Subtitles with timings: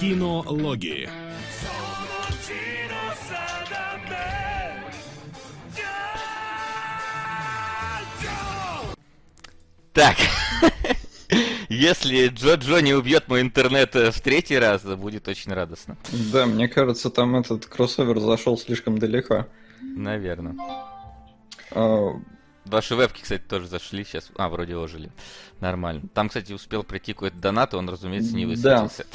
[0.00, 1.10] Кинологии.
[9.92, 10.16] Так,
[11.68, 15.98] если Джо-Джо не убьет мой интернет э, в третий раз, будет очень радостно.
[16.32, 19.48] Да, мне кажется, там этот кроссовер зашел слишком далеко.
[19.82, 20.56] Наверное.
[22.66, 24.30] Ваши вебки, кстати, тоже зашли сейчас.
[24.36, 25.10] А, вроде ожили.
[25.60, 26.02] Нормально.
[26.14, 28.82] Там, кстати, успел прийти какой-то донат, и он, разумеется, не Да.
[28.84, 29.06] высветился.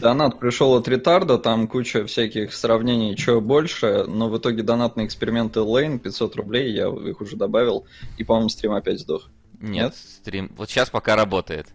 [0.00, 5.60] Донат пришел от ретарда, там куча всяких сравнений, что больше, но в итоге донатные эксперименты
[5.60, 9.28] Лейн 500 рублей, я их уже добавил, и, по-моему, стрим опять сдох.
[9.60, 9.96] Нет, Нет?
[9.96, 10.52] стрим.
[10.56, 11.68] Вот сейчас пока работает.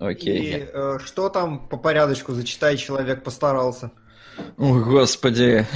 [0.00, 0.38] Окей.
[0.56, 3.92] И э, что там по порядочку, зачитай, человек постарался.
[4.58, 5.66] Ой, господи.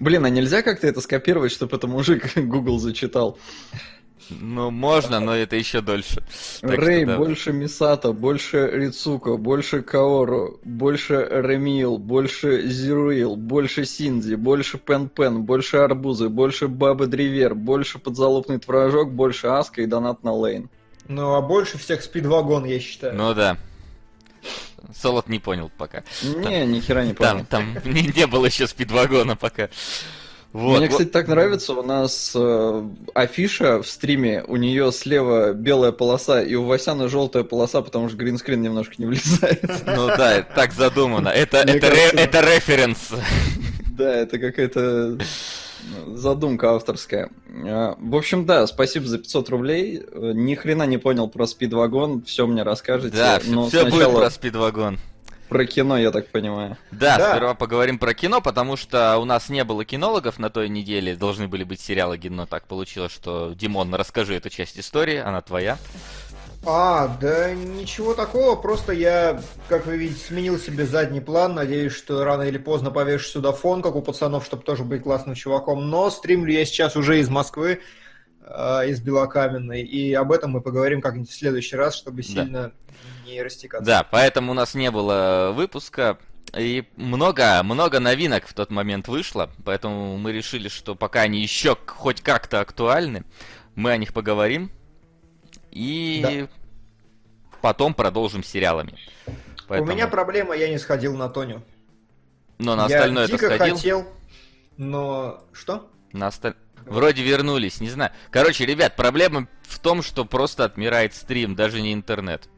[0.00, 3.38] Блин, а нельзя как-то это скопировать, чтобы это мужик Google зачитал?
[4.30, 6.22] Ну, можно, но это еще дольше.
[6.60, 7.16] Так что Рэй, да.
[7.16, 15.78] больше Мисата, больше Рицуко, больше Каору, больше Ремил, больше Зируил, больше Синзи, больше Пен-Пен, больше
[15.78, 20.68] Арбузы, больше Бабы Древер, больше Подзалупный Творожок, больше Аска и Донат на Лейн.
[21.08, 23.14] Ну, а больше всех спидвагон, я считаю.
[23.14, 23.56] Ну да.
[24.94, 26.04] Солод не понял пока.
[26.22, 27.44] Не, ни хера не понял.
[27.48, 29.68] Там, там не, не было еще спидвагона пока.
[30.52, 30.78] Вот.
[30.78, 30.92] Мне, вот.
[30.92, 36.54] кстати, так нравится, у нас э, афиша в стриме, у нее слева белая полоса, и
[36.54, 39.62] у Васяна желтая полоса, потому что гринскрин немножко не влезает.
[39.86, 41.28] Ну да, так задумано.
[41.28, 43.10] Это, это, ре- это референс.
[43.90, 45.18] Да, это какая-то
[46.06, 47.30] задумка авторская.
[47.66, 50.02] А, В общем, да, спасибо за 500 рублей.
[50.12, 53.16] Э, Ни хрена не понял про спидвагон, все мне расскажете.
[53.16, 54.98] Да, но все будет сначала про спидвагон.
[55.48, 56.76] Про кино, я так понимаю.
[56.90, 57.32] Да, Да.
[57.32, 61.48] сперва поговорим про кино, потому что у нас не было кинологов на той неделе, должны
[61.48, 65.78] были быть сериалы, но так получилось, что Димон, расскажи эту часть истории, она твоя.
[66.66, 72.24] А, да ничего такого, просто я, как вы видите, сменил себе задний план, надеюсь, что
[72.24, 76.10] рано или поздно повешу сюда фон, как у пацанов, чтобы тоже быть классным чуваком, но
[76.10, 77.80] стримлю я сейчас уже из Москвы,
[78.86, 82.28] из Белокаменной, и об этом мы поговорим как-нибудь в следующий раз, чтобы Да.
[82.28, 82.72] сильно
[83.26, 83.84] не растекаться.
[83.86, 86.18] Да, поэтому у нас не было выпуска.
[86.56, 91.76] И много, много новинок в тот момент вышло, поэтому мы решили, что пока они еще
[91.86, 93.24] хоть как-то актуальны,
[93.74, 94.70] мы о них поговорим.
[95.70, 96.48] И
[97.60, 98.94] потом продолжим сериалами.
[99.68, 101.62] Поэтому- У меня проблема, я не сходил на Тоню.
[102.58, 103.76] Но на я остальное это дико сходил.
[103.76, 104.08] хотел,
[104.78, 105.44] но...
[105.52, 105.90] Что?
[106.12, 108.12] На осталь- Вроде вернулись, не знаю.
[108.30, 112.48] Короче, ребят, проблема в том, что просто отмирает стрим, даже не интернет.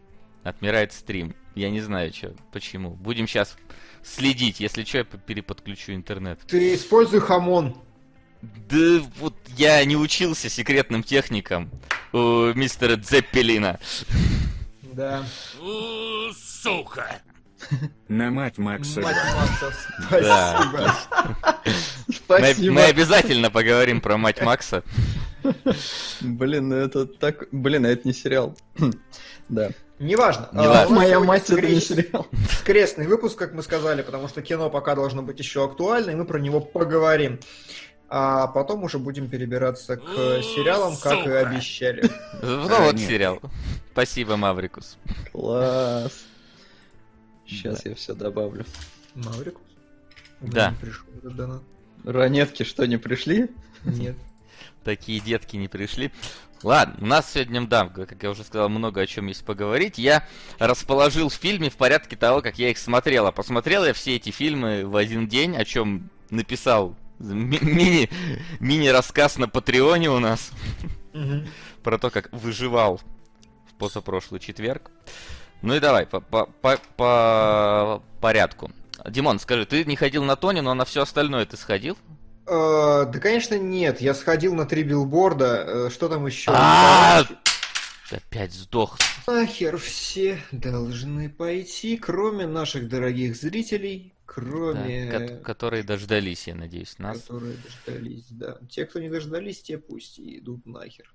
[0.42, 1.34] Отмирает стрим.
[1.54, 2.90] Я не знаю, что, почему.
[2.90, 3.56] Будем сейчас
[4.02, 4.60] следить.
[4.60, 6.40] Если что, я переподключу интернет.
[6.46, 7.76] Ты используй хамон.
[8.42, 11.70] Да вот я не учился секретным техникам
[12.12, 13.78] у мистера Дзеппелина.
[14.82, 15.24] Да.
[16.34, 17.20] Сука!
[18.08, 19.00] На мать Макса.
[19.00, 19.72] Мать Макса,
[20.10, 20.62] Да.
[20.64, 20.94] спасибо.
[22.06, 22.72] Мы, Спасибо.
[22.74, 24.82] мы обязательно поговорим про мать Макса.
[26.20, 27.48] Блин, ну это так...
[27.52, 28.56] Блин, а это не сериал.
[29.48, 29.70] Да.
[29.98, 30.48] Неважно.
[30.52, 32.26] Не А, Моя мать это не сериал.
[32.60, 36.24] Скрестный выпуск, как мы сказали, потому что кино пока должно быть еще актуально, и мы
[36.24, 37.38] про него поговорим.
[38.08, 40.02] А потом уже будем перебираться к
[40.42, 42.10] сериалам, как и обещали.
[42.42, 43.40] Ну вот сериал.
[43.92, 44.96] Спасибо, Маврикус.
[45.32, 46.12] Класс.
[47.50, 48.64] Сейчас я все добавлю.
[49.14, 49.62] Маврикус?
[50.40, 50.70] Да.
[50.70, 51.62] Не пришел этот донат.
[52.04, 53.48] Ранетки что, не пришли?
[53.84, 54.16] Нет.
[54.84, 56.10] Такие детки не пришли.
[56.62, 59.98] Ладно, у нас сегодня, да, как я уже сказал, много о чем есть поговорить.
[59.98, 60.26] Я
[60.58, 63.26] расположил в фильме в порядке того, как я их смотрел.
[63.26, 68.10] А посмотрел я все эти фильмы в один день, о чем написал ми- мини,
[68.60, 70.50] мини-рассказ на Патреоне у нас
[71.14, 71.46] Мгм.
[71.82, 73.00] про то, как выживал
[73.70, 74.90] в позапрошлый четверг.
[75.62, 78.70] Ну и давай, по, по, по- по порядку.
[79.08, 81.96] Димон, скажи, ты не ходил на Тони, но на все остальное ты сходил?
[82.46, 84.00] Э, Да, конечно, нет.
[84.00, 85.64] Я сходил на три билборда.
[85.66, 86.50] Э, Что там еще?
[86.54, 87.24] А,
[88.10, 88.98] Опять сдох.
[89.28, 95.06] Нахер все должны пойти, кроме наших дорогих зрителей, Да, кроме...
[95.10, 97.20] ко- которые дождались, я надеюсь, нас.
[97.20, 98.58] Которые дождались, да.
[98.68, 101.12] Те, кто не дождались, те пусть идут нахер.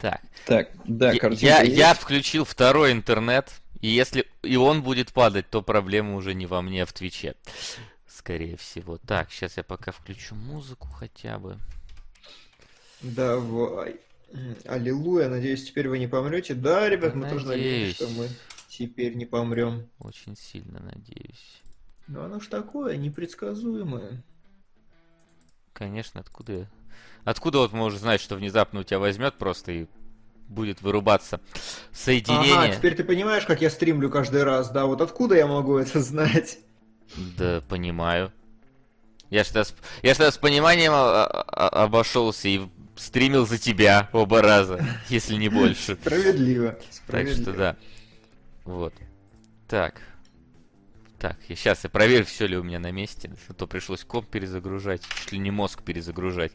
[0.00, 1.76] Так, Так, да, я, картинка я, есть?
[1.76, 3.50] я включил второй интернет,
[3.80, 7.34] и если и он будет падать, то проблема уже не во мне, а в Твиче.
[8.08, 8.98] Скорее всего.
[8.98, 11.58] Так, сейчас я пока включу музыку хотя бы.
[13.02, 13.96] Давай.
[14.64, 16.54] Аллилуйя, надеюсь, теперь вы не помрете.
[16.54, 17.98] Да, ребят, мы тоже Надеюсь.
[17.98, 18.28] надеемся, что мы
[18.68, 19.88] теперь не помрем.
[19.98, 21.60] Очень сильно надеюсь.
[22.06, 24.22] Но оно ж такое, непредсказуемое.
[25.72, 26.68] Конечно, откуда...
[27.24, 29.86] Откуда вот можешь знать, что внезапно у тебя возьмет просто и
[30.48, 31.40] будет вырубаться
[31.92, 32.56] соединение.
[32.56, 34.86] Ага, теперь ты понимаешь, как я стримлю каждый раз, да?
[34.86, 36.58] Вот откуда я могу это знать?
[37.38, 38.32] Да, понимаю.
[39.30, 42.62] Я что с, я что с пониманием а, а, обошелся и
[42.96, 45.94] стримил за тебя оба раза, если не больше.
[45.94, 46.78] Справедливо.
[47.06, 47.76] Так что да.
[48.64, 48.92] Вот.
[49.68, 50.00] Так.
[51.20, 53.30] Так, я сейчас я проверю, все ли у меня на месте.
[53.48, 56.52] А то пришлось комп перезагружать, чуть ли не мозг перезагружать.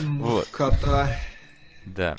[0.00, 0.48] Вот.
[0.48, 1.14] Кота.
[1.84, 2.16] Да.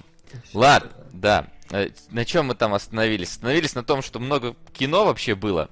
[0.53, 1.47] Ладно, да.
[1.71, 3.31] Э, На чем мы там остановились?
[3.31, 5.69] Остановились на том, что много кино вообще было.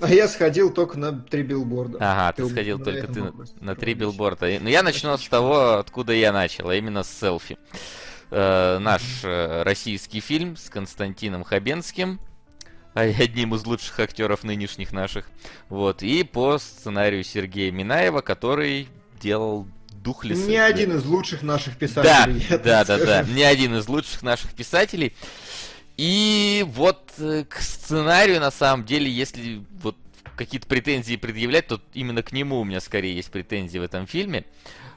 [0.00, 1.96] А я сходил только на три билборда.
[1.98, 4.58] Ага, ты Ты сходил только ты на, три билборда.
[4.60, 7.56] Но я начну с того, откуда я начал, а именно с селфи.
[8.30, 12.20] Э, наш э, российский фильм с Константином Хабенским,
[13.00, 15.28] одним из лучших актеров нынешних наших.
[15.68, 18.88] Вот, и по сценарию Сергея Минаева, который
[19.20, 20.48] делал Духлиса.
[20.48, 22.46] Не один из лучших наших Да, писателей.
[22.50, 22.98] да, да, да.
[22.98, 23.32] скажу.
[23.32, 25.14] Не один из лучших наших писателей.
[25.96, 29.96] И вот э, к сценарию, на самом деле, если вот
[30.36, 34.44] какие-то претензии предъявлять, то именно к нему у меня скорее есть претензии в этом фильме.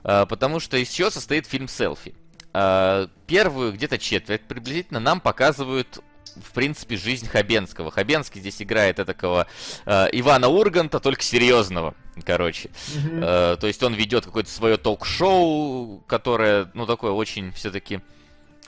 [0.03, 2.13] А, Потому что из чего состоит фильм «Селфи».
[2.53, 6.01] А, Первую где-то четверть приблизительно нам показывают
[6.35, 7.91] в принципе, жизнь Хабенского.
[7.91, 9.47] Хабенский здесь играет такого
[9.85, 11.95] Ивана Урганта, только серьезного,
[12.25, 12.69] короче.
[12.95, 13.23] Мгм.
[13.23, 18.01] Э, то есть он ведет какое-то свое ток-шоу, которое, ну, такое очень все-таки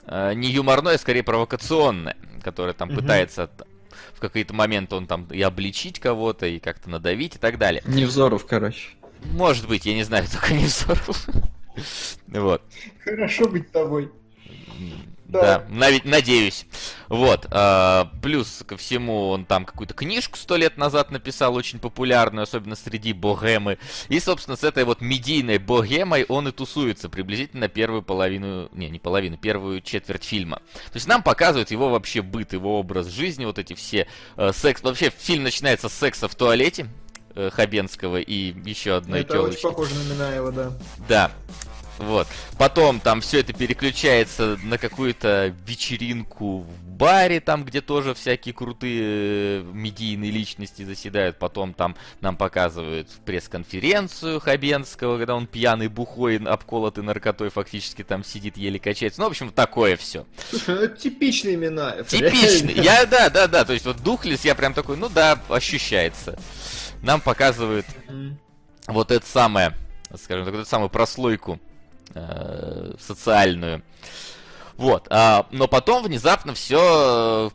[0.06, 2.98] не юморное, а скорее провокационное, которое там Мгм.
[2.98, 3.50] пытается
[4.12, 7.82] в какие-то моменты он там и обличить кого-то, и как-то надавить и так далее.
[7.86, 8.90] Невзоров, короче.
[9.24, 11.26] Может быть, я не знаю, только не взоров.
[12.28, 12.62] Вот.
[13.02, 14.10] Хорошо быть тобой.
[15.26, 16.66] Да, нави- надеюсь.
[17.08, 17.46] Вот.
[17.50, 22.76] а, плюс ко всему, он там какую-то книжку сто лет назад написал, очень популярную, особенно
[22.76, 23.78] среди богемы.
[24.08, 28.98] И, собственно, с этой вот медийной богемой он и тусуется приблизительно первую половину, не, не
[28.98, 30.56] половину, первую четверть фильма.
[30.56, 34.06] То есть нам показывают его вообще быт, его образ жизни, вот эти все
[34.36, 34.82] э, секс.
[34.82, 36.86] Вообще фильм начинается с секса в туалете
[37.34, 39.62] э, Хабенского и еще одной Это очень телочки.
[39.62, 40.72] похоже на Минаева, да.
[41.08, 41.30] Да.
[41.98, 42.26] Вот.
[42.58, 49.02] Потом там все это переключается на какую-то вечеринку в баре, там, где тоже всякие крутые
[49.02, 51.38] э, медийные личности заседают.
[51.38, 58.56] Потом там нам показывают пресс-конференцию Хабенского, когда он пьяный, бухой, обколотый наркотой, фактически там сидит,
[58.56, 59.20] еле качается.
[59.20, 60.26] Ну, в общем, такое все.
[60.50, 62.06] Слушай, ну Минаев.
[62.06, 62.74] Типичный.
[62.74, 62.80] реально.
[62.82, 63.64] Я, да, да, да.
[63.64, 66.38] То есть вот Духлес, я прям такой, ну да, ощущается.
[67.02, 67.86] Нам показывают
[68.86, 69.74] вот это самое,
[70.16, 71.60] скажем так, вот эту самую прослойку
[72.14, 73.82] э, социальную.
[74.76, 75.06] Вот.
[75.10, 77.52] а, но потом внезапно все,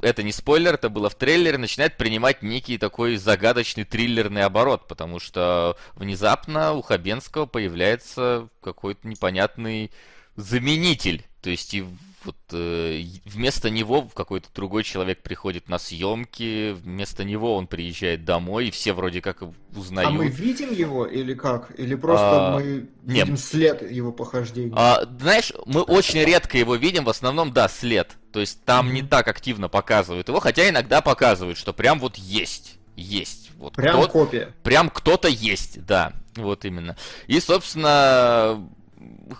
[0.00, 5.18] это не спойлер, это было в трейлере, начинает принимать некий такой загадочный триллерный оборот, потому
[5.18, 9.90] что внезапно у Хабенского появляется какой-то непонятный
[10.36, 11.24] заменитель.
[11.40, 11.84] То есть и
[12.24, 18.68] вот э, вместо него какой-то другой человек приходит на съемки, вместо него он приезжает домой,
[18.68, 19.42] и все вроде как
[19.74, 20.10] узнают.
[20.10, 21.78] А мы видим его или как?
[21.78, 23.20] Или просто А, мы не.
[23.20, 24.72] видим след его похождений?
[24.76, 28.16] А, знаешь, мы очень редко его видим, в основном, да, след.
[28.32, 32.78] То есть там не так активно показывают его, хотя иногда показывают, что прям вот есть.
[32.96, 33.50] Есть.
[33.56, 34.52] Вот Прям копия.
[34.62, 36.12] прям кто-то есть, да.
[36.36, 36.96] Вот именно.
[37.26, 38.66] И, собственно,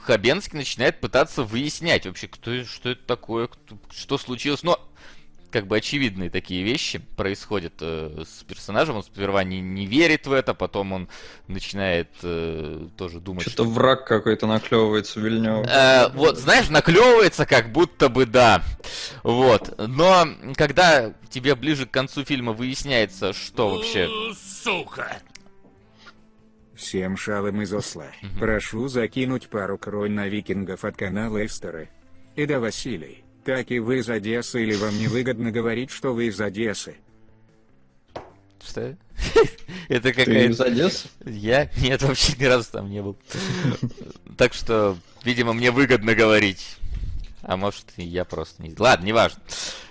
[0.05, 4.63] Хабенский начинает пытаться выяснять вообще, кто, что это такое, кто- что случилось.
[4.63, 4.81] Но
[5.53, 8.97] как бы очевидные такие вещи происходят э, с персонажем.
[8.97, 11.09] Он сперва не, не верит в это, потом он
[11.47, 15.67] начинает э, тоже думать, Что-то враг какой-то наклевывается Вильнев.
[15.69, 18.63] Э, вот, знаешь, наклевывается как будто бы да.
[19.23, 19.75] Вот.
[19.79, 24.09] Но когда тебе ближе к концу фильма выясняется, что вообще...
[24.63, 25.19] Сука!
[26.83, 28.09] Всем шалом из Осла.
[28.41, 31.89] Прошу закинуть пару крон на викингов от канала Эстеры.
[32.35, 36.41] И да, Василий, так и вы из Одессы или вам невыгодно говорить, что вы из
[36.41, 36.97] Одессы?
[38.61, 38.97] Что?
[39.89, 40.53] Это Ты какая-то...
[40.53, 41.09] из Одессы?
[41.25, 41.71] Я?
[41.79, 43.17] Нет, вообще ни разу там не был.
[44.37, 46.79] Так что, видимо, мне выгодно говорить.
[47.43, 48.75] А может, и я просто не...
[48.77, 49.41] Ладно, неважно.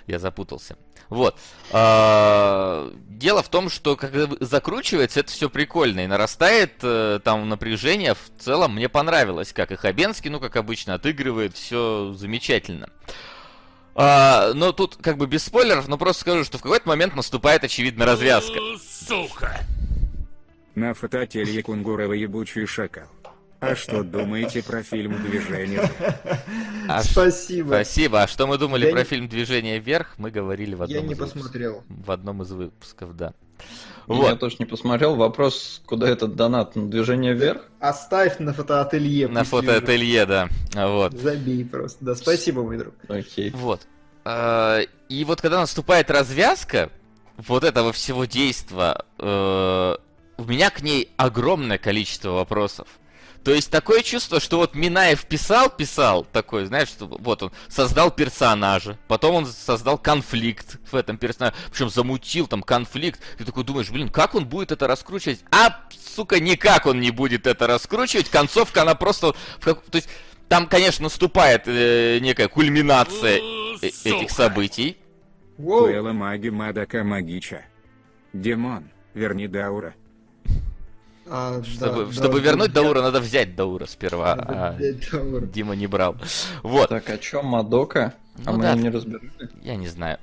[0.06, 0.76] Я запутался.
[1.08, 1.38] Вот.
[1.72, 2.92] А,
[3.22, 6.00] Дело в том, что когда закручивается, это все прикольно.
[6.00, 8.14] И нарастает э, там напряжение.
[8.14, 11.54] В целом мне понравилось, как и Хабенский, ну, как обычно, отыгрывает.
[11.54, 12.88] Все замечательно.
[13.94, 17.62] А, но тут как бы без спойлеров, но просто скажу, что в какой-то момент наступает,
[17.62, 18.58] очевидно, развязка.
[18.80, 19.60] Сука!
[20.74, 23.06] На фототелье Кунгурова ебучий шакал.
[23.62, 25.88] А что думаете про фильм «Движение»?
[26.88, 27.68] А Спасибо.
[27.68, 28.22] Спасибо.
[28.22, 30.14] А что мы думали Я про не- фильм «Движение вверх»?
[30.18, 31.42] Мы говорили в одном Я не из выпусков.
[31.42, 31.84] посмотрел.
[31.88, 33.34] В одном из выпусков, да.
[34.08, 34.40] Я Вот.
[34.40, 35.14] тоже не посмотрел.
[35.14, 36.74] Вопрос, куда этот донат?
[36.74, 37.62] На движение вверх?
[37.78, 39.28] Оставь на фотоателье.
[39.28, 40.48] На фотоателье, да.
[40.74, 41.12] Вот.
[41.12, 42.04] Забей просто.
[42.04, 42.94] Да, спасибо, мой друг.
[43.08, 43.50] Окей.
[43.52, 43.82] Вот.
[44.24, 46.90] А, И вот когда наступает развязка
[47.36, 49.96] вот этого всего действа, э,
[50.38, 52.88] у меня к ней огромное количество вопросов.
[53.44, 58.10] То есть такое чувство, что вот Минаев писал, писал такой, знаешь, что вот он создал
[58.12, 63.20] персонажа, потом он создал конфликт в этом персонаже, причем замутил там конфликт.
[63.38, 65.40] Ты такой думаешь, блин, как он будет это раскручивать?
[65.50, 65.80] А,
[66.14, 68.28] сука, никак он не будет это раскручивать.
[68.28, 69.34] Концовка, она просто...
[69.60, 70.08] То есть
[70.48, 74.98] там, конечно, наступает э, некая кульминация э- этих событий.
[75.58, 76.12] Воу.
[76.12, 77.64] Маги мадака магича.
[78.32, 79.94] Демон, верни Даура.
[81.26, 84.34] А, да, Чтобы, да, чтобы да, вернуть да, Даура, надо взять Даура сперва.
[84.34, 85.46] да, а да, Даура.
[85.46, 86.16] Дима не брал.
[86.62, 88.14] Вот, Так, о чем Мадока?
[88.44, 88.74] А Ну мы да.
[88.74, 89.30] не разбирали.
[89.62, 90.18] я не знаю.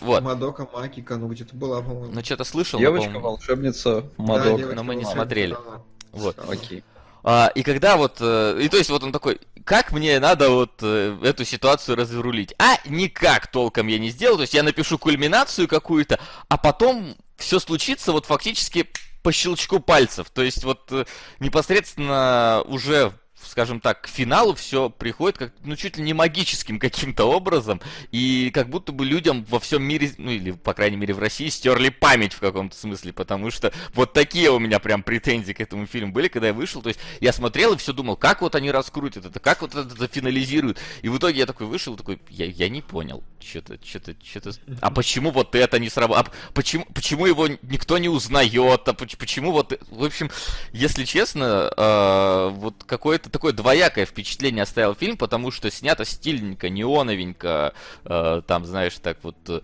[0.00, 0.22] Вот.
[0.22, 2.12] Мадока Макика, ну где-то была, по-моему.
[2.14, 4.48] Ну, что-то слышал, но, Девочка, по-моему, волшебница, Да, Мадока.
[4.56, 5.54] девочка но мы не смотрели.
[5.54, 5.82] Она.
[6.12, 6.38] Вот.
[6.48, 6.84] Окей.
[7.24, 10.70] А, и когда вот, э, и то есть вот он такой, как мне надо вот
[10.82, 12.54] э, эту ситуацию разрулить?
[12.58, 17.58] А никак толком я не сделал, то есть я напишу кульминацию какую-то, а потом все
[17.58, 18.88] случится вот фактически
[19.22, 20.30] по щелчку пальцев.
[20.30, 21.04] То есть вот э,
[21.40, 23.12] непосредственно уже
[23.44, 27.80] скажем так, к финалу все приходит как, ну, чуть ли не магическим каким-то образом,
[28.12, 31.48] и как будто бы людям во всем мире, ну, или, по крайней мере, в России,
[31.48, 35.86] стерли память в каком-то смысле, потому что вот такие у меня прям претензии к этому
[35.86, 38.70] фильму были, когда я вышел, то есть я смотрел и все думал, как вот они
[38.70, 42.68] раскрутят это, как вот это зафинализируют, и в итоге я такой вышел, такой, я, я
[42.68, 47.48] не понял, что-то, что-то, что-то, а почему вот это не сработало, а почему, почему его
[47.62, 50.30] никто не узнает, а поч- почему вот, в общем,
[50.72, 57.74] если честно, э, вот какое-то такое двоякое впечатление оставил фильм, потому что снято стильненько, неоновенько,
[58.04, 59.60] э, там, знаешь, так вот э,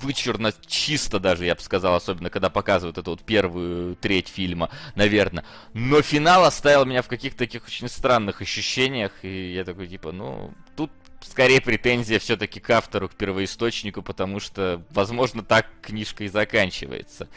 [0.00, 5.44] вычурно чисто даже, я бы сказал, особенно когда показывают эту вот первую треть фильма, наверное.
[5.74, 10.52] Но финал оставил меня в каких-то таких очень странных ощущениях, и я такой, типа, ну,
[10.76, 17.28] тут скорее претензия все-таки к автору, к первоисточнику, потому что, возможно, так книжка и заканчивается.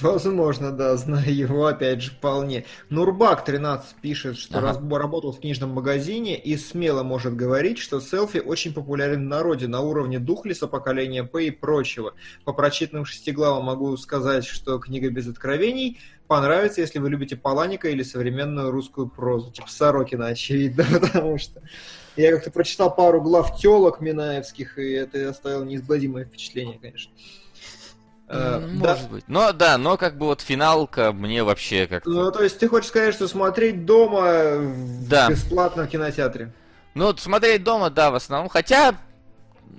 [0.00, 2.64] Возможно, да, знаю его, опять же, вполне.
[2.88, 4.68] Нурбак 13 пишет, что Ага.
[4.68, 9.68] раз- работал в книжном магазине и смело может говорить, что селфи очень популярен в народе
[9.68, 12.14] на уровне Духлиса, поколения П и прочего.
[12.44, 18.02] По прочитанным шестиглавам могу сказать, что книга без откровений понравится, если вы любите Паланика или
[18.02, 19.50] современную русскую прозу.
[19.52, 21.60] Типа Сорокина, очевидно, потому что
[22.16, 27.12] я как-то прочитал пару глав телок Минаевских, и это оставило неизгладимое впечатление, конечно.
[28.28, 28.94] Э, М, да.
[28.94, 29.24] Может быть.
[29.28, 32.08] Но да, но как бы вот финалка мне вообще как-то...
[32.08, 35.28] Ну, то есть ты хочешь сказать, что смотреть дома в- Да.
[35.28, 36.50] бесплатно в кинотеатре?
[36.94, 38.48] Ну, вот смотреть дома, да, в основном.
[38.48, 38.94] Хотя,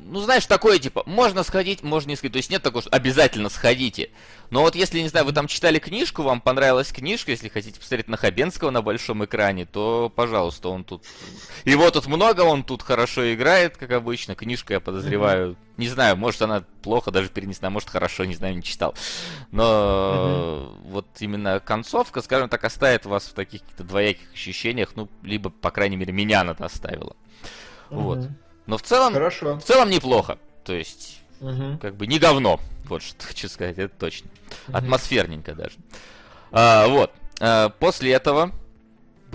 [0.08, 2.34] ну, знаешь, такое, типа, можно сходить, можно не сходить.
[2.34, 4.12] То есть нет такого, что обязательно сходите.
[4.52, 8.08] Но вот если, не знаю, вы там читали книжку, вам понравилась книжка, если хотите посмотреть
[8.08, 11.04] на Хабенского на большом экране, то, пожалуйста, он тут...
[11.64, 14.36] Его тут много, он тут хорошо играет, как обычно.
[14.36, 18.64] Книжка, я подозреваю, не знаю, может она плохо даже перенесена, может хорошо, не знаю, не
[18.64, 18.94] читал.
[19.52, 25.50] Но вот именно концовка, скажем так, оставит вас в таких каких-то двояких ощущениях, ну, либо,
[25.50, 27.16] по крайней мере, меня она оставила.
[27.90, 28.30] Вот.
[28.68, 29.58] Но в целом, Хорошо.
[29.58, 30.38] в целом неплохо.
[30.64, 31.78] То есть, Мгм.
[31.80, 32.60] как бы не говно.
[32.86, 34.30] Вот что хочу сказать, это точно.
[34.68, 34.76] Мгм.
[34.78, 35.76] Атмосферненько даже.
[36.52, 37.12] А, вот.
[37.40, 38.52] А, после этого,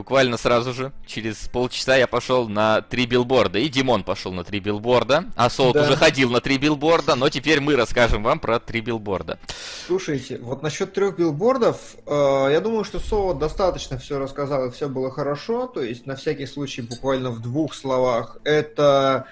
[0.01, 3.59] буквально сразу же, через полчаса я пошел на три билборда.
[3.59, 5.27] И Димон пошел на три билборда.
[5.37, 5.83] А Солт Да.
[5.83, 9.39] уже ходил на три билборда, но теперь мы расскажем вам про три билборда.
[9.87, 11.77] Слушайте, вот насчет трех билбордов,
[12.07, 15.67] э, я думаю, что Сова достаточно все рассказал, и все было хорошо.
[15.67, 19.27] То есть, на всякий случай, буквально в двух словах, это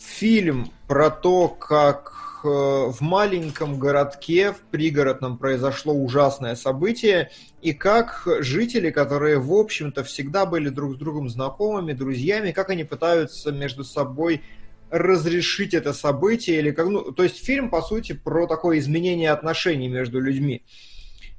[0.00, 2.12] фильм про то, как
[2.44, 7.30] э, в маленьком городке, в пригородном произошло ужасное событие,
[7.62, 12.84] и как жители, которые, в общем-то, всегда были друг с другом знакомыми, друзьями, как они
[12.84, 14.42] пытаются между собой
[14.90, 19.88] разрешить это событие или как ну то есть фильм по сути про такое изменение отношений
[19.88, 20.64] между людьми.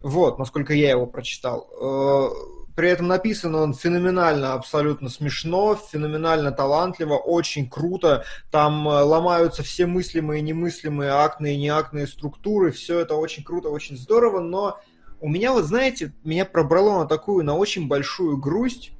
[0.01, 1.70] Вот насколько я его прочитал.
[1.81, 9.63] Э, при этом написан он феноменально абсолютно смешно феноменально талантливо очень круто там э, ломаются
[9.63, 14.79] все мыслимые и немыслимые актные и неактные структуры все это очень круто очень здорово но
[15.19, 18.91] у меня вот знаете меня пробрало на такую на очень большую грусть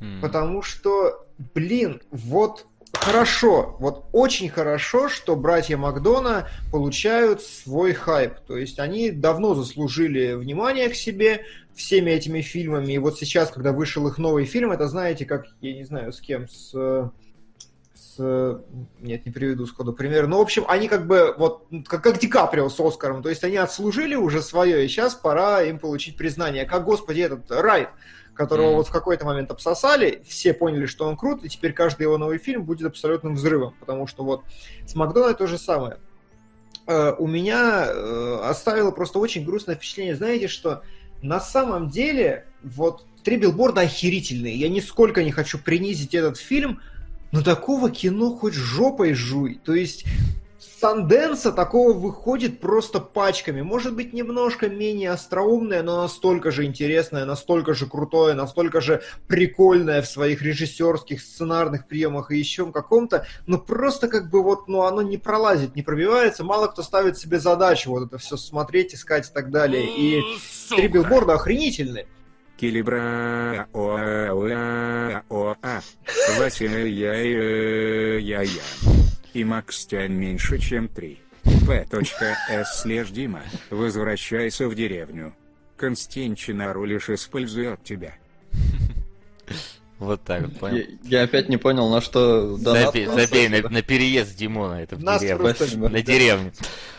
[0.00, 0.20] М.
[0.20, 8.40] Потому что, блин, вот хорошо, вот очень хорошо, что братья Макдона получают свой хайп.
[8.46, 11.44] То есть они давно заслужили внимание к себе
[11.78, 12.92] всеми этими фильмами.
[12.92, 16.20] И вот сейчас, когда вышел их новый фильм, это знаете, как, я не знаю, с
[16.20, 16.72] кем, с,
[17.94, 18.18] с
[18.98, 20.26] нет, не приведу сходу пример.
[20.26, 23.44] Ну, в общем, они как бы вот как, как Ди Каприо с Оскаром, то есть
[23.44, 26.64] они отслужили уже свое, и сейчас пора им получить признание.
[26.66, 27.90] Как, господи, этот Райт,
[28.34, 28.76] которого Мгм.
[28.78, 32.38] вот в какой-то момент обсосали, все поняли, что он крут, и теперь каждый его новый
[32.38, 34.42] фильм будет абсолютным взрывом, потому что вот
[34.84, 35.98] с Макдональдом то же самое.
[36.88, 40.82] Э, У меня э, оставило просто очень грустное впечатление, знаете, что
[41.22, 44.56] на самом деле вот три билборда охерительные.
[44.56, 46.80] Я нисколько не хочу принизить этот фильм,
[47.32, 49.60] но такого кино хоть жопой жуй.
[49.64, 50.04] То есть
[50.80, 53.62] Санденса такого выходит просто пачками.
[53.62, 60.02] Может быть, немножко менее остроумное, но настолько же интересное, настолько же крутое, настолько же прикольное
[60.02, 63.26] в своих режиссерских, сценарных приемах и еще каком-то.
[63.46, 66.44] Но просто как бы вот, ну, оно не пролазит, не пробивается.
[66.44, 69.84] Мало кто ставит себе задачу вот это все смотреть, искать и так далее.
[69.84, 70.22] И
[70.68, 70.88] три Сука.
[70.88, 72.06] билборда охренительны.
[72.56, 75.80] Килибра о а о о а
[76.38, 78.62] Вася я я я я
[79.38, 81.20] и Макс Тянь меньше чем три.
[81.66, 82.82] П.С.
[82.82, 85.32] слежь Дима, возвращайся в деревню.
[85.76, 86.36] Константин
[86.84, 88.14] лишь использует тебя.
[89.98, 90.76] Вот так вот, понял.
[91.04, 92.86] Я, я опять не понял, на что донат.
[92.94, 95.42] Забей, забей на, на переезд Димона, это в Нас деревню.
[95.44, 96.52] просто- На деревню.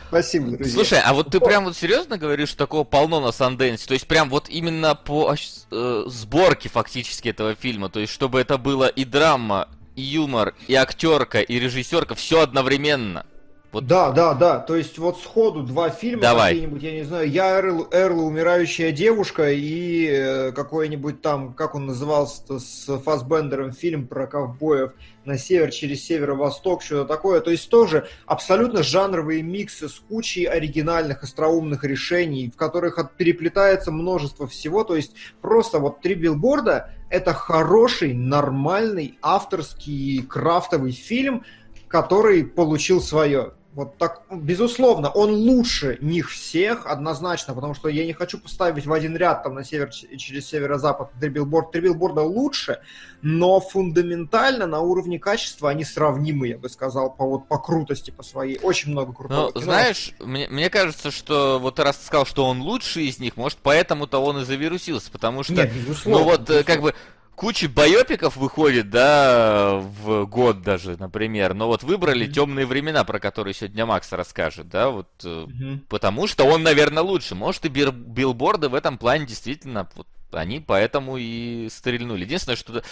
[0.07, 0.73] Спасибо, друзья.
[0.73, 3.85] Слушай, а вот ты прям вот серьезно говоришь, что такого полно на Санденсе?
[3.87, 5.33] То есть прям вот именно по
[5.71, 9.69] э, сборке фактически этого фильма, то есть чтобы это было и драма,
[9.99, 13.25] и юмор, и актерка, и режиссерка, все одновременно.
[13.71, 14.57] Вот- Да, да, да.
[14.57, 16.53] То есть вот сходу два фильма Давай.
[16.53, 21.85] какие-нибудь, я не знаю, я Эрл, Эрл умирающая девушка и э, какой-нибудь там, как он
[21.85, 27.41] назывался с Фасбендером, фильм про ковбоев на север через северо-восток, что-то такое.
[27.41, 33.91] То есть тоже абсолютно жанровые миксы с кучей оригинальных, остроумных решений, в которых от- переплетается
[33.91, 34.83] множество всего.
[34.83, 41.43] То есть просто вот три билборда— это хороший, нормальный, авторский, крафтовый фильм,
[41.87, 43.53] который получил свое.
[43.73, 48.91] Вот так, безусловно, он лучше них всех, однозначно, потому что я не хочу поставить в
[48.91, 51.69] один ряд там на север через северо-запад три билборда.
[51.71, 52.79] Три билборда лучше,
[53.21, 58.23] но фундаментально на уровне качества они сравнимы, я бы сказал, по, вот, по крутости, по
[58.23, 58.57] своей.
[58.63, 62.61] Очень много крутого Ну, знаешь, мне, мне кажется, что вот раз ты сказал, что он
[62.61, 66.19] лучший из них, может, поэтому-то он и завирусился, потому что, Нет, безусловно.
[66.19, 66.63] ну вот, э, безусловно.
[66.63, 66.95] как бы,
[67.39, 73.53] куча байопиков выходит, да, в год даже, например, но вот выбрали темные времена, про которые
[73.53, 75.85] сегодня Макс расскажет, да, вот, Мгм.
[75.87, 77.35] потому что он, наверное, лучше.
[77.35, 82.25] Может, и бир- билборды в этом плане действительно, вот, они поэтому и стрельнули.
[82.25, 82.83] Единственное, что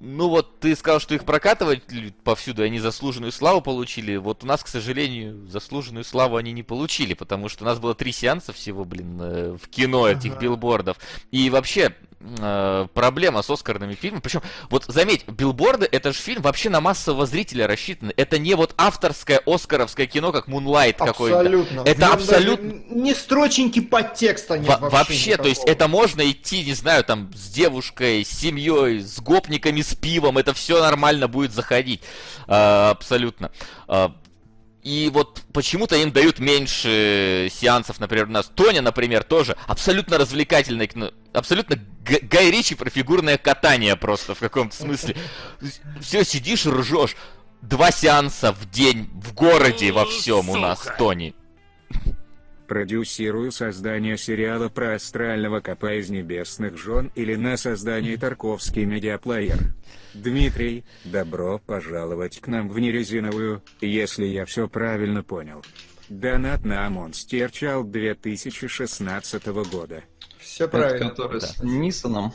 [0.00, 1.82] ну вот ты сказал, что их прокатывать
[2.22, 4.14] повсюду, и они заслуженную славу получили.
[4.14, 7.96] Вот у нас, к сожалению, заслуженную славу они не получили, потому что у нас было
[7.96, 10.40] три сеанса всего, блин, э, в кино этих Ага.
[10.40, 10.98] билбордов.
[11.32, 14.20] И вообще э, проблема с Оскарными фильмами.
[14.20, 18.12] Причем, вот заметь, билборды это же фильм вообще на массового зрителя рассчитан.
[18.16, 21.38] Это не вот авторское оскаровское кино, как Moonlight какой-то.
[21.40, 21.80] Абсолютно.
[21.82, 24.96] Это абсолютно- Ни строченьки подтекста нет Во- вообще.
[24.98, 29.80] вообще, то есть это можно идти, не знаю, там, с девушкой, с семьей, с гопниками,
[29.82, 32.02] с пивом, это все нормально будет заходить.
[32.46, 33.50] А, абсолютно.
[33.86, 34.14] А,
[34.82, 38.50] и вот почему-то им дают меньше сеансов, например, у нас.
[38.54, 41.10] Тоня, например, тоже абсолютно развлекательное кино.
[41.32, 45.16] Абсолютно Гай Ричи про фигурное катание просто в каком-то смысле.
[46.00, 47.16] Все, сидишь и ржешь.
[47.60, 50.86] Два сеанса в день в городе во всем у нас.
[50.96, 51.34] Тони.
[52.68, 59.74] Продюсирую создание сериала про астрального копа из небесных жен или на создании Тарковский медиаплеер.
[60.14, 65.64] Дмитрий, добро пожаловать к нам в нерезиновую, если я все правильно понял.
[66.08, 70.02] Донат на Monster Child 2016 года.
[70.38, 71.10] Все Это правильно.
[71.10, 71.46] который Да.
[71.46, 72.32] с Нисоном.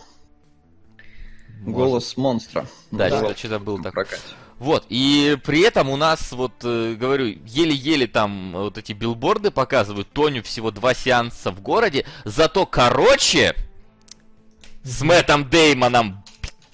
[1.65, 2.67] Голос монстра.
[2.91, 3.93] Да, Было что-то, что-то был так.
[3.93, 4.21] прокате.
[4.59, 10.09] Вот, и при этом у нас, вот, э, говорю, еле-еле там вот эти билборды показывают,
[10.11, 13.55] Тоню всего два сеанса в городе, зато короче
[14.83, 16.22] с Мэттом Деймоном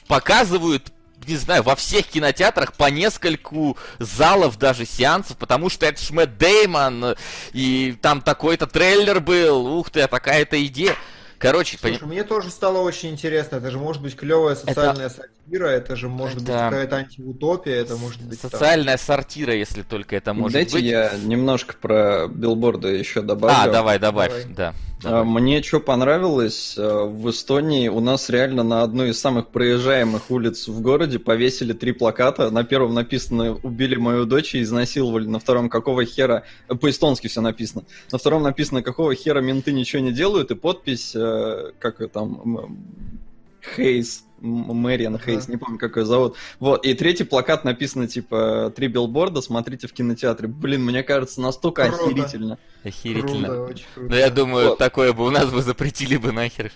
[0.10, 0.92] показывают,
[1.28, 6.38] не знаю, во всех кинотеатрах по нескольку залов даже сеансов, потому что это ж Мэтт
[6.38, 7.16] Деймон,
[7.54, 10.96] и там такой-то трейлер был, ух ты, а такая-то идея.
[11.38, 13.58] Короче, Слушай, пони- мне тоже стало очень интересно.
[13.58, 17.96] Это же может быть клевая социальная сатира, это же может быть Это- какая-то антиутопия, это
[17.96, 18.42] может быть...
[18.42, 20.84] там- социальная сортира, если только это может Дайте быть.
[20.84, 23.56] я немножко про билборды еще добавлю.
[23.58, 24.46] А, давай, добавь, Давай.
[24.54, 24.74] да.
[25.04, 25.24] А.
[25.24, 30.68] Мне что понравилось, э, в Эстонии у нас реально на одной из самых проезжаемых улиц
[30.68, 32.52] в городе повесили три плаката.
[32.52, 37.40] На первом написано «Убили мою дочь и изнасиловали», на втором «Какого хера...» э, По-эстонски все
[37.40, 37.86] написано.
[38.12, 42.78] На втором написано «Какого хера менты ничего не делают?» и подпись, э, как там,
[43.76, 44.24] Хейс.
[44.42, 46.36] Мэриан Хейс, не помню, как ее зовут.
[46.60, 50.48] Вот, и третий плакат написано, типа, три билборда, смотрите в кинотеатре.
[50.48, 52.06] Блин, мне кажется, настолько Круто.
[52.06, 52.58] охерительно.
[52.84, 53.48] Охерительно.
[53.48, 54.10] Круто, очень круто.
[54.10, 54.78] Ну, я думаю, Вот.
[54.78, 56.72] такое бы у нас бы запретили бы нахер.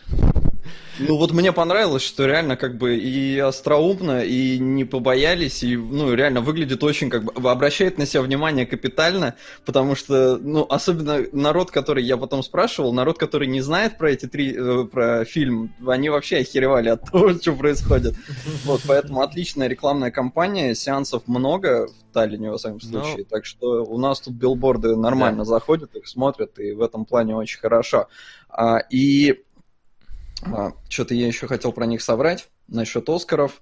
[1.00, 6.14] Ну вот мне понравилось, что реально как бы и остроумно, и не побоялись, и ну
[6.14, 11.72] реально выглядит очень как бы обращает на себя внимание капитально, потому что ну особенно народ,
[11.72, 16.10] который я потом спрашивал, народ, который не знает про эти три э, про фильм, они
[16.10, 18.16] вообще охеревали от того, что происходит.
[18.64, 23.04] Вот поэтому отличная рекламная кампания, сеансов много в Таллине во всяком Ну.
[23.04, 27.36] случае, так что у нас тут билборды нормально заходят, их смотрят, и в этом плане
[27.36, 28.08] очень хорошо.
[28.50, 29.42] А, и
[30.90, 33.62] что-то я еще хотел про них соврать насчет Оскаров.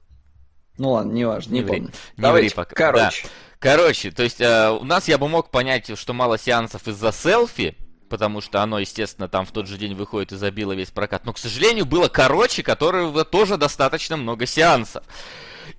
[0.77, 1.67] Ну ладно, не, Не ври.
[1.67, 1.91] помню.
[2.17, 2.75] Не Давайте, ври пока.
[2.75, 3.27] короче.
[3.59, 7.77] Короче, то есть э, у нас я бы мог понять, что мало сеансов из-за селфи,
[8.11, 11.25] потому что оно, естественно, там в тот же день выходит и забило весь прокат.
[11.25, 15.03] Но, к сожалению, было короче, которого тоже достаточно много сеансов.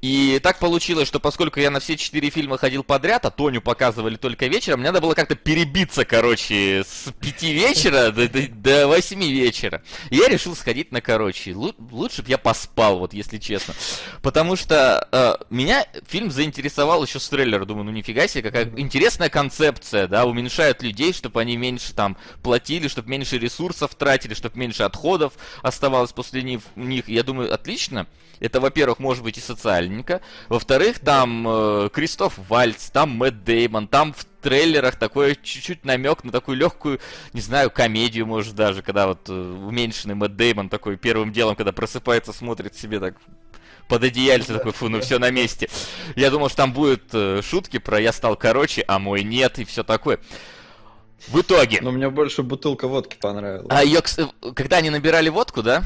[0.01, 4.16] И так получилось, что поскольку я на все четыре фильма ходил подряд, а Тоню показывали
[4.16, 9.31] только вечером, мне надо было как-то перебиться, короче, с пяти вечера до, до, до восьми
[9.31, 9.83] вечера.
[10.11, 11.53] И я решил сходить на короче.
[11.53, 13.75] Лу- лучше бы я поспал, вот если честно.
[14.23, 17.64] Потому что э, меня фильм заинтересовал еще с трейлера.
[17.64, 22.88] Думаю, ну нифига себе, какая интересная концепция, да, уменьшают людей, чтобы они меньше там платили,
[22.88, 27.08] чтобы меньше ресурсов тратили, чтобы меньше отходов оставалось после них.
[27.08, 28.06] Я думаю, отлично.
[28.40, 30.20] Это, во-первых, может быть и социальненько.
[30.48, 36.32] Во-вторых, там э, Кристоф Вальц, там Мэтт Деймон, там в трейлерах такой чуть-чуть намек на
[36.32, 36.98] такую легкую,
[37.32, 41.70] не знаю, комедию, может, даже, когда вот э, уменьшенный Мэтт Деймон такой первым делом, когда
[41.70, 43.14] просыпается, смотрит себе так
[43.88, 45.68] под одеяльце такой, фу, ну все на месте.
[46.16, 49.64] Я думал, что там будут э, шутки про я стал короче, а мой нет и
[49.64, 50.18] все такое.
[51.28, 53.66] В итоге, Но мне больше бутылка водки понравилась.
[53.70, 54.00] а ее,
[54.54, 55.82] когда они набирали водку, да,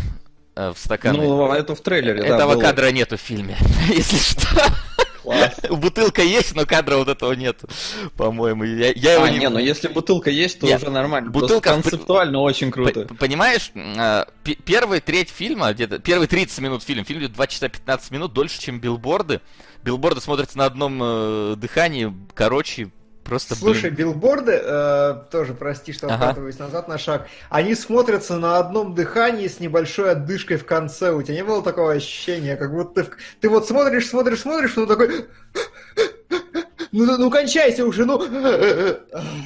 [0.54, 2.60] э, в стаканы, ну, это в трейлере, да, этого было.
[2.62, 3.56] кадра нету в фильме,
[3.88, 4.48] если что.
[5.22, 5.54] Класс.
[5.70, 7.60] Бутылка есть, но кадра вот этого нет,
[8.16, 8.62] по-моему.
[8.62, 9.38] Я, я его А, не...
[9.38, 11.30] не, ну если бутылка есть, то Нет, уже нормально.
[11.30, 13.08] бутылка Просто концептуально очень круто.
[13.18, 17.68] Понимаешь, э, п- первая треть фильма, где-то первые 30 минут фильма, фильм идет 2 часа
[17.68, 19.40] 15 минут, дольше, чем билборды.
[19.82, 22.90] Билборды смотрятся на одном э, дыхании, короче,
[23.26, 24.12] просто, Слушай, блин.
[24.12, 26.14] билборды, э, тоже прости, что Ага.
[26.16, 31.12] откатываюсь назад на шаг, они смотрятся на одном дыхании с небольшой отдышкой в конце.
[31.12, 33.10] У тебя не было такого ощущения, как будто ты,
[33.40, 35.26] ты вот смотришь, смотришь, смотришь, ну такой...
[36.92, 38.22] Ну, ну, ну кончайся уже, ну...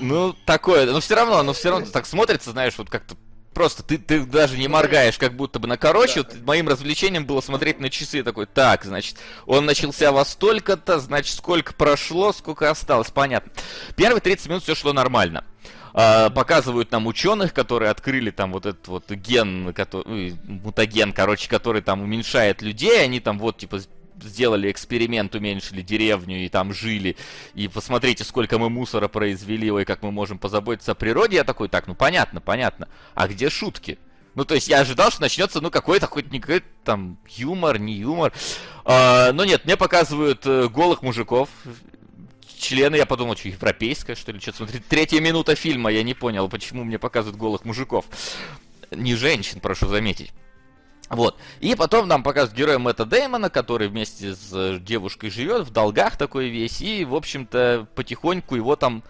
[0.00, 3.16] Ну, такое, но все равно, но все равно так смотрится, знаешь, вот как-то
[3.54, 6.20] Просто ты, ты даже не моргаешь, как будто бы на короче.
[6.20, 11.36] Вот моим развлечением было смотреть на часы такой, так, значит, он начался во столько-то, значит,
[11.36, 13.50] сколько прошло, сколько осталось, понятно.
[13.96, 15.44] Первые 30 минут все шло нормально.
[15.92, 21.82] А, показывают нам ученых, которые открыли там вот этот вот ген, который, мутаген, короче, который
[21.82, 23.80] там уменьшает людей, они там вот типа
[24.22, 27.16] сделали эксперимент, уменьшили деревню и там жили,
[27.54, 31.68] и посмотрите, сколько мы мусора произвели, ой, как мы можем позаботиться о природе, я такой,
[31.68, 33.98] так, ну понятно, понятно, а где шутки?
[34.34, 37.94] Ну, то есть я ожидал, что начнется, ну, какой-то, хоть не какой-то там юмор, не
[37.94, 38.32] юмор.
[38.84, 41.48] А, но нет, мне показывают э, голых мужиков,
[42.60, 44.78] члены, я подумал, что европейская, что ли, что-то смотри.
[44.78, 48.04] Третья минута фильма, я не понял, почему мне показывают голых мужиков.
[48.90, 50.32] Не женщин, прошу заметить.
[51.10, 51.36] Вот.
[51.58, 56.16] И потом нам показывают героя Мэтта Деймона, который вместе с э, девушкой живет, в долгах
[56.16, 59.02] такой весь, и, в общем-то, потихоньку его там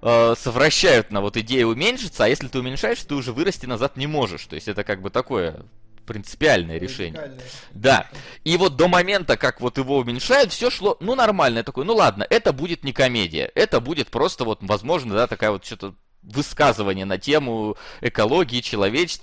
[0.00, 4.06] э, совращают на вот идею уменьшиться, а если ты уменьшаешь, ты уже вырасти назад не
[4.06, 4.46] можешь.
[4.46, 5.66] То есть это как бы такое
[6.06, 7.32] принципиальное решение.
[7.72, 8.08] Да.
[8.44, 11.58] И вот до момента, как вот его уменьшают, все шло, ну, нормально.
[11.58, 13.50] Я такой, ну ладно, это будет не комедия.
[13.54, 15.94] Это будет просто вот, возможно, да, такая вот что-то
[16.26, 19.18] высказывание на тему экологии, человеч...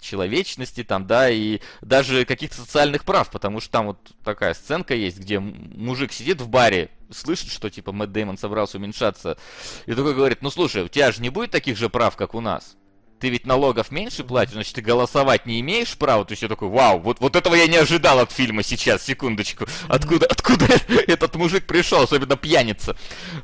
[0.00, 5.18] человечности, там, да, и даже каких-то социальных прав, потому что там вот такая сценка есть,
[5.18, 9.38] где мужик сидит в баре, слышит, что, типа, Мэтт Дэймон собрался уменьшаться,
[9.86, 12.40] и такой говорит, ну, слушай, у тебя же не будет таких же прав, как у
[12.40, 12.76] нас.
[13.20, 16.24] Ты ведь налогов меньше платишь, значит, ты голосовать не имеешь права.
[16.24, 19.66] То есть я такой, вау, вот, вот этого я не ожидал от фильма сейчас, секундочку.
[19.88, 20.66] Откуда, откуда
[21.08, 22.96] этот мужик пришел, особенно пьяница.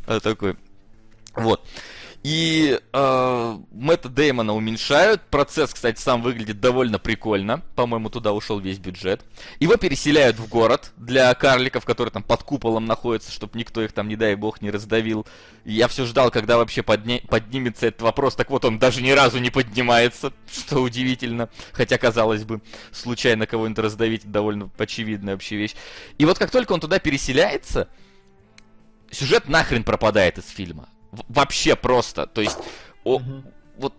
[0.07, 0.57] А, Такой,
[1.35, 1.67] вот.
[2.25, 5.21] И э, Мэтта Деймона уменьшают.
[5.29, 7.61] Процесс, кстати, сам выглядит довольно прикольно.
[7.77, 9.23] По-моему, туда ушел весь бюджет.
[9.61, 14.09] Его переселяют в город для карликов, которые там под куполом находятся, чтобы никто их там,
[14.09, 15.27] не дай бог, не раздавил.
[15.67, 17.21] И я все ждал, когда вообще подня...
[17.29, 18.35] поднимется этот вопрос.
[18.37, 21.51] Так вот, он даже ни разу не поднимается, что удивительно.
[21.73, 25.75] Хотя, казалось бы, случайно кого-нибудь раздавить, довольно очевидная вообще вещь.
[26.17, 27.91] И вот как только он туда переселяется,
[29.11, 30.89] сюжет нахрен пропадает из фильма.
[31.29, 32.27] Вообще просто.
[32.27, 32.59] То есть,
[33.05, 33.45] о- Мгм.
[33.77, 33.95] вот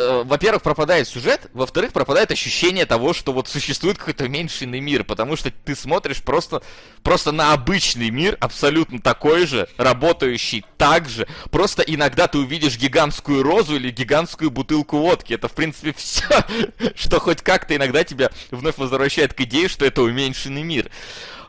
[0.00, 5.34] э, во-первых, пропадает сюжет, во-вторых, пропадает ощущение того, что вот существует какой-то уменьшенный мир, потому
[5.36, 6.62] что ты смотришь просто,
[7.02, 13.42] просто на обычный мир, абсолютно такой же, работающий так же, просто иногда ты увидишь гигантскую
[13.42, 16.44] розу или гигантскую бутылку водки, это, в принципе, все,
[16.94, 20.90] что хоть как-то иногда тебя вновь возвращает к идее, что это уменьшенный мир.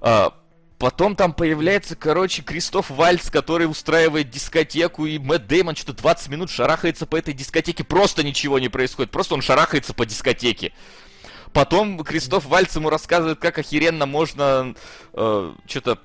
[0.02, 0.34] А,
[0.80, 6.50] Потом там появляется, короче, Кристоф Вальц, который устраивает дискотеку, и Мэтт Деймон что-то 20 минут
[6.50, 7.84] шарахается по этой дискотеке.
[7.84, 10.72] Просто ничего не происходит, просто он шарахается по дискотеке.
[11.52, 14.74] Потом Кристоф Вальц ему рассказывает, как охеренно можно
[15.14, 16.00] э, что-то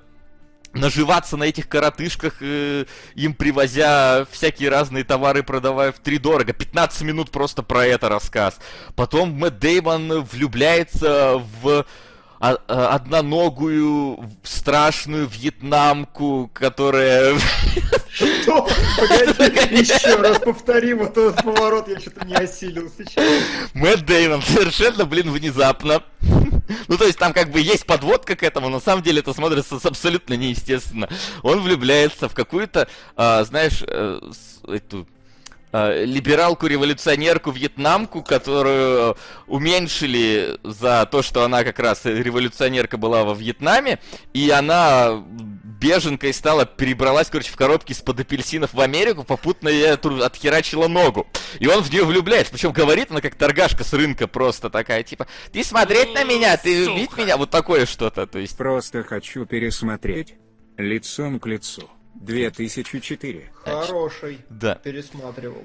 [0.73, 2.83] наживаться на этих коротышках, э,
[3.13, 6.51] им привозя всякие разные товары, продавая в три дорого.
[6.51, 8.59] 15 минут просто про это рассказ.
[8.95, 11.85] Потом Мэтт Деймон влюбляется в
[12.67, 17.37] одноногую страшную вьетнамку, которая...
[18.09, 18.67] Что?
[18.97, 23.25] Погоди, еще раз повтори вот этот поворот, я что-то не осилил сейчас.
[23.73, 26.01] Мэтт Деймон совершенно, блин, внезапно.
[26.87, 29.33] Ну, то есть там как бы есть подводка к этому, но на самом деле это
[29.33, 31.09] смотрится абсолютно неестественно.
[31.43, 34.19] Он влюбляется в какую-то, а, знаешь, э,
[34.67, 35.07] эту
[36.05, 43.99] либералку-революционерку вьетнамку, которую уменьшили за то, что она как раз революционерка была во Вьетнаме,
[44.33, 45.23] и она
[45.79, 51.27] беженкой стала, перебралась, короче, в коробке из-под апельсинов в Америку, попутно ей отхерачила ногу.
[51.59, 55.27] И он в нее влюбляется, причем говорит она как торгашка с рынка просто такая, типа,
[55.51, 58.57] ты смотреть на меня, ты видеть меня, вот такое что-то, то есть...
[58.57, 60.35] Просто хочу пересмотреть
[60.77, 61.89] лицом к лицу.
[62.15, 63.51] 2004.
[63.63, 64.39] Хороший.
[64.49, 64.75] Да.
[64.75, 65.63] Пересматривал.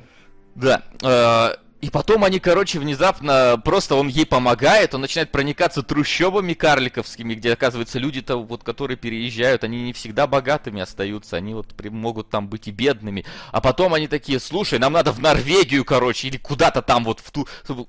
[0.54, 0.82] Да.
[1.02, 7.34] Э, и потом они, короче, внезапно, просто он ей помогает, он начинает проникаться трущобами карликовскими,
[7.34, 12.48] где, оказывается, люди-то, вот, которые переезжают, они не всегда богатыми остаются, они вот могут там
[12.48, 13.24] быть и бедными.
[13.50, 17.30] А потом они такие, слушай, нам надо в Норвегию, короче, или куда-то там вот в
[17.30, 17.48] ту,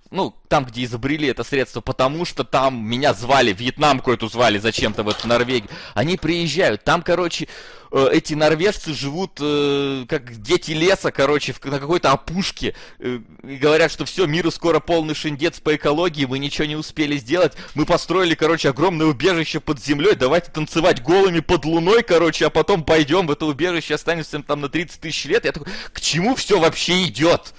[0.10, 5.04] ну, там, где изобрели это средство, потому что там меня звали, вьетнамку эту звали зачем-то
[5.04, 5.70] в эту Норвегию.
[5.96, 7.50] Они приезжают, там, короче,
[7.92, 12.74] Э, эти норвежцы живут э, как дети леса, короче, в, на какой-то опушке.
[13.00, 17.18] Э, и говорят, что все, миру скоро полный шиндец по экологии, мы ничего не успели
[17.18, 17.54] сделать.
[17.76, 20.16] Мы построили, короче, огромное убежище под землей.
[20.16, 24.70] Давайте танцевать голыми под луной, короче, а потом пойдем в это убежище, останемся там на
[24.70, 25.44] 30 тысяч лет.
[25.44, 27.54] Я такой, к чему все вообще идет?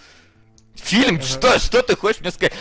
[0.77, 2.55] Фильм, что, что ты хочешь мне сказать?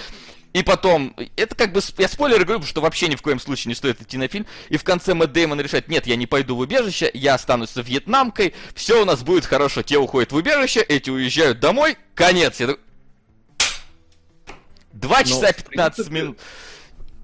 [0.54, 3.76] И потом, это как бы, я спойлеры говорю, что вообще ни в коем случае не
[3.76, 4.46] стоит идти на фильм.
[4.70, 7.82] И в конце Мэтт Дэймон решает, нет, я не пойду в убежище, я останусь с
[7.82, 9.82] вьетнамкой, все у нас будет хорошо.
[9.82, 12.60] Те уходят в убежище, эти уезжают домой, конец.
[12.60, 12.84] Я такой...
[14.92, 16.38] Два ну, часа пятнадцать минут.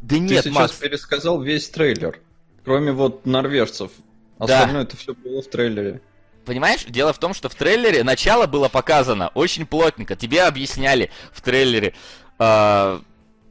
[0.01, 0.73] Да нет, Ты сейчас Макс.
[0.73, 2.19] пересказал весь трейлер.
[2.63, 3.91] Кроме вот норвежцев.
[4.39, 4.81] Остальное да.
[4.83, 6.01] это все было в трейлере.
[6.45, 10.15] Понимаешь, дело в том, что в трейлере начало было показано очень плотненько.
[10.15, 11.93] Тебе объясняли в трейлере,
[12.39, 12.99] э,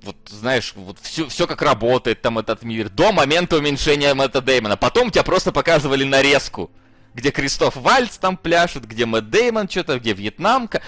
[0.06, 4.76] вот знаешь, вот все, все как работает там этот мир, до момента уменьшения Мэтта Деймона.
[4.76, 6.70] Потом тебя просто показывали нарезку,
[7.14, 10.82] где Кристоф Вальц там пляшет, где Мэтт Деймон что-то, где Вьетнамка.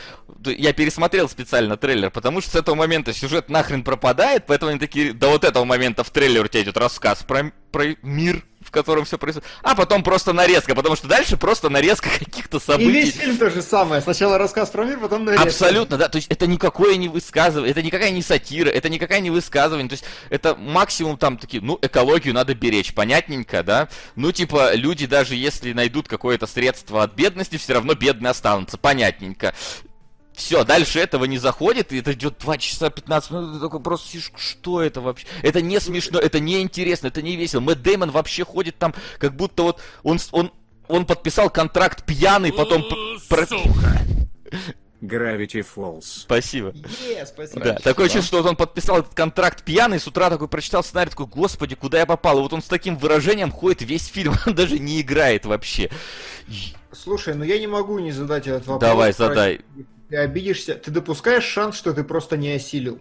[0.44, 5.12] Я пересмотрел специально трейлер, потому что с этого момента сюжет нахрен пропадает, поэтому они такие,
[5.12, 9.06] до вот этого момента в трейлере у тебя идет рассказ про, про мир в котором
[9.06, 9.48] все происходит.
[9.62, 12.90] А потом просто нарезка, потому что дальше просто нарезка каких-то событий.
[12.90, 14.02] И весь фильм то же самое.
[14.02, 15.48] Сначала рассказ про мир, потом нарезка.
[15.48, 16.10] Абсолютно, да.
[16.10, 19.88] То есть это никакое не высказывание, это никакая не сатира, это никакая не высказывание.
[19.88, 23.88] То есть это максимум там такие, ну, экологию надо беречь, понятненько, да?
[24.16, 29.54] Ну, типа, люди даже если найдут какое-то средство от бедности, все равно бедные останутся, понятненько.
[30.38, 34.08] Все, дальше этого не заходит, и это идет 2 часа 15 минут, ты такой просто
[34.08, 35.26] сидишь, что это вообще?
[35.42, 37.60] Это не смешно, это не интересно, это не весело.
[37.60, 40.52] Мэтт Дэймон вообще ходит там, как будто вот он, он,
[40.86, 42.84] он подписал контракт пьяный, потом...
[43.18, 44.00] Сука!
[45.02, 46.04] Gravity Falls.
[46.04, 46.68] Спасибо.
[46.68, 47.64] Yeah, спасибо.
[47.64, 51.10] Да, такое чувство, что вот он подписал этот контракт пьяный, с утра такой прочитал сценарий,
[51.10, 52.38] такой, господи, куда я попал?
[52.38, 55.90] И вот он с таким выражением ходит весь фильм, он даже не играет вообще.
[56.92, 58.80] Слушай, ну я не могу не задать этот вопрос.
[58.80, 59.60] Давай, задай
[60.08, 62.98] ты обидишься, ты допускаешь шанс, что ты просто не осилил.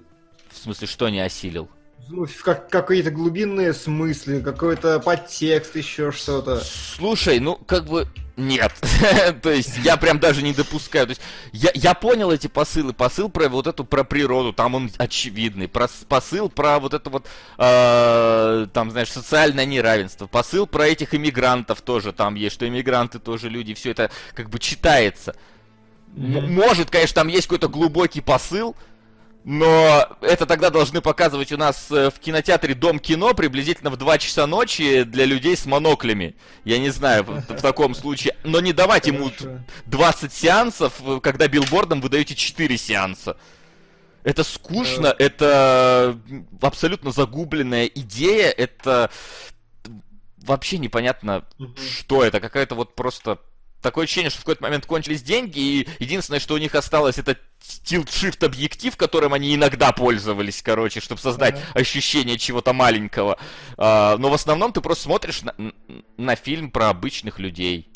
[0.49, 1.69] В смысле, что не осилил?
[2.09, 6.61] Ну, как, какие-то глубинные смыслы, какой-то подтекст, еще что-то.
[6.63, 8.71] Слушай, ну, как бы, нет.
[9.41, 11.07] То есть, я прям даже не допускаю.
[11.07, 12.93] То есть, я, я понял эти посылы.
[12.93, 15.67] Посыл про вот эту, про природу, там он очевидный.
[15.67, 20.27] Про, посыл про вот это вот, э, там, знаешь, социальное неравенство.
[20.27, 23.73] Посыл про этих иммигрантов тоже там есть, что иммигранты тоже люди.
[23.73, 25.35] Все это как бы читается.
[26.17, 26.47] Mm-hmm.
[26.47, 28.75] Может, конечно, там есть какой-то глубокий посыл,
[29.43, 34.17] но это тогда должны показывать у нас э, в кинотеатре Дом кино приблизительно в 2
[34.17, 36.35] часа ночи для людей с моноклями.
[36.65, 38.35] Я не знаю, в, в таком случае.
[38.43, 39.31] Но не давать ему
[39.85, 43.37] 20 сеансов, когда билбордом вы даете 4 сеанса.
[44.23, 46.19] Это скучно, это
[46.59, 49.09] абсолютно загубленная идея, это
[50.39, 51.45] вообще непонятно,
[51.77, 52.41] что это.
[52.41, 53.39] Какая-то вот просто
[53.81, 57.37] такое ощущение, что в какой-то момент кончились деньги, и единственное, что у них осталось, это
[57.61, 61.81] tilt-shift объектив, которым они иногда пользовались, короче, чтобы создать uh-huh.
[61.81, 63.37] ощущение чего-то маленького.
[63.77, 65.53] А, но в основном ты просто смотришь на,
[66.17, 67.89] на фильм про обычных людей,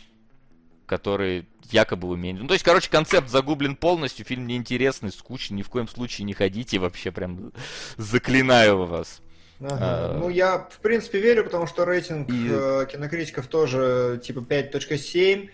[0.86, 2.42] которые якобы умеют.
[2.42, 6.34] Ну, то есть, короче, концепт загублен полностью, фильм неинтересный, скучный, ни в коем случае не
[6.34, 7.54] ходите, вообще прям
[7.98, 9.22] заклинаю вас.
[9.62, 9.78] Ага.
[9.80, 10.18] А...
[10.20, 12.48] Ну, я, в принципе, верю, потому что рейтинг и...
[12.50, 15.50] э, кинокритиков тоже типа 5.7.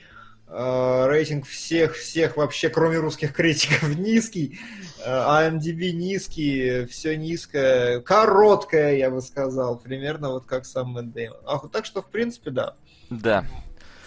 [0.50, 4.60] Э, рейтинг всех-всех вообще, кроме русских критиков, низкий.
[5.04, 8.00] Э, IMDb низкий, все низкое.
[8.00, 9.78] Короткое, я бы сказал.
[9.78, 11.38] Примерно вот как сам Мэтт Дэймон.
[11.46, 12.76] А, так что, в принципе, да.
[13.10, 13.46] Да.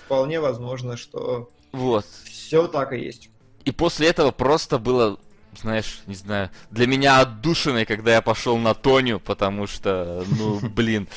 [0.07, 2.07] Вполне возможно, что вот.
[2.24, 3.29] все так и есть.
[3.66, 5.18] И после этого просто было
[5.61, 11.09] знаешь, не знаю, для меня отдушиной, когда я пошел на Тоню, потому что, ну, блин,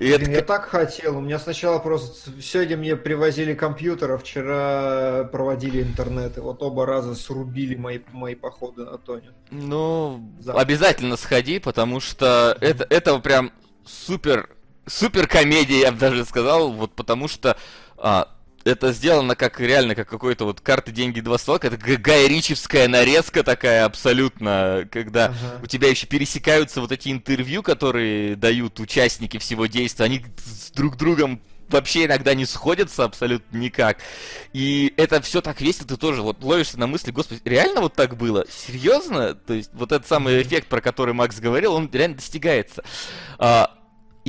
[0.00, 0.30] и это...
[0.30, 1.18] Я так хотел.
[1.18, 2.30] У меня сначала просто...
[2.40, 6.38] Сегодня мне привозили компьютер, а вчера проводили интернет.
[6.38, 9.32] И вот оба раза срубили мои, мои походы на Тоню.
[9.50, 10.62] Ну, Завтра.
[10.62, 13.52] обязательно сходи, потому что это, это прям
[13.84, 14.48] супер,
[14.86, 16.72] супер комедия, я бы даже сказал.
[16.72, 17.58] Вот потому что
[17.98, 18.28] а,
[18.64, 23.42] это сделано как реально, как какой-то вот карты деньги два ствола, это Гай Ричевская нарезка
[23.42, 25.60] такая абсолютно, когда ага.
[25.62, 30.96] у тебя еще пересекаются вот эти интервью, которые дают участники всего действия, они с друг
[30.96, 33.98] другом вообще иногда не сходятся абсолютно никак.
[34.52, 38.16] И это все так весело, ты тоже вот ловишься на мысли, господи, реально вот так
[38.16, 38.44] было?
[38.50, 39.34] Серьезно?
[39.34, 42.82] То есть вот этот самый эффект, про который Макс говорил, он реально достигается.
[43.38, 43.70] А,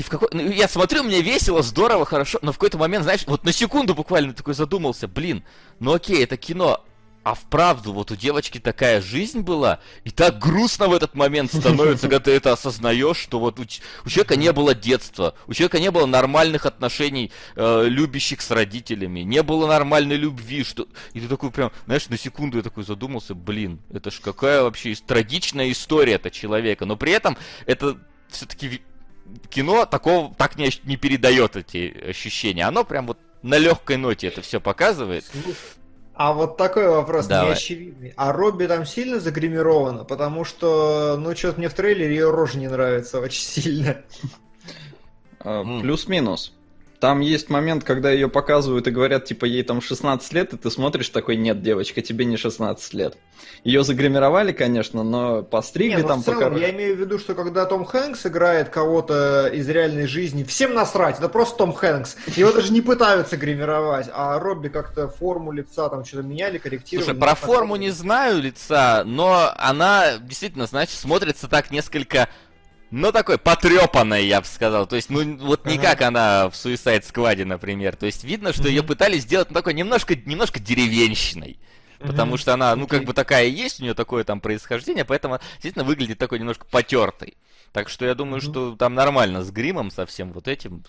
[0.01, 0.29] и в какой...
[0.31, 3.93] Ну, я смотрю, мне весело, здорово, хорошо, но в какой-то момент, знаешь, вот на секунду
[3.93, 5.43] буквально такой задумался, блин,
[5.79, 6.83] ну окей, это кино,
[7.21, 12.07] а вправду, вот у девочки такая жизнь была, и так грустно в этот момент становится,
[12.07, 15.91] когда ты это осознаешь, что вот у, у человека не было детства, у человека не
[15.91, 20.87] было нормальных отношений, э, любящих с родителями, не было нормальной любви, что...
[21.13, 24.95] И ты такой прям, знаешь, на секунду я такой задумался, блин, это ж какая вообще
[24.95, 27.37] трагичная история этого человека, но при этом
[27.67, 27.99] это
[28.31, 28.81] все-таки
[29.49, 32.65] кино такого так не, не передает эти ощущения.
[32.65, 35.25] Оно прям вот на легкой ноте это все показывает.
[36.13, 37.49] А вот такой вопрос Давай.
[37.49, 38.13] неочевидный.
[38.15, 40.03] А Робби там сильно загримирована?
[40.03, 43.97] Потому что, ну, что-то мне в трейлере ее рожа не нравится очень сильно.
[45.39, 46.53] А, плюс-минус.
[47.01, 50.69] Там есть момент, когда ее показывают и говорят, типа, ей там 16 лет, и ты
[50.69, 53.17] смотришь такой, нет, девочка, тебе не 16 лет.
[53.63, 57.65] Ее загримировали, конечно, но постригли не, ну, там целом, Я имею в виду, что когда
[57.65, 62.17] Том Хэнкс играет кого-то из реальной жизни, всем насрать, это просто Том Хэнкс.
[62.35, 67.05] Его даже не пытаются гримировать, а Робби как-то форму лица там что-то меняли, корректировали.
[67.05, 72.29] Слушай, про форму не знаю лица, но она действительно, значит, смотрится так несколько
[72.91, 74.85] ну, такой потрепанной, я бы сказал.
[74.85, 77.95] То есть, ну, вот не как она в Suicide Squad, например.
[77.95, 81.57] То есть, видно, что ее пытались сделать ну, такой немножко, немножко деревенщиной.
[81.99, 85.85] Потому что она, ну, как бы такая есть, у нее такое там происхождение, поэтому действительно
[85.85, 87.37] выглядит такой немножко потертой.
[87.71, 90.83] Так что я думаю, что там нормально с гримом, со всем вот этим.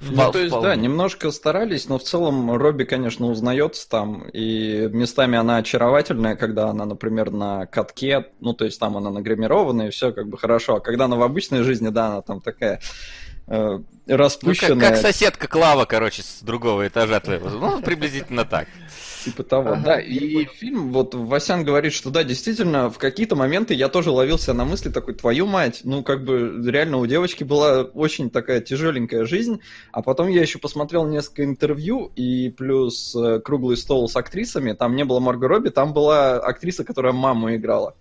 [0.00, 0.68] Ну, то есть, вполне.
[0.68, 6.68] да, немножко старались, но в целом Робби, конечно, узнается там, и местами она очаровательная, когда
[6.68, 10.76] она, например, на катке, ну, то есть там она нагримирована, и все как бы хорошо,
[10.76, 12.80] а когда она в обычной жизни, да, она там такая
[13.46, 14.74] э, распущенная.
[14.74, 18.68] Ну, как, как соседка Клава, короче, с другого этажа твоего, ну, приблизительно так.
[19.26, 19.82] Типа того, ага.
[19.84, 20.00] да.
[20.00, 24.64] И фильм, вот Васян говорит, что да, действительно, в какие-то моменты я тоже ловился на
[24.64, 29.60] мысли такой, твою мать, ну как бы реально у девочки была очень такая тяжеленькая жизнь,
[29.90, 34.94] а потом я еще посмотрел несколько интервью и плюс э, круглый стол с актрисами, там
[34.94, 37.96] не было Марго Робби, там была актриса, которая маму играла.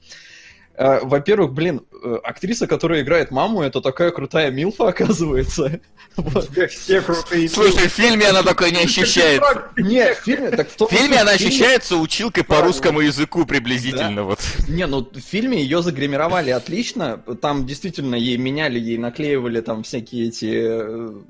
[0.78, 5.80] Во-первых, блин, э, актриса, которая играет маму, это такая крутая милфа, оказывается.
[6.70, 7.50] Все крутые.
[7.50, 9.70] Слушай, в фильме она такой не ощущается.
[9.78, 14.24] Нет, в фильме так в том В фильме она ощущается училкой по русскому языку приблизительно
[14.24, 14.40] вот.
[14.68, 17.22] Не, ну в фильме ее загримировали отлично.
[17.42, 21.22] Там действительно ей меняли, ей наклеивали там всякие эти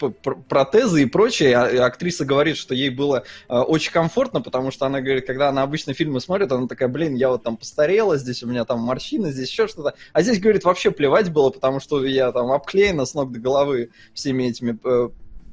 [0.00, 0.10] э,
[0.48, 1.56] протезы и прочее.
[1.56, 5.94] А, актриса говорит, что ей было очень комфортно, потому что она говорит, когда она обычно
[5.94, 9.50] фильмы смотрит, она такая, блин, я вот там постарела, здесь у меня там морщины, здесь
[9.50, 9.94] еще что-то.
[10.12, 13.90] А здесь, говорит, вообще плевать было, потому что я там обклеена с ног до головы
[14.14, 15.10] всеми этими э,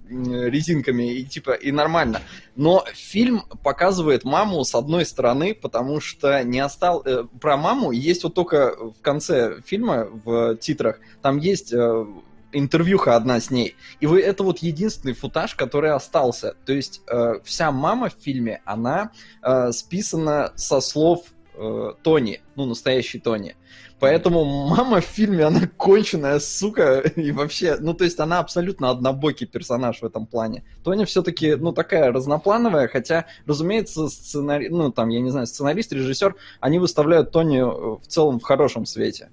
[0.09, 2.21] резинками и типа и нормально.
[2.55, 8.23] Но фильм показывает маму с одной стороны, потому что не остал э, про маму есть
[8.23, 12.05] вот только в конце фильма в титрах там есть э,
[12.51, 13.75] интервьюха одна с ней.
[13.99, 16.55] И вы это вот единственный футаж, который остался.
[16.65, 21.25] То есть э, вся мама в фильме она э, списана со слов
[21.57, 23.55] э, Тони, ну, настоящий Тони.
[23.99, 29.47] Поэтому мама в фильме, она конченая сука, и вообще, ну, то есть она абсолютно однобокий
[29.47, 30.63] персонаж в этом плане.
[30.83, 34.69] Тони все-таки, ну, такая разноплановая, хотя, разумеется, сценари...
[34.69, 39.29] ну, там, я не знаю, сценарист, режиссер, они выставляют Тони в целом в хорошем свете.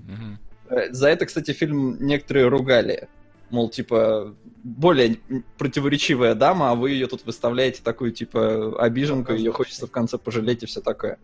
[0.70, 3.08] Э, За это, кстати, фильм некоторые ругали.
[3.50, 5.18] Мол, типа, более
[5.58, 10.62] противоречивая дама, а вы ее тут выставляете такую, типа, обиженку, ее хочется в конце пожалеть
[10.62, 11.18] и все такое.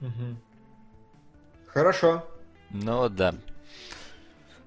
[0.00, 0.36] Мгм.
[1.66, 2.24] Хорошо.
[2.70, 3.34] Ну да.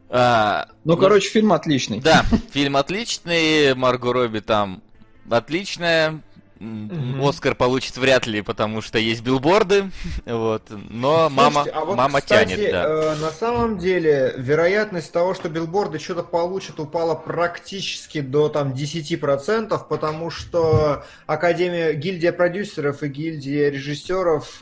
[0.09, 1.99] А, Ну, короче, фильм отличный.
[1.99, 4.81] Да, фильм отличный, Марго Робби там
[5.29, 6.21] отличная.
[6.59, 7.23] Мгм.
[7.25, 9.91] Оскар получит вряд ли, потому что есть билборды,
[10.25, 10.63] вот.
[10.69, 12.83] Но мама, Слушайте, а вот, мама кстати, тянет, да.
[12.85, 19.79] э, на самом деле, вероятность того, что билборды что-то получат, упала практически до там 10%,
[19.87, 24.61] потому что Академия, гильдия продюсеров и гильдия режиссеров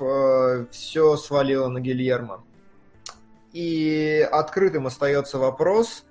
[0.71, 2.43] все свалила на Гильермо.
[3.55, 6.03] И открытым остается вопрос,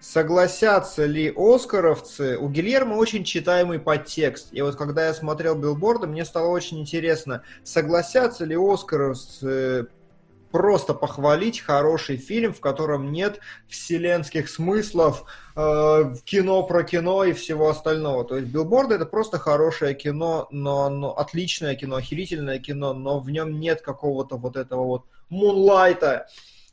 [0.00, 2.38] согласятся ли оскаровцы...
[2.38, 4.48] У Гильермо очень читаемый подтекст.
[4.52, 9.88] И вот когда я смотрел билборды, мне стало очень интересно, согласятся ли оскаровцы
[10.50, 15.24] просто похвалить хороший фильм, в котором нет вселенских смыслов,
[15.56, 18.24] э, кино про кино и всего остального.
[18.24, 23.30] То есть билборды это просто хорошее кино, но оно отличное кино, охерительное кино, но в
[23.30, 26.28] нем нет какого-то вот этого вот мунлайта.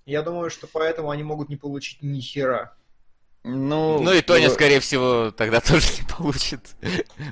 [0.06, 2.76] Я думаю, что поэтому они могут не получить ни хера.
[3.48, 6.62] Ну, Ну и Тоня, э, скорее всего, тогда тоже не получит.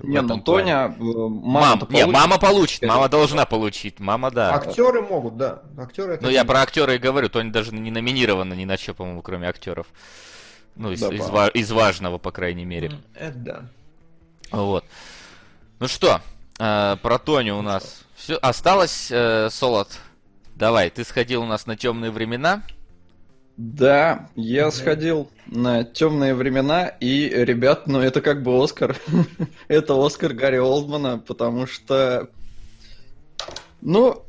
[0.03, 0.39] Не, ну.
[0.41, 4.53] Тоня, э, Мам, мама не, мама получит, мама должна получить, мама да.
[4.53, 5.63] Актеры могут, да.
[5.75, 8.93] Актеры это Ну я про актера и говорю, Тоня даже не номинирована ни на что,
[8.93, 9.87] по-моему, кроме актеров.
[10.75, 12.91] Ну, из, Да, из из важного, по крайней мере.
[13.15, 13.61] Это да.
[14.51, 14.85] Вот.
[15.79, 16.21] Ну что,
[16.59, 18.35] э, про Тоню у нас все.
[18.35, 19.89] Осталось, э, Солод.
[20.55, 22.61] Давай, ты сходил у нас на темные времена.
[23.55, 28.97] Да, я сходил на темные времена, и, ребят, ну это как бы Оскар.
[29.67, 32.29] это Оскар Гарри Олдмана, потому что,
[33.81, 34.23] ну,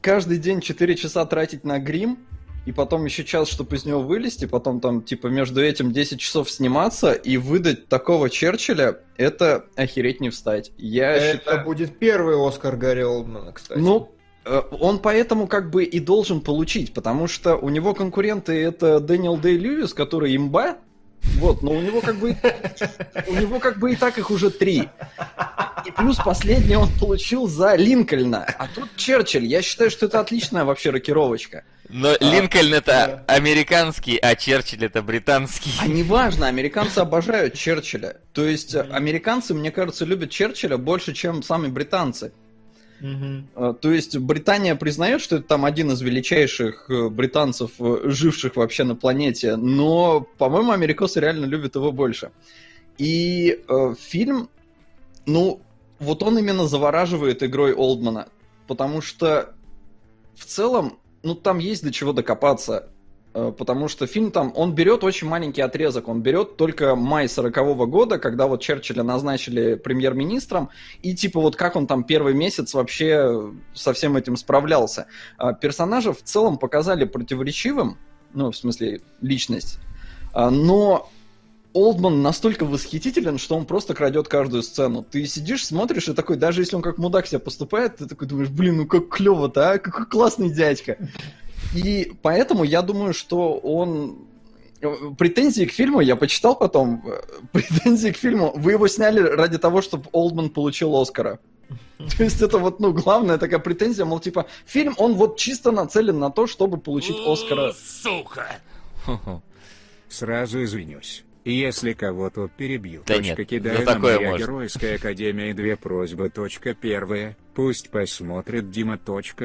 [0.00, 2.20] каждый день 4 часа тратить на грим,
[2.64, 6.50] и потом еще час, чтобы из него вылезти, потом там, типа, между этим 10 часов
[6.50, 10.72] сниматься и выдать такого Черчилля, это охереть не встать.
[10.78, 11.64] Я Это считаю...
[11.64, 13.78] будет первый Оскар Гарри Олдмана, кстати.
[13.78, 14.10] Ну,
[14.44, 19.56] он поэтому как бы и должен получить, потому что у него конкуренты это Дэниел Дэй
[19.56, 20.78] Льюис, который имба,
[21.22, 22.36] вот, но у него как бы
[23.28, 24.88] у него как бы и так их уже три.
[25.84, 28.44] И плюс последний он получил за Линкольна.
[28.44, 29.44] А тут Черчилль.
[29.44, 31.64] Я считаю, что это отличная вообще рокировочка.
[31.88, 35.72] Но Линкольн это американский, а Черчилль это британский.
[35.80, 38.16] А неважно, американцы обожают Черчилля.
[38.32, 42.32] То есть э, американцы, мне кажется, любят Черчилля больше, чем сами британцы.
[43.00, 48.56] Э, То есть Британия признает, что это там один из величайших э, британцев, э, живших
[48.56, 52.30] вообще на планете, но, по-моему, америкосы реально любят его больше.
[52.98, 54.50] И э, фильм,
[55.26, 55.60] ну,
[55.98, 58.28] вот он именно завораживает игрой Олдмана,
[58.66, 59.54] потому что
[60.34, 62.90] в целом, ну, там есть до чего докопаться.
[63.32, 67.88] Э, Потому что фильм там, он берет очень маленький отрезок, он берет только май 40
[67.88, 70.70] года, когда вот Черчилля назначили премьер-министром,
[71.02, 75.06] и типа вот как он там первый месяц вообще со всем этим справлялся.
[75.38, 77.98] А, Персонажа в целом показали противоречивым,
[78.34, 79.78] ну, в смысле, личность,
[80.32, 81.08] А, но
[81.72, 85.06] Олдман настолько восхитителен, что он просто крадет каждую сцену.
[85.08, 88.48] Ты сидишь, смотришь, и такой, даже если он как мудак себя поступает, ты такой думаешь,
[88.48, 89.78] блин, ну как клево-то, а?
[89.78, 90.98] Какой классный дядька.
[91.74, 94.26] И поэтому я думаю, что он...
[94.82, 97.04] э, Претензии к фильму, я почитал потом,
[97.52, 101.38] претензии к фильму, вы его сняли ради того, чтобы Олдман получил Оскара.
[102.16, 106.18] То есть это вот, ну, главная такая претензия, мол, типа, фильм, он вот чисто нацелен
[106.18, 107.72] на то, чтобы получить Оскара.
[107.72, 108.46] Сука!
[110.08, 111.24] Сразу извинюсь.
[111.44, 114.44] Если кого-то перебью, Да точка нет, кидаю за на такое моя можно.
[114.44, 116.28] геройская академия две просьбы.
[116.28, 118.98] Точка первая, пусть посмотрит Дима.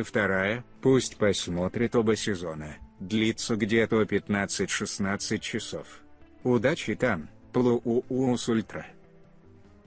[0.06, 2.78] Вторая, пусть посмотрит оба сезона.
[3.02, 5.86] Длится где-то 15-16 часов.
[6.44, 8.86] Удачи там, Плуус Ультра.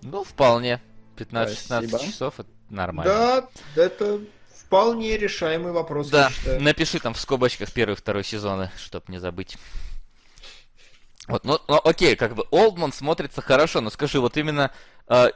[0.02, 0.82] Ну, вполне.
[1.16, 1.98] 15-16 Спасибо.
[2.00, 3.10] часов это нормально.
[3.74, 4.20] Да, это
[4.54, 9.56] вполне решаемый вопрос, Да, напиши там в скобочках первый и второй сезоны, чтоб не забыть.
[11.28, 14.70] Вот, ну, ну, окей, как бы Олдман смотрится хорошо, но скажи, вот именно
[15.08, 15.30] э,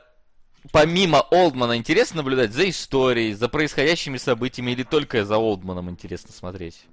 [0.71, 6.85] помимо Олдмана интересно наблюдать за историей, за происходящими событиями или только за Олдманом интересно смотреть?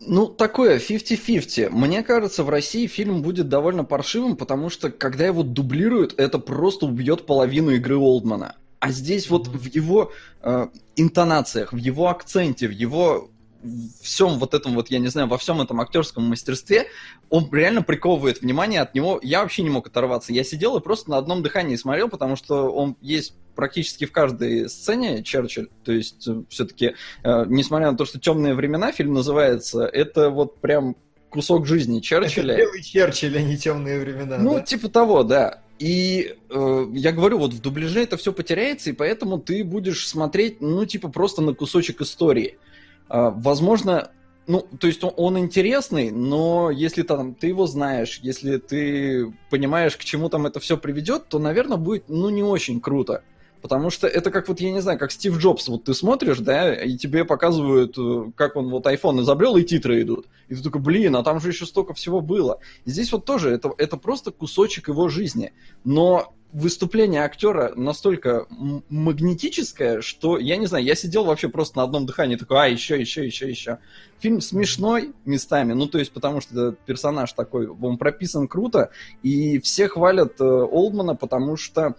[0.00, 1.70] Ну, такое 50-50.
[1.70, 6.86] Мне кажется, в России фильм будет довольно паршивым, потому что, когда его дублируют, это просто
[6.86, 8.56] убьет половину игры Олдмана.
[8.80, 13.30] А здесь вот в его э, интонациях, в его акценте, в его
[14.02, 16.86] всем вот этом вот, я не знаю, во всем этом актерском мастерстве,
[17.30, 19.20] он реально приковывает внимание от него.
[19.22, 20.32] Я вообще не мог оторваться.
[20.32, 24.68] Я сидел и просто на одном дыхании смотрел, потому что он есть практически в каждой
[24.68, 25.68] сцене Черчилль.
[25.84, 30.60] То есть, э, все-таки, э, несмотря на то, что темные времена фильм называется, это вот
[30.60, 30.96] прям
[31.30, 32.54] кусок жизни Черчилля.
[32.54, 34.38] Это белый Черчилль, а не темные времена.
[34.38, 34.60] Ну, да?
[34.60, 35.60] типа того, да.
[35.78, 40.60] И э, я говорю, вот в дубляже это все потеряется, и поэтому ты будешь смотреть,
[40.60, 42.58] ну, типа, просто на кусочек истории.
[42.58, 42.73] Э,
[43.08, 44.10] возможно,
[44.46, 49.96] ну, то есть он, он интересный, но если там ты его знаешь, если ты понимаешь,
[49.96, 53.22] к чему там это все приведет, то, наверное, будет, ну, не очень круто.
[53.64, 56.74] Потому что это как вот, я не знаю, как Стив Джобс, вот ты смотришь, да,
[56.74, 60.26] и тебе показывают, э, как он вот iPhone изобрел, и титры идут.
[60.48, 62.58] И ты такой, блин, а там же еще столько всего было.
[62.84, 65.54] И здесь вот тоже, это, это просто кусочек его жизни.
[65.82, 68.46] Но выступление актера настолько
[68.88, 72.98] магнетическое, что, я не знаю, я сидел вообще просто на одном дыхании, такой, а, еще,
[72.98, 73.78] еще, еще, еще.
[74.20, 78.90] Фильм смешной местами, ну, то есть, потому что персонаж такой, он прописан круто,
[79.24, 81.96] и все хвалят э, Олдмана, потому что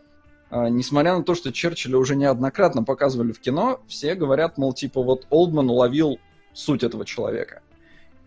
[0.50, 5.04] а, несмотря на то, что Черчилля уже неоднократно показывали в кино, все говорят, мол, типа,
[5.04, 6.18] вот Олдман уловил
[6.54, 7.62] суть этого человека.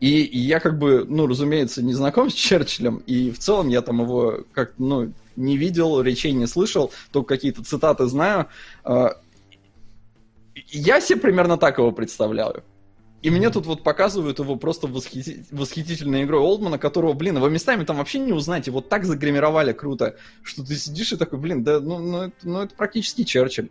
[0.01, 3.81] И, и я как бы, ну, разумеется, не знаком с Черчиллем, и в целом я
[3.81, 8.47] там его как ну, не видел, речей не слышал, только какие-то цитаты знаю.
[8.85, 9.17] А,
[10.67, 12.65] я себе примерно так его представляю.
[13.21, 15.45] И мне тут вот показывают его просто восхити...
[15.51, 18.71] восхитительной игрой Олдмана, которого, блин, его местами там вообще не узнаете.
[18.71, 22.63] Вот так загримировали круто, что ты сидишь и такой, блин, да, ну, ну, это, ну
[22.63, 23.71] это практически Черчилль.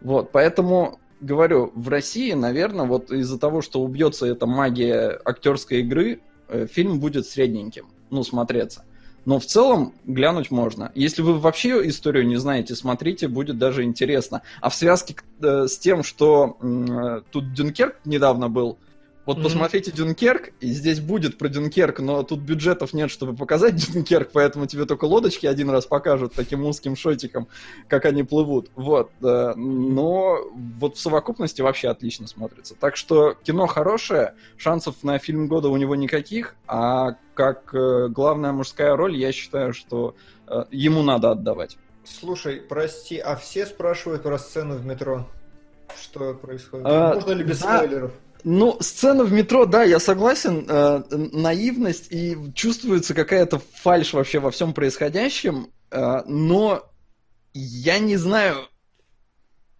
[0.00, 6.20] Вот, поэтому говорю, в России, наверное, вот из-за того, что убьется эта магия актерской игры,
[6.46, 8.84] э, фильм будет средненьким, ну, смотреться.
[9.24, 10.90] Но в целом глянуть можно.
[10.94, 14.42] Если вы вообще историю не знаете, смотрите, будет даже интересно.
[14.60, 18.78] А в связке э, с тем, что э, тут Дюнкерк недавно был,
[19.28, 19.42] вот mm-hmm.
[19.42, 24.64] посмотрите Дюнкерк, и здесь будет про Дюнкерк, но тут бюджетов нет, чтобы показать Дюнкерк, поэтому
[24.64, 27.46] тебе только лодочки один раз покажут таким узким шотиком,
[27.88, 28.70] как они плывут.
[28.74, 29.10] Вот.
[29.20, 30.38] Но
[30.78, 32.74] вот в совокупности вообще отлично смотрится.
[32.74, 38.52] Так что кино хорошее, шансов на фильм года у него никаких, а как э, главная
[38.52, 40.16] мужская роль, я считаю, что
[40.46, 41.76] э, ему надо отдавать.
[42.02, 45.28] Слушай, прости, а все спрашивают про сцену в метро?
[46.00, 46.86] Что происходит?
[46.88, 48.12] А, Можно ли без да, спойлеров?
[48.44, 54.50] Ну, сцена в метро, да, я согласен, э, наивность и чувствуется какая-то фальш вообще во
[54.50, 56.88] всем происходящем, э, но
[57.52, 58.68] я не знаю,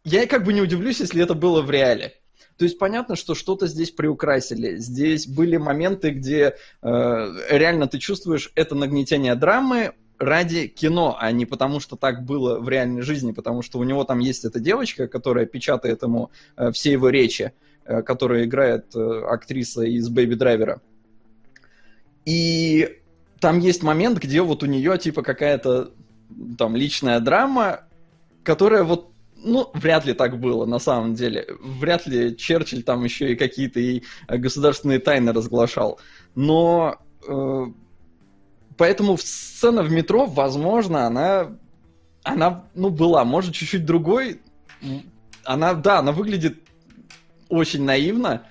[0.04, 2.14] я как бы не удивлюсь, если это было в реале.
[2.56, 4.76] То есть понятно, что что-то здесь приукрасили.
[4.78, 11.46] Здесь были моменты, где э, реально ты чувствуешь это нагнетение драмы ради кино, а не
[11.46, 15.06] потому, что так было в реальной жизни, потому что у него там есть эта девочка,
[15.06, 17.52] которая печатает ему э, все его речи.
[17.88, 20.82] Э, которую играет э, актриса из Бэйби Драйвера.
[22.26, 22.98] И
[23.40, 25.92] там есть момент, где вот у нее типа какая-то
[26.58, 27.84] там личная драма,
[28.44, 29.10] которая вот
[29.42, 31.46] ну, вряд ли так было, на самом деле.
[31.62, 35.98] Вряд ли Черчилль там еще и какие-то и государственные тайны разглашал.
[36.34, 37.66] Но э,
[38.76, 41.56] поэтому сцена в метро, возможно, она,
[42.22, 44.42] она, ну, была, может, чуть-чуть другой.
[45.44, 46.67] Она, да, она выглядит
[47.48, 48.42] очень наивно,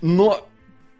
[0.00, 0.48] но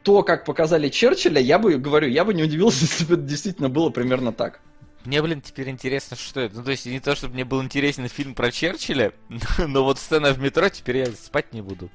[0.03, 3.69] то, как показали Черчилля, я бы, говорю, я бы не удивился, если бы это действительно
[3.69, 4.61] было примерно так.
[5.05, 6.57] Мне, блин, теперь интересно, что это.
[6.57, 9.13] Ну, то есть, не то, чтобы мне был интересен фильм про Черчилля,
[9.59, 11.91] но вот сцена в метро, теперь я спать не буду.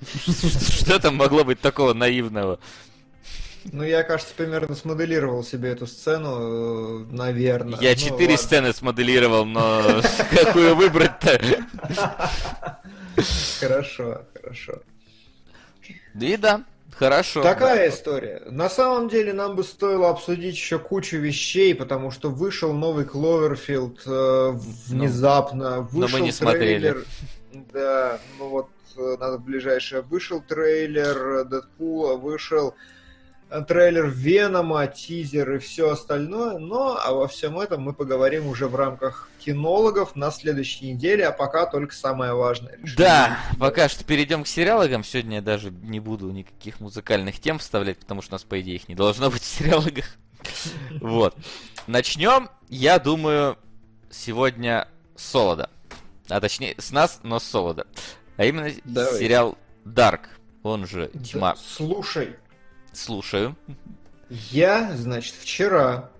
[0.26, 2.58] Что там могло быть такого наивного?
[3.72, 7.80] Ну, я, кажется, примерно смоделировал себе эту сцену, э, наверное.
[7.80, 11.40] Я ну, четыре сцены смоделировал, но какую выбрать-то?
[13.60, 14.82] Хорошо, хорошо.
[16.20, 17.42] И да, Хорошо.
[17.42, 17.88] Такая да.
[17.88, 18.42] история.
[18.46, 24.00] На самом деле нам бы стоило обсудить еще кучу вещей, потому что вышел новый Кловерфилд
[24.06, 24.52] э,
[24.86, 25.76] внезапно.
[25.76, 26.32] Ну, вышел но мы не трейлер.
[26.32, 27.04] смотрели.
[27.72, 30.00] Да, ну вот э, надо ближайшее.
[30.00, 32.74] Вышел трейлер Дэдпула, вышел
[33.68, 39.28] трейлер Венома, тизер и все остальное, но во всем этом мы поговорим уже в рамках
[39.38, 42.78] кинологов на следующей неделе, а пока только самое важное.
[42.96, 45.04] Да, пока что перейдем к сериалогам.
[45.04, 48.76] Сегодня я даже не буду никаких музыкальных тем вставлять, потому что у нас, по идее,
[48.76, 50.06] их не должно быть в сериалогах.
[51.00, 51.34] Вот.
[51.88, 53.58] Начнем, я думаю,
[54.10, 55.70] сегодня с Солода.
[56.28, 57.86] А точнее, с нас, но с Солода.
[58.36, 59.18] А именно Давай.
[59.18, 60.20] сериал Dark,
[60.62, 61.54] он же Тьма.
[61.54, 62.36] Да, слушай,
[62.96, 63.54] Слушаю.
[64.30, 66.10] Я, значит, вчера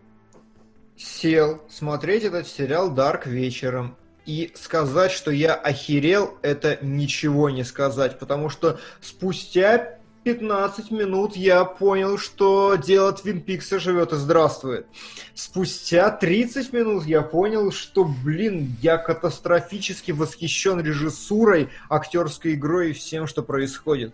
[0.95, 3.97] сел смотреть этот сериал Dark вечером.
[4.27, 11.65] И сказать, что я охерел, это ничего не сказать, потому что спустя 15 минут я
[11.65, 14.87] понял, что дело Твин Пикса живет и здравствует.
[15.33, 23.27] Спустя 30 минут я понял, что, блин, я катастрофически восхищен режиссурой, актерской игрой и всем,
[23.27, 24.13] что происходит.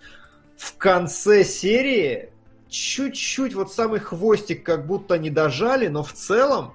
[0.56, 2.28] В конце серии
[2.72, 6.74] чуть-чуть, вот самый хвостик как будто не дожали, но в целом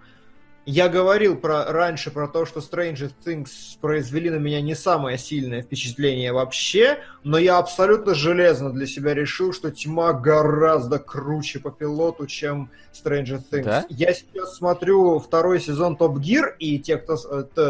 [0.69, 5.61] я говорил про, раньше про то, что Stranger Things произвели на меня не самое сильное
[5.61, 12.27] впечатление вообще, но я абсолютно железно для себя решил, что Тьма гораздо круче по пилоту,
[12.27, 13.63] чем Stranger Things.
[13.63, 13.85] Да?
[13.89, 17.15] Я сейчас смотрю второй сезон Топ Гир и те, кто...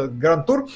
[0.08, 0.68] Гранд Тур,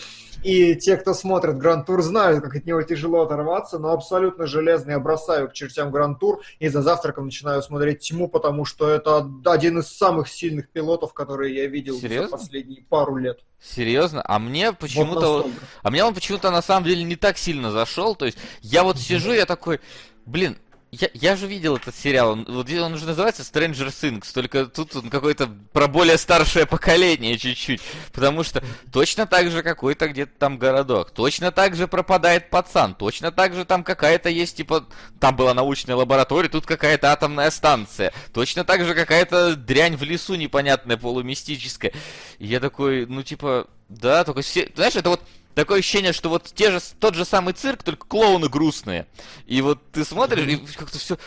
[0.42, 4.92] и те, кто смотрит Гранд Тур, знают, как от него тяжело оторваться, но абсолютно железно
[4.92, 9.28] я бросаю к чертям Гранд Тур и за завтраком начинаю смотреть Тьму, потому что это
[9.44, 12.28] один из самых сильных пилотов, которые я видел Серьезно?
[12.28, 13.40] за последние пару лет.
[13.60, 14.22] Серьезно?
[14.24, 15.36] А мне Вот почему-то...
[15.36, 15.66] настолько.
[15.82, 18.16] А мне он почему-то на самом деле не так сильно зашел.
[18.16, 19.80] То есть я вот сижу, я такой,
[20.26, 20.56] блин,
[20.92, 25.08] я, я же видел этот сериал, он, он уже называется Stranger Things, только тут он
[25.08, 27.80] какой-то про более старшее поколение чуть-чуть,
[28.12, 28.62] потому что
[28.92, 33.64] точно так же какой-то где-то там городок, точно так же пропадает пацан, точно так же
[33.64, 34.86] там какая-то есть, типа,
[35.18, 40.34] там была научная лаборатория, тут какая-то атомная станция, точно так же какая-то дрянь в лесу
[40.34, 41.92] непонятная, полумистическая.
[42.38, 43.66] И я такой, ну типа,
[44.00, 45.22] да, только все, знаешь, это вот
[45.54, 49.06] такое ощущение, что вот те же, тот же самый цирк, только клоуны грустные.
[49.46, 51.18] И вот ты смотришь, и как-то все,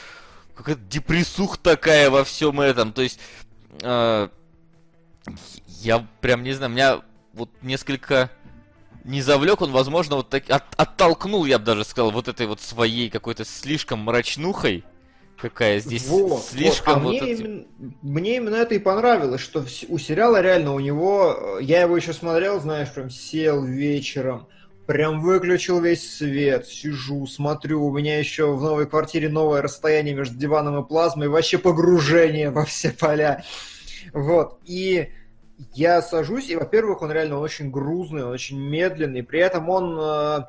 [0.55, 2.93] какая-то депрессух такая во всем этом.
[2.93, 3.19] То есть,
[3.81, 4.29] э,
[5.81, 7.01] я прям не знаю, меня
[7.33, 8.31] вот несколько
[9.03, 12.59] не завлек он, возможно, вот так, от- оттолкнул, я бы даже сказал, вот этой вот
[12.61, 14.83] своей какой-то слишком мрачнухой,
[15.37, 16.99] какая здесь Вот, слишком вот.
[16.99, 17.65] А вот мне, эти- именно,
[18.01, 22.13] мне именно это и понравилось, что у сериала реально у него, э, я его еще
[22.13, 24.47] смотрел, знаешь, прям сел вечером,
[24.85, 30.37] прям выключил весь свет, сижу, смотрю, у меня еще в новой квартире новое расстояние между
[30.37, 33.43] диваном и плазмой, вообще погружение во все поля.
[34.13, 35.09] Вот, и
[35.73, 40.43] я сажусь, и, во-первых, он реально очень грузный, он очень медленный, при этом он э,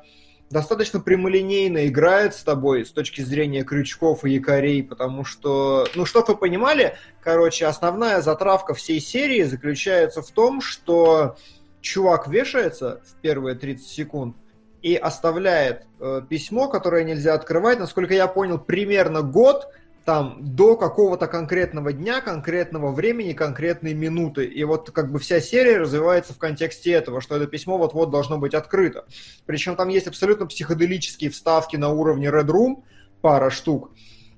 [0.49, 6.27] достаточно прямолинейно играет с тобой с точки зрения крючков и якорей, потому что, ну, чтобы
[6.33, 11.35] вы понимали, короче, основная затравка всей серии заключается в том, что
[11.81, 14.37] чувак вешается в первые 30 секунд
[14.81, 19.67] и оставляет э, письмо, которое нельзя открывать, насколько я понял, примерно год
[20.07, 24.45] там до какого-то конкретного дня, конкретного времени, конкретной минуты.
[24.45, 28.37] И вот как бы вся серия развивается в контексте этого, что это письмо вот-вот должно
[28.37, 29.05] быть открыто.
[29.45, 32.83] Причем там есть абсолютно психоделические вставки на уровне Red Room,
[33.19, 33.91] пара штук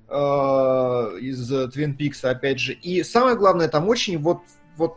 [0.07, 2.73] э, из Twin Peaks, опять же.
[2.73, 4.39] И самое главное, там очень вот,
[4.75, 4.95] вот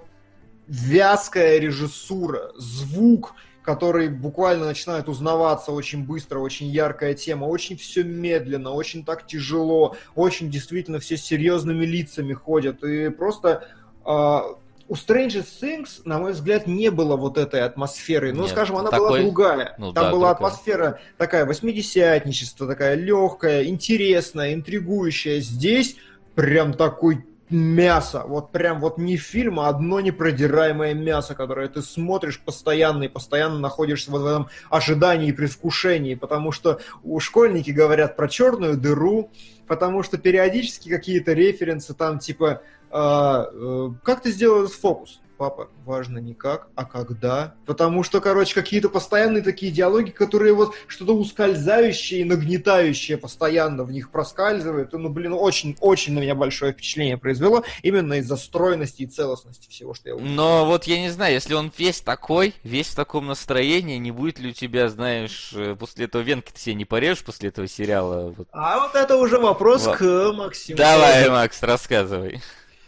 [0.68, 8.73] вязкая режиссура, звук, который буквально начинает узнаваться очень быстро, очень яркая тема, очень все медленно,
[8.73, 12.83] очень так тяжело, очень действительно все с серьезными лицами ходят.
[12.83, 13.69] И просто
[14.05, 14.57] а,
[14.89, 18.33] у Stranger Things, на мой взгляд, не было вот этой атмосферы.
[18.33, 19.75] Ну, Нет, скажем, она такой- была другая.
[19.79, 20.35] ну Там да, была другая.
[20.35, 25.41] атмосфера такая восьмидесятничество, такая легкая, интересная, интригующая.
[25.41, 25.97] Здесь
[26.35, 28.24] прям такой мясо.
[28.26, 33.59] Вот прям вот не фильм, а одно непродираемое мясо, которое ты смотришь постоянно и постоянно
[33.59, 39.30] находишься вот в этом ожидании и предвкушении, потому что у школьники говорят про черную дыру,
[39.66, 45.22] потому что периодически какие-то референсы там типа а, э, как ты сделал этот фокус?
[45.43, 47.55] Папа, важно не как, а когда.
[47.66, 53.90] Потому что, короче, какие-то постоянные такие диалоги, которые вот что-то ускользающее и нагнетающее постоянно в
[53.90, 54.95] них проскальзывает.
[54.95, 59.95] И, ну, блин, очень-очень на меня большое впечатление произвело именно из-за стройности и целостности всего,
[59.95, 60.32] что я увидел.
[60.32, 64.38] Но вот я не знаю, если он весь такой, весь в таком настроении, не будет
[64.38, 68.32] ли у тебя, знаешь, э, после этого венки ты себе не порежешь после этого сериала?
[68.38, 68.47] Вот.
[68.53, 69.97] А вот это уже вопрос Вот.
[69.97, 70.78] к Максиму.
[70.78, 72.40] Давай, Макс, рассказывай.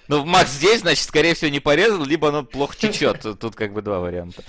[0.09, 3.23] Ну, Макс здесь, значит, скорее всего, не порезал, либо оно плохо течет.
[3.41, 4.43] Тут как бы два варианта.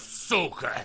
[0.00, 0.84] Сука.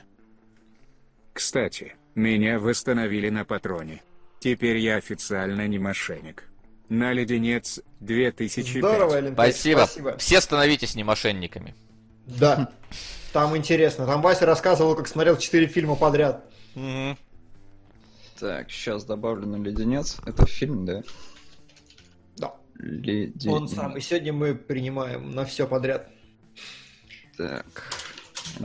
[1.33, 4.01] Кстати, меня восстановили на патроне.
[4.39, 6.43] Теперь я официально не мошенник.
[6.89, 8.77] На леденец 2005.
[8.83, 9.79] Здорово, Элен, Спасибо.
[9.85, 10.17] спасибо.
[10.17, 11.75] Все становитесь не мошенниками.
[12.25, 12.71] Да,
[13.31, 14.05] там интересно.
[14.05, 16.43] Там Вася рассказывал, как смотрел четыре фильма подряд.
[16.75, 17.17] Мгм.
[18.39, 20.17] Так, сейчас добавлю на леденец.
[20.25, 21.03] Это фильм, да?
[22.75, 23.45] Леденец.
[23.47, 23.97] он сам.
[23.97, 26.09] И сегодня мы принимаем на все подряд.
[27.37, 27.65] Так.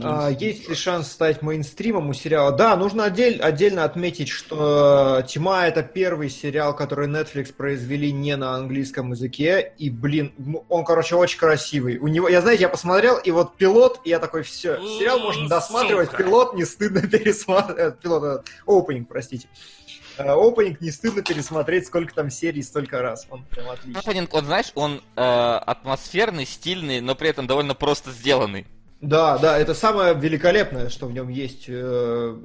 [0.03, 2.51] А, есть ли шанс стать мейнстримом у сериала?
[2.51, 8.53] Да, нужно отдель- отдельно отметить, что «Тьма»— это первый сериал, который Netflix произвели не на
[8.55, 9.73] английском языке.
[9.77, 11.97] И, блин, ну, он, короче, очень красивый.
[11.97, 15.47] У него, я, знаете, я посмотрел, и вот пилот, и я такой, все, сериал можно
[15.47, 16.23] досматривать, Сука.
[16.23, 17.99] пилот не стыдно пересматривать.
[17.99, 19.47] Пилот, э, opening, простите.
[19.47, 19.78] э,
[20.19, 23.27] опенинг не стыдно пересмотреть, сколько там серий, столько раз.
[23.29, 23.99] Он прям отличный.
[24.01, 28.65] Опенинг, он, знаешь, он э, атмосферный, стильный, но при этом довольно просто сделанный.
[29.01, 31.65] Да, да, это самое великолепное, что в нем есть.
[31.67, 32.37] Э,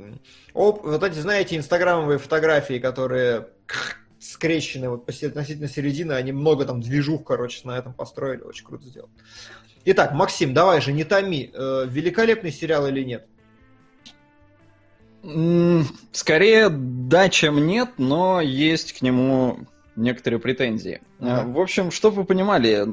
[0.53, 3.49] оп- вот эти, знаете, инстаграмовые фотографии, которые
[4.21, 9.13] скрещены вот относительно середины, они много там движух, короче, на этом построили, очень круто сделано.
[9.85, 13.27] Итак, Максим, давай же, не томи, э, великолепный сериал или нет?
[16.13, 19.59] Скорее да, чем нет, но есть к нему
[19.97, 21.01] некоторые претензии.
[21.21, 21.43] Ага.
[21.43, 22.85] Э, В общем, чтобы вы понимали,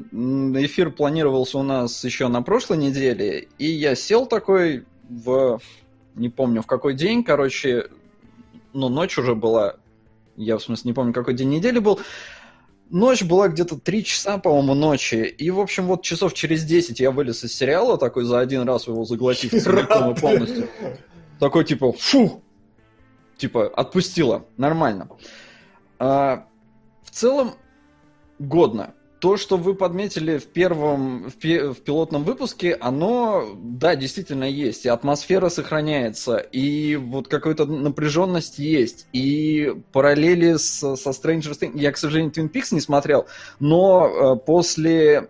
[0.64, 5.60] эфир планировался у нас еще на прошлой неделе, и я сел такой в...
[6.14, 7.88] Не помню, в какой день, короче,
[8.74, 9.76] ну, ночь уже была.
[10.36, 12.00] Я, в смысле, не помню, какой день недели был.
[12.90, 15.16] Ночь была где-то 3 часа, по-моему, ночи.
[15.16, 18.86] И, в общем, вот часов через 10 я вылез из сериала, такой за один раз
[18.86, 20.68] его заглотив целиком и полностью.
[21.42, 22.40] Такой, типа, фу!
[23.36, 24.46] Типа, отпустила.
[24.58, 25.08] Нормально.
[25.98, 26.46] А,
[27.02, 27.54] в целом,
[28.38, 28.94] годно.
[29.18, 34.84] То, что вы подметили в первом, в, пи- в пилотном выпуске, оно, да, действительно есть.
[34.84, 41.76] И атмосфера сохраняется, и вот какая-то напряженность есть, и параллели с, со Stranger Things.
[41.76, 43.26] Я, к сожалению, Twin Peaks не смотрел,
[43.58, 45.28] но э, после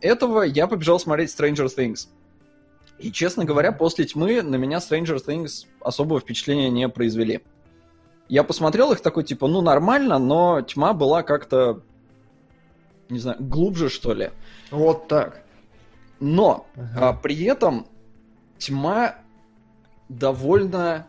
[0.00, 2.08] этого я побежал смотреть Stranger Things.
[3.00, 7.40] И, честно говоря, после тьмы на меня Stranger Things особого впечатления не произвели.
[8.28, 11.82] Я посмотрел их такой, типа, ну, нормально, но тьма была как-то,
[13.08, 14.30] не знаю, глубже, что ли.
[14.70, 15.42] Вот так.
[16.20, 17.08] Но Ага.
[17.08, 17.86] а, при этом
[18.58, 19.16] тьма
[20.08, 21.06] довольно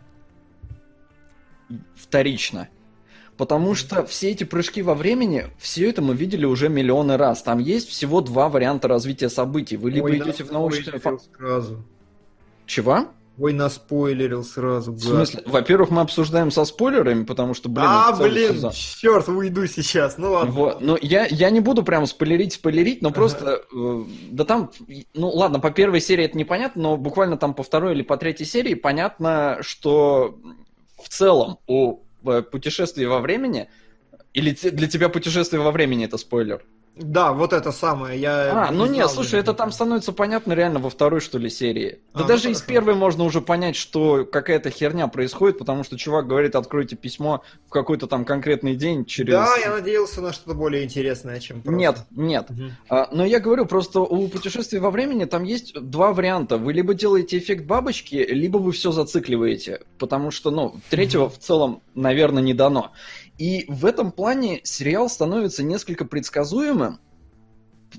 [1.95, 2.69] вторична.
[3.41, 7.41] Потому что все эти прыжки во времени, все это мы видели уже миллионы раз.
[7.41, 9.77] Там есть всего два варианта развития событий.
[9.77, 10.99] Вы либо Ой, идете в научную...
[10.99, 11.83] фа- сразу.
[12.67, 13.07] Чего?
[13.39, 14.91] Ой, наспойлерил сразу.
[14.91, 15.41] В смысле?
[15.47, 17.87] Во-первых, мы обсуждаем со спойлерами, потому что, блин...
[17.87, 18.73] а, блин, сезон.
[18.73, 20.19] черт, уйду сейчас.
[20.19, 20.51] Ну ладно.
[20.51, 20.81] Вот.
[20.81, 23.15] Ну, я, я не буду прям спойлерить, спойлерить, но Ага.
[23.15, 24.69] просто, э, да там,
[25.15, 28.45] ну ладно, по первой серии это непонятно, но буквально там по второй или по третьей
[28.45, 30.37] серии понятно, что
[31.01, 33.69] в целом у э, путешествия во времени,
[34.33, 36.63] или для тебя путешествие во времени это спойлер?
[36.95, 38.19] Да, вот это самое.
[38.19, 41.37] Я А, ну не нет, знал слушай, это там становится понятно реально во второй, что
[41.37, 41.99] ли, серии.
[42.13, 42.73] Да А, даже ну из хорошо.
[42.73, 47.69] первой можно уже понять, что какая-то херня происходит, потому что чувак говорит, откройте письмо в
[47.69, 49.33] какой-то там конкретный день через...
[49.33, 51.77] Да, я надеялся на что-то более интересное, чем просто.
[51.79, 52.49] Нет, нет.
[52.49, 52.71] Мгм.
[52.89, 56.57] А, Но я говорю, просто у путешествий во времени там есть два варианта.
[56.57, 59.81] Вы либо делаете эффект бабочки, либо вы все зацикливаете.
[59.97, 62.91] Потому что, ну, третьего в целом, наверное, не дано.
[63.41, 66.99] И в этом плане сериал становится несколько предсказуемым.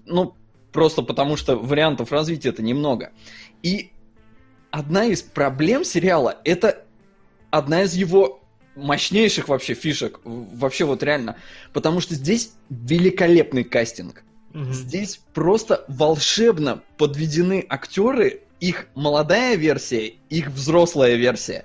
[0.06, 0.36] Ну,
[0.70, 3.10] просто потому что вариантов развития это немного.
[3.60, 3.90] И
[4.70, 6.84] одна из проблем сериала это
[7.50, 8.40] одна из его
[8.76, 10.20] мощнейших вообще фишек.
[10.22, 11.34] Вообще вот реально.
[11.72, 14.22] Потому что здесь великолепный кастинг.
[14.52, 14.72] Мгм.
[14.72, 21.64] Здесь просто волшебно подведены актеры, их молодая версия, их взрослая версия.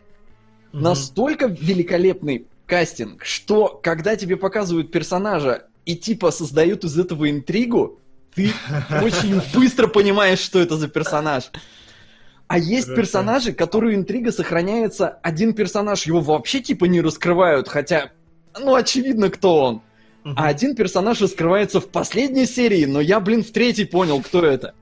[0.72, 0.82] Мгм.
[0.82, 8.00] Настолько великолепный кастинг, что когда тебе показывают персонажа и типа создают из этого интригу,
[8.36, 8.52] ты
[9.02, 11.46] очень быстро понимаешь, что это за персонаж.
[12.48, 18.12] А есть персонажи, которые интрига сохраняется, один персонаж его вообще типа не раскрывают, хотя,
[18.58, 19.82] ну, очевидно, кто он.
[20.24, 24.76] А один персонаж раскрывается в последней серии, но я, блин, в третьей понял, кто это.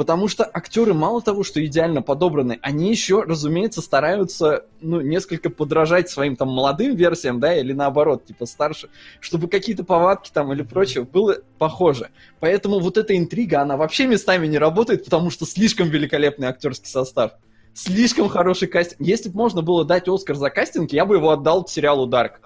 [0.00, 6.08] Потому что актеры мало того, что идеально подобраны, они еще, разумеется, стараются, ну, несколько подражать
[6.08, 8.88] своим там молодым версиям, да, или наоборот, типа старше,
[9.20, 12.08] чтобы какие-то повадки там или прочее было похоже.
[12.38, 17.32] Поэтому вот эта интрига, она вообще местами не работает, потому что слишком великолепный актерский состав.
[17.74, 19.06] Слишком хороший кастинг.
[19.06, 22.40] Если бы можно было дать Оскар за кастинг, я бы его отдал сериалу Дарк.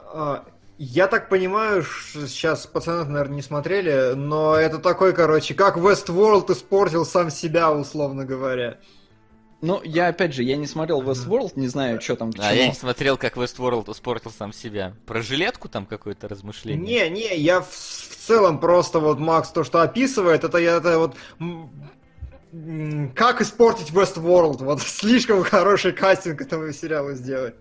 [0.77, 7.05] Я так понимаю, сейчас пацаны, наверное, не смотрели, но это такой, короче, как Westworld испортил
[7.05, 8.79] сам себя, условно говоря.
[9.61, 12.69] Ну, я опять же, я не смотрел Westworld, не знаю, что там к А я
[12.69, 14.95] не смотрел, как Westworld испортил сам себя.
[15.07, 17.09] Про жилетку там какое-то размышление?
[17.09, 20.99] Не, не, я в, в целом просто вот Макс то, что описывает, это я это
[20.99, 21.17] вот
[23.15, 27.55] как испортить Westworld, вот слишком хороший кастинг этого сериала сделать.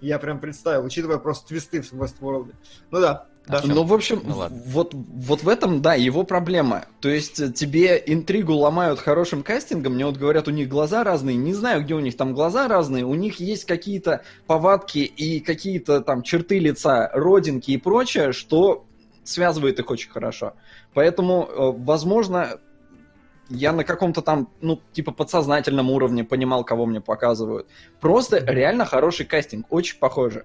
[0.00, 2.54] Я прям представил, учитывая просто твисты в Westworld.
[2.90, 3.62] Ну да, да.
[3.64, 4.62] Ну, в общем, Ну, ладно.
[4.66, 6.84] вот, вот в этом, да, его проблема.
[7.00, 11.36] То есть э, тебе интригу ломают хорошим кастингом, мне вот говорят, у них глаза разные,
[11.36, 16.02] не знаю, где у них там глаза разные, у них есть какие-то повадки и какие-то
[16.02, 18.84] там черты лица, родинки и прочее, что
[19.24, 20.54] связывает их очень хорошо.
[20.92, 22.60] Поэтому, э, возможно,
[23.50, 27.66] я на каком-то там, ну, типа подсознательном уровне понимал, кого мне показывают.
[28.00, 30.44] Просто реально хороший кастинг, очень похоже.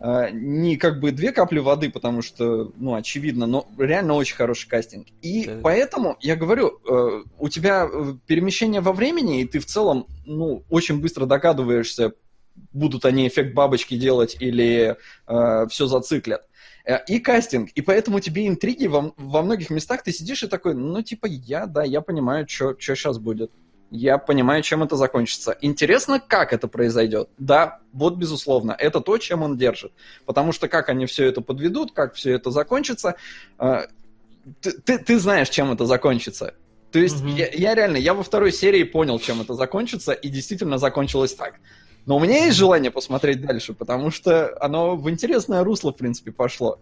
[0.00, 4.68] э, не как бы две капли воды, потому что, ну, очевидно, но реально очень хороший
[4.68, 5.08] кастинг.
[5.22, 5.58] И Да.
[5.62, 10.62] поэтому, я говорю, э, у тебя э, перемещение во времени, и ты в целом, ну,
[10.70, 12.12] очень быстро догадываешься,
[12.72, 16.42] будут они эффект бабочки делать или все зациклят.
[16.88, 20.74] Э, И кастинг, и поэтому тебе интриги во, во многих местах ты сидишь и такой,
[20.74, 23.50] ну, типа, я, да, я понимаю, что сейчас будет.
[23.90, 25.56] Я понимаю, чем это закончится.
[25.60, 27.28] Интересно, как это произойдет.
[27.38, 29.92] Да, вот безусловно, это то, чем он держит.
[30.24, 33.16] Потому что как они все это подведут, как все это закончится,
[33.58, 33.86] э,
[34.62, 36.54] ты, ты, ты знаешь, чем это закончится.
[36.90, 37.34] То есть Мгм.
[37.36, 41.56] я, я реально, я во второй серии понял, чем это закончится, и действительно закончилось так.
[42.08, 46.32] Но у меня есть желание посмотреть дальше, потому что оно в интересное русло, в принципе,
[46.32, 46.78] пошло.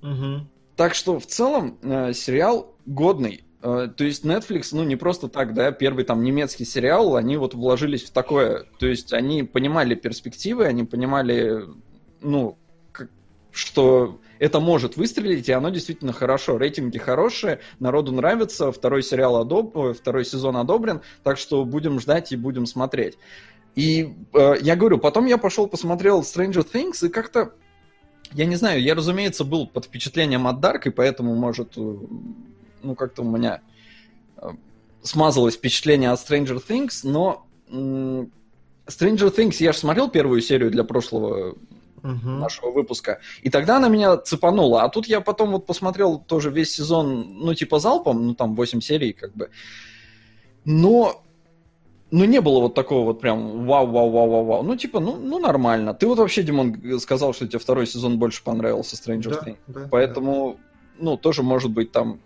[0.00, 0.48] Мгм.
[0.74, 3.44] Так что в целом э, сериал годный.
[3.60, 7.52] Э, то есть Netflix, ну не просто так, да, первый там немецкий сериал, они вот
[7.52, 8.64] вложились в такое.
[8.78, 11.64] То есть они понимали перспективы, они понимали,
[12.22, 12.56] ну,
[12.90, 13.10] как-
[13.50, 16.56] что это может выстрелить, и оно действительно хорошо.
[16.56, 19.76] Рейтинги хорошие, народу нравится, второй сериал одоб...
[19.76, 23.18] ой, второй сезон одобрен, так что будем ждать и будем смотреть.
[23.74, 27.52] И э, я говорю, потом я пошел посмотрел Stranger Things, и как-то
[28.32, 31.96] я не знаю, я, разумеется, был под впечатлением от Дарк, и поэтому, может, э,
[32.82, 33.60] ну, как-то у меня
[34.36, 34.50] э,
[35.02, 38.30] смазалось впечатление от Stranger Things, но м,
[38.86, 41.56] Stranger Things, я же смотрел первую серию для прошлого
[42.02, 42.40] Мгм.
[42.40, 46.72] нашего выпуска, и тогда она меня цепанула, а тут я потом вот посмотрел тоже весь
[46.72, 49.50] сезон, ну, типа залпом, ну, там 8 серий, как бы,
[50.64, 51.24] но
[52.10, 54.62] ну, не было вот такого вот прям вау-вау-вау-вау-вау.
[54.62, 55.92] Ну, типа, ну, ну, нормально.
[55.94, 59.56] Ты вот вообще, Димон, сказал, что тебе второй сезон больше понравился Stranger Да, Things.
[59.66, 60.58] да, Поэтому,
[60.98, 62.20] ну, тоже может быть там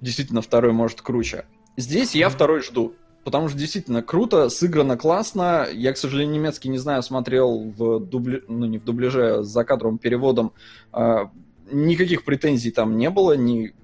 [0.00, 1.46] действительно второй может круче.
[1.76, 2.94] Здесь я второй жду.
[3.24, 5.66] Потому что действительно круто, сыграно классно.
[5.72, 8.40] Я, к сожалению, немецкий не знаю, смотрел в дубля...
[8.48, 10.52] ну не в дубляже, а с закадровым переводом.
[10.92, 11.30] А,
[11.70, 13.74] никаких претензий там не было, ни...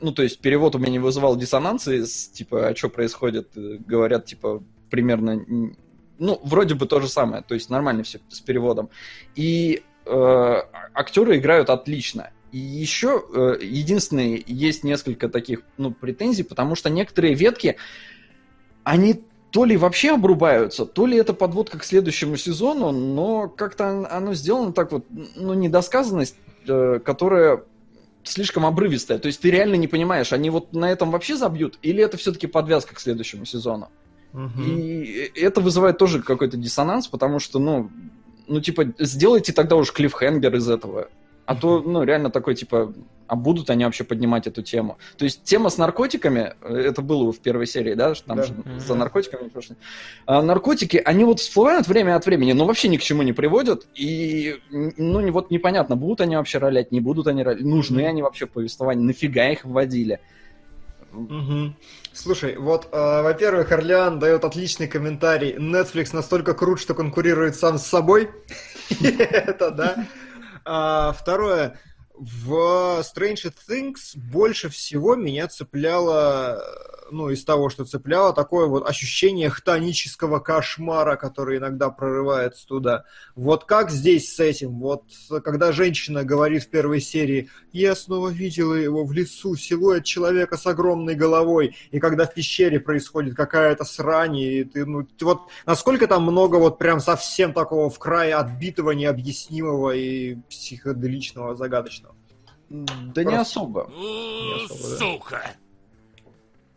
[0.00, 3.78] ну то есть перевод у меня не вызывал диссонанции, с, типа, а что происходит, Э,
[3.78, 5.44] говорят, типа, примерно,
[6.18, 8.90] ну, вроде бы то же самое, то есть нормально все с переводом.
[9.34, 10.62] И э,
[10.94, 12.30] актеры играют отлично.
[12.52, 17.76] И еще э, единственное, есть несколько таких ну, претензий, потому что некоторые ветки,
[18.84, 24.34] они то ли вообще обрубаются, то ли это подводка к следующему сезону, но как-то оно
[24.34, 26.36] сделано так вот, ну, недосказанность,
[26.66, 27.64] э, которая
[28.28, 29.18] слишком обрывистая.
[29.18, 32.46] То есть ты реально не понимаешь, они вот на этом вообще забьют, или это все-таки
[32.46, 33.90] подвязка к следующему сезону.
[34.32, 34.62] Мгм.
[34.64, 37.90] И это вызывает тоже какой-то диссонанс, потому что, ну,
[38.46, 41.08] ну, типа, сделайте тогда уж клиффхенгер из этого.
[41.48, 42.92] А то, ну, реально такой, типа,
[43.26, 44.98] а будут они вообще поднимать эту тему?
[45.16, 48.42] То есть тема с наркотиками, э, это было в первой серии, да, что там Да.
[48.42, 49.50] же за наркотиками.
[50.26, 53.86] А наркотики, они вот всплывают время от времени, но вообще ни к чему не приводят,
[53.94, 58.22] и, ну, не- вот непонятно, будут они вообще ролять, не будут они ролять, нужны они
[58.22, 60.20] вообще в повествовании, нафига их вводили.
[61.12, 61.76] Мгм.
[62.12, 65.54] Слушай, вот, э, во-первых, Орлеан дает отличный комментарий.
[65.56, 68.28] Netflix настолько крут, что конкурирует сам с собой.
[69.00, 70.04] Это да.
[70.70, 71.78] А, Второе.
[72.14, 76.62] В Stranger Things больше всего меня цепляло,
[77.10, 83.04] ну, из того, что цепляло, такое вот ощущение хтонического кошмара, который иногда прорывается туда.
[83.34, 84.78] Вот как здесь с этим?
[84.78, 85.04] Вот
[85.44, 90.66] когда женщина говорит в первой серии, я снова видела его в лесу, силуэт человека с
[90.66, 96.06] огромной головой, и когда в пещере происходит какая-то срань, и ты, ну, ты вот насколько
[96.06, 102.14] там много вот прям совсем такого в крае отбитого, необъяснимого и психоделичного, загадочного.
[102.68, 103.78] Да не Просто- особо.
[103.78, 104.96] У, особо, да.
[104.98, 105.42] Сука!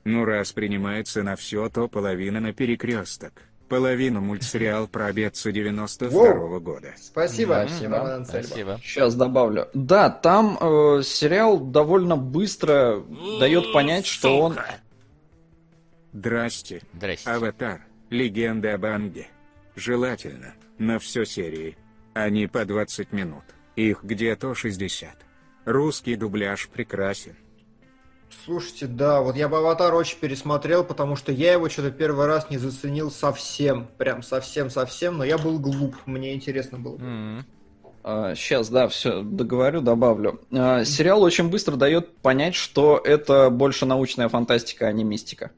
[0.03, 3.43] Ну раз принимается на все, то половина на перекресток.
[3.69, 6.93] Половину мультсериал про обедца 92 года.
[6.97, 8.25] Спасибо, Анцельма.
[8.25, 8.79] Спасибо.
[8.83, 9.69] Сейчас добавлю.
[9.73, 13.01] Да, там э, сериал довольно быстро
[13.39, 14.53] дает понять, что он...
[14.53, 14.75] сука!
[16.11, 16.81] Здрасте.
[16.93, 17.29] Здрасте.
[17.29, 17.85] Аватар.
[18.09, 19.27] Легенда об Анге.
[19.75, 20.53] Желательно.
[20.77, 21.77] На все серии.
[22.13, 23.43] Они по 20 минут.
[23.77, 25.15] Их где-то 60.
[25.63, 27.37] Русский дубляж прекрасен.
[28.45, 32.49] Слушайте, да, вот я бы «Аватар» очень пересмотрел, потому что я его что-то первый раз
[32.49, 36.97] не заценил совсем, прям совсем-совсем, но я был глуп, мне интересно было.
[36.97, 37.45] М.
[38.35, 40.41] сейчас, да, все договорю, добавлю.
[40.49, 45.51] Э, сериал очень быстро дает понять, что это больше научная фантастика, а не мистика.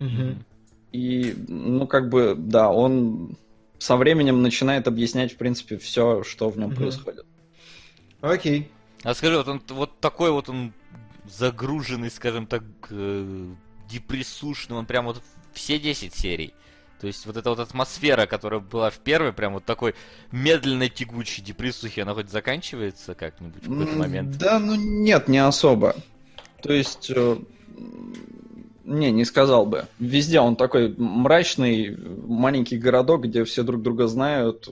[0.00, 0.44] Мгм.
[0.92, 3.36] И, ну, как бы, да, он
[3.78, 6.76] со временем начинает объяснять, в принципе, все, что в нем Мгм.
[6.76, 7.24] происходит.
[8.20, 8.70] Окей.
[9.04, 10.72] А скажи, вот он вот такой вот он
[11.30, 13.46] загруженный, скажем так, э,
[13.88, 15.22] депрессушный, он прям вот
[15.52, 16.54] все 10 серий.
[17.00, 19.94] То есть вот эта вот атмосфера, которая была в первой, прям вот такой
[20.32, 24.36] медленной тягучей депрессухи, она хоть заканчивается как-нибудь в какой-то момент?
[24.36, 25.96] Да, ну нет, не особо.
[26.62, 27.36] То есть, э,
[28.84, 29.86] не, не сказал бы.
[29.98, 34.68] Везде он такой мрачный, маленький городок, где все друг друга знают,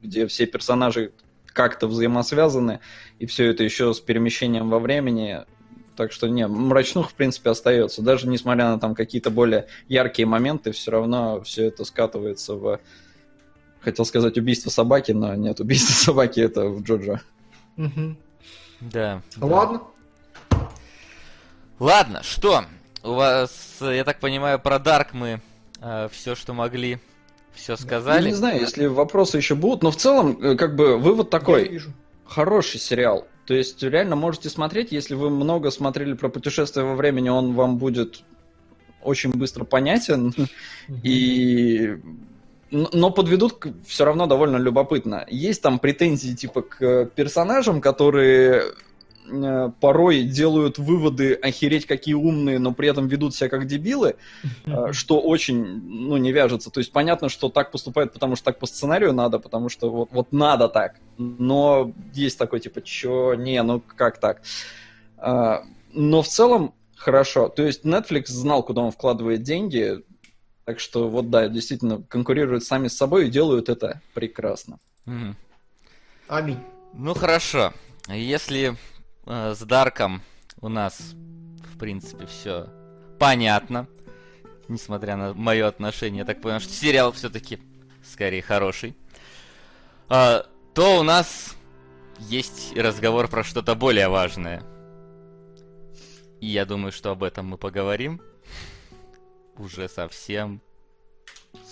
[0.00, 1.12] где все персонажи
[1.46, 2.78] как-то взаимосвязаны,
[3.18, 5.40] и все это еще с перемещением во времени.
[5.98, 8.02] Так что, не, мрачнух, в принципе, остается.
[8.02, 12.78] Даже несмотря на там какие-то более яркие моменты, все равно все это скатывается в...
[13.80, 17.20] Хотел сказать убийство собаки, но нет, убийство собаки это в Джоджо.
[17.76, 17.90] Да.
[18.80, 19.22] да.
[19.40, 19.82] Ладно.
[21.80, 22.64] Ладно, что?
[23.02, 25.40] У вас, э, я так понимаю, про Дарк мы
[26.12, 27.00] все, что могли,
[27.54, 28.28] все Я сказали.
[28.28, 31.68] не знаю, если вопросы еще будут, но в целом, э, как бы, вывод Я такой.
[31.68, 31.92] вижу.
[32.24, 33.26] Хороший сериал.
[33.48, 37.78] То есть, реально можете смотреть, если вы много смотрели про путешествие во времени, он вам
[37.78, 38.22] будет
[39.02, 40.34] очень быстро понятен.
[41.02, 41.96] И...
[42.70, 45.24] Но подведут все равно довольно любопытно.
[45.30, 48.64] Есть там претензии типа к персонажам, которые
[49.30, 54.16] э, порой делают выводы охереть какие умные, но при этом ведут себя как дебилы,
[54.66, 56.70] э, что очень, ну, не вяжется.
[56.70, 60.08] То есть понятно, что так поступают, потому что так по сценарию надо, потому что вот,
[60.12, 60.96] вот надо так.
[61.18, 64.42] Но есть такой типа, чё, не, ну как так?
[65.16, 67.48] А, Но в целом хорошо.
[67.48, 70.02] То есть Netflix знал, куда он вкладывает деньги,
[70.64, 74.78] так что вот да, действительно конкурируют сами с собой и делают это прекрасно.
[75.06, 75.36] Мгм.
[76.28, 76.58] Аминь.
[76.92, 77.72] Ну хорошо.
[78.08, 78.74] Если э,
[79.28, 80.22] с Дарком
[80.60, 81.14] у нас,
[81.74, 82.68] в принципе, все
[83.18, 83.86] понятно,
[84.68, 87.58] несмотря на мое отношение, я так понял, что сериал все-таки
[88.02, 88.96] скорее хороший,
[90.08, 91.56] а, то у нас
[92.18, 94.62] есть разговор про что-то более важное.
[96.40, 98.22] И я думаю, что об этом мы поговорим
[99.56, 100.62] уже совсем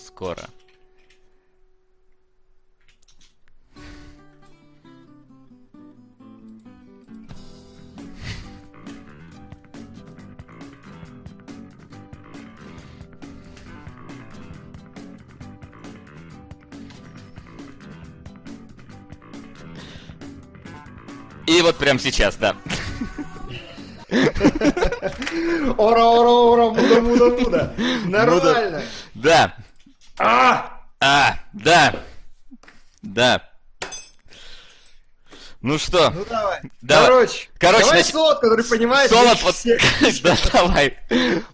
[0.05, 0.43] скоро.
[21.57, 22.55] И вот прямо сейчас, да.
[25.77, 27.73] Ора, ора, ора, муда, муда, муда.
[28.05, 28.83] Нормально.
[29.15, 29.55] Да.
[30.19, 30.81] А!
[30.99, 31.95] А, да.
[33.01, 33.49] Да.
[35.61, 36.61] Ну что, Ну давай.
[36.81, 37.07] Давай.
[37.07, 39.55] Короче, Короче, давай Солод, который понимает Солод, вот,
[40.21, 40.97] да, давай.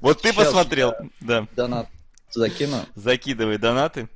[0.01, 1.47] Вот ты Сейчас посмотрел, да.
[1.55, 1.87] Донат
[2.31, 2.85] закину.
[2.95, 4.09] Закидывай донаты.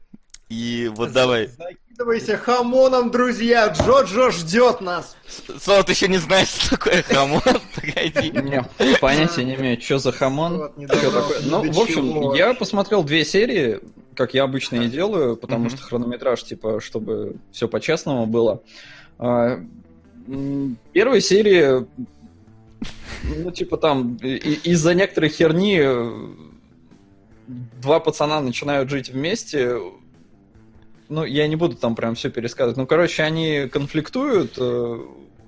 [0.49, 1.49] И вот давай.
[1.97, 3.69] Закидывайся хамоном, друзья.
[3.69, 5.17] Джоджо ждет нас.
[5.59, 7.41] Солод еще не знает, что такое хамон.
[7.75, 8.29] Погоди.
[8.29, 8.63] Не,
[8.99, 10.71] понятия не имею, что за хамон.
[10.77, 13.79] Ну, в общем, я посмотрел две серии,
[14.15, 18.61] как я обычно и делаю, потому что хронометраж, типа, чтобы все по-честному было.
[19.17, 19.59] А,
[20.27, 21.87] м, Первой серии,
[23.23, 26.27] ну, типа, там, из-за некоторой херни э,
[27.47, 29.79] два пацана начинают жить вместе.
[31.10, 32.78] Ну, я не буду там прям все пересказывать.
[32.78, 34.99] Ну, короче, они конфликтуют, э,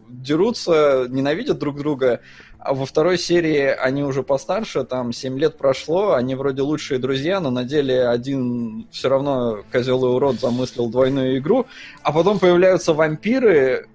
[0.07, 2.22] дерутся, ненавидят друг друга.
[2.60, 7.39] А во второй серии они уже постарше, там 7 лет прошло, они вроде лучшие друзья,
[7.39, 11.68] но на деле один все равно козел и урод замыслил двойную игру,
[12.03, 13.88] а потом появляются вампиры,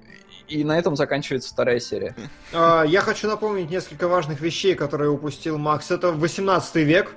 [0.48, 2.16] и на этом заканчивается вторая серия.
[2.54, 5.90] А, Я хочу напомнить несколько важных вещей, которые упустил Макс.
[5.90, 7.14] Это 18 век.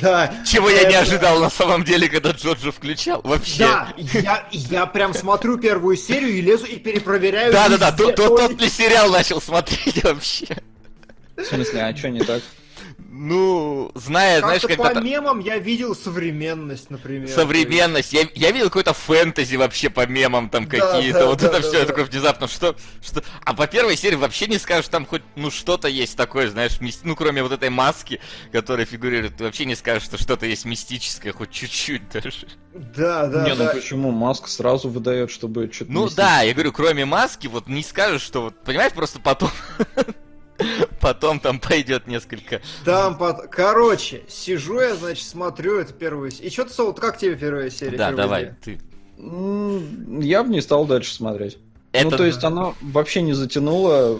[0.00, 0.32] Да.
[0.46, 3.20] Чего я не ожидал на самом деле, когда Джоджо включал.
[3.24, 3.58] Вообще.
[3.58, 7.52] Да, я, я прям смотрю первую серию и лезу и перепроверяю.
[7.52, 7.90] Да, да, да.
[7.90, 10.46] везде Тот, тот, то- тот ли сериал начал смотреть вообще?
[11.36, 12.42] В смысле, а что не так?
[13.24, 17.28] Ну, зная, знаешь, Как-то когда по мемам я видел современность, например.
[17.28, 18.12] современность.
[18.12, 21.20] Я, я видел какой-то фэнтези вообще по мемам там Да, какие-то.
[21.20, 21.86] да, вот да, это да, все, я да.
[21.86, 23.22] такой внезапно, что, что.
[23.44, 27.02] А по первой серии вообще не скажешь, там хоть ну что-то есть такое, знаешь, мис-
[27.04, 28.20] ну кроме вот этой маски,
[28.50, 32.48] которая фигурирует, ты вообще не скажешь, что что-то есть мистическое, хоть чуть-чуть даже.
[32.74, 33.72] Да, да, не, ну да.
[33.72, 34.10] почему?
[34.10, 35.92] Маск сразу выдает, чтобы что-то...
[35.92, 39.50] Ну да, я говорю, кроме маски, вот не скажешь, что вот, понимаешь, просто потом.
[41.00, 42.60] Потом там пойдет несколько.
[42.84, 43.48] Там под...
[43.48, 46.48] Короче, сижу я, значит, смотрю эту первую серию.
[46.48, 47.98] И что ты, Солод, как тебе первая серия?
[47.98, 48.58] Да, первая давай, идея?
[48.62, 48.80] ты.
[50.24, 51.58] Я бы не стал дальше смотреть.
[51.92, 54.18] Это Ну, то есть она вообще не затянула.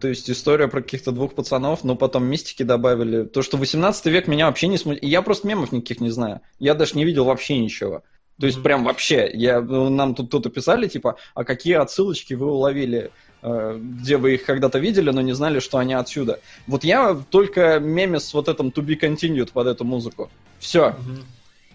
[0.00, 3.24] То есть история про каких-то двух пацанов, но потом мистики добавили.
[3.24, 5.02] То, что 18 век меня вообще не смутит.
[5.02, 6.40] Я просто мемов никаких не знаю.
[6.60, 8.04] Я даже не видел вообще ничего.
[8.40, 9.28] То есть прям вообще.
[9.34, 13.10] Я, ну, нам тут кто-то писали, типа, а какие отсылочки вы уловили?
[13.42, 16.40] Э, где вы их когда-то видели, но не знали, что они отсюда.
[16.66, 20.30] Вот я только мемес вот этом To Be Continued под эту музыку.
[20.58, 20.96] Все.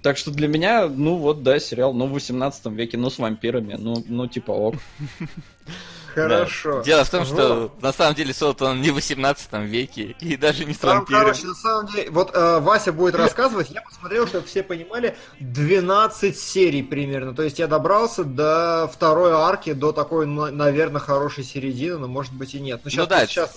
[0.01, 3.75] Так что для меня, ну вот, да, сериал, ну, в 18 веке, ну, с вампирами,
[3.79, 4.75] ну, ну типа ок.
[6.13, 6.77] Хорошо.
[6.77, 6.83] Да.
[6.83, 7.81] Дело в том, что Вот.
[7.81, 11.45] на самом деле создан он не в 18 веке и даже не с Там, короче,
[11.47, 16.83] на самом деле, вот э, Вася будет рассказывать, я посмотрел, чтобы все понимали, 12 серий
[16.83, 17.33] примерно.
[17.33, 22.53] То есть я добрался до второй арки, до такой, наверное, хорошей середины, но может быть
[22.53, 22.81] и нет.
[22.83, 23.51] Ну, Ну сейчас, да, сейчас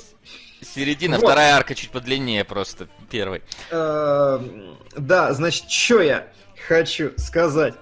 [0.74, 1.24] середина, Вот.
[1.26, 3.42] вторая арка чуть подлиннее просто первой.
[3.70, 4.40] Э,
[4.96, 6.28] да, значит, что я
[6.66, 7.74] хочу сказать.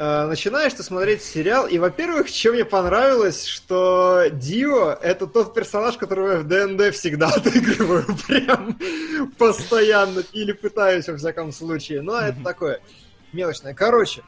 [0.00, 5.96] Э, Начинаешь ты смотреть сериал, и, во-первых, что мне понравилось, что Дио— это тот персонаж,
[5.96, 8.78] которого я в ДНД всегда отыгрываю, прям
[9.36, 12.02] постоянно, или пытаюсь, во всяком случае.
[12.02, 12.80] Но это такое
[13.32, 13.74] мелочное.
[13.74, 14.22] Короче,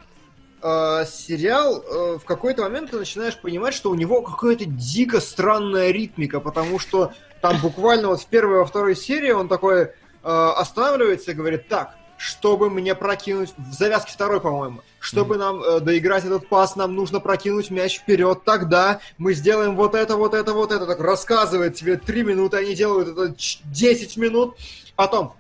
[0.61, 5.93] э, сериал э, в какой-то момент ты начинаешь понимать, что у него какая-то дико странная
[5.93, 9.91] ритмика, потому что там буквально вот в первой во второй серии он такой э,
[10.25, 16.23] останавливается и говорит, так, чтобы мне прокинуть, в завязке второй, по-моему, чтобы нам э, доиграть
[16.27, 20.71] этот пас, нам нужно прокинуть мяч вперед, тогда мы сделаем вот это, вот это, вот
[20.71, 24.55] это, так рассказывает тебе 3 минуты, они делают это ч- 10 минут,
[24.97, 25.33] потом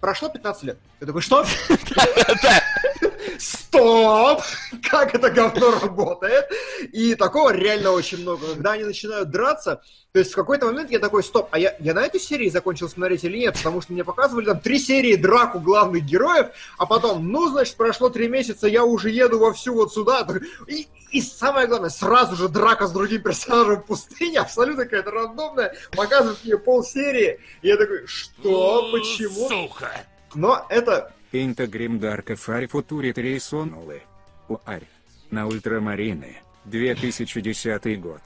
[0.00, 0.78] прошло 15 лет.
[1.00, 1.44] Ты такой, что?
[3.38, 4.42] Стоп!
[4.90, 6.46] Как это говно работает?
[6.92, 8.46] И такого реально очень много.
[8.54, 9.80] Когда они начинают драться,
[10.12, 12.88] то есть в какой-то момент я такой, стоп, а я, я на этой серии закончил
[12.88, 13.54] смотреть или нет?
[13.56, 18.08] Потому что мне показывали там три серии драку главных героев, а потом, ну, значит, прошло
[18.08, 20.26] три месяца, я уже еду вовсю вот сюда.
[20.66, 25.74] И, и самое главное, сразу же драка с другим персонажем в пустыне, абсолютно какая-то рандомная,
[25.92, 27.38] показывают мне полсерии.
[27.62, 29.48] И я такой, что, почему?
[29.48, 29.92] Сука!
[30.34, 34.02] Но это Инта Гримдарка Фари Футури Трейсонулы.
[34.48, 34.84] Уарь.
[35.30, 36.38] На Ультрамарины.
[36.64, 38.20] 2010 год.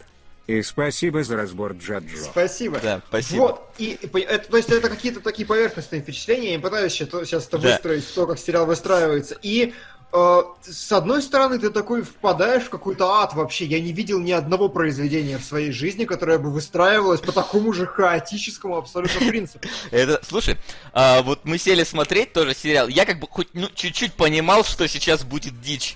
[0.49, 2.17] И спасибо за разбор Джаджо.
[2.17, 2.81] Спасибо.
[2.83, 3.41] Да, спасибо.
[3.43, 7.59] Вот, и, и это, то есть это какие-то такие поверхностные впечатления, я пытаюсь сейчас это
[7.59, 7.69] Да.
[7.71, 9.39] выстроить то, как сериал выстраивается.
[9.43, 9.73] И
[10.13, 13.65] с одной стороны, ты такой впадаешь в какой-то ад вообще.
[13.65, 17.87] Я не видел ни одного произведения в своей жизни, которое бы выстраивалось по такому же
[17.87, 19.67] хаотическому абсолютно принципу.
[19.91, 20.59] Это, слушай,
[20.93, 22.89] а, вот мы сели смотреть тоже сериал.
[22.89, 25.95] Я как бы хоть ну, чуть-чуть понимал, что сейчас будет дичь.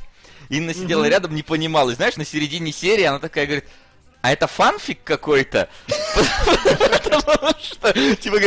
[0.48, 1.10] Инна сидела Мгм.
[1.10, 1.90] рядом, не понимала.
[1.90, 3.64] И знаешь, на середине серии она такая говорит,
[4.22, 5.68] а это фанфик какой-то?
[7.04, 8.38] Потому что, типа,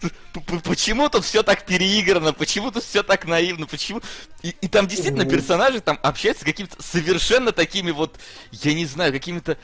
[0.00, 4.00] говорит, говорит, «П- п- почему тут все так переиграно, почему тут все так наивно, почему...
[4.42, 8.18] И, и там действительно персонажи там общаются с какими-то совершенно такими вот,
[8.52, 9.56] я не знаю, какими-то...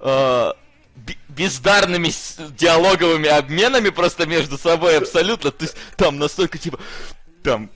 [0.00, 0.52] э,
[0.96, 2.12] бе- бездарными
[2.56, 5.50] диалоговыми обменами просто между собой абсолютно.
[5.50, 6.78] То есть там настолько типа
[7.42, 7.70] там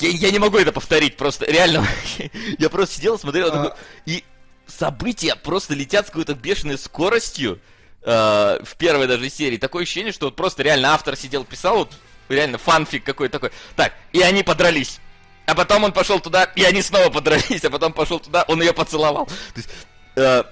[0.00, 1.86] я, я не могу это повторить, просто реально.
[2.58, 3.50] я просто сидел, смотрел, А.
[3.50, 3.70] такой,
[4.06, 4.24] и
[4.66, 7.60] события просто летят с какой-то бешеной скоростью
[8.04, 9.56] э, в первой даже серии.
[9.56, 11.92] Такое ощущение, что вот просто реально автор сидел, писал, вот
[12.28, 13.50] реально фанфик какой-то такой.
[13.76, 15.00] Так, и они подрались.
[15.46, 18.72] А потом он пошел туда, и они снова подрались, а потом пошел туда, он ее
[18.72, 19.26] поцеловал.
[19.26, 19.68] То есть,
[20.16, 20.44] э,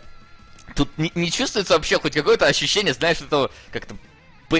[0.74, 3.96] тут не, не чувствуется вообще хоть какое-то ощущение, знаешь, этого как-то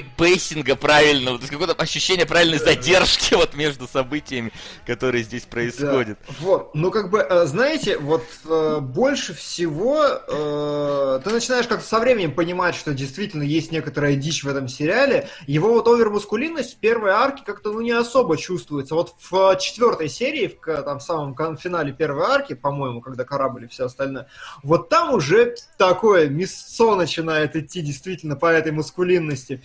[0.00, 4.52] пейсинга правильного, то есть какое-то ощущение правильной задержки вот между событиями,
[4.86, 6.18] которые здесь происходят.
[6.26, 6.34] Да.
[6.40, 11.98] Вот, ну как бы, э, знаете, вот э, больше всего э, ты начинаешь как-то со
[12.00, 15.28] временем понимать, что действительно есть некоторая дичь в этом сериале.
[15.46, 18.94] Его вот овермускулинность в первой арке как-то ну не особо чувствуется.
[18.94, 23.68] Вот в четвертой серии, в там в самом финале первой арки, по-моему, когда корабль и
[23.68, 24.28] все остальное,
[24.62, 29.62] вот там уже такое мясцо начинает идти действительно по этой мускулинности.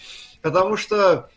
[0.51, 1.29] Потому что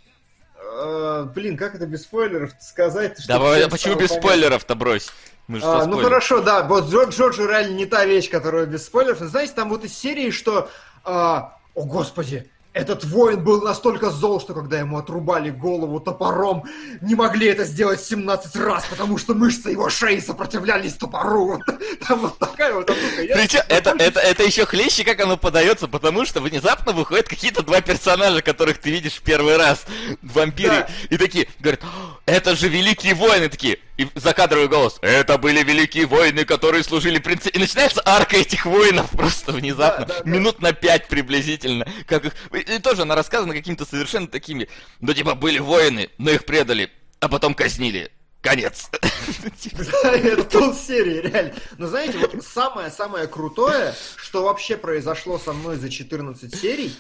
[0.57, 3.21] э, блин, как это без спойлеров сказать?
[3.21, 4.29] чтобы Давай, а почему без понятно?
[4.29, 5.11] спойлеров-то брось?
[5.49, 8.87] Мы же А, ну хорошо, да, вот Джордж Джорджу реально не та вещь, которая без
[8.87, 9.19] спойлеров.
[9.19, 10.71] Знаете, там вот из серии, что...
[11.05, 12.49] а, о, господи,
[12.81, 16.65] этот воин был настолько зол, что когда ему отрубали голову топором,
[17.03, 21.61] не могли это сделать 17 раз, потому что мышцы его шеи сопротивлялись топору.
[22.09, 26.41] Там вот такая вот Причем это, это, это еще хлеще, как оно подается, потому что
[26.41, 29.85] внезапно выходят какие-то два персонажа, которых ты видишь в первый раз,
[30.23, 30.89] вампиры, Да.
[31.11, 36.07] и такие, говорят, «О, это же великие воины, такие, и закадровый голос, это были великие
[36.07, 40.31] воины, которые служили принцессе, и начинается арка этих воинов просто внезапно, Да, да, да.
[40.31, 44.69] минут на пять приблизительно, как их, и тоже она рассказана какими-то совершенно такими,
[45.01, 46.91] ну типа были воины, но их предали,
[47.21, 48.11] а потом казнили,
[48.41, 48.91] конец.
[49.59, 51.55] Типа, это полсерии, реально.
[51.77, 56.97] Но знаете, вот самое-самое крутое, что вообще произошло со мной за 14 серий,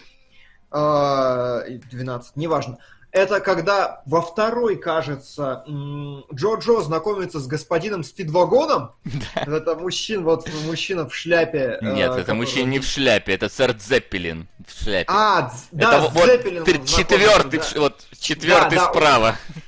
[0.70, 2.78] а, и 12, неважно,
[3.12, 8.92] это когда во второй, кажется, Джо-Джо знакомится с господином Спидвагоном.
[9.34, 11.78] Это мужчина, вот мужчина в шляпе.
[11.80, 15.06] э, Нет, это который- мужчина не в шляпе, это сэр Дзеппелин в шляпе.
[15.08, 19.36] А, это да, вот, тр- он четвертый, в- вот четвертый Да, да, справа.
[19.54, 19.60] Да,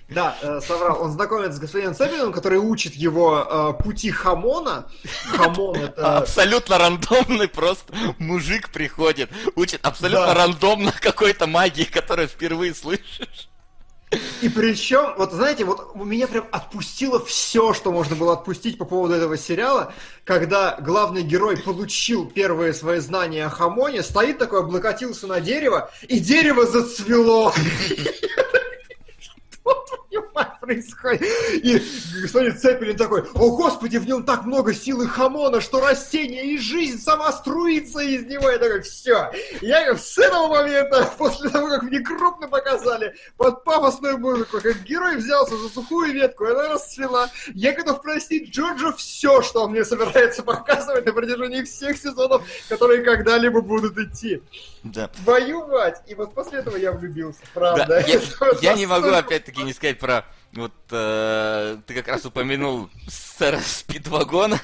[0.42, 1.02] э, соврал.
[1.02, 4.86] Он знакомится с господином Зеппелином, который учит его э, пути хамона.
[5.30, 6.18] Хамон это...
[6.18, 10.34] Абсолютно рандомный просто мужик приходит, учит абсолютно Да.
[10.34, 13.48] рандомно какой-то магии, которую впервые слышишь.
[14.42, 18.84] И причем, вот знаете, вот у меня прям отпустило все, что можно было отпустить по
[18.84, 19.94] поводу этого сериала,
[20.24, 26.18] когда главный герой получил первые свои знания о хамоне, стоит такой, облокотился на дерево, и
[26.20, 27.54] дерево зацвело.
[30.34, 31.22] Мать происходит?
[31.52, 31.82] И
[32.22, 37.00] господин Цепелин такой, о господи, в нем так много силы хамона, что растение и жизнь
[37.00, 38.50] сама струится из него.
[38.50, 39.30] Я такой, все.
[39.60, 45.16] Я с этого момента, после того, как мне крупно показали, под пафосную музыку, как герой
[45.16, 47.30] взялся за сухую ветку, она расцвела.
[47.54, 53.02] Я готов простить Джорджу все, что он мне собирается показывать на протяжении всех сезонов, которые
[53.02, 54.42] когда-либо будут идти.
[54.82, 55.08] Да.
[55.08, 56.02] Твою мать!
[56.08, 57.86] И вот после этого я влюбился, правда.
[57.88, 58.20] Да, я,
[58.62, 64.60] я не могу опять-таки не сказать про вот э, ты как раз упомянул сэра Спидвагона.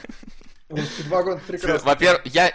[0.68, 1.86] Спидвагон прекрасно.
[1.86, 2.52] Во-первых, я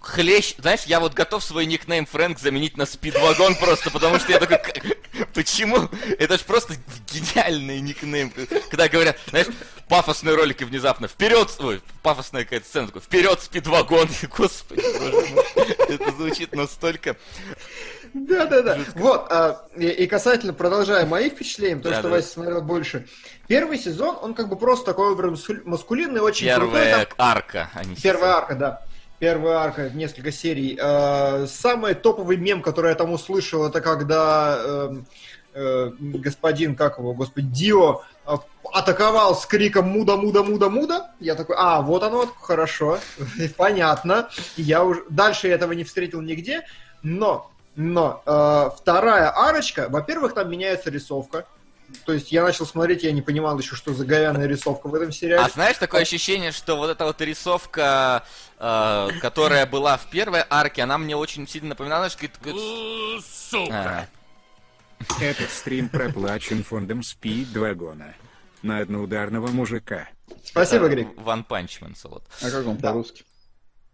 [0.00, 4.38] хлещ, знаешь, я вот готов свой никнейм Фрэнк заменить на Спидвагон просто, потому что я
[4.38, 5.90] такой, «К- почему?
[6.18, 6.74] Это ж просто
[7.12, 8.32] гениальный никнейм.
[8.70, 9.48] Когда говорят, знаешь,
[9.88, 16.12] пафосные ролики внезапно, вперед, ой, пафосная какая-то сцена, такой, вперед Спидвагон, господи, боже мой, это
[16.12, 17.16] звучит настолько...
[18.14, 18.78] Да, да, да.
[18.94, 22.08] Вот, а, и, и касательно, продолжая мои впечатления, Да, что да.
[22.08, 23.06] Вася смотрел больше.
[23.46, 25.14] Первый сезон, он как бы просто такой
[25.64, 26.70] маскулинный, очень крутой.
[26.70, 28.82] Первая арка, а не Первая арка, да.
[29.18, 30.78] Первая арка, несколько серий.
[30.80, 35.06] Э, Самый топовый мем, который я там услышал, это когда эм,
[35.52, 38.36] э, господин, как его, господи, Дио э,
[38.72, 41.10] атаковал с криком «Муда, муда, муда, муда».
[41.20, 42.98] Я такой, а, вот оно, хорошо,
[43.56, 44.30] понятно.
[44.56, 46.62] Я уже Дальше я этого не встретил нигде,
[47.02, 47.50] но,
[47.80, 51.46] но э, вторая арочка, во-первых, там меняется рисовка.
[52.04, 55.10] То есть я начал смотреть, я не понимал еще, что за говяная рисовка в этом
[55.10, 55.42] сериале.
[55.44, 58.22] А знаешь, такое ощущение, что вот эта вот рисовка,
[58.58, 62.26] э, которая была в первой арке, она мне очень сильно напоминала, что...
[63.24, 64.06] Сука.
[65.08, 68.14] А, Этот стрим проплачен фондом Спидвагона.
[68.62, 70.06] На одноударного мужика.
[70.44, 71.08] Спасибо, Грик.
[71.16, 72.22] One Punch Man, вот.
[72.42, 72.88] А как он Да.
[72.90, 73.24] по-русски?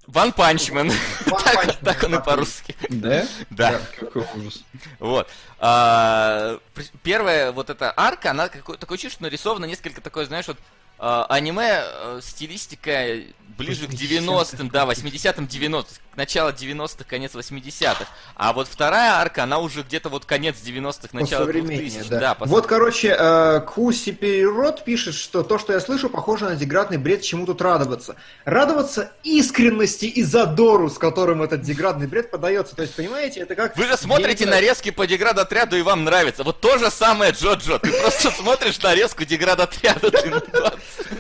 [0.09, 0.89] One Punch Man.
[1.27, 2.77] One Так- Punch Man, Так он и по-русски.
[2.89, 3.27] Да?
[3.51, 3.81] Да.
[3.99, 4.63] Какой ужас.
[4.99, 5.29] Вот.
[5.59, 6.59] А,
[7.03, 10.59] Первая вот эта арка, она какой- такое чувство, что нарисована несколько такое, знаешь, вот
[10.99, 13.21] а, аниме э, стилистика
[13.59, 15.85] ближе к 90-м, да, 80-м, 90-м,
[16.17, 18.07] начало 90-х, конец 80-х.
[18.35, 22.09] А вот вторая арка, она уже где-то вот конец 90-х, начало Посовременнее, 2000-х.
[22.11, 22.21] да.
[22.21, 26.99] Да, Вот, короче, э, Куси Перерод пишет, что то, что я слышу, похоже на деградный
[26.99, 28.17] бред, чему тут радоваться.
[28.45, 32.75] Радоваться искренности и задору, с которым этот деградный бред подается.
[32.75, 33.77] То есть, понимаете, это как...
[33.77, 36.43] Вы же смотрите знаю, нарезки по деград-отряду и вам нравится.
[36.43, 37.79] Вот то же самое Джо-Джо.
[37.79, 40.11] Ты просто смотришь нарезку деград-отряда.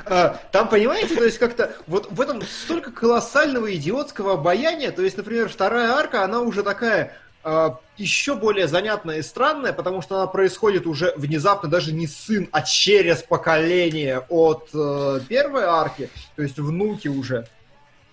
[0.06, 5.16] А, Там, понимаете, то есть как-то вот в этом столько колоссального идиотского обаяния, то есть,
[5.16, 7.16] например, вторая арка, она уже такая
[7.48, 12.48] а, еще более занятная и странная, потому что она происходит уже внезапно даже не сын,
[12.50, 17.46] а через поколение от э, первой арки, то есть внуки уже.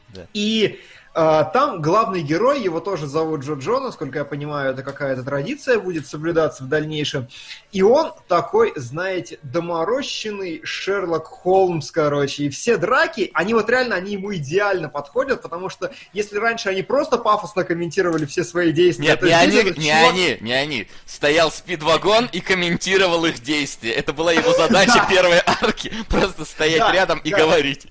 [0.09, 0.27] Да.
[0.33, 0.79] И
[1.13, 6.07] там главный герой, его тоже зовут Джо Джо, насколько я понимаю, это какая-то традиция будет
[6.07, 7.27] соблюдаться в дальнейшем.
[7.71, 12.45] И он такой, знаете, доморощенный Шерлок Холмс, короче.
[12.45, 16.81] И все драки, они вот реально, они ему идеально подходят, потому что если раньше они
[16.81, 20.87] просто пафосно комментировали все свои действия, Нет, не они, этот не чувак- они, не они.
[21.05, 23.91] Стоял спидвагон и комментировал их действия.
[23.91, 25.07] Это была его задача Да.
[25.09, 25.93] первой арки.
[26.09, 27.87] Просто стоять рядом и говорить.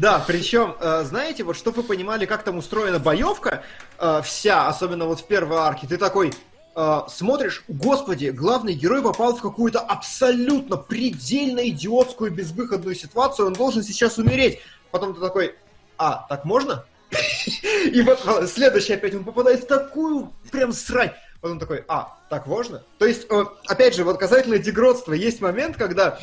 [0.00, 3.62] Да, причем, э, знаете, вот чтобы вы понимали, как там устроена боевка,
[3.98, 6.32] э, вся, особенно вот в первой арке, ты такой
[6.74, 13.84] э, смотришь, господи, главный герой попал в какую-то абсолютно предельно идиотскую безвыходную ситуацию, он должен
[13.84, 14.58] сейчас умереть.
[14.90, 15.54] Потом ты такой,
[15.96, 16.84] а, так можно?
[17.84, 21.12] И вот следующий опять он попадает в такую прям срань.
[21.40, 22.82] Потом такой, а, так можно?
[22.98, 23.28] То есть,
[23.68, 26.18] опять же, вот касательно дегродства, есть момент, когда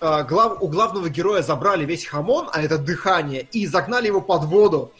[0.00, 4.44] э, глав- у главного героя забрали весь хамон, а это дыхание, и загнали его под
[4.44, 4.92] воду.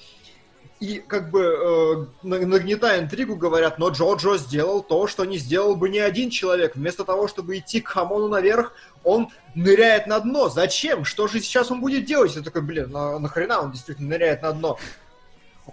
[0.80, 5.74] И как бы э, на- нагнетая интригу, говорят, но Джоджо сделал то, что не сделал
[5.74, 6.76] бы ни один человек.
[6.76, 8.72] Вместо того, чтобы идти к хамону наверх,
[9.02, 10.48] он ныряет на дно.
[10.48, 11.04] Зачем?
[11.04, 12.36] Что же сейчас он будет делать?
[12.36, 14.78] Я такой, блин, на, нахрена он действительно ныряет на дно?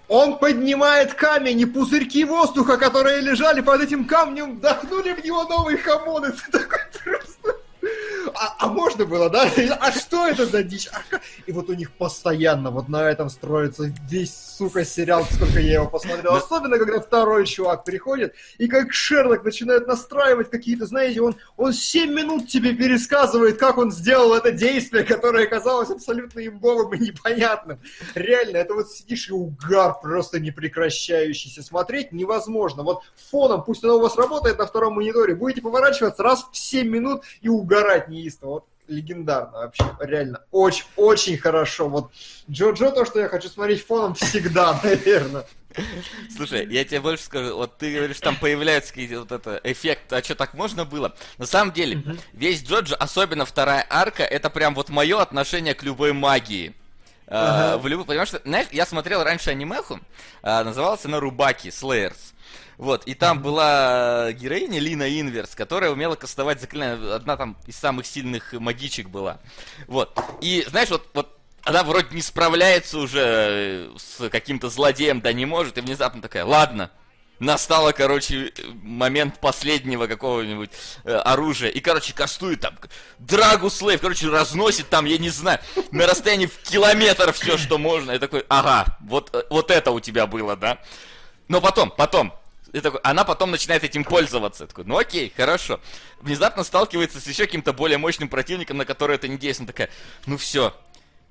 [0.07, 5.77] Он поднимает камень, и пузырьки воздуха, которые лежали под этим камнем, вдохнули в него новый
[5.77, 6.25] хамон.
[6.29, 7.59] И ты такой просто...
[8.37, 9.49] А, а можно было, да?
[9.79, 10.87] А что это за дичь?
[10.91, 11.01] А
[11.45, 15.87] и вот у них постоянно вот на этом строится весь, сука, сериал, сколько я его
[15.87, 16.33] посмотрел.
[16.33, 22.11] Особенно, когда второй чувак приходит, и как Шерлок начинает настраивать какие-то, знаете, он, он 7
[22.13, 27.79] минут тебе пересказывает, как он сделал это действие, которое казалось абсолютно имбовым и непонятным.
[28.15, 31.63] Реально, это вот сидишь и угар просто непрекращающийся.
[31.63, 32.83] Смотреть невозможно.
[32.83, 36.87] Вот фоном, пусть оно у вас работает на втором мониторе, будете поворачиваться раз в 7
[36.87, 38.53] минут и угорать неистово.
[38.53, 41.89] Вот легендарно вообще, реально, очень, очень хорошо.
[41.89, 42.11] Вот
[42.49, 45.45] Джо-Джо то, что я хочу смотреть фоном всегда, наверное.
[46.33, 50.23] Слушай, я тебе больше скажу, вот ты говоришь, там появляется какие-то вот это эффект, а
[50.23, 51.13] что так можно было?
[51.37, 52.19] На самом деле, mm-hmm.
[52.31, 56.73] весь Джоджо, особенно вторая арка, это прям вот мое отношение к любой магии.
[57.27, 57.73] Uh-huh.
[57.73, 59.99] Uh, в любой, потому что, знаешь, я смотрел раньше анимеху,
[60.43, 62.34] uh, назывался она Рубаки, Slayers.
[62.77, 67.15] Вот, и там была героиня Лина Инверс, которая умела кастовать заклинания.
[67.15, 69.39] Одна там из самых сильных магичек была.
[69.87, 70.19] Вот.
[70.41, 75.45] И, знаешь, вот, вот она вроде не справляется уже э, с каким-то злодеем, да не
[75.45, 76.91] может, и внезапно такая, ладно,
[77.39, 78.53] настало, короче,
[78.83, 80.69] момент последнего какого-нибудь
[81.03, 81.69] э, оружия.
[81.69, 82.77] И, короче, кастует там
[83.19, 85.59] Драгу Слейв, короче, разносит там, я не знаю,
[85.91, 88.11] на расстоянии в километр все, что можно.
[88.11, 90.79] И такой, ага, вот, э, вот это у тебя было, да?
[91.47, 92.33] Но потом, потом,
[92.73, 94.67] и такой, она потом начинает этим пользоваться.
[94.67, 95.79] Такой, ну окей, хорошо.
[96.19, 99.67] Внезапно сталкивается с еще каким-то более мощным противником, на который это не действует.
[99.67, 99.89] Такая,
[100.25, 100.75] ну все,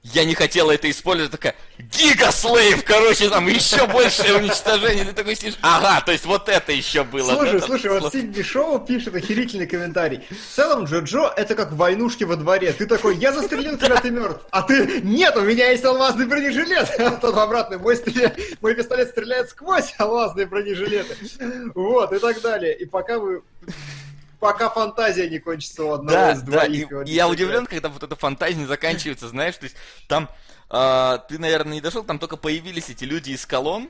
[0.05, 5.57] я не хотела это использовать, такая, гигаслейв, короче, там еще большее уничтожение, ты такой сидишь,
[5.63, 7.33] ага, то есть вот это еще было.
[7.35, 10.21] Слушай, да, слушай, вот Сидни Шоу пишет охерительный комментарий.
[10.29, 12.75] В целом, Джо-Джо это как войнушки во дворе.
[12.75, 14.45] Ты такой, я застрелил тебя, ты мертв.
[14.51, 16.91] А ты, нет, у меня есть алмазный бронежилет.
[17.05, 18.35] А тот обратно, мой, стреля...
[18.61, 21.17] мой пистолет стреляет сквозь алмазные бронежилеты.
[21.75, 22.77] Вот, и так далее.
[22.77, 23.43] И пока вы
[24.45, 26.89] пока фантазия не кончится у одного да, из двоих.
[26.91, 29.75] Да, и, и я удивлен, когда вот эта фантазия не заканчивается, знаешь, то есть
[30.07, 30.29] там
[30.69, 33.89] э, ты, наверное, не дошел, там только появились эти люди из колонн,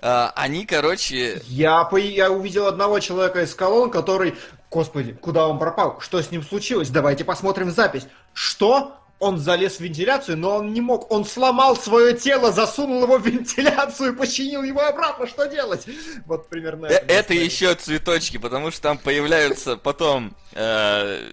[0.00, 1.42] э, они, короче...
[1.44, 1.96] Я, по...
[1.96, 4.34] я увидел одного человека из колонн, который...
[4.70, 6.00] Господи, куда он пропал?
[6.00, 6.88] Что с ним случилось?
[6.88, 8.06] Давайте посмотрим запись.
[8.32, 8.96] Что?
[9.22, 11.10] Он залез в вентиляцию, но он не мог.
[11.12, 15.28] Он сломал свое тело, засунул его в вентиляцию, починил его обратно.
[15.28, 15.86] Что делать?
[16.26, 17.06] Вот примерно это.
[17.06, 21.30] Э, это еще цветочки, потому что там появляются потом э,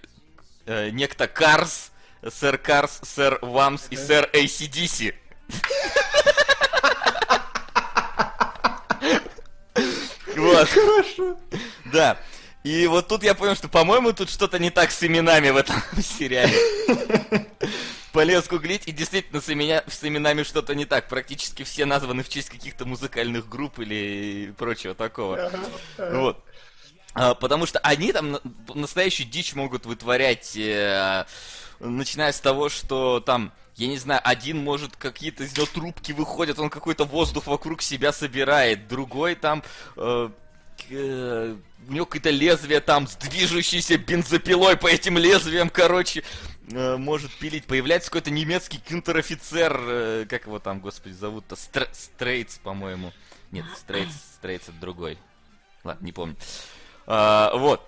[0.66, 1.90] э, некто Карс,
[2.32, 5.14] сэр Карс, сэр Вамс и сэр ACDC.
[10.36, 10.68] Вот.
[10.70, 11.36] Хорошо.
[11.92, 12.16] Да.
[12.62, 15.76] И вот тут я понял, что, по-моему, тут что-то не так с именами в этом
[16.02, 16.54] сериале.
[18.12, 21.08] Полез гуглить, и действительно с, именя, с именами что-то не так.
[21.08, 25.50] Практически все названы в честь каких-то музыкальных групп или прочего такого.
[25.96, 26.44] Вот.
[27.14, 28.38] А, потому что они там
[28.74, 31.24] настоящую дичь могут вытворять, э,
[31.80, 36.58] начиная с того, что там я не знаю, один может какие-то из него трубки выходят,
[36.58, 39.62] он какой-то воздух вокруг себя собирает, другой там
[39.96, 40.28] э,
[40.90, 46.22] у него какое-то лезвие там с движущейся бензопилой по этим лезвиям, короче,
[46.70, 47.66] э, может пилить.
[47.66, 53.12] Появляется какой-то немецкий кюнтер-офицер, э, как его там, господи, зовут-то, Стр Стрейтс, по-моему.
[53.50, 55.18] Нет, Стрейтс, Стрейтс это другой.
[55.84, 56.36] Ладно, не помню.
[57.06, 57.86] А, вот.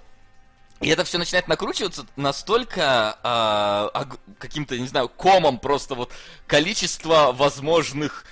[0.81, 4.09] И это все начинает накручиваться настолько а,
[4.39, 6.13] каким-то, не знаю, комом просто вот
[6.49, 8.25] количество возможных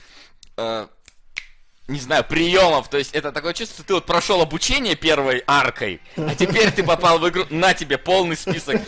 [0.56, 0.88] а,
[1.90, 2.88] не знаю, приемов.
[2.88, 6.82] То есть это такое чувство, что ты вот прошел обучение первой аркой, а теперь ты
[6.82, 7.44] попал в игру.
[7.50, 8.80] На тебе полный список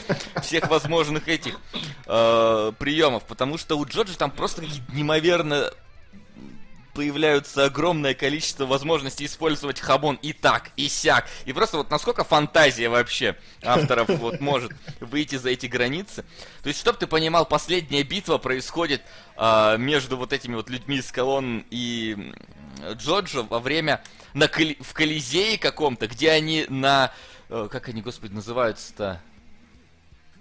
[0.43, 1.59] всех возможных этих
[2.07, 3.25] э, приемов.
[3.25, 4.63] Потому что у Джорджа там просто
[4.93, 5.73] неимоверно
[6.95, 11.27] появляются огромное количество возможностей использовать хамон и так, и сяк.
[11.45, 16.25] И просто вот насколько фантазия вообще авторов вот может выйти за эти границы.
[16.63, 19.03] То есть, чтобы ты понимал, последняя битва происходит
[19.37, 22.33] э, между вот этими вот людьми из колонн и
[22.93, 24.03] Джоджо во время
[24.35, 27.13] на коли, в Колизее каком-то, где они на...
[27.49, 29.21] Э, как они, господи, называются-то?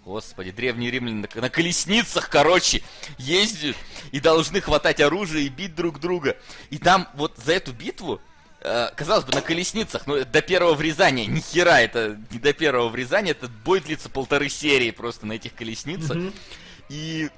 [0.06, 2.82] Господи, древние римляне на, на колесницах, короче,
[3.20, 3.76] ездят
[4.12, 6.38] и должны хватать оружие и бить друг друга.
[6.72, 8.20] И там вот за эту битву,
[8.62, 12.90] э, казалось бы, на колесницах, но до первого врезания, ни хера, это не до первого
[12.90, 16.18] врезания, этот бой длится полторы серии просто на этих колесницах.
[16.18, 16.34] Mm-hmm.
[16.90, 17.30] И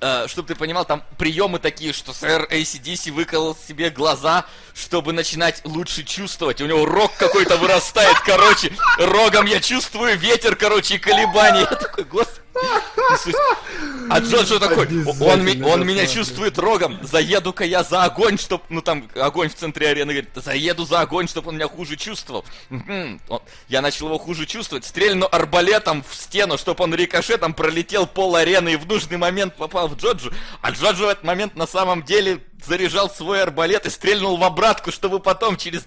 [0.00, 4.44] э, чтобы ты понимал, там приемы такие, что сэр ACDC выколол себе глаза,
[4.74, 6.60] чтобы начинать лучше чувствовать.
[6.60, 8.72] У него рог какой-то вырастает, короче.
[8.98, 11.60] Рогом я чувствую ветер, короче, и колебания.
[11.70, 12.47] Я такой, господи.
[14.10, 14.88] А Джоджо такой,
[15.20, 19.88] он, он меня чувствует рогом, заеду-ка я за огонь, чтоб, ну там огонь в центре
[19.88, 22.44] арены, говорит, заеду за огонь, чтобы он меня хуже чувствовал.
[23.68, 28.74] Я начал его хуже чувствовать, стрельну арбалетом в стену, чтобы он рикошетом пролетел пол арены
[28.74, 30.32] и в нужный момент попал в Джоджу.
[30.62, 34.90] А Джоджо в этот момент на самом деле заряжал свой арбалет и стрельнул в обратку,
[34.92, 35.86] чтобы потом через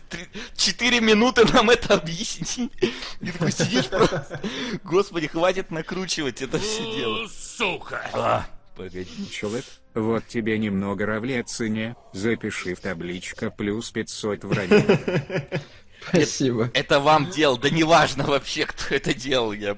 [0.56, 2.72] 4 минуты нам это объяснить.
[3.20, 4.42] И такой сидишь просто,
[4.84, 7.28] господи, хватит накручивать это все дело.
[7.28, 8.10] Сука!
[8.14, 8.46] А,
[8.76, 9.30] погоди.
[9.30, 15.48] Человек, вот тебе немного равлецине, запиши в табличка плюс 500 в раме.
[16.10, 16.72] Спасибо.
[16.74, 19.76] Это вам делал, да неважно вообще, кто это делал, я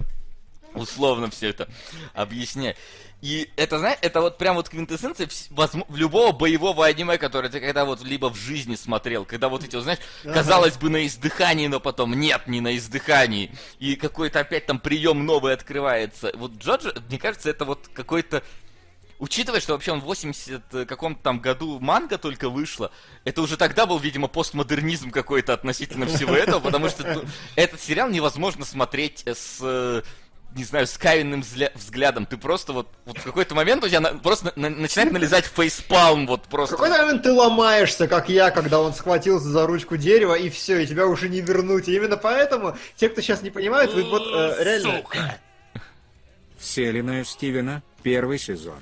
[0.73, 1.67] условно все это
[2.13, 2.75] объясняю.
[3.23, 7.85] И это, знаешь, это вот прям вот квинтэссенция возм- любого боевого аниме, которое ты когда
[7.85, 11.79] вот либо в жизни смотрел, когда вот эти, вот, знаешь, казалось бы на издыхании, но
[11.79, 16.33] потом нет, не на издыхании, и какой-то опять там прием новый открывается.
[16.35, 18.43] Вот Джоджо, мне кажется, это вот какой-то
[19.19, 22.91] Учитывая, что вообще он в 80 каком-то там году манга только вышла,
[23.23, 27.23] это уже тогда был, видимо, постмодернизм какой-то относительно всего этого, потому что
[27.55, 30.01] этот сериал невозможно смотреть с, э,
[30.55, 32.25] не знаю, с кавенным взля- взглядом.
[32.25, 36.27] Ты просто вот, вот в какой-то момент у тебя на- просто на- начинает налезать фейспалм,
[36.27, 36.75] вот В просто.
[36.75, 40.87] какой-то момент ты ломаешься, как я, когда он схватился за ручку дерева, и все, и
[40.87, 41.87] тебя уже не вернуть.
[41.87, 44.97] И именно поэтому, те, кто сейчас не понимают, вы вот э, реально...
[44.97, 45.37] Сука!
[46.57, 48.79] Вселенная Стивена, первый сезон.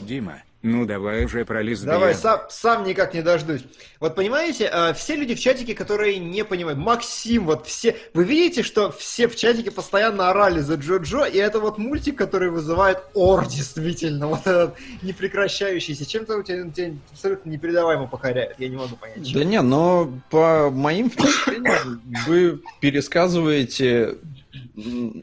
[0.00, 1.94] Дима, ну давай уже про лесбиян.
[1.94, 3.62] Давай, сам, сам никак не дождусь.
[4.00, 8.64] Вот понимаете, э, все люди в чатике, которые не понимают, Максим, вот все, вы видите,
[8.64, 13.46] что все в чатике постоянно орали за Джо-Джо, и это вот мультик, который вызывает ор,
[13.46, 16.04] действительно, вот этот непрекращающийся.
[16.04, 19.24] Чем-то у тебя, тебя абсолютно непередаваемо покоряет, я не могу понять.
[19.24, 19.38] чем.
[19.38, 24.18] Да не, но по моим впечатлениям вы пересказываете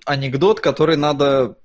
[0.06, 1.58] анекдот, который надо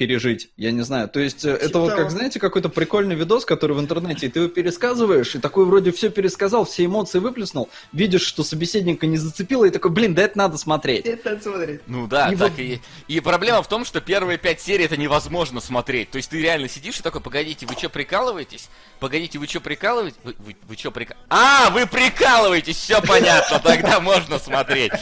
[0.00, 1.08] пережить, я не знаю.
[1.10, 2.00] То есть э, это Типа вот того.
[2.00, 5.92] как, знаете, какой-то прикольный видос, который в интернете, и ты его пересказываешь, и такой вроде
[5.92, 10.38] все пересказал, все эмоции выплеснул, видишь, что собеседника не зацепило, и такой, блин, да это
[10.38, 11.04] надо смотреть.
[11.04, 11.80] Это надо смотреть.
[11.86, 12.80] Ну да, И так вот- и.
[13.08, 16.10] И проблема в том, что первые пять серий это невозможно смотреть.
[16.10, 18.70] То есть ты реально сидишь и такой, погодите, вы что прикалываетесь?
[19.00, 20.16] Погодите, вы что прикалываетесь?
[20.24, 21.26] Вы, вы, вы что прикалываетесь?
[21.28, 24.92] А, вы прикалываетесь, все понятно, тогда можно смотреть.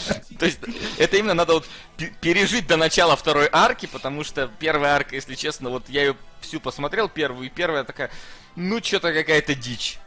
[0.41, 0.59] То есть
[0.99, 1.67] это именно надо вот
[1.97, 6.17] пе- пережить до начала второй арки, потому что первая арка, если честно, вот я ее
[6.41, 8.11] всю посмотрел, первую, и первая такая,
[8.57, 9.99] ну что-то какая-то дичь.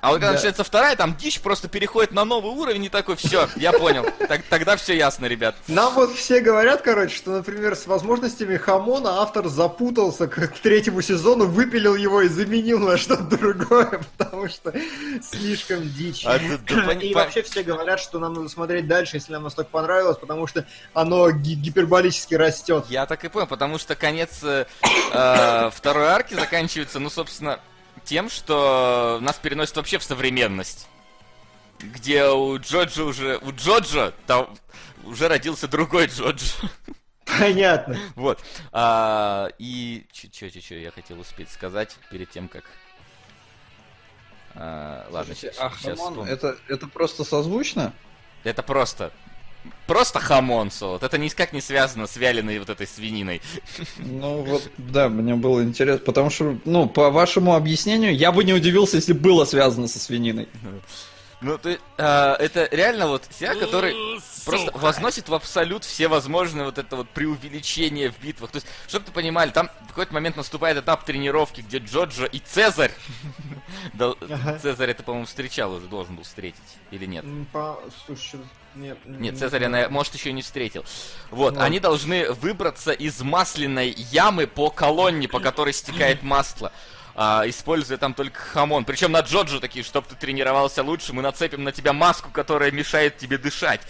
[0.00, 0.32] А вот когда Да.
[0.34, 4.06] начинается вторая, там дичь просто переходит на новый уровень и такой, все, я понял.
[4.28, 5.56] Так, тогда все ясно, ребят.
[5.66, 11.02] Нам вот все говорят, короче, что, например, с возможностями хамона автор запутался к, к третьему
[11.02, 14.72] сезону, выпилил его и заменил на что-то другое, потому что
[15.22, 16.24] слишком дичь.
[16.24, 19.70] А да пони- И вообще все говорят, что нам надо смотреть дальше, если нам настолько
[19.70, 20.64] понравилось, потому что
[20.94, 22.84] оно ги- гиперболически растет.
[22.88, 24.66] Я так и понял, потому что конец э,
[25.12, 27.58] э, второй арки заканчивается, ну, собственно,
[28.08, 30.88] тем, что нас переносит вообще в современность.
[31.78, 33.38] Где у Джоджо уже...
[33.38, 34.56] У Джоджо там
[35.04, 36.54] уже родился другой Джоджо.
[37.38, 37.98] Понятно.
[38.16, 38.42] Вот.
[38.72, 40.06] А, и...
[40.12, 42.64] Чё я хотел успеть сказать перед тем, как...
[44.54, 47.92] А, ладно, сейчас, А хамон, это, это просто созвучно?
[48.42, 49.12] Это просто...
[49.86, 51.02] Просто хамон, Солод.
[51.02, 53.40] Это никак не связано с вяленой вот этой свининой.
[53.98, 58.52] Ну вот, да, мне было интересно, потому что, ну, по вашему объяснению, я бы не
[58.52, 60.48] удивился, если было связано со свининой.
[61.40, 63.94] Ну, ты, а, это реально вот сериал, который
[64.44, 64.78] просто Сука!
[64.78, 68.50] возносит в абсолют все возможные вот это вот преувеличение в битвах.
[68.50, 72.40] То есть, чтобы ты понимали, там в какой-то момент наступает этап тренировки, где Джоджо и
[72.40, 72.90] Цезарь.
[74.62, 76.58] Цезарь это, по-моему, встречал уже, должен был встретить,
[76.90, 77.24] или нет?
[78.04, 78.40] Слушай,
[78.74, 78.98] нет.
[79.04, 79.84] Нет, не Цезаря, знаю.
[79.86, 80.84] на- может, еще не встретил.
[81.30, 81.60] Вот, Ну.
[81.60, 86.72] они должны выбраться из масляной ямы по колонне, по которой стекает масло.
[87.20, 88.84] а, используя там только хамон.
[88.84, 93.18] Причем на Джоджо такие, чтобы ты тренировался лучше, мы нацепим на тебя маску, которая мешает
[93.18, 93.80] тебе дышать.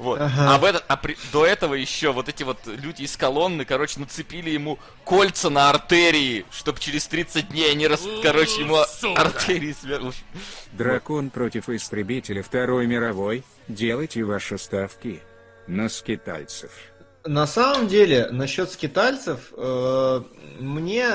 [0.00, 0.18] Вот.
[0.18, 0.54] Ага.
[0.54, 4.00] А, в этот, а при- до этого еще вот эти вот люди из колонны, короче,
[4.00, 8.00] нацепили ему кольца на артерии, чтобы через 30 дней они рас...
[8.22, 9.20] короче, ему Сука.
[9.20, 10.12] артерии сверху.
[10.72, 13.44] Дракон против истребителя Второй мировой.
[13.68, 15.20] Делайте ваши ставки
[15.66, 16.70] на скитальцев.
[17.24, 20.22] На самом деле, насчет скитальцев, э,
[20.58, 21.06] мне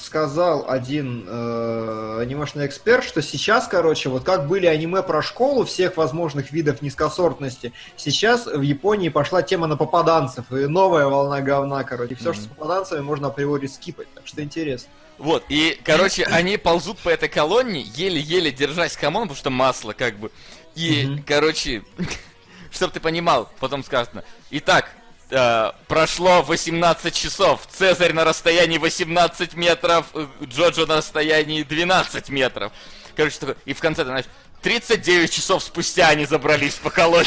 [0.00, 5.98] сказал один э, анимешный эксперт, что сейчас, короче, вот как были аниме про школу всех
[5.98, 12.14] возможных видов низкосортности, сейчас в Японии пошла тема на попаданцев, и новая волна говна, короче.
[12.14, 14.88] Все, что с попаданцами, можно априори скипать, так что интересно.
[15.18, 20.16] Вот, и, короче, они ползут по этой колонне, еле-еле держась хамон, потому что масло, как
[20.16, 20.30] бы.
[20.74, 21.24] И, Мгм.
[21.28, 21.82] короче,
[22.70, 24.24] чтоб ты понимал, потом сказано.
[24.50, 24.90] Итак,
[25.32, 27.66] э, прошло 18 часов.
[27.70, 32.72] Цезарь на расстоянии 18 метров, э, Джоджо на расстоянии 12 метров.
[33.16, 34.26] Короче, такой, и в конце, ты знаешь,
[34.62, 37.26] 39 часов спустя они забрались по колонне.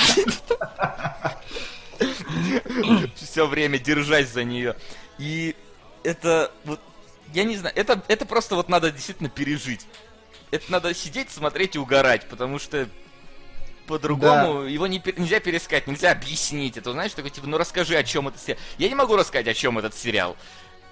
[3.16, 4.76] Все время держась за нее.
[5.18, 5.56] И
[6.04, 6.80] это вот,
[7.34, 9.86] я не знаю, это, это просто вот надо действительно пережить.
[10.52, 12.88] Это надо сидеть, смотреть и угорать, потому что
[13.88, 14.70] по-другому Да.
[14.70, 16.78] его не, нельзя перескать, нельзя объяснить.
[16.78, 18.60] Это знаешь, такой типа, ну расскажи, о чем этот сериал.
[18.78, 20.36] Я не могу рассказать, о чем этот сериал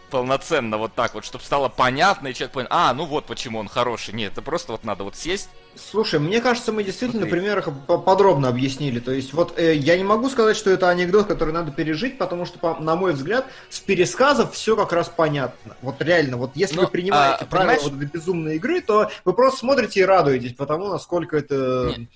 [0.10, 3.68] полноценно вот так вот, чтобы стало понятно, и человек понял, а, ну вот почему он
[3.68, 4.14] хороший.
[4.14, 5.50] Нет, это просто вот надо вот сесть.
[5.76, 7.40] Слушай, мне кажется, мы действительно на Смотри.
[7.42, 9.00] примерах по- подробно объяснили.
[9.00, 12.46] То есть, вот э, я не могу сказать, что это анекдот, который надо пережить, потому
[12.46, 15.76] что, на мой взгляд, с пересказов все как раз понятно.
[15.82, 19.10] Вот реально, вот если Ну, вы принимаете а, правила понимаешь- вот этой безумной игры, то
[19.26, 21.96] вы просто смотрите и радуетесь, потому насколько это...
[21.98, 22.08] Не,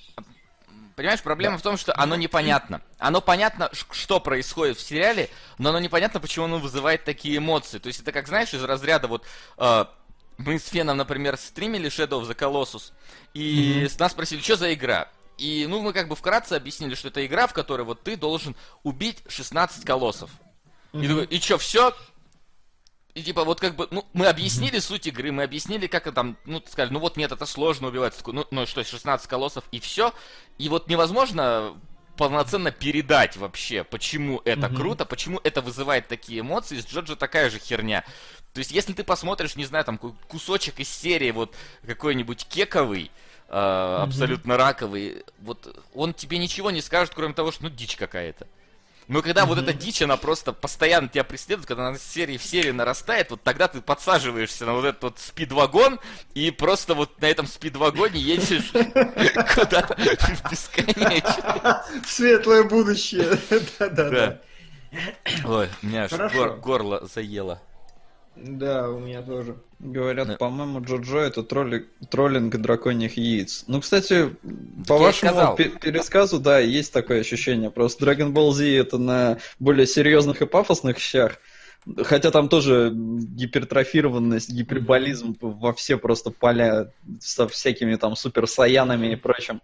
[0.97, 2.81] Понимаешь, проблема в том, что оно непонятно.
[2.97, 5.29] Оно понятно, что происходит в сериале,
[5.59, 7.77] но оно непонятно, почему оно вызывает такие эмоции.
[7.77, 9.23] То есть это как, знаешь, из разряда вот...
[9.59, 9.85] э,
[10.39, 12.93] мы с Феном, например, стримили Shadow of the Colossus,
[13.35, 15.07] и с нас спросили, что за игра?
[15.37, 18.55] И, ну, мы как бы вкратце объяснили, что это игра, в которой вот ты должен
[18.81, 20.31] убить 16 колоссов.
[20.93, 21.95] И такой, и чё, все?
[23.17, 26.37] И типа вот как бы, ну, мы объяснили суть игры, мы объяснили, как это там,
[26.45, 28.13] ну, сказали, ну вот нет, это сложно убивать.
[28.27, 30.13] Ну, ну что, 16 колоссов и все.
[30.59, 31.73] И вот невозможно
[32.15, 36.77] полноценно передать вообще, почему это круто, почему это вызывает такие эмоции.
[36.79, 38.03] С Джоджо такая же херня.
[38.53, 41.55] То есть, если ты посмотришь, не знаю, там ку- кусочек из серии вот
[41.87, 43.09] какой-нибудь кековый,
[43.49, 48.45] э, абсолютно раковый, вот он тебе ничего не скажет, кроме того, что ну дичь какая-то.
[49.07, 52.43] Но когда вот эта дичь, она просто постоянно тебя преследует, когда она с серии в
[52.43, 55.99] серию нарастает, вот тогда ты подсаживаешься на вот этот вот спид-вагон,
[56.33, 58.71] и просто вот на этом спид-вагоне едешь
[59.55, 62.05] куда-то в бесконечность.
[62.05, 63.39] В светлое будущее.
[63.79, 64.09] Да-да-да.
[64.11, 64.41] Да.
[65.45, 67.61] Ой, меня аж горло заело.
[68.43, 69.55] Да, у меня тоже.
[69.79, 70.37] Говорят, Да.
[70.37, 73.63] по-моему, Джоджо это тролли- троллинг драконьих яиц.
[73.67, 74.35] Ну, кстати,
[74.87, 77.69] по я и вашему пересказу, да, есть такое ощущение.
[77.69, 81.37] Просто Dragon Ball Z это на более серьезных и пафосных щах.
[82.03, 89.15] Хотя там тоже гипертрофированность, гиперболизм во все просто поля со всякими там супер саянами и
[89.15, 89.61] прочим.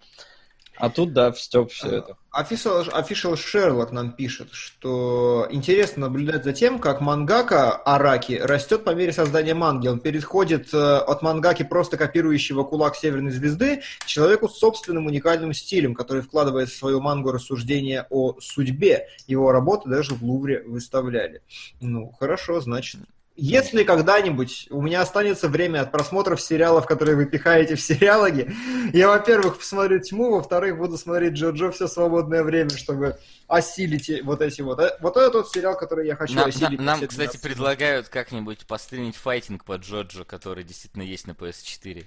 [0.78, 2.18] А тут, да, Степ все это.
[2.36, 8.96] Official, Official Sherlock нам пишет, что интересно наблюдать за тем, как мангака Араки растет по
[8.96, 9.88] мере создания манги.
[9.88, 15.54] Он переходит э, от мангаки, просто копирующего кулак Северной Звезды, к человеку с собственным уникальным
[15.54, 19.08] стилем, который вкладывает в свою мангу рассуждения о судьбе.
[19.28, 21.44] Его работы даже в Лувре выставляли.
[21.82, 23.02] Ну, хорошо, значит.
[23.36, 28.54] Если когда-нибудь у меня останется время от просмотров сериалов, которые вы пихаете в сериалоги,
[28.94, 34.42] я, во-первых, посмотрю Тьму, во-вторых, буду смотреть Джо-Джо все свободное время, чтобы осилить и- вот
[34.42, 34.80] эти вот.
[34.80, 36.78] Э, Вот это тот сериал, который я хочу Нам, осилить.
[36.80, 42.06] на- нам, кстати, 12 предлагают как-нибудь постримить файтинг по Джоджо, который действительно есть на PS4.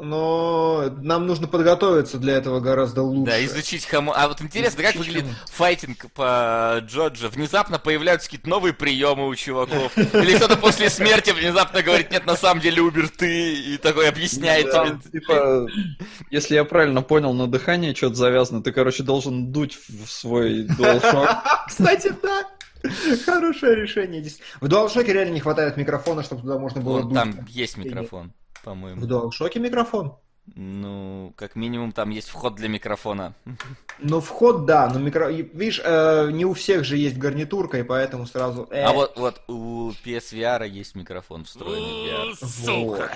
[0.00, 3.32] Но нам нужно подготовиться для этого гораздо лучше.
[3.32, 4.12] Да, изучить хамо...
[4.14, 7.28] А вот интересно, как Изучить выглядит файтинг по Джоджо?
[7.28, 9.96] Внезапно появляются какие-то новые приемы у чуваков.
[10.14, 14.70] Или кто-то после смерти внезапно говорит, нет, на самом деле умер ты, и такой объясняет
[14.70, 15.20] тебе.
[15.20, 15.66] типа,
[16.30, 21.36] если я правильно понял, на дыхание что-то завязано, ты, короче, должен дуть в свой DualShock.
[21.68, 22.44] Кстати, да.
[23.24, 24.24] Хорошее решение.
[24.60, 27.14] В DualShock реально не хватает микрофона, чтобы туда можно было дуть.
[27.14, 29.06] там есть микрофон, В по-моему.
[29.06, 30.16] DualShock микрофон?
[30.54, 33.34] Ну, как минимум там есть вход для микрофона.
[33.98, 35.30] Ну, вход, да, но микро...
[35.30, 38.66] Видишь, э, не у всех же есть гарнитурка, и поэтому сразу...
[38.70, 42.82] э, А вот, вот у PSVR есть микрофон встроенный в VR.
[42.86, 42.98] вот.
[42.98, 43.12] Сука.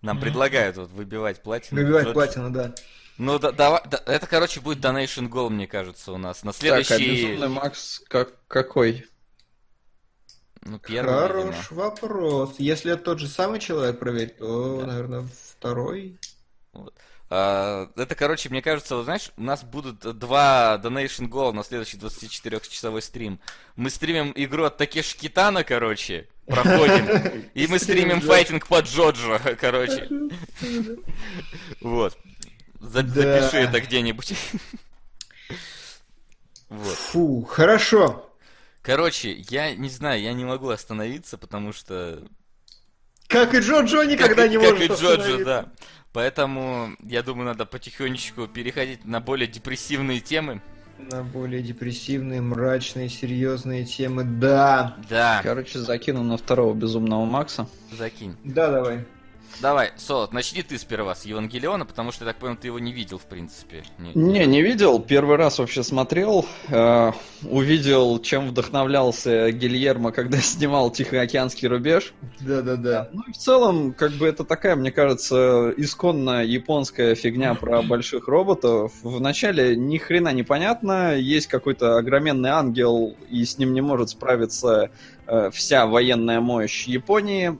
[0.00, 1.80] Нам предлагают вот выбивать платину.
[1.80, 2.14] Выбивать Джоджо.
[2.14, 2.74] платину, да.
[3.16, 6.42] Ну, да, давай- да, это, короче, будет Donation Goal, мне кажется, у нас.
[6.42, 7.26] На Так, а следующий...
[7.26, 9.06] безумный Макс как, какой?
[10.64, 11.84] Ну, первый, Хорош видимо.
[11.84, 12.54] вопрос.
[12.58, 15.26] Если это тот же самый человек проверить, то, наверное,
[15.58, 16.18] второй.
[17.30, 21.96] А, это, короче, мне кажется, вот знаешь, у нас будут два Donation Goal на следующий
[21.98, 23.40] 24-часовой стрим.
[23.76, 27.44] Мы стримим игру от Такеши Китана, короче, проходим.
[27.54, 28.26] И мы стримим Да.
[28.26, 30.08] файтинг по Джоджо, короче.
[31.80, 32.16] Вот.
[32.80, 33.40] За- Да.
[33.40, 34.34] Запиши это где-нибудь.
[36.68, 36.94] Вот.
[36.94, 38.23] Фу, хорошо.
[38.84, 42.22] Короче, я не знаю, я не могу остановиться, потому что...
[43.28, 45.44] Как и Джо Джо никогда как, не как может и Джоджо, остановиться.
[45.44, 45.66] да.
[46.12, 50.60] Поэтому, я думаю, надо потихонечку переходить на более депрессивные темы.
[50.98, 54.96] На более депрессивные, мрачные, серьезные темы, да.
[55.08, 57.66] Да, Короче, закину на второго безумного Макса.
[57.90, 58.36] закинь.
[58.44, 59.06] Да, давай.
[59.60, 62.92] Давай, Солод, начни ты сперва с Евангелиона, потому что, я так понял, ты его не
[62.92, 63.84] видел, в принципе.
[63.98, 65.00] Не, не видел.
[65.00, 66.46] Первый раз вообще смотрел.
[66.68, 67.12] Э,
[67.42, 72.14] увидел, чем вдохновлялся Гильермо, когда снимал Тихоокеанский рубеж.
[72.40, 73.08] Да-да-да.
[73.12, 78.28] Ну и в целом, как бы это такая, мне кажется, исконно японская фигня про больших
[78.28, 78.92] роботов.
[79.02, 81.16] Вначале ни хрена не понятно.
[81.16, 84.90] Есть какой-то огроменный ангел, и с ним не может справиться
[85.26, 87.58] э, вся военная мощь Японии.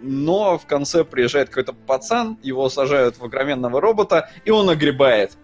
[0.00, 5.36] Но в конце приезжает какой-то пацан, его сажают в огроменного робота, и он огребает.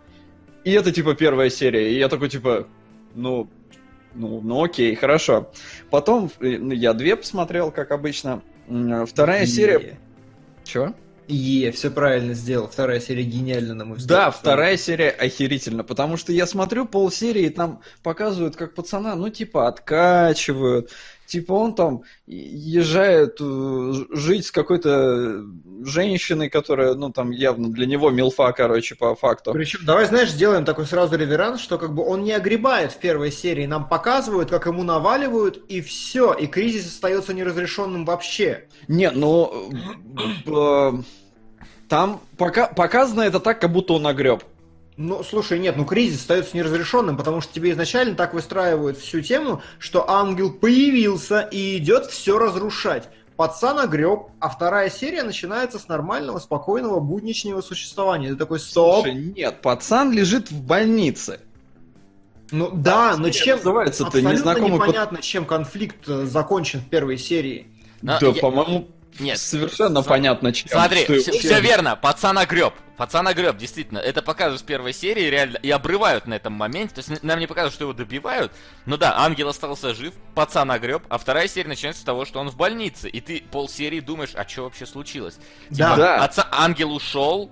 [0.64, 1.92] И это типа первая серия.
[1.92, 2.66] И я такой типа,
[3.14, 3.48] ну,
[4.14, 5.50] ну, ну окей, хорошо.
[5.90, 8.42] Потом э, ну, я две посмотрел, как обычно.
[9.06, 9.98] Вторая серия...
[10.64, 10.94] Чего?
[11.26, 12.68] Е, все правильно сделал.
[12.68, 14.18] Вторая серия гениальна, на мой взгляд.
[14.18, 19.30] Да, вторая серия охерительно, потому что я смотрю полсерии, и там показывают, как пацана, ну,
[19.30, 20.90] типа, откачивают,
[21.26, 25.42] Типа он там езжает э, жить с какой-то
[25.84, 29.52] женщиной, которая, ну, там явно для него милфа, короче, по факту.
[29.52, 33.32] Причем, давай, знаешь, сделаем такой сразу реверанс, что как бы он не огребает в первой
[33.32, 38.64] серии, нам показывают, как ему наваливают, и все, и кризис остается неразрешенным вообще.
[38.88, 39.70] Не, ну,
[40.46, 40.92] э,
[41.88, 44.42] там пока, показано это так, как будто он огреб.
[44.96, 49.60] Ну, слушай, нет, ну кризис остается неразрешенным, потому что тебе изначально так выстраивают всю тему,
[49.78, 53.08] что ангел появился и идет все разрушать.
[53.36, 58.30] Пацан огреб, а вторая серия начинается с нормального, спокойного, будничного существования.
[58.30, 59.04] Ты такой, стоп.
[59.04, 61.40] Слушай, нет, пацан лежит в больнице.
[62.52, 63.56] Ну да, да но чем...
[63.56, 64.74] Называется-то незнакомый...
[64.74, 67.66] непонятно, чем конфликт э, закончен в первой серии.
[68.02, 68.40] Но да, я...
[68.40, 68.86] по-моему,
[69.20, 69.38] нет.
[69.38, 70.08] Совершенно См...
[70.08, 70.68] понятно, чем.
[70.68, 72.74] Смотри, все, все верно, пацан огреб.
[72.96, 73.98] Пацан огреб, действительно.
[73.98, 76.94] Это показывают в первой серии, реально, и обрывают на этом моменте.
[76.94, 78.52] То есть нам не показывают, что его добивают.
[78.86, 82.50] Но да, ангел остался жив, пацан огреб, а вторая серия начинается с того, что он
[82.50, 83.08] в больнице.
[83.08, 85.38] И ты полсерии думаешь, а что вообще случилось?
[85.70, 85.90] Да.
[85.90, 86.24] Типа, да.
[86.24, 87.50] Отца, ангел ушел,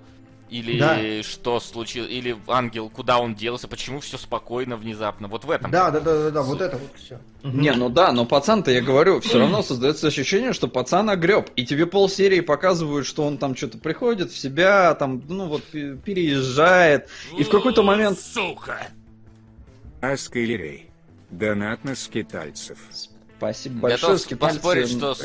[0.53, 1.23] или да.
[1.23, 5.27] что случилось, или ангел, куда он делся, почему все спокойно внезапно.
[5.27, 5.71] Вот в этом.
[5.71, 7.19] Да, да, да, да, да, вот это вот все.
[7.41, 11.49] Не, ну да, но пацан-то, я говорю, все равно создается ощущение, что пацан огреб.
[11.55, 17.09] И тебе полсерии показывают, что он там что-то приходит в себя, там, ну вот, переезжает.
[17.37, 18.19] И в какой-то момент...
[18.19, 18.87] Сука!
[20.01, 20.89] Аска или Рей.
[21.31, 22.77] Донат на скитальцев.
[23.43, 25.15] Спасибо большое, Готов поспорить, что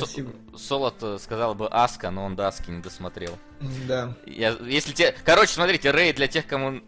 [0.57, 3.39] Солод сказал бы Аска, но он до Аски не досмотрел.
[3.87, 4.15] Да.
[4.27, 5.15] Я, если те...
[5.25, 6.81] Короче, смотрите, Рэй для тех, кому...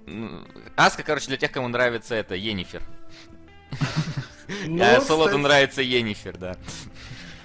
[0.77, 2.83] Аска, короче, для тех, кому нравится это, Енифер.
[4.67, 6.57] Ну, а Солоду нравится Енифер, да.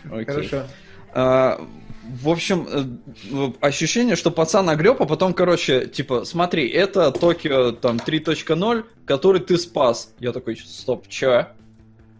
[0.10, 0.66] Хорошо.
[1.14, 1.64] А,
[2.03, 7.98] в общем, э, ощущение, что пацан огреб, а потом, короче, типа, смотри, это Токио там
[7.98, 10.14] 3.0, который ты спас.
[10.20, 11.48] Я такой, стоп, чё?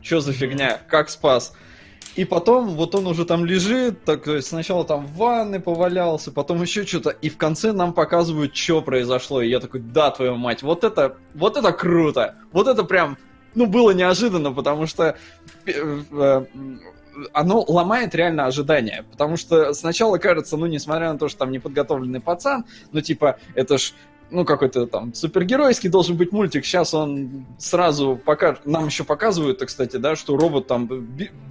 [0.06, 0.80] Чё за фигня?
[0.88, 1.53] Как спас?
[2.15, 6.86] И потом вот он уже там лежит, так сначала там в ванной повалялся, потом еще
[6.86, 9.41] что-то, и в конце нам показывают, что произошло.
[9.41, 13.18] И я такой, да, твою мать, вот это, вот это круто, вот это прям,
[13.56, 15.18] ну, было неожиданно, потому что
[15.65, 15.72] э,
[16.11, 16.45] э,
[17.34, 19.06] оно ломает реально ожидания.
[19.11, 23.80] Потому что сначала кажется, ну, несмотря на то, что там неподготовленный пацан, ну, типа, это
[23.80, 23.94] ж
[24.31, 26.65] ну, какой-то там супергеройский должен быть мультик.
[26.65, 28.65] Сейчас он сразу покажет.
[28.65, 30.88] Нам еще показывают, кстати, да, что робот там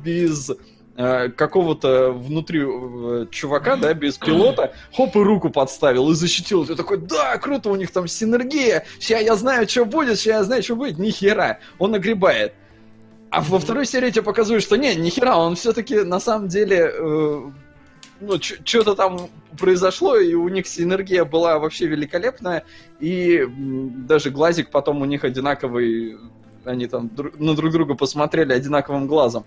[0.04, 0.50] без
[0.96, 6.66] э, какого-то внутри э, чувака, да, без пилота, хоп, и руку подставил и защитил.
[6.66, 10.44] Ты такой, да, круто, у них там синергия, сейчас я знаю, что будет, сейчас я
[10.44, 10.98] знаю, что будет.
[10.98, 12.54] Ни хера, он огребает.
[13.30, 16.92] А во второй серии тебе показывают, что не, ни хера, он все-таки на самом деле
[16.92, 17.50] э,
[18.26, 22.64] ну, что-то там произошло, и у них синергия была вообще великолепная,
[23.00, 26.16] и даже глазик потом у них одинаковый,
[26.64, 29.44] они там на друг друга посмотрели одинаковым глазом.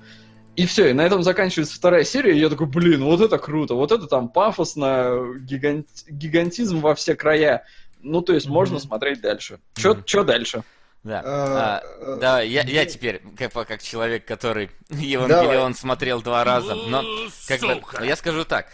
[0.55, 3.75] И все, и на этом заканчивается вторая серия, и я такой, блин, вот это круто,
[3.75, 7.63] вот это там пафосно, гигант, гигантизм во все края.
[8.01, 8.51] Ну, то есть mm-hmm.
[8.51, 9.59] можно смотреть дальше.
[9.75, 10.23] Что mm-hmm.
[10.23, 10.63] дальше?
[11.07, 11.21] Да.
[11.23, 17.03] А, а, да, я, я теперь, как, как человек, который Евангелион смотрел два раза, но
[17.47, 18.67] как бы, я скажу так.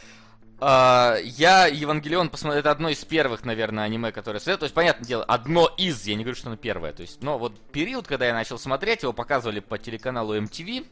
[0.60, 4.60] Uh, я Евангелион посмотрел, это одно из первых, наверное, аниме, которое смотрел.
[4.60, 6.94] То есть, понятное дело, одно из, я не говорю, что оно первое.
[6.94, 10.86] То есть, но вот период, когда я начал смотреть, его показывали по телеканалу MTV,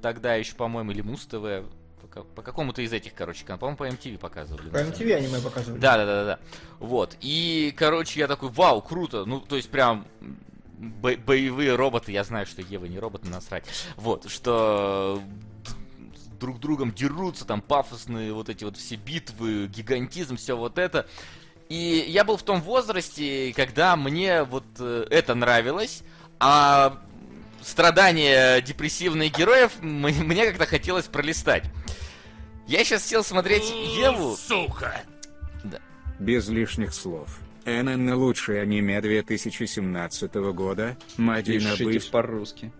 [0.00, 1.64] тогда еще, по-моему, или Муз ТВ,
[2.14, 4.70] по, по какому-то из этих, короче, по-моему, по MTV показывали.
[4.70, 5.80] По MTV аниме показывали.
[5.80, 6.38] Да, да, да, да.
[6.78, 7.16] Вот.
[7.20, 9.24] И, короче, я такой, вау, круто.
[9.24, 10.06] Ну, то есть, прям
[10.78, 13.64] бо- боевые роботы, я знаю, что Ева не робот, насрать.
[13.96, 15.22] Вот, что
[16.38, 21.06] друг другом дерутся, там пафосные вот эти вот все битвы, гигантизм, все вот это.
[21.68, 26.02] И я был в том возрасте, когда мне вот э, это нравилось,
[26.38, 27.02] а
[27.62, 31.64] страдания депрессивных героев мне как-то хотелось пролистать.
[32.68, 34.36] Я сейчас сел смотреть Еву.
[34.36, 35.02] Сука!
[36.18, 37.38] Без лишних слов.
[37.66, 40.96] НН лучшее аниме 2017 года.
[41.16, 42.10] Мадина быть.
[42.10, 42.72] по-русски.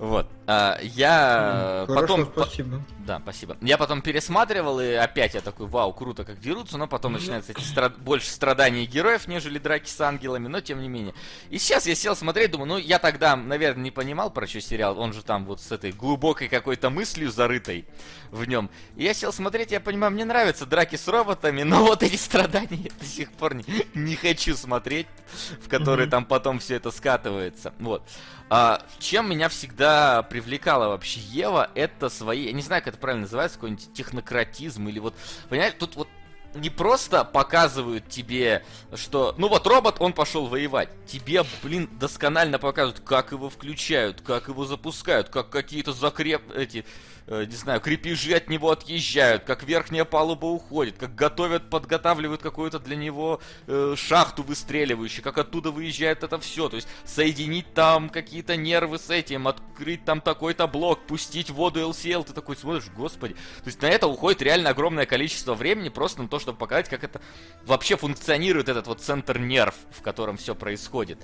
[0.00, 0.26] Вот.
[0.46, 2.26] А, я Хорошо, потом...
[2.26, 2.82] по- спасибо.
[3.00, 3.58] Да, спасибо.
[3.60, 7.60] Я потом пересматривал, и опять я такой, вау, круто, как дерутся, но потом начинаются эти
[7.60, 11.12] стра- больше страданий героев, нежели драки с ангелами, но тем не менее.
[11.50, 14.98] И сейчас я сел смотреть, думаю, ну, я тогда, наверное, не понимал, про что сериал,
[14.98, 17.84] он же там вот с этой глубокой какой-то мыслью зарытой
[18.30, 18.70] в нем.
[18.96, 22.68] И я сел смотреть, я понимаю, мне нравятся драки с роботами, но вот эти страдания
[22.84, 25.08] я до сих пор не, не хочу смотреть,
[25.62, 27.74] в которые там потом все это скатывается.
[27.78, 28.02] Вот.
[28.52, 29.89] А, чем меня всегда
[30.30, 34.98] привлекала вообще Ева, это свои, я не знаю, как это правильно называется, какой-нибудь технократизм или
[34.98, 35.14] вот,
[35.48, 36.08] понимаете, тут вот
[36.54, 38.64] не просто показывают тебе,
[38.94, 40.88] что, ну вот робот, он пошел воевать.
[41.06, 46.50] Тебе, блин, досконально показывают, как его включают, как его запускают, как какие-то закреп...
[46.52, 46.84] эти,
[47.30, 52.96] не знаю, крепежи от него отъезжают, как верхняя палуба уходит, как готовят, подготавливают какую-то для
[52.96, 56.68] него э, шахту выстреливающую, как оттуда выезжает это все.
[56.68, 62.24] То есть соединить там какие-то нервы с этим, открыть там такой-то блок, пустить воду LCL,
[62.24, 63.34] ты такой смотришь, господи.
[63.34, 67.04] То есть на это уходит реально огромное количество времени просто на то, чтобы показать, как
[67.04, 67.20] это
[67.64, 71.22] вообще функционирует этот вот центр нерв, в котором все происходит.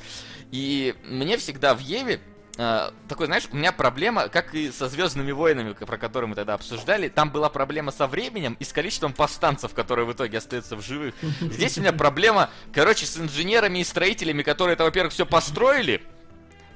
[0.52, 2.20] И мне всегда в Еве
[2.56, 6.54] э, такой, знаешь, у меня проблема, как и со Звездными войнами, про которые мы тогда
[6.54, 10.82] обсуждали, там была проблема со временем и с количеством повстанцев, которые в итоге остаются в
[10.82, 11.14] живых.
[11.40, 16.02] Здесь у меня проблема, короче, с инженерами и строителями, которые это, во-первых, все построили.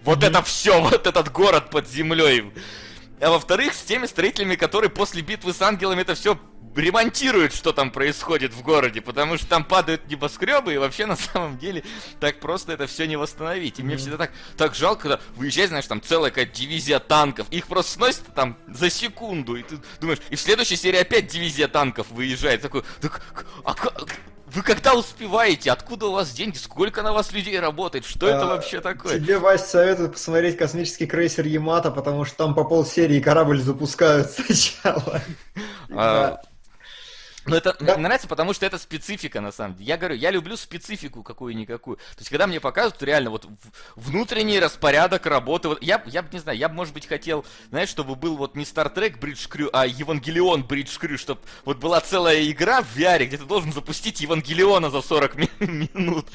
[0.04, 2.52] Вот это все, вот этот город под землей.
[3.20, 6.38] А во-вторых, с теми строителями, которые после битвы с ангелами это все
[6.74, 11.58] ремонтируют, что там происходит в городе, потому что там падают небоскребы, и вообще на самом
[11.58, 11.82] деле
[12.20, 13.78] так просто это все не восстановить.
[13.78, 17.66] И мне всегда так, так жалко, когда выезжает, знаешь, там целая какая дивизия танков, их
[17.66, 22.08] просто сносят там за секунду, и ты думаешь, и в следующей серии опять дивизия танков
[22.10, 23.22] выезжает, такой, так,
[23.64, 24.08] а как-
[24.52, 25.70] вы когда успеваете?
[25.70, 26.56] Откуда у вас деньги?
[26.56, 28.04] Сколько на вас людей работает?
[28.04, 29.20] Что это А, вообще такое?
[29.20, 35.22] Тебе, Вась, советую посмотреть космический крейсер Ямато, потому что там по полсерии корабль запускают сначала.
[35.90, 36.40] А,
[37.46, 37.94] Ну, это Да.
[37.94, 39.88] мне нравится, потому что это специфика, на самом деле.
[39.88, 41.96] Я говорю, я люблю специфику какую-никакую.
[41.96, 43.46] То есть, когда мне показывают реально вот
[43.96, 47.88] внутренний распорядок работы, вот я, я бы не знаю, я бы, может быть, хотел, знаешь,
[47.88, 52.00] чтобы был вот не Star Trek Bridge Crew, а Евангелион Bridge Crew, чтобы вот была
[52.00, 56.26] целая игра в VR, где ты должен запустить Евангелиона за 40 ми- минут.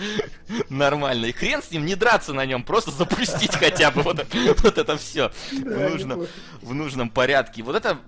[0.70, 1.26] Нормально.
[1.28, 4.78] И хрен с ним, не драться на нем, просто запустить хотя бы вот, это- вот
[4.78, 5.54] это все в
[5.90, 6.28] нужном,
[6.62, 7.62] в нужном порядке.
[7.64, 8.00] Вот это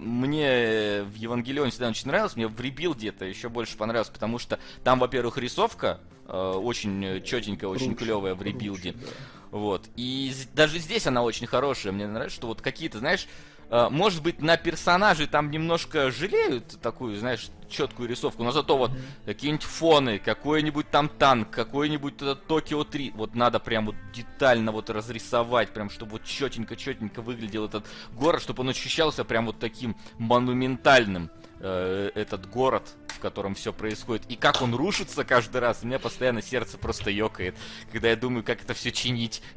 [0.00, 4.58] мне в Евангелионе всегда очень нравилось, мне в Ребилде это еще больше понравилось, потому что
[4.82, 8.92] там, во-первых, рисовка э, очень четенькая, очень Круче, клевая в ребилде.
[8.92, 9.06] да.
[9.50, 9.88] Вот.
[9.96, 11.92] И даже здесь она очень хорошая.
[11.92, 13.26] Мне нравится, что вот какие-то, знаешь,
[13.70, 18.90] может быть, на персонажей там немножко жалеют такую, знаешь, четкую рисовку, но зато вот
[19.24, 24.90] какие-нибудь фоны, какой-нибудь там танк, какой-нибудь этот Токио 3, вот надо прям вот детально вот
[24.90, 31.30] разрисовать, прям чтобы вот четенько-четенько выглядел этот город, чтобы он ощущался прям вот таким монументальным,
[31.60, 34.26] э, этот город, в котором все происходит.
[34.28, 37.54] И как он рушится каждый раз, у меня постоянно сердце просто ёкает,
[37.92, 39.42] когда я думаю, как это все чинить.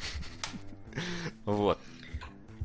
[1.46, 1.80] Вот.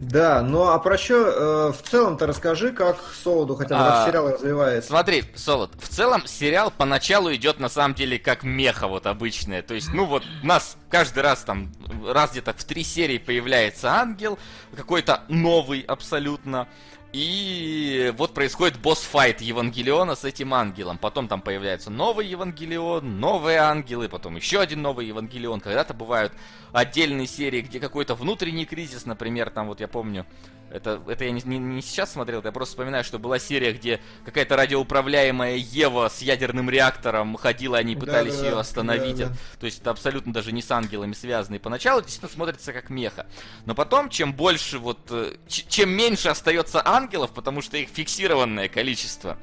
[0.00, 4.90] Да, ну а про что в целом-то расскажи, как Солоду хотя бы А, сериал развивается.
[4.90, 9.62] Смотри, Солод, в целом сериал поначалу идет на самом деле как меха вот обычная.
[9.62, 11.72] То есть, ну вот, нас каждый раз там,
[12.06, 14.38] раз где-то в три серии появляется ангел,
[14.74, 16.68] какой-то новый абсолютно.
[17.12, 20.98] И вот происходит босс-файт Евангелиона с этим ангелом.
[20.98, 25.60] Потом там появляется новый Евангелион, новые ангелы, потом еще один новый Евангелион.
[25.60, 26.34] Когда-то бывают
[26.72, 30.26] отдельные серии, где какой-то внутренний кризис, например, там вот я помню,
[30.70, 34.00] это, это я не, не- не сейчас смотрел, я просто вспоминаю, что была серия, где
[34.24, 39.16] какая-то радиоуправляемая Ева с ядерным реактором ходила, они пытались Да-да-да, ее остановить.
[39.16, 39.34] да-да.
[39.60, 41.56] То есть это абсолютно даже не с ангелами связано.
[41.56, 43.26] И поначалу действительно смотрится как меха.
[43.66, 44.98] Но потом, чем больше вот...
[45.10, 49.38] э, чем меньше остается ангелов, потому что их фиксированное количество,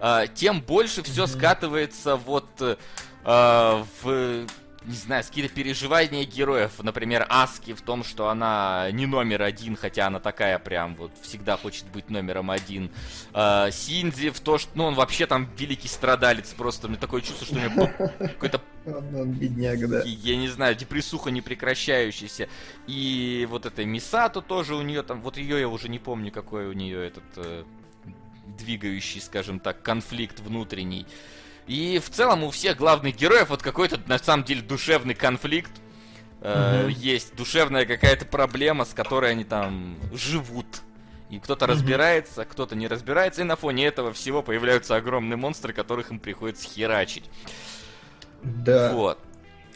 [0.00, 2.76] а, тем больше все скатывается вот э,
[3.24, 4.46] а, в
[4.84, 6.82] не знаю, какие-то переживания героев.
[6.82, 11.56] Например, Аски в том, что она не номер один, хотя она такая прям вот всегда
[11.56, 12.90] хочет быть номером один.
[13.32, 16.52] А, Синдзи в то, что ну, он вообще там великий страдалец.
[16.52, 20.02] Просто у меня такое чувство, что у него какой-то Он, бедняга, да.
[20.04, 22.48] я не знаю, депрессуха непрекращающаяся.
[22.86, 26.66] И вот эта Мисато тоже у нее там, вот ее я уже не помню, какой
[26.66, 27.64] у нее этот э,
[28.58, 31.06] двигающий, скажем так, конфликт внутренний.
[31.66, 35.72] И в целом у всех главных героев вот какой-то на самом деле душевный конфликт.
[36.40, 36.88] Э, Мгм.
[36.90, 40.66] Есть душевная какая-то проблема, с которой они там живут.
[41.30, 46.10] И кто-то разбирается, кто-то не разбирается, и на фоне этого всего появляются огромные монстры, которых
[46.10, 47.24] им приходится херачить.
[48.42, 48.92] Да.
[48.92, 49.18] Вот.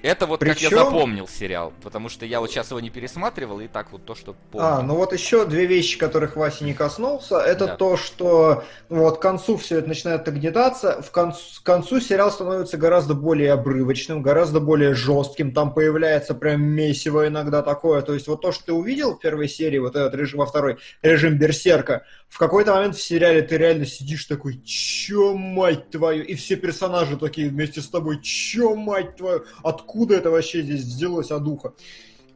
[0.01, 3.59] Это вот как я Причем- запомнил сериал, потому что я вот сейчас его не пересматривал,
[3.61, 4.67] и так вот то, что помню.
[4.67, 7.77] А, ну вот еще две вещи, которых Вася не коснулся, это Да.
[7.77, 12.31] то, что ну, вот к концу все это начинает нагнетаться, в концу, к концу сериал
[12.31, 18.29] становится гораздо более обрывочным, гораздо более жестким, там появляется прям месиво иногда такое, то есть
[18.29, 22.05] вот то, что ты увидел в первой серии, вот этот режим, во второй, режим Берсерка,
[22.29, 27.17] в какой-то момент в сериале ты реально сидишь такой, чё, мать твою, и все персонажи
[27.17, 31.73] такие вместе с тобой, чё, мать твою, откуда это вообще здесь взялось от духа?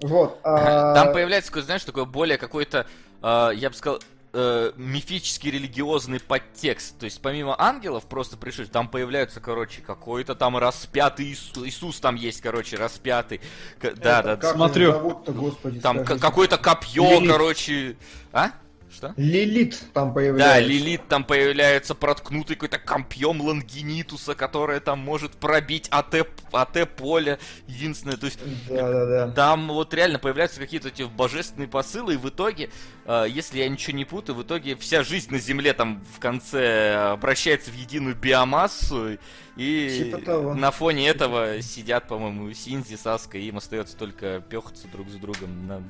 [0.00, 0.40] Вот.
[0.42, 2.86] а- Там появляется, такой, знаешь, такой более какой-то,
[3.22, 4.00] э, я бы сказал,
[4.34, 6.98] э, мифический религиозный подтекст.
[6.98, 12.14] То есть помимо ангелов просто пришли, там появляются, короче, какой-то там распятый Иисус, Иисус там
[12.16, 13.42] есть, короче, распятый.
[13.78, 14.92] К- Да, да, как Смотрю.
[14.92, 16.18] зовут-то, господи, там скажите?
[16.18, 17.30] к- какое-то копье, Лилит.
[17.30, 17.96] короче.
[18.32, 18.52] А?
[18.92, 19.14] Что?
[19.16, 20.68] Лилит там Да, появляется.
[20.68, 27.38] Лилит там появляется проткнутый какой-то компьем Лангинитуса, которое там может пробить АТ, АТ поле.
[27.66, 28.38] Единственное, то есть
[28.68, 29.32] Да-да-да.
[29.32, 32.70] Там вот реально появляются какие-то эти божественные посылы, и в итоге,
[33.06, 37.12] э, если я ничего не путаю, в итоге вся жизнь на Земле там в конце
[37.12, 39.18] обращается в единую биомассу,
[39.56, 45.08] и Типа на фоне этого сидят, по-моему, Синзи, Саска, и им остается только пехаться друг
[45.10, 45.82] с другом на...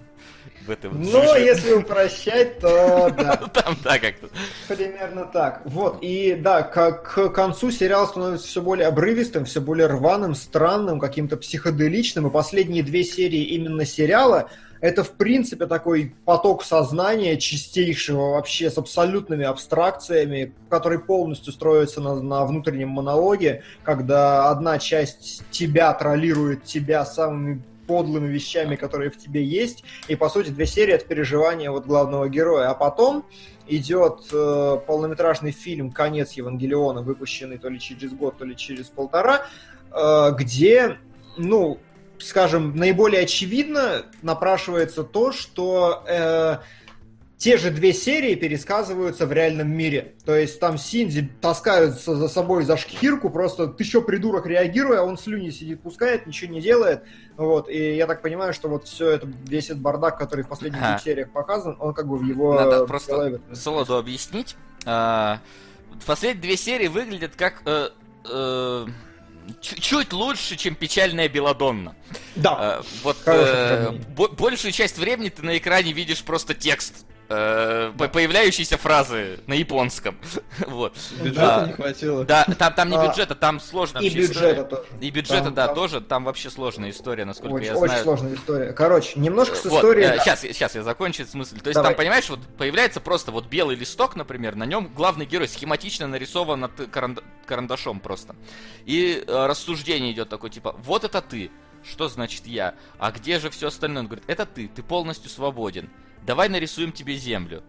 [0.67, 1.45] в Но жиже.
[1.45, 4.29] если упрощать, то да, Там, да, как-то.
[4.69, 5.63] примерно так.
[5.65, 11.01] Вот, и да, к, к концу сериал становится все более обрывистым, все более рваным, странным,
[11.01, 14.49] каким-то психоделичным, и последние две серии именно сериала
[14.83, 22.21] это, в принципе, такой поток сознания чистейшего вообще с абсолютными абстракциями, который полностью строится на,
[22.21, 27.63] на внутреннем монологе, когда одна часть тебя троллирует тебя самыми
[27.93, 32.27] подлыми вещами, которые в тебе есть, и, по сути, две серии это переживания вот главного
[32.27, 32.71] героя.
[32.71, 33.27] А потом
[33.69, 39.43] идет э, полнометражный фильм «Конец Евангелиона», выпущенный то ли через год, то ли через полтора,
[39.91, 40.97] э, где,
[41.37, 41.81] ну,
[42.19, 46.57] скажем, наиболее очевидно напрашивается то, что э,
[47.43, 50.15] те же две серии пересказываются в реальном мире.
[50.25, 55.19] То есть там Синди таскаются за собой за шкирку, просто ты что, придурок, реагируя, он
[55.19, 57.03] слюни сидит, пускает, ничего не делает.
[57.37, 60.79] Вот, и я так понимаю, что вот все это, весь этот бардак, который в последних
[60.81, 60.91] Ага.
[60.93, 63.41] двух сериях показан, он как бы в его Надо просто голове.
[63.53, 64.55] Солоду объяснить.
[64.87, 65.41] А,
[66.07, 67.63] Последние две серии выглядят как...
[67.67, 67.89] э,
[68.31, 68.87] э,
[69.61, 71.97] Чуть-чуть лучше, чем печальная Беладонна.
[72.37, 77.05] Да, Э, Вот э, бо- большую часть времени ты на экране видишь просто текст.
[77.33, 80.17] Э, по- Появляющиеся фразы на японском.
[80.67, 80.95] Вот.
[81.23, 82.25] Бюджета А, не хватило.
[82.25, 84.63] Да, там, там не А, бюджета, там сложно и бюджета история.
[84.65, 84.83] тоже.
[85.01, 86.01] И бюджета, Там- да, там- тоже.
[86.01, 88.03] Там вообще сложная история, насколько Очень, я очень знаю.
[88.05, 88.73] сложная история.
[88.73, 90.07] Короче, немножко с Вот, историей...
[90.07, 90.23] э, да.
[90.25, 91.59] сейчас, сейчас я закончу эту мысль.
[91.61, 91.93] То есть Давай.
[91.93, 96.61] там, понимаешь, вот появляется просто вот белый листок, например, на нем главный герой схематично нарисован
[96.61, 98.37] над каранда- карандашом просто.
[98.85, 101.51] И э, рассуждение идет такое, типа, вот это ты,
[101.85, 104.01] что значит я, а где же все остальное?
[104.03, 105.91] Он говорит, это ты, ты полностью свободен.
[106.25, 107.63] Давай нарисуем тебе землю.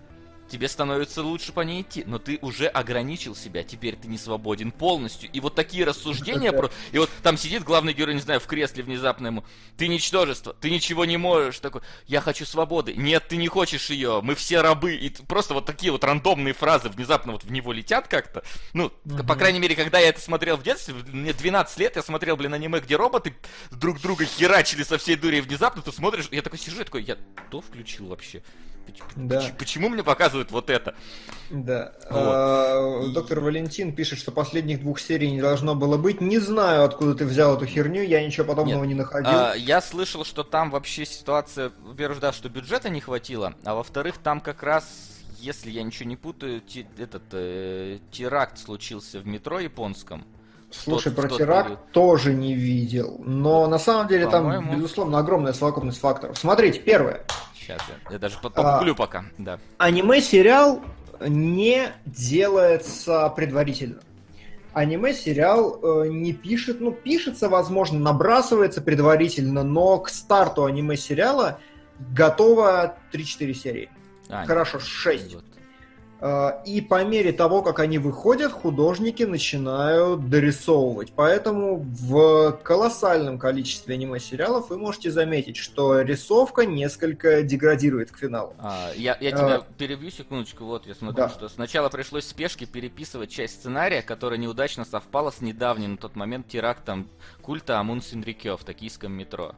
[0.50, 4.72] Тебе становится лучше по ней идти, но ты уже ограничил себя, теперь ты не свободен
[4.72, 5.30] полностью.
[5.32, 6.70] И вот такие рассуждения про...
[6.92, 9.44] И вот там сидит главный герой, не знаю, в кресле внезапно ему.
[9.78, 11.60] Ты ничтожество, ты ничего не можешь.
[11.60, 12.94] Такой, я хочу свободы.
[12.94, 14.94] Нет, ты не хочешь ее, мы все рабы.
[14.96, 18.44] И просто вот такие вот рандомные фразы внезапно вот в него летят как-то.
[18.74, 22.04] Ну, к- по крайней мере, когда я это смотрел в детстве, мне 12 лет, я
[22.04, 23.34] смотрел, блин, аниме, где роботы
[23.72, 27.02] друг друга херачили со всей дури, и внезапно ты смотришь, я такой сижу, я такой,
[27.04, 27.18] я
[27.50, 28.44] что включил вообще?
[29.16, 29.40] Да.
[29.42, 30.96] поч- Почему мне показывают вот это?
[31.50, 31.94] Да.
[32.10, 32.20] Вот.
[32.20, 36.22] А, Доктор Валентин пишет, что последних двух серий не должно было быть.
[36.22, 38.88] Не знаю, откуда ты взял эту херню, я ничего подобного Нет.
[38.90, 39.30] не находил.
[39.32, 44.16] А, я слышал, что там вообще ситуация, во-первых, да, что бюджета не хватило, а во-вторых,
[44.18, 44.86] там как раз,
[45.40, 50.24] если я ничего не путаю, ти- этот э, теракт случился в метро японском.
[50.72, 51.92] Слушай, тот- про тот теракт период.
[51.92, 53.22] тоже не видел.
[53.24, 54.74] Но на самом деле там, По-моему.
[54.76, 56.36] безусловно, огромная совокупность факторов.
[56.36, 57.24] Смотрите, первое.
[57.66, 58.52] Сейчас я, я даже по- А.
[58.52, 59.60] погуглю пока, да.
[59.78, 60.82] Аниме-сериал
[61.26, 64.02] не делается предварительно.
[64.74, 71.60] Аниме-сериал э, не пишет, ну, пишется, возможно, набрасывается предварительно, но к старту аниме-сериала
[72.00, 73.90] готово 3-4 серии.
[74.30, 75.36] А, Хорошо, нет, 6.
[75.36, 75.46] вот.
[76.26, 81.12] Э, И по мере того, как они выходят, художники начинают дорисовывать.
[81.14, 88.54] Поэтому в колоссальном количестве аниме-сериалов вы можете заметить, что рисовка несколько деградирует к финалу.
[88.58, 89.38] А, я, я А.
[89.38, 91.30] тебя перебью секундочку, вот я смотрю, Да.
[91.30, 96.16] что сначала пришлось в спешке переписывать часть сценария, которая неудачно совпала с недавним на тот
[96.16, 97.10] момент терактом
[97.42, 99.56] культа Амун Синрикё в токийском метро.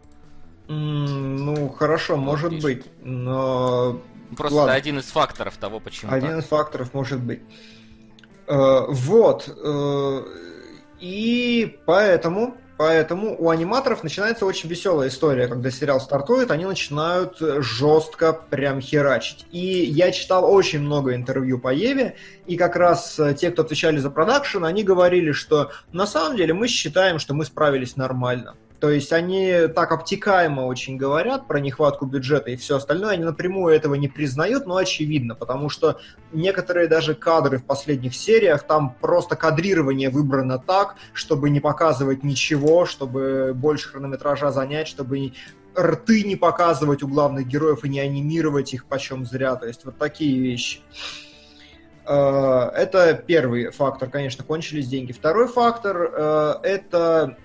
[0.67, 2.63] Ну, хорошо, может пишет.
[2.63, 4.01] быть, но...
[4.35, 4.73] Просто Ладно.
[4.73, 6.39] один из факторов того, почему Один так.
[6.39, 7.41] из факторов может быть.
[8.47, 9.47] Э, Вот.
[9.49, 10.21] э,
[10.99, 18.33] И поэтому, поэтому у аниматоров начинается очень веселая история, когда сериал стартует, они начинают жестко
[18.33, 19.45] прям херачить.
[19.51, 22.15] И я читал очень много интервью по Еве,
[22.47, 26.53] и как раз э, те, кто отвечали за продакшн, они говорили, что на самом деле
[26.53, 28.55] мы считаем, что мы справились нормально.
[28.79, 33.73] То есть они так обтекаемо очень говорят про нехватку бюджета и все остальное, они напрямую
[33.73, 35.99] этого не признают, но очевидно, потому что
[36.31, 42.85] некоторые даже кадры в последних сериях, там просто кадрирование выбрано так, чтобы не показывать ничего,
[42.85, 45.33] чтобы больше хронометража занять, чтобы
[45.77, 49.55] рты не показывать у главных героев и не анимировать их почем зря.
[49.55, 50.79] То есть вот такие вещи.
[52.05, 55.11] Э, Это первый фактор, конечно, кончились деньги.
[55.11, 57.37] Второй фактор э, это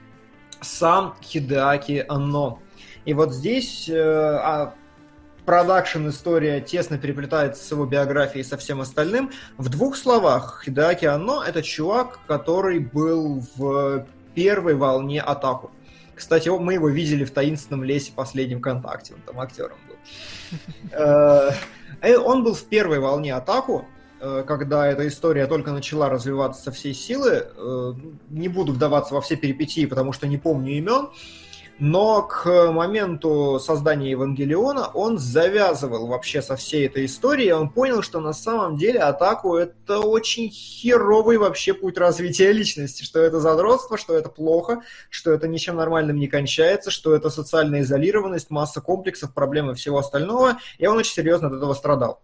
[0.61, 2.59] сам Хидеаки Анно.
[3.05, 4.75] И вот здесь э, а,
[5.47, 9.31] продакшн история тесно переплетается с его биографией и со всем остальным.
[9.59, 15.71] В двух словах, Хидеаки Анно это чувак, который был в первой волне атаку.
[16.15, 19.97] Кстати, мы его видели в таинственном лесе последнем контакте, он там актером был.
[22.03, 23.87] Э, Он был в первой волне атаку,
[24.47, 27.47] когда эта история только начала развиваться со всей силы.
[27.57, 27.93] Э,
[28.29, 31.09] Не буду вдаваться во все перипетии, потому что не помню имен.
[31.81, 37.53] Но к моменту создания Евангелиона он завязывал вообще со всей этой историей.
[37.53, 43.21] Он понял, что на самом деле атаку это очень херовый вообще путь развития личности, что
[43.21, 48.51] это задротство, что это плохо, что это ничем нормальным не кончается, что это социальная изолированность,
[48.51, 50.59] масса комплексов, проблемы всего остального.
[50.77, 52.21] И он очень серьезно от этого страдал.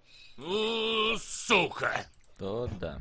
[1.46, 2.04] Сука!
[2.38, 3.00] То да.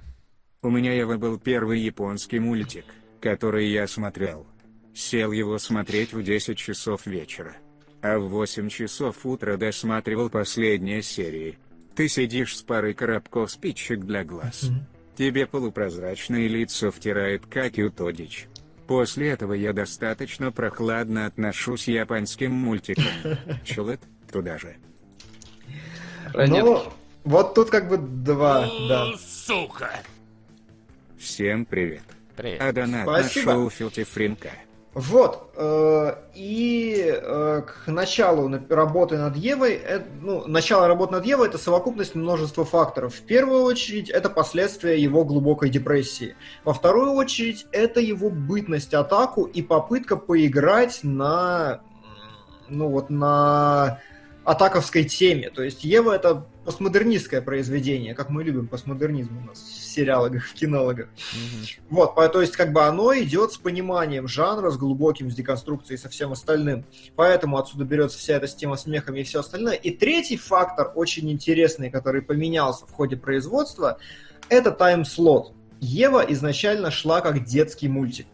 [0.62, 2.86] У меня Ева был первый японский мультик,
[3.20, 4.46] который я смотрел.
[4.94, 7.56] Сел его смотреть в 10 часов вечера.
[8.04, 11.58] А в 8 часов утра досматривал последние серии.
[11.96, 14.70] Ты сидишь с парой коробков спичек для глаз.
[15.18, 18.48] Тебе полупрозрачные лицо втирает Каки Тодич.
[18.86, 23.06] После этого я достаточно прохладно отношусь к японским мультикам.
[23.66, 24.02] Чулет
[24.32, 24.76] туда же.
[26.32, 27.05] Ранетки.
[27.26, 29.08] Вот тут как бы два, да.
[29.18, 29.90] Сука!
[31.18, 32.04] Всем привет.
[32.36, 32.62] Привет.
[32.62, 33.52] А донат на Спасибо.
[33.54, 34.50] шоу Филтифринка.
[34.94, 41.26] Вот, э, и э, к началу на- работы над Евой, э, ну, начало работы над
[41.26, 43.16] Евой это совокупность множества факторов.
[43.16, 46.36] В первую очередь, это последствия его глубокой депрессии.
[46.64, 51.82] Во вторую очередь, это его бытность атаку и попытка поиграть на,
[52.70, 54.00] ну вот, на
[54.46, 55.50] атаковской теме.
[55.50, 60.54] То есть Ева это постмодернистское произведение, как мы любим постмодернизм у нас в сериалогах, в
[60.54, 61.08] кинологах.
[61.34, 61.66] Мгм.
[61.90, 66.10] Вот, то есть как бы оно идет с пониманием жанра, с глубоким, с деконструкцией, со
[66.10, 66.86] всем остальным.
[67.16, 69.76] Поэтому отсюда берется вся эта тема смехами и все остальное.
[69.76, 74.00] И третий фактор, очень интересный, который поменялся в ходе производства,
[74.50, 75.54] это тайм-слот.
[75.80, 78.26] Ева изначально шла как детский мультик.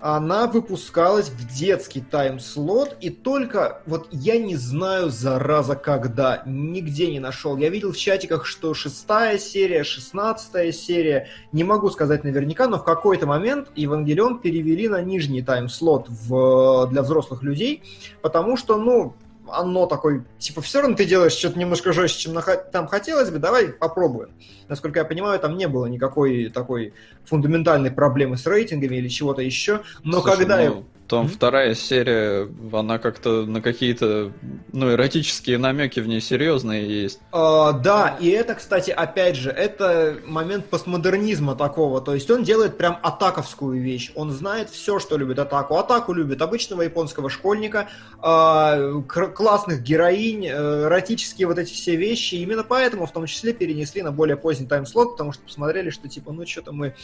[0.00, 7.20] Она выпускалась в детский тайм-слот, и только вот я не знаю, зараза, когда, нигде не
[7.20, 7.56] нашел.
[7.56, 12.84] Я видел в чатиках, что шестая серия, шестнадцатая серия, не могу сказать наверняка, но в
[12.84, 17.82] какой-то момент Евангелион перевели на нижний тайм-слот в, для взрослых людей,
[18.22, 19.14] потому что, ну,
[19.48, 22.40] оно такой, типа, все равно ты делаешь что-то немножко жестче, чем
[22.72, 24.30] там хотелось бы, давай попробуем.
[24.68, 26.94] Насколько я понимаю, там не было никакой такой
[27.24, 30.64] фундаментальной проблемы с рейтингами или чего-то еще, но Слушай, когда...
[30.64, 34.32] ну, там вторая серия, она как-то на какие-то,
[34.72, 37.20] ну, эротические намеки в ней серьезные есть.
[37.32, 42.00] А, да, и это, кстати, опять же, это момент постмодернизма такого.
[42.00, 44.12] То есть он делает прям атаковскую вещь.
[44.14, 45.76] Он знает все, что любит атаку.
[45.76, 47.88] Атаку любит обычного японского школьника,
[48.20, 52.34] а, классных героинь, э, эротические вот эти все вещи.
[52.36, 56.32] Именно поэтому в том числе перенесли на более поздний таймслот, потому что посмотрели, что типа,
[56.32, 56.94] ну что-то мы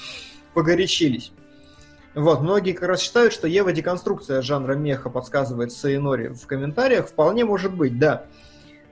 [0.55, 1.33] погорячились.
[2.15, 7.09] Вот, многие как раз считают, что Ева деконструкция жанра меха подсказывает Сайнори в комментариях.
[7.09, 8.27] Вполне может быть, да.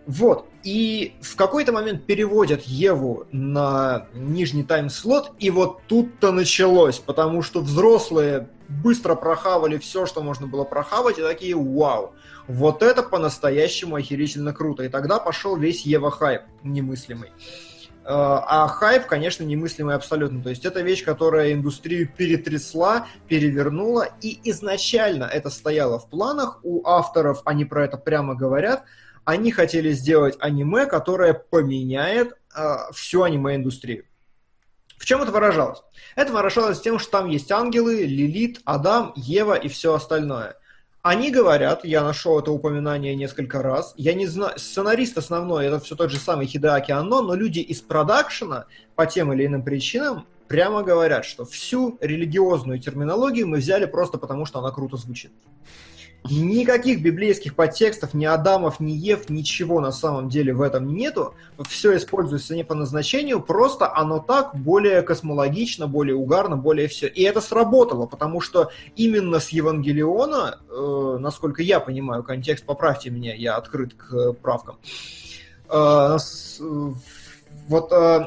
[0.07, 7.43] Вот, и в какой-то момент переводят Еву на нижний тайм-слот, и вот тут-то началось, потому
[7.43, 12.15] что взрослые быстро прохавали все, что можно было прохавать, и такие, вау,
[12.49, 14.83] вот это по-настоящему охерительно круто.
[14.85, 17.31] И тогда пошел весь Ева-хайп немыслимый.
[18.05, 20.43] Э, А хайп, конечно, немыслимый абсолютно.
[20.43, 26.87] То есть это вещь, которая индустрию перетрясла, перевернула, и изначально это стояло в планах у
[26.87, 28.85] авторов, они про это прямо говорят,
[29.25, 34.05] они хотели сделать аниме, которое поменяет э, всю аниме-индустрию.
[34.97, 35.83] В чем это выражалось?
[36.15, 40.57] Это выражалось тем, что там есть ангелы, Лилит, Адам, Ева и все остальное.
[41.03, 45.97] Они говорят, я нашел это упоминание несколько раз, я не знаю, сценарист основной, это все
[45.97, 48.67] тот же самый Хидеаки Анно, но люди из продакшена
[48.97, 54.45] по тем или иным причинам прямо говорят, что всю религиозную терминологию мы взяли просто потому,
[54.45, 55.33] что она круто звучит.
[56.29, 61.35] Никаких библейских подтекстов, ни Адамов, ни Ев, ничего на самом деле в этом нету.
[61.67, 67.07] Все используется не по назначению, просто оно так более космологично, более угарно, более все.
[67.07, 73.35] И это сработало, потому что именно с Евангелиона, э, насколько я понимаю контекст, поправьте меня,
[73.35, 74.77] я открыт к правкам.
[75.71, 76.61] Э, с,
[77.67, 78.27] вот э,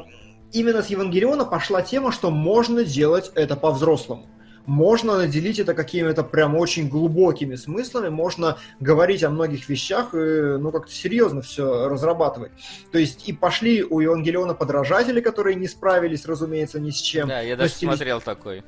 [0.52, 4.33] именно с Евангелиона пошла тема, что можно делать это по-взрослому
[4.66, 10.72] можно наделить это какими-то прям очень глубокими смыслами, можно говорить о многих вещах и, ну,
[10.72, 12.52] как-то серьезно все разрабатывать.
[12.92, 17.28] То есть и пошли у Евангелиона подражатели, которые не справились, разумеется, ни с чем.
[17.28, 17.98] Да, я даже стилист...
[17.98, 18.64] смотрел такой.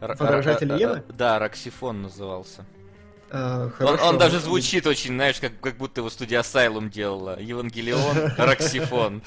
[0.00, 1.02] Подражатели Евы?
[1.08, 2.64] Да, Роксифон назывался.
[3.30, 7.38] А, он, он даже звучит очень, знаешь, как, как будто его студия Asylum делала.
[7.38, 9.22] Евангелион, Роксифон.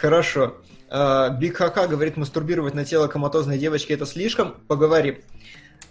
[0.00, 0.56] Хорошо.
[0.94, 4.54] Э, Биг Хака говорит, мастурбировать на тело коматозной девочки это слишком.
[4.68, 5.18] Поговорим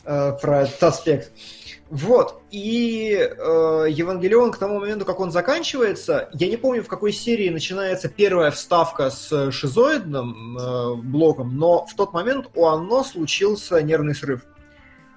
[0.06, 1.32] э, про этот аспект.
[1.90, 7.12] Вот, и э, Евангелион к тому моменту, как он заканчивается, я не помню, в какой
[7.12, 13.84] серии начинается первая вставка с шизоидным э, блоком, но в тот момент у Анно случился
[13.84, 14.42] нервный срыв.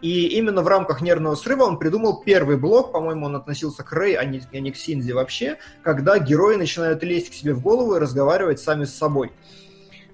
[0.02, 4.14] И именно в рамках нервного срыва он придумал первый блок, по-моему, он относился к Рэй,
[4.14, 7.94] а не, а не к Синзи вообще, когда герои начинают лезть к себе в голову
[7.94, 9.30] и разговаривать сами с собой.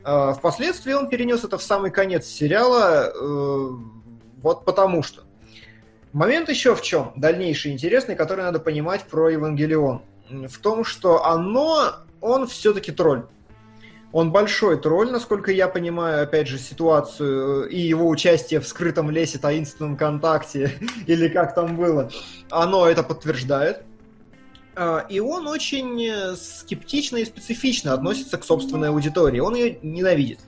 [0.05, 3.69] А, впоследствии он перенес это в самый конец сериала, э,
[4.43, 5.23] вот потому что.
[6.13, 10.03] Момент еще в чем, дальнейший интересный, который надо понимать про Евангелион.
[10.49, 13.25] В том, что оно, он все-таки тролль.
[14.13, 19.39] Он большой тролль, насколько я понимаю, опять же, ситуацию и его участие в скрытом лесе,
[19.39, 20.73] таинственном контакте,
[21.07, 22.11] или как там было,
[22.51, 23.83] оно это подтверждает.
[24.75, 29.41] А, и он очень э, скептично и специфично относится к собственной аудитории.
[29.41, 30.41] Он ее ненавидит.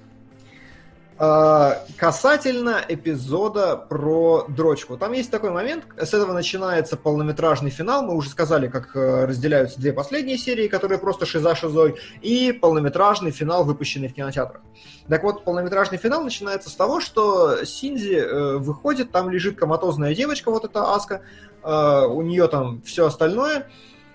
[1.17, 4.97] А, касательно эпизода про дрочку.
[4.97, 8.03] Там есть такой момент, с этого начинается полнометражный финал.
[8.03, 13.31] Мы уже сказали, как э, разделяются две последние серии, которые просто шиза шизой, и полнометражный
[13.31, 14.63] финал, выпущенный в кинотеатрах.
[15.09, 20.51] Так вот, полнометражный финал начинается с того, что Синзи э, выходит, там лежит коматозная девочка,
[20.51, 21.23] вот эта Аска,
[21.63, 23.69] у нее там все остальное,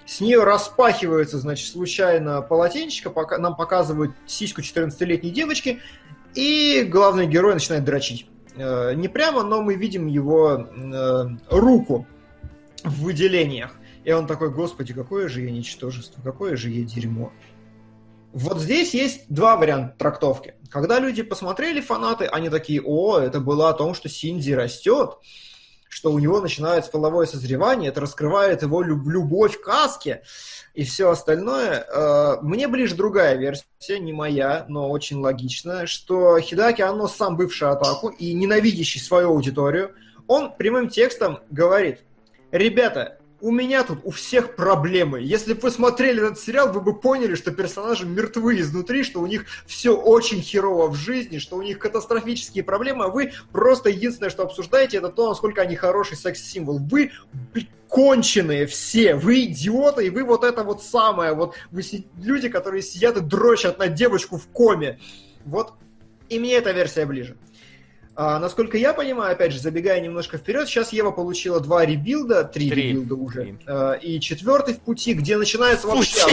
[0.09, 5.81] с нее распахивается, значит, случайно полотенчика, пока, нам показывают сиську 14-летней девочки,
[6.33, 8.25] и главный герой начинает дрочить.
[8.55, 12.07] Э, не прямо, но мы видим его э, руку
[12.83, 13.75] в выделениях.
[14.03, 17.31] И он такой, господи, какое же я ничтожество, какое же я дерьмо.
[18.33, 20.55] Вот здесь есть два варианта трактовки.
[20.71, 25.19] Когда люди посмотрели фанаты, они такие, о, это было о том, что Синди растет,
[25.89, 30.21] что у него начинается половое созревание, это раскрывает его любовь к Аске
[30.75, 31.85] и все остальное.
[31.91, 37.69] Э, мне ближе другая версия, не моя, но очень логичная, что Хидаки Анно сам бывший
[37.69, 39.95] атаку и ненавидящий свою аудиторию,
[40.27, 42.01] он прямым текстом говорит,
[42.51, 45.21] ребята, у меня тут у всех проблемы.
[45.21, 49.25] Если бы вы смотрели этот сериал, вы бы поняли, что персонажи мертвы изнутри, что у
[49.25, 54.29] них все очень херово в жизни, что у них катастрофические проблемы, а вы просто единственное,
[54.29, 56.79] что обсуждаете, это то, насколько они хороший секс-символ.
[56.79, 57.11] Вы
[57.87, 61.81] конченые все, вы идиоты, и вы вот это вот самое, вот вы
[62.21, 64.99] люди, которые сидят и дрочат на девочку в коме.
[65.45, 65.73] Вот
[66.29, 67.35] и мне эта версия ближе.
[68.21, 72.69] А, насколько я понимаю, опять же, забегая немножко вперед, сейчас Ева получила два ребилда, три,
[72.69, 72.89] три.
[72.89, 76.25] ребилда уже, а, и четвертый в пути, где начинается вообще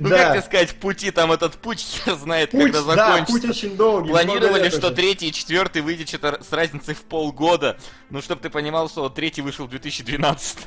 [0.00, 0.16] Ну, да.
[0.16, 3.26] как тебе сказать, в пути, там этот путь хер знает, путь, когда закончится.
[3.26, 4.08] Да, путь очень долгий.
[4.08, 7.76] Планировали, что третий и четвертый выйдет что-то с разницей в полгода.
[8.08, 10.58] Ну, чтобы ты понимал, что третий вышел в 2012.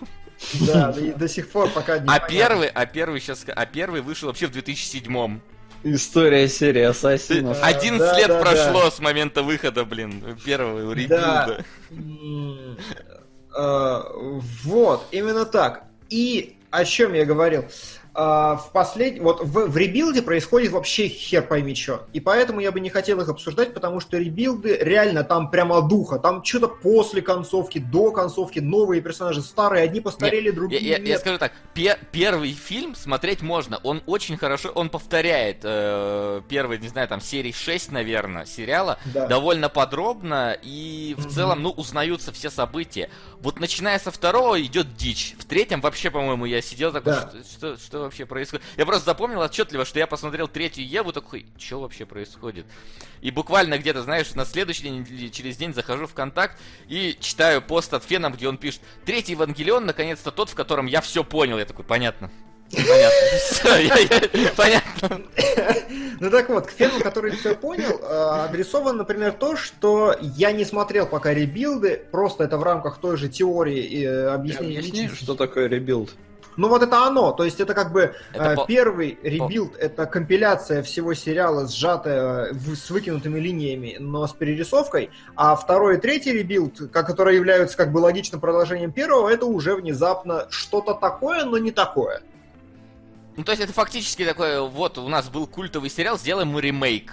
[0.61, 4.27] Да, и до сих пор пока не А первый, а первый сейчас, а первый вышел
[4.27, 5.39] вообще в 2007.
[5.83, 7.57] История серии Ассасинов.
[7.61, 8.91] 11 да, лет да, прошло да.
[8.91, 11.65] с момента выхода, блин, первого ребилда.
[11.89, 12.77] Да.
[13.55, 14.11] А,
[14.63, 15.83] вот, именно так.
[16.09, 17.65] И о чем я говорил?
[18.15, 19.19] А, в послед...
[19.19, 22.05] вот в, в ребилде происходит вообще хер пойми что.
[22.13, 26.19] И поэтому я бы не хотел их обсуждать, потому что ребилды реально там прямо дохуя.
[26.19, 31.07] Там что-то после концовки, до концовки, новые персонажи, старые, одни постарели, нет, другие я, нет.
[31.07, 36.77] Я, скажу так, пер, первый фильм смотреть можно, он очень хорошо, он повторяет э, первый,
[36.77, 39.25] не знаю, там серии 6, наверное, сериала, да.
[39.25, 41.29] довольно подробно, и в mm-hmm.
[41.29, 43.09] целом, ну, узнаются все события.
[43.39, 45.35] Вот начиная со второго идет дичь.
[45.39, 47.31] В третьем вообще, по-моему, я сидел такой, да.
[47.57, 48.65] что, что, что вообще происходит?
[48.77, 52.65] Я просто запомнил отчетливо, что я посмотрел третью Еву, такой, что вообще происходит?
[53.21, 56.57] И буквально где-то, знаешь, на следующий день или через день захожу в контакт
[56.87, 61.01] и читаю пост от Фена, где он пишет, третий Евангелион, наконец-то тот, в котором я
[61.01, 61.57] все понял.
[61.57, 62.29] Я такой, понятно.
[62.71, 63.17] Понятно.
[63.51, 65.21] Всё, я- я- Понятно.
[66.19, 70.63] Ну так вот, к фену, который все понял, э, адресован, например, то, что я не
[70.63, 75.35] смотрел пока ребилды, просто это в рамках той же теории и э, объяснения Объясни, что
[75.35, 76.11] такое ребилд.
[76.57, 80.05] Ну вот это оно, то есть это как бы Это э, по- первый ребилд, это
[80.05, 86.31] компиляция всего сериала, сжатая в- с выкинутыми линиями, но с перерисовкой, а второй и третий
[86.31, 91.71] ребилд, которые являются как бы логичным продолжением первого, это уже внезапно что-то такое, но не
[91.71, 92.21] такое.
[93.35, 97.11] Ну, то есть это фактически такое, вот у нас был культовый сериал, сделаем мы ремейк.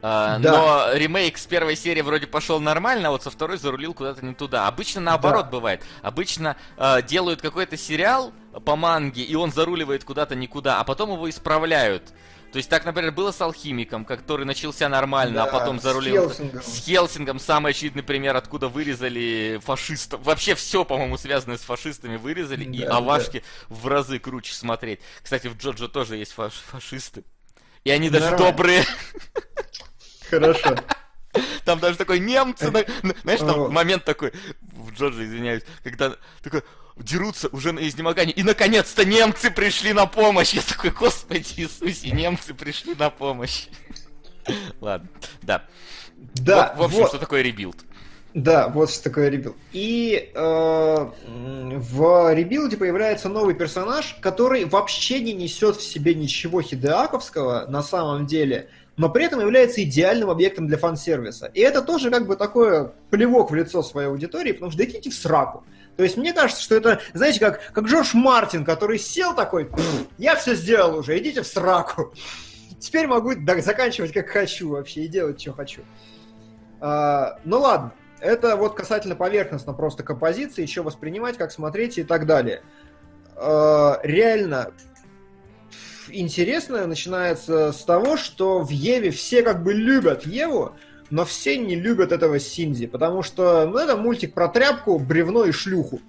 [0.00, 0.52] А, Да.
[0.52, 4.34] Но ремейк с первой серии вроде пошел нормально, а вот со второй зарулил куда-то не
[4.34, 4.68] туда.
[4.68, 5.50] Обычно наоборот Да.
[5.50, 5.82] бывает.
[6.02, 8.32] Обычно а, делают какой-то сериал
[8.64, 12.12] по манге, и он заруливает куда-то никуда, а потом его исправляют.
[12.52, 16.30] То есть так, например, было с Алхимиком, который начался нормально, а Да, потом с зарулил.
[16.30, 16.62] Хелсингом.
[16.62, 20.22] С Хелсингом самый очевидный пример, откуда вырезали фашистов.
[20.22, 25.00] Вообще все, по-моему, связанное с фашистами вырезали, и Да, овашки в разы круче смотреть.
[25.22, 27.24] Кстати, в Джоджо тоже есть фаш- фашисты.
[27.84, 28.50] И они даже Нормально.
[28.52, 28.84] добрые.
[30.30, 30.76] Хорошо.
[31.64, 34.32] Там даже такой немцы, на- на- знаешь, там момент такой,
[34.72, 36.62] в Джоджо, извиняюсь, когда такой
[36.96, 40.54] дерутся уже на изнемогании, и наконец-то немцы пришли на помощь.
[40.54, 43.66] Я такой, господи Иисусе, немцы пришли на помощь.
[44.80, 45.08] Ладно,
[45.42, 45.64] да.
[46.16, 47.08] Да, Вот, в общем, вот.
[47.10, 47.76] что такое ребилд.
[48.34, 49.56] Да, вот что такое Rebuild.
[49.72, 56.60] И э, в Rebuild е появляется новый персонаж, который вообще не несет в себе ничего
[56.62, 61.46] хидеаковского на самом деле, но при этом является идеальным объектом для фан-сервиса.
[61.54, 65.08] И это тоже как бы такое плевок в лицо своей аудитории, потому что да идите
[65.08, 65.64] в сраку.
[65.96, 70.06] То есть мне кажется, что это, знаете, как, как Джордж Мартин, который сел такой, «Пф,
[70.18, 72.12] я все сделал уже, идите в сраку.
[72.80, 75.82] Теперь могу заканчивать как хочу вообще и делать, что хочу.
[76.80, 82.26] А, ну ладно, это вот касательно поверхностно просто композиции, что воспринимать, как смотреть и так
[82.26, 82.62] далее.
[83.36, 84.72] А, реально
[86.10, 90.76] интересное начинается с того, что в Еве все как бы любят Еву,
[91.10, 95.52] но все не любят этого Синди, потому что ну, это мультик про тряпку, бревно и
[95.52, 96.00] шлюху.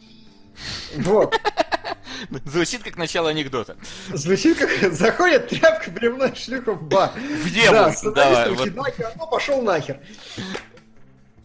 [0.95, 1.39] Вот.
[2.45, 3.77] Звучит как начало анекдота.
[4.13, 7.11] Звучит как заходит тряпка, бревно и шлюха в бар.
[7.11, 8.67] В Еву, Да, давай, сценаристом вот.
[8.67, 9.99] Хидаки Анно пошел нахер.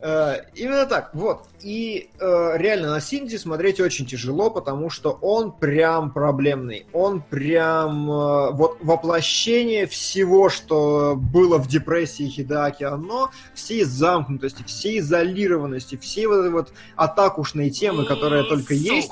[0.06, 1.46] Э, Именно так, вот.
[1.62, 6.84] И э, реально на Синди смотреть очень тяжело, потому что он прям проблемный.
[6.92, 14.98] Он прям э, вот воплощение всего, что было в депрессии Хидаки Анно, всей замкнутости, всей
[14.98, 19.10] изолированности, всей вот этой вот атакушной темы, которая только есть.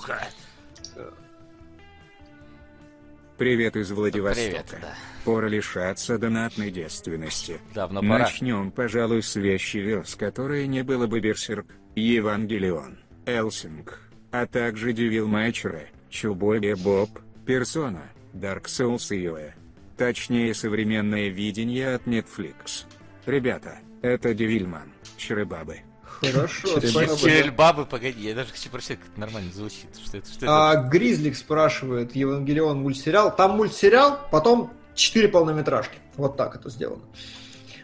[3.39, 4.47] Привет из Владивостока.
[4.47, 4.95] Привет, да.
[5.25, 7.59] Пора лишаться донатной девственности.
[7.75, 8.19] Давно пора.
[8.19, 14.01] Начнем, пожалуй, с вещи вес, которой не было бы Берсерк, Евангелион, Элсинг,
[14.31, 17.11] а также Девил Майчера, Чубоби Боб,
[17.47, 19.53] Персона, Dark Souls и Юэ.
[19.97, 22.87] Точнее, современное видение от Netflix.
[23.27, 25.79] Ребята, это Девильман, Чребабы.
[26.23, 27.53] Хорошо, спасибо.
[27.53, 29.89] Бабы, погоди, я даже хочу прочитать, как это нормально звучит.
[30.05, 30.29] Что это?
[30.29, 30.71] Что это?
[30.71, 33.35] А, Гризлик спрашивает, Евангелион мультсериал.
[33.35, 35.99] Там мультсериал, потом четыре полнометражки.
[36.17, 37.03] Вот так это сделано.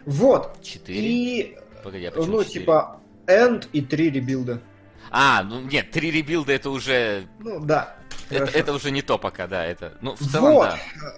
[0.07, 0.63] Вот.
[0.63, 1.01] Четыре?
[1.01, 2.61] И, Погоди, а почему ну, четыре?
[2.61, 4.61] типа, End и три ребилда.
[5.11, 7.27] А, ну нет, три ребилда это уже...
[7.41, 7.97] Ну, да.
[8.31, 8.59] Это, хорошо.
[8.59, 9.97] это уже не то пока, да, это...
[10.01, 10.71] Ну, в целом, Вот.
[10.71, 11.15] да.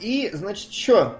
[0.00, 1.18] И, значит, что?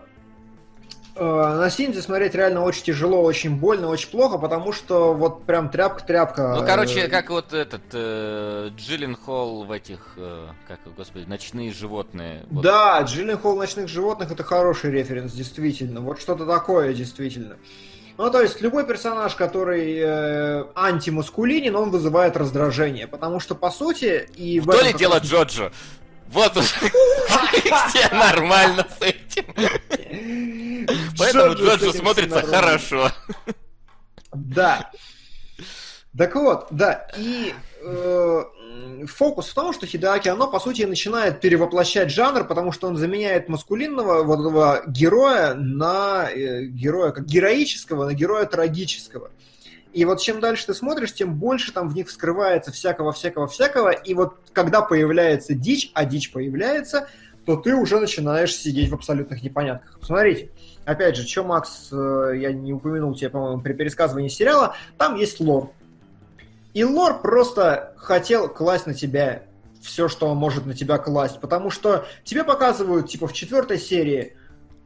[1.15, 6.57] На Синди смотреть реально очень тяжело, очень больно, очень плохо, потому что вот прям тряпка-тряпка.
[6.57, 11.73] Ну, короче, Э, как вот этот э, Джиллин Холл в этих, э, как, господи, ночные
[11.73, 12.45] животные.
[12.51, 12.63] Вот.
[12.63, 16.01] Да, Джиллен Холл «Ночных животных» это хороший референс, действительно.
[16.01, 17.57] Вот что-то такое, действительно.
[18.19, 23.07] Ну, то есть, любой персонаж, который э, антимаскулинен, он вызывает раздражение.
[23.07, 25.73] Потому что, по сути, и в То ли дело Джоджо.
[26.29, 26.65] Вот уж
[27.89, 29.03] все нормально с
[29.37, 30.87] этим.
[31.19, 33.11] Поэтому Джоджо смотрится хорошо.
[34.33, 34.91] Да.
[36.17, 38.43] Так вот, да, и э,
[39.07, 43.49] фокус в том, что Хидеаки оно по сути начинает перевоплощать жанр, потому что он заменяет
[43.49, 49.31] маскулинного вот этого героя на э, героя как героического, на героя трагического.
[49.93, 54.37] И вот чем дальше ты смотришь, тем больше там в них вскрывается всякого-всякого-всякого, и вот
[54.53, 57.09] когда появляется дичь, а дичь появляется,
[57.45, 59.99] то ты уже начинаешь сидеть в абсолютных непонятках.
[59.99, 60.51] Посмотрите,
[60.85, 65.41] опять же, что, Макс, э, я не упомянул тебе, по-моему, при пересказывании сериала, там есть
[65.41, 65.71] лор.
[66.75, 69.43] И лор просто хотел класть на тебя
[69.83, 71.41] все, что он может на тебя класть.
[71.41, 74.37] Потому что тебе показывают, типа, в четвертой серии,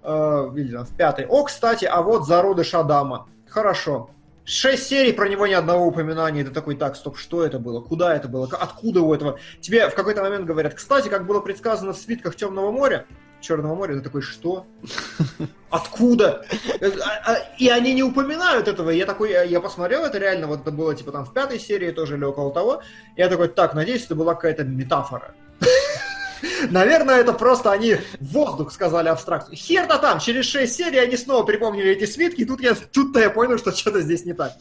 [0.02, 3.28] э, или там, в пятой, о, кстати, а вот зародыш Адама.
[3.48, 4.10] Хорошо.
[4.48, 6.44] Шесть серий, про него ни одного упоминания.
[6.44, 7.80] Ты такой, так, стоп, что это было?
[7.80, 8.48] Куда это было?
[8.52, 9.40] Откуда у этого?
[9.60, 13.06] Тебе в какой-то момент говорят, кстати, как было предсказано в свитках Темного моря,
[13.40, 14.64] Черного моря, ты такой, что?
[15.70, 16.46] Откуда?
[16.80, 18.90] А, а, и они не упоминают этого.
[18.90, 22.16] Я такой, я посмотрел, это реально, вот это было типа там в пятой серии тоже
[22.16, 22.82] или около того.
[23.16, 25.34] Я такой, так, надеюсь, это была какая-то метафора.
[26.70, 29.56] Наверное, это просто они воздух сказали абстракцию.
[29.56, 33.30] Хер-то там, через 6 серий они снова припомнили эти свитки, и тут я, тут-то я
[33.30, 34.52] понял, что что-то здесь не так.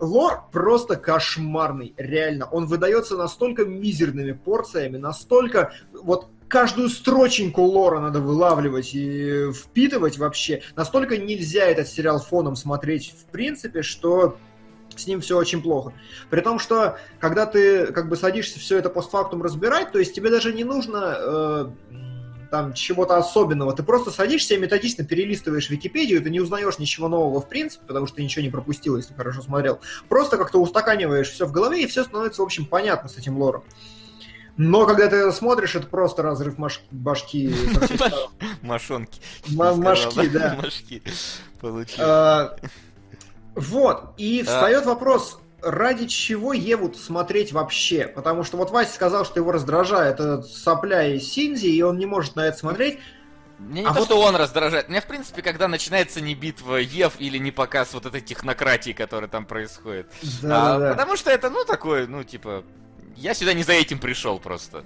[0.00, 2.46] Лор просто кошмарный, реально.
[2.46, 10.62] Он выдается настолько мизерными порциями, настолько вот каждую строченьку лора надо вылавливать и впитывать вообще.
[10.76, 14.36] Настолько нельзя этот сериал фоном смотреть в принципе, что
[14.96, 15.92] с ним все очень плохо.
[16.30, 20.30] При том, что когда ты как бы садишься все это постфактум разбирать, то есть тебе
[20.30, 21.70] даже не нужно э,
[22.50, 27.40] там чего-то особенного, ты просто садишься и методично перелистываешь Википедию, ты не узнаешь ничего нового
[27.40, 29.80] в принципе, потому что ты ничего не пропустил, если хорошо смотрел.
[30.08, 33.64] Просто как-то устаканиваешь все в голове, и все становится, в общем, понятно с этим лором.
[34.56, 36.54] Но когда ты это смотришь, это просто разрыв
[36.90, 37.52] башки.
[38.62, 39.20] Машонки.
[39.48, 40.56] Машки, да.
[40.62, 41.02] Машки.
[43.54, 48.06] Вот, и встает вопрос, ради чего Еву смотреть вообще?
[48.06, 52.06] Потому что вот Вася сказал, что его раздражает этот сопля и Синзи, и он не
[52.06, 52.98] может на это смотреть.
[53.58, 54.06] Мне не а то, вот...
[54.06, 54.88] что он раздражает.
[54.88, 59.30] Меня, в принципе, когда начинается не битва Ев или не показ вот этой технократии, которая
[59.30, 60.10] там происходит.
[60.42, 60.90] Да, а, да.
[60.90, 62.64] Потому что это, ну, такое, ну, типа,
[63.16, 64.84] я сюда не за этим пришел просто.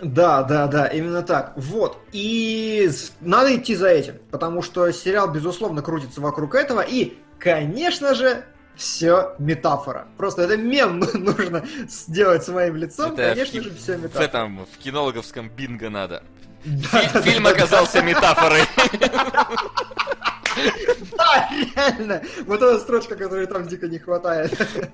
[0.00, 1.52] Да, да, да, именно так.
[1.56, 1.98] Вот.
[2.12, 2.90] И
[3.20, 6.80] надо идти за этим, потому что сериал, безусловно, крутится вокруг этого.
[6.80, 8.44] И, конечно же,
[8.76, 10.06] все метафора.
[10.16, 13.12] Просто это мем нужно сделать с моим лицом.
[13.12, 14.22] Это конечно в, же, все метафора.
[14.22, 16.22] В этом, в кинологовском бинго надо.
[16.64, 18.02] Да, Фильм да, оказался да.
[18.02, 18.62] метафорой.
[21.16, 22.22] Да, реально.
[22.46, 24.52] Вот эта строчка, которой там дико не хватает.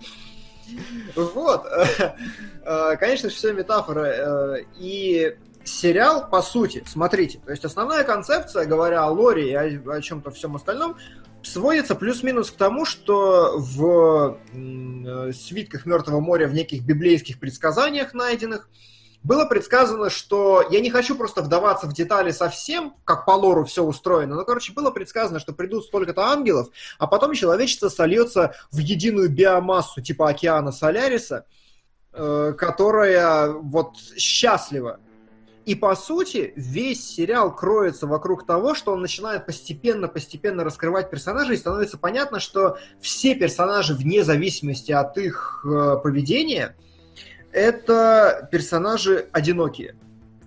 [1.17, 1.67] Вот.
[1.67, 4.05] Э, конечно, все метафора.
[4.05, 5.35] Э, и
[5.73, 10.31] сериал, по сути, смотрите, то есть основная концепция, говоря о лоре и о, о чем-то
[10.31, 10.97] всем остальном,
[11.43, 18.69] сводится плюс-минус к тому, что в э, свитках Мертвого моря, в неких библейских предсказаниях найденных,
[19.25, 23.83] было предсказано, что я не хочу просто вдаваться в детали совсем, как по лору все
[23.83, 26.69] устроено, но, короче, было предсказано, что придут столько-то ангелов,
[26.99, 31.47] а потом человечество сольется в единую биомассу типа океана Соляриса,
[32.13, 35.01] э, которая вот счастлива
[35.69, 41.59] и по сути весь сериал кроется вокруг того, что он начинает постепенно-постепенно раскрывать персонажей, и
[41.59, 46.75] становится понятно, что все персонажи, вне зависимости от их э, поведения,
[47.53, 49.95] это персонажи одинокие.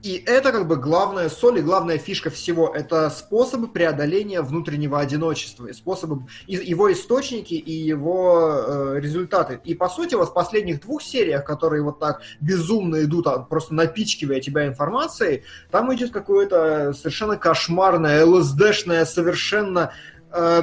[0.03, 2.73] И это как бы главная соль и главная фишка всего.
[2.73, 9.59] Это способы преодоления внутреннего одиночества, и способы, его источники и его э, результаты.
[9.63, 13.75] И по сути вот в последних двух сериях, которые вот так безумно идут, а, просто
[13.75, 19.93] напичкивая тебя информацией, там идет какое-то совершенно кошмарное, ЛСДшное, совершенно
[20.31, 20.61] э,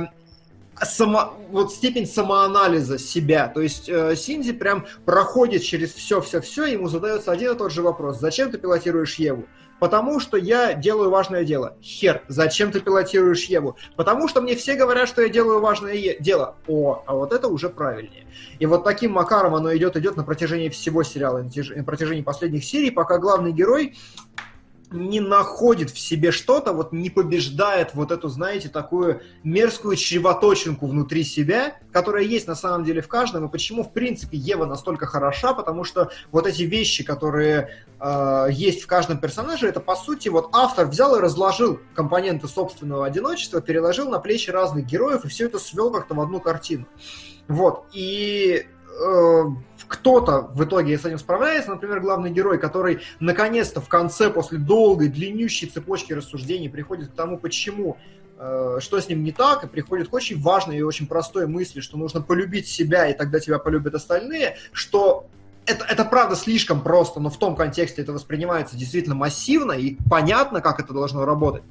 [0.83, 3.49] само, вот степень самоанализа себя.
[3.49, 8.19] То есть э, Синди прям проходит через все-все-все, ему задается один и тот же вопрос.
[8.19, 9.45] Зачем ты пилотируешь Еву?
[9.79, 11.77] Потому что я делаю важное дело.
[11.81, 13.77] Хер, зачем ты пилотируешь Еву?
[13.95, 16.57] Потому что мне все говорят, что я делаю важное е- дело.
[16.67, 18.27] О, а вот это уже правильнее.
[18.59, 21.45] И вот таким макаром оно идет, идет на протяжении всего сериала,
[21.77, 23.95] на протяжении последних серий, пока главный герой
[24.91, 31.25] не находит в себе что-то, вот не побеждает вот эту, знаете, такую мерзкую чревоточинку внутри
[31.25, 35.53] себя, которая есть на самом деле в каждом, и почему, в принципе, Ева настолько хороша,
[35.53, 37.71] потому что вот эти вещи, которые
[38.01, 43.05] э, есть в каждом персонаже, это, по сути, вот автор взял и разложил компоненты собственного
[43.07, 46.87] одиночества, переложил на плечи разных героев, и все это свел как-то в одну картину.
[47.47, 48.67] Вот, и
[49.07, 49.45] э,
[49.89, 55.09] кто-то в итоге с этим справляется, например, главный герой, который наконец-то в конце, после долгой,
[55.09, 57.97] длиннющей цепочки рассуждений, приходит к тому, почему
[58.39, 61.81] э, что с ним не так, и приходит к очень важной и очень простой мысли,
[61.81, 65.27] что нужно полюбить себя, и тогда тебя полюбят остальные, что
[65.65, 70.61] это, это правда слишком просто, но в том контексте это воспринимается действительно массивно и понятно,
[70.61, 71.63] как это должно работать.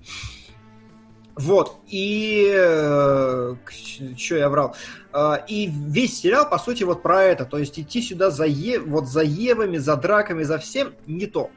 [1.38, 2.51] Вот, и...
[2.51, 3.55] Э,
[4.18, 4.76] что я врал?
[5.14, 7.45] Э, и весь сериал, по сути, вот про это.
[7.45, 8.80] То есть идти сюда за, е...
[8.80, 11.51] вот за Евами, за драками, за всем не то.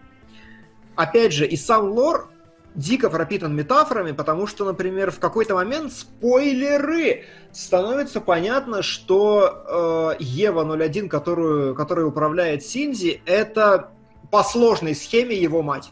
[0.96, 2.30] Опять же, и сам лор
[2.74, 10.62] дико пропитан метафорами, потому что, например, в какой-то момент спойлеры становится понятно, что э, Ева
[10.76, 13.92] 01, которую, которую управляет Синзи, это
[14.30, 15.90] по сложной схеме его мать.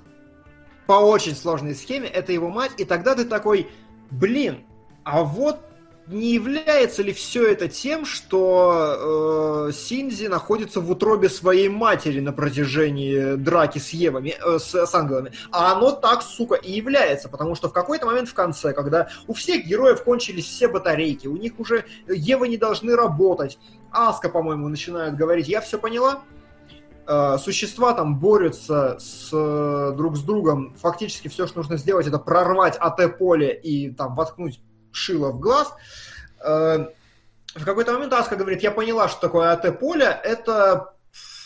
[0.88, 3.68] По очень сложной схеме это его мать, и тогда ты такой,
[4.10, 4.64] блин,
[5.04, 5.60] а вот
[6.06, 12.32] не является ли все это тем, что э, Синзи находится в утробе своей матери на
[12.32, 15.32] протяжении драки с Евами, э, с, с ангелами?
[15.52, 19.34] А оно так, сука, и является, потому что в какой-то момент в конце, когда у
[19.34, 23.58] всех героев кончились все батарейки, у них уже Евы не должны работать,
[23.90, 26.37] Аска, по-моему, начинает говорить, я все поняла, э,
[27.38, 32.76] существа там борются с, э, друг с другом, фактически все, что нужно сделать, это прорвать
[32.78, 34.60] АТ-поле и там воткнуть
[34.92, 35.72] шило в глаз.
[36.44, 36.86] Э,
[37.54, 40.94] в какой-то момент Аска говорит, я поняла, что такое АТ-поле, это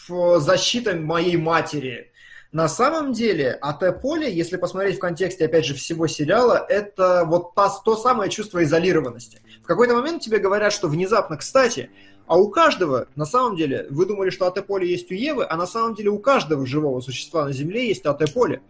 [0.08, 2.12] защита моей матери.
[2.52, 7.70] На самом деле, АТ-поле, если посмотреть в контексте, опять же, всего сериала, это вот та,
[7.82, 9.40] то самое чувство изолированности.
[9.62, 11.90] В какой-то момент тебе говорят, что внезапно, кстати,
[12.26, 15.66] а у каждого, на самом деле, вы думали, что АТ-поле есть у Евы, а на
[15.66, 18.62] самом деле у каждого живого существа на Земле есть АТ-поле.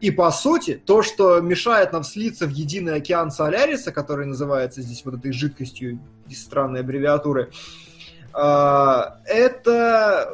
[0.00, 5.04] И по сути, то, что мешает нам слиться в единый океан Соляриса, который называется здесь
[5.04, 7.50] вот этой жидкостью из странной аббревиатуры,
[8.32, 10.30] а, это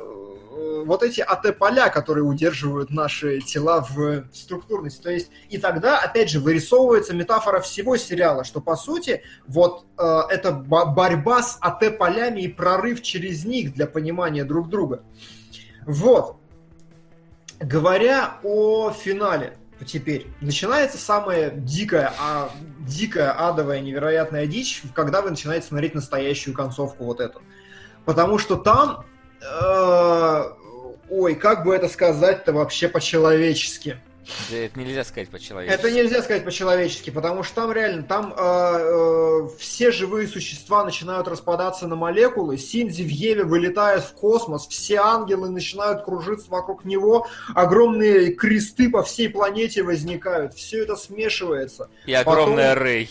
[0.84, 5.02] вот эти АТ-поля, которые удерживают наши тела в структурности.
[5.02, 10.20] То есть, и тогда, опять же, вырисовывается метафора всего сериала, что, по сути, вот э,
[10.30, 15.02] это борьба с АТ-полями и прорыв через них для понимания друг друга.
[15.86, 16.36] Вот.
[17.60, 22.50] Говоря о финале, теперь начинается самая дикая, а,
[22.80, 27.42] дикая, адовая, невероятная дичь, когда вы начинаете смотреть настоящую концовку вот эту.
[28.04, 29.13] Потому что там, э,
[31.10, 33.98] ой, как бы это сказать-то вообще по-человечески–
[34.50, 35.78] это нельзя сказать по-человечески.
[35.78, 41.28] Это нельзя сказать по-человечески, потому что там реально, там э, э, все живые существа начинают
[41.28, 47.26] распадаться на молекулы, Синзи в Еве вылетает в космос, все ангелы начинают кружиться вокруг него,
[47.54, 51.88] огромные кресты по всей планете возникают, все это смешивается.
[52.06, 52.84] И огромная Потом...
[52.84, 53.10] Рэй.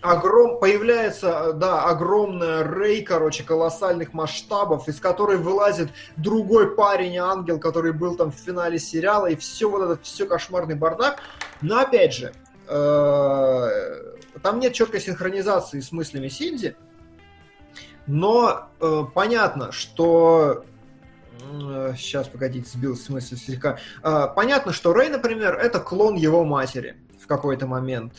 [0.00, 0.58] Огром...
[0.58, 8.16] Появляется, да, огромная Рэй, короче, колоссальных масштабов, из которой вылазит другой парень, ангел, который был
[8.16, 11.20] там в финале сериала, и все вот это, все кошмар кошмарный бардак.
[11.62, 12.32] Но опять же,
[12.68, 13.68] э,
[14.42, 16.76] там нет четкой синхронизации с мыслями Синди,
[18.06, 20.64] но э, понятно, что
[21.96, 23.78] сейчас, погодите, сбил смысл слегка.
[24.02, 28.14] Э, понятно, что Рэй, например, это клон его матери в какой-то момент.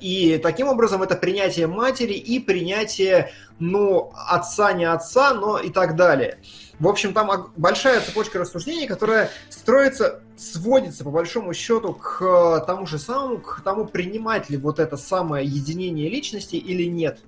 [0.00, 5.96] И таким образом это принятие матери и принятие, ну, отца не отца, но и так
[5.96, 6.38] далее.
[6.80, 12.98] В общем, там большая цепочка рассуждений, которая строится, сводится по большому счету к тому же
[12.98, 17.18] самому, к тому, принимать ли вот это самое единение личности или нет.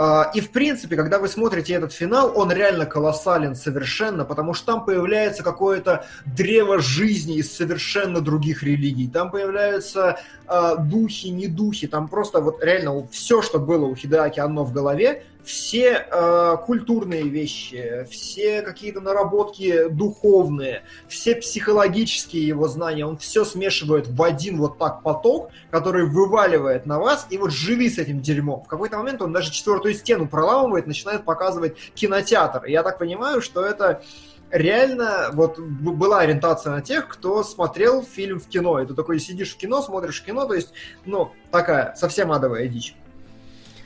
[0.00, 4.66] А, и в принципе, когда вы смотрите этот финал, он реально колоссален совершенно, потому что
[4.66, 9.08] там появляется какое-то древо жизни из совершенно других религий.
[9.08, 14.38] Там появляются э, духи, не духи, там просто вот реально все, что было у Хидаки
[14.38, 23.06] оно в голове, все э, культурные вещи, все какие-то наработки духовные, все психологические его знания,
[23.06, 27.88] он все смешивает в один вот так поток, который вываливает на вас, и вот живи
[27.88, 28.62] с этим дерьмом.
[28.62, 32.66] В какой-то момент он даже четвертую стену проламывает, начинает показывать кинотеатр.
[32.66, 34.02] И я так понимаю, что это
[34.50, 38.80] реально вот была ориентация на тех, кто смотрел фильм в кино.
[38.80, 40.74] И ты такой сидишь в кино, смотришь кино, то есть,
[41.06, 42.94] ну, такая совсем адовая дичь.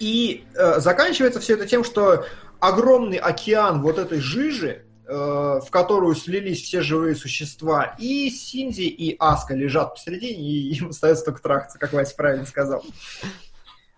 [0.03, 2.27] И э, заканчивается все это тем, что
[2.59, 9.15] огромный океан вот этой жижи, э, в которую слились все живые существа, и Синди, и
[9.21, 12.85] Аска лежат посередине, и им остается только трахаться, как Вася правильно сказал.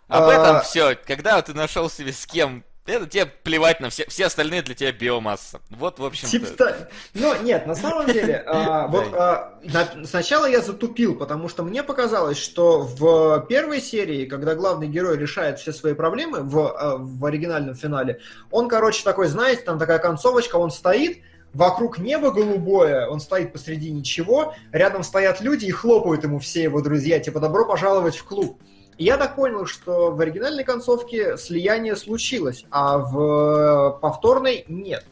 [0.08, 0.60] Об этом а...
[0.60, 0.94] все.
[0.94, 4.92] Когда ты нашел себе с кем это тебе плевать на все, все остальные для тебя
[4.92, 5.60] биомасса.
[5.70, 6.76] Вот, в общем Типа,
[7.14, 11.82] ну, нет, на самом деле, а, вот а, на, сначала я затупил, потому что мне
[11.82, 17.24] показалось, что в первой серии, когда главный герой решает все свои проблемы в, а, в
[17.24, 18.20] оригинальном финале,
[18.50, 21.22] он, короче, такой, знаете, там такая концовочка, он стоит,
[21.54, 26.82] вокруг небо голубое, он стоит посреди ничего, рядом стоят люди и хлопают ему все его
[26.82, 28.60] друзья, типа, добро пожаловать в клуб
[28.98, 35.04] я так понял, что в оригинальной концовке слияние случилось, а в повторной нет.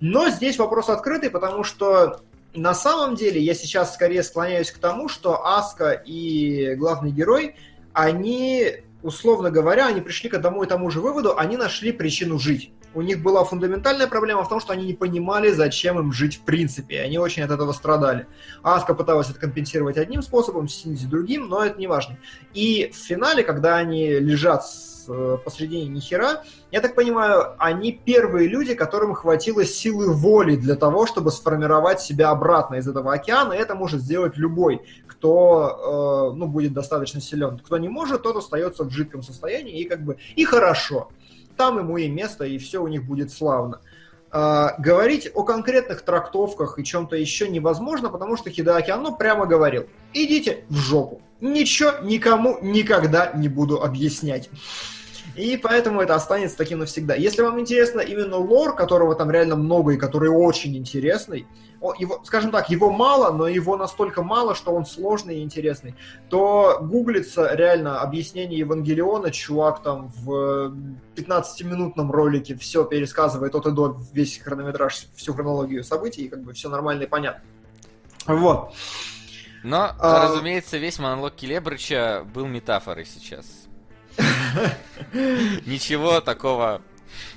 [0.00, 2.20] Но здесь вопрос открытый, потому что
[2.54, 7.56] на самом деле я сейчас скорее склоняюсь к тому, что Аска и главный герой,
[7.92, 12.72] они, условно говоря, они пришли к одному и тому же выводу, они нашли причину жить
[12.94, 16.40] у них была фундаментальная проблема в том, что они не понимали, зачем им жить в
[16.40, 16.96] принципе.
[16.96, 18.26] И они очень от этого страдали.
[18.62, 22.18] Аска пыталась это компенсировать одним способом, Синзи другим, но это не важно.
[22.54, 24.62] И в финале, когда они лежат
[25.08, 26.44] э, посредине нихера.
[26.70, 32.30] Я так понимаю, они первые люди, которым хватило силы воли для того, чтобы сформировать себя
[32.30, 37.58] обратно из этого океана, и это может сделать любой, кто э, ну, будет достаточно силен.
[37.58, 41.08] Кто не может, тот остается в жидком состоянии, и как бы и хорошо.
[41.58, 43.80] Там ему и место, и все у них будет славно.
[44.30, 49.86] Uh, говорить о конкретных трактовках и чем-то еще невозможно, потому что Хидаки Анно прямо говорил,
[50.12, 51.22] идите в жопу.
[51.40, 54.50] Ничего никому никогда не буду объяснять.
[55.38, 57.14] И поэтому это останется таким навсегда.
[57.14, 61.46] Если вам интересно именно лор, которого там реально много и который очень интересный,
[61.96, 65.94] его, скажем так, его мало, но его настолько мало, что он сложный и интересный,
[66.28, 70.74] то гуглится реально объяснение Евангелиона, чувак там в
[71.14, 76.52] 15-минутном ролике все пересказывает от и до весь хронометраж, всю хронологию событий, и как бы
[76.52, 77.44] все нормально и понятно.
[78.26, 78.74] Вот.
[79.62, 80.28] Но, а...
[80.28, 83.57] разумеется, весь монолог Келебрыча был метафорой сейчас.
[85.66, 86.82] Ничего такого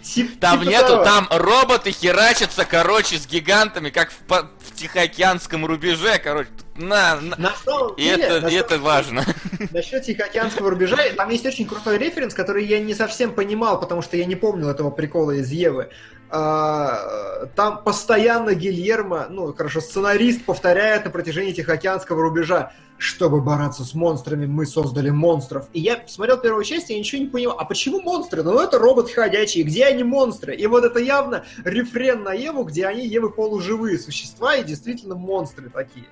[0.02, 1.04] Тип, там типа нету, того.
[1.04, 6.50] там роботы херачатся, короче, с гигантами, как в, в Тихоокеанском рубеже, короче.
[6.76, 7.36] На, на.
[7.38, 7.54] на
[7.98, 9.24] и деле, это, на и это важно.
[9.72, 14.18] Насчет Тихоокеанского рубежа, там есть очень крутой референс, который я не совсем понимал, потому что
[14.18, 15.90] я не помнил этого прикола из Евы.
[16.34, 22.72] А, там постоянно Гильермо, ну, хорошо, сценарист повторяет на протяжении Тихоокеанского рубежа
[23.02, 25.68] чтобы бороться с монстрами, мы создали монстров.
[25.74, 27.58] И я смотрел первую часть, и я ничего не понимал.
[27.58, 28.44] А почему монстры?
[28.44, 29.64] Ну, это робот ходячий.
[29.64, 30.56] Где они монстры?
[30.56, 35.72] И вот это явно рефрен на Еву, где они Евы полуживые существа и действительно монстры
[35.72, 36.06] такие.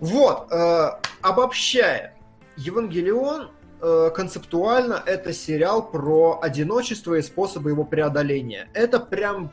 [0.00, 2.16] Вот, э, обобщая,
[2.56, 8.68] Евангелион концептуально это сериал про одиночество и способы его преодоления.
[8.74, 9.52] Это прям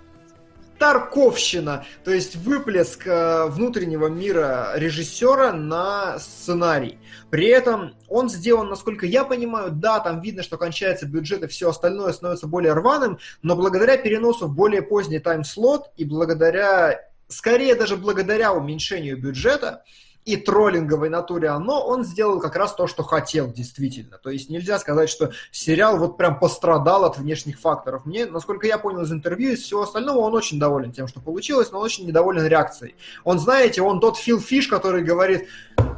[0.77, 6.99] Тарковщина, то есть выплеск э, внутреннего мира режиссера на сценарий.
[7.30, 11.69] При этом он сделан, насколько я понимаю, да, там видно, что кончается бюджет и все
[11.69, 16.99] остальное становится более рваным, но благодаря переносу в более поздний тайм-слот и благодаря,
[17.30, 19.84] скорее даже благодаря уменьшению бюджета,
[20.26, 24.18] и троллинговой натуре оно, он сделал как раз то, что хотел действительно.
[24.18, 28.06] То есть нельзя сказать, что сериал вот прям пострадал от внешних факторов.
[28.06, 31.72] Мне, насколько я понял из интервью, из всего остального, он очень доволен тем, что получилось,
[31.72, 32.95] но он очень недоволен реакцией.
[33.23, 35.47] Он, знаете, он тот Фил Фиш, который говорит,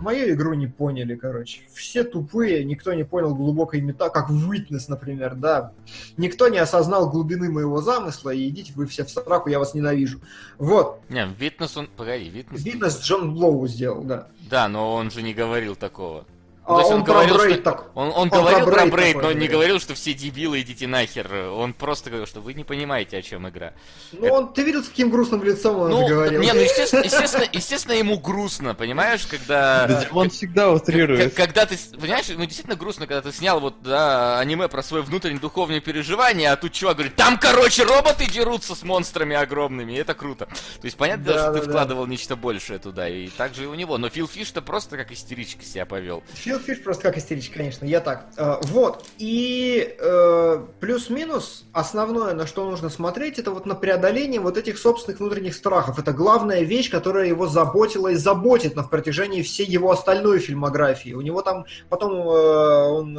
[0.02, 1.62] мою игру не поняли, короче.
[1.74, 5.72] Все тупые, никто не понял глубокой мета, как Witness, например, да.
[6.18, 10.20] Никто не осознал глубины моего замысла, и идите вы все в сраку, я вас ненавижу.
[10.58, 11.00] Вот.
[11.08, 12.64] Не, Witness он, погоди, Witness...
[12.64, 14.17] Witness Джон Блоу сделал, да.
[14.50, 16.26] Да, но он же не говорил такого.
[16.68, 17.62] Ну, а то есть он, он говорил, про что...
[17.62, 17.86] так.
[17.96, 21.34] Он, он, он говорил про Брейд, но он не говорил, что все дебилы, идите нахер.
[21.34, 23.72] Он просто говорил, что вы не понимаете, о чем игра.
[24.12, 24.34] Ну, Это...
[24.34, 26.42] он, ты видел, с каким грустным лицом он ну, это говорил?
[26.42, 30.08] Не, ну, естественно, естественно, естественно, ему грустно, понимаешь, когда...
[30.12, 31.34] Он всегда утрирует.
[31.36, 35.40] Когда ты, понимаешь, ну, действительно грустно, когда ты снял вот, да, аниме про свое внутреннее
[35.40, 40.14] духовное переживание, а тут чувак говорит, там, короче, роботы дерутся с монстрами огромными, и это
[40.14, 40.48] круто.
[40.48, 41.72] То есть, понятно, да, что да, ты да.
[41.72, 43.98] вкладывал нечто большее туда, и так же и у него.
[43.98, 46.24] Но Фил Фиш-то просто как истеричка себя повел.
[46.34, 48.28] Фил Фиш просто как истерич, конечно, я так.
[48.38, 54.58] Э, вот, и э, плюс-минус основное, на что нужно смотреть, это вот на преодоление вот
[54.58, 56.00] этих собственных внутренних страхов.
[56.00, 61.14] Это главная вещь, которая его заботила и заботит на протяжении всей его остальной фильмографии.
[61.14, 63.18] У него там потом э, он,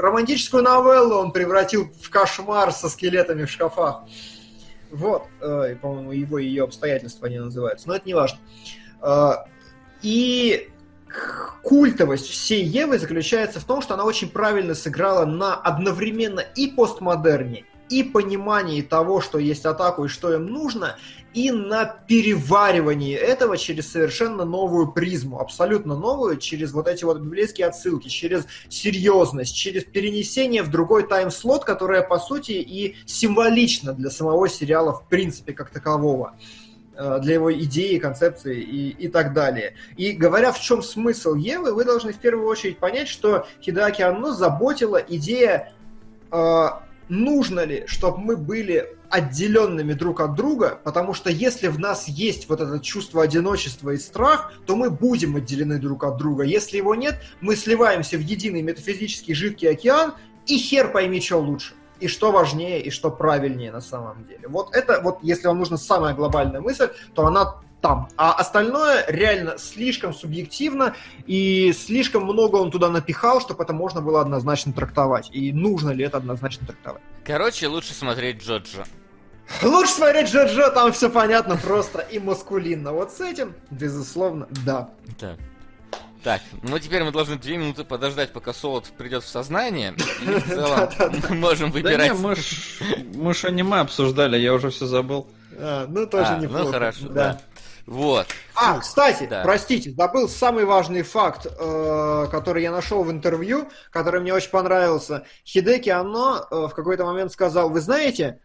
[0.00, 4.04] романтическую новеллу он превратил в кошмар со скелетами в шкафах.
[4.90, 8.38] Вот, по-моему, его и ее обстоятельства они называются, но это не важно.
[10.02, 10.71] И
[11.62, 17.64] культовость всей Евы заключается в том, что она очень правильно сыграла на одновременно и постмодерне,
[17.88, 20.96] и понимании того, что есть атаку и что им нужно,
[21.34, 27.68] и на переваривании этого через совершенно новую призму, абсолютно новую, через вот эти вот библейские
[27.68, 34.48] отсылки, через серьезность, через перенесение в другой тайм-слот, которое, по сути, и символично для самого
[34.48, 36.34] сериала в принципе как такового.
[36.94, 39.74] Э, для его идеи, концепции и, и так далее.
[39.96, 44.34] И говоря, в чем смысл Евы, вы должны в первую очередь понять, что Хидаки Анно
[44.34, 45.72] заботила идея,
[46.30, 46.66] э,
[47.08, 52.46] нужно ли, чтобы мы были отделенными друг от друга, потому что если в нас есть
[52.50, 56.44] вот это чувство одиночества и страх, то мы будем отделены друг от друга.
[56.44, 60.12] Если его нет, мы сливаемся в единый метафизический жидкий океан,
[60.46, 64.48] и хер пойми, что лучше и что важнее, и что правильнее на самом деле.
[64.48, 68.08] Вот это, вот если вам нужна самая глобальная мысль, то она там.
[68.16, 70.94] А остальное реально слишком субъективно,
[71.26, 75.28] и слишком много он туда напихал, чтобы это можно было однозначно трактовать.
[75.32, 77.02] И нужно ли это однозначно трактовать.
[77.24, 78.84] Короче, лучше смотреть Джоджо.
[79.62, 82.92] Лучше смотреть Джоджо, там все понятно просто и маскулинно.
[82.92, 84.90] Вот с этим, безусловно, да.
[85.20, 85.36] Да.
[86.22, 89.94] Так, ну теперь мы должны две минуты подождать, пока Солод придет в сознание.
[90.22, 90.88] И в целом
[91.28, 92.18] мы можем Да не, выбирать.
[93.14, 95.26] мы ж, аниме обсуждали, я уже все забыл.
[95.58, 96.64] А, ну, тоже А, неплохо.
[96.64, 97.40] ну хорошо, да.
[97.86, 98.28] Вот.
[98.54, 99.42] А, кстати, Да.
[99.42, 105.26] простите, забыл самый важный факт, э, который я нашел в интервью, который мне очень понравился.
[105.44, 108.38] Хидеки Анно э, в какой-то момент сказал, вы знаете,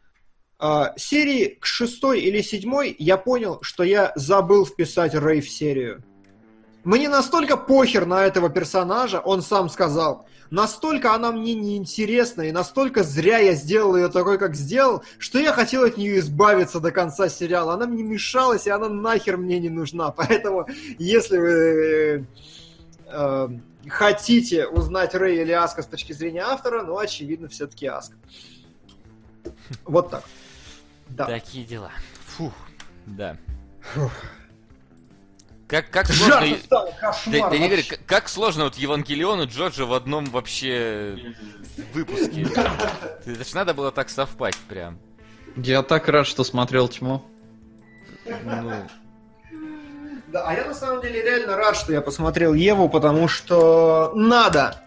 [0.60, 6.04] э, серии к шестой или седьмой я понял, что я забыл вписать Рэй в серию.
[6.88, 13.04] Мне настолько похер на этого персонажа, он сам сказал, настолько она мне неинтересна, и настолько
[13.04, 17.28] зря я сделал ее такой, как сделал, что я хотел от нее избавиться до конца
[17.28, 17.74] сериала.
[17.74, 20.12] Она мне мешалась, и она нахер мне не нужна.
[20.18, 20.66] Поэтому,
[20.98, 22.28] если вы
[23.06, 23.50] э,
[23.90, 28.16] хотите узнать Рэй или Аска с точки зрения автора, ну, очевидно, все-таки Аска.
[29.84, 30.24] Вот так.
[31.10, 31.26] Да.
[31.26, 31.92] Такие дела.
[32.38, 32.54] Фух,
[33.06, 33.36] да.
[33.82, 34.14] Фух.
[35.68, 36.48] Как, как сложно...
[36.48, 40.26] Жарко стало, кошмар Да, да не говори, как, как сложно вот Евангелиону Джорджа в одном
[40.26, 41.36] вообще
[41.94, 42.48] выпуске.
[43.26, 44.98] Это ж надо было так совпасть прям.
[45.58, 47.22] Я так рад, что смотрел тьму.
[48.26, 48.88] Ну,
[50.28, 54.82] Да, а я на самом деле реально рад, что я посмотрел Еву, потому что надо.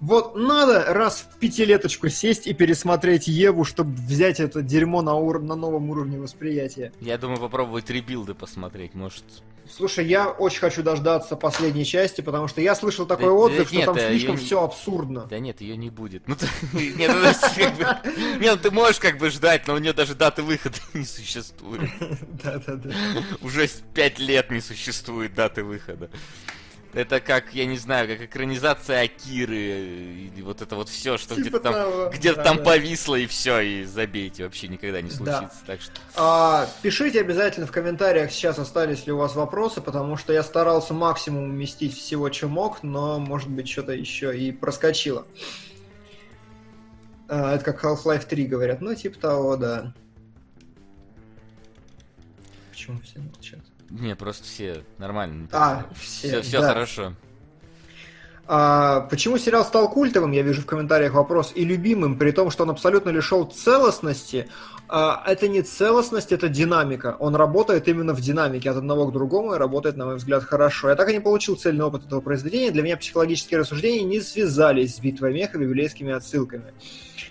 [0.00, 5.40] Вот надо раз в пятилеточку сесть и пересмотреть Еву, чтобы взять это дерьмо на, ур-
[5.42, 6.92] на новом уровне восприятия.
[7.00, 9.24] я думаю, попробовать ребилды посмотреть, может...
[9.68, 13.64] Слушай, я очень хочу дождаться последней части, потому что я слышал такой Да- отзыв, да
[13.64, 15.26] что нет, там э, слишком не- все абсурдно.
[15.28, 16.28] Да нет, ее не будет.
[16.28, 16.46] Ну, ты-
[16.96, 17.96] нет, ну,
[18.40, 21.90] ну, ты можешь как бы ждать, но у нее даже даты выхода не существует.
[22.44, 22.90] Да-да-да.
[23.42, 26.10] Уже пять лет не существует даты выхода.
[26.96, 31.40] Это как, я не знаю, как экранизация Акиры, и вот это вот все, что Типа
[31.42, 32.70] где-то там, того, где-то там да-да.
[32.70, 35.14] повисло, и все, и забейте, вообще никогда не Да.
[35.16, 35.58] случится.
[35.66, 40.32] Так что А, пишите обязательно в комментариях сейчас, остались ли у вас вопросы, потому что
[40.32, 45.26] я старался максимум уместить всего, что мог, но, может быть, что-то еще и проскочило.
[47.28, 48.80] А, это как Half-Life 3 говорят.
[48.80, 49.92] Ну, типа того, да.
[52.70, 53.55] Почему все молчат?
[53.90, 55.48] Не, просто все нормально.
[55.52, 56.68] А, все, все, все да.
[56.68, 57.12] хорошо.
[58.48, 62.62] А, почему сериал стал культовым, я вижу в комментариях вопрос, и любимым, при том, что
[62.62, 64.48] он абсолютно лишен целостности?
[64.88, 67.16] А, это не целостность, это динамика.
[67.18, 70.90] Он работает именно в динамике от одного к другому и работает, на мой взгляд, хорошо.
[70.90, 72.70] Я так и не получил цельный опыт этого произведения.
[72.70, 76.72] Для меня психологические рассуждения не связались с битвой меха и библейскими отсылками.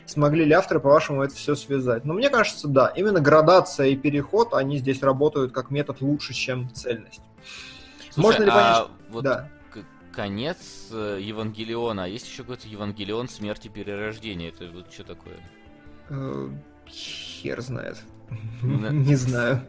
[0.06, 2.06] Смогли ли авторы, по-вашему, это все связать?
[2.06, 2.88] Но мне кажется, да.
[2.95, 7.22] Именно градация и переход, они здесь работают как метод лучше, чем цельность.
[8.11, 8.77] Слушай, Можно ли понять?
[8.77, 9.49] а вот Да.
[10.14, 14.49] конец э, Евангелиона, а есть еще какой-то Евангелион смерти перерождения?
[14.49, 15.38] Это вот что такое?
[16.10, 16.49] Э,
[16.88, 17.98] Хер знает.
[18.61, 19.61] Не знаю.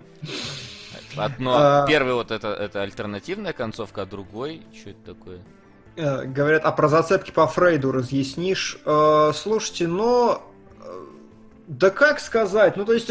[1.17, 1.87] Одно, А.
[1.87, 5.41] первый вот это, это альтернативная концовка, а другой, что это такое?
[5.97, 8.79] Э, Говорят, а про зацепки по Фрейду разъяснишь.
[8.85, 10.43] Э, Слушайте, но...
[10.85, 11.05] э,
[11.67, 12.77] Да как сказать?
[12.77, 13.11] Ну, то есть,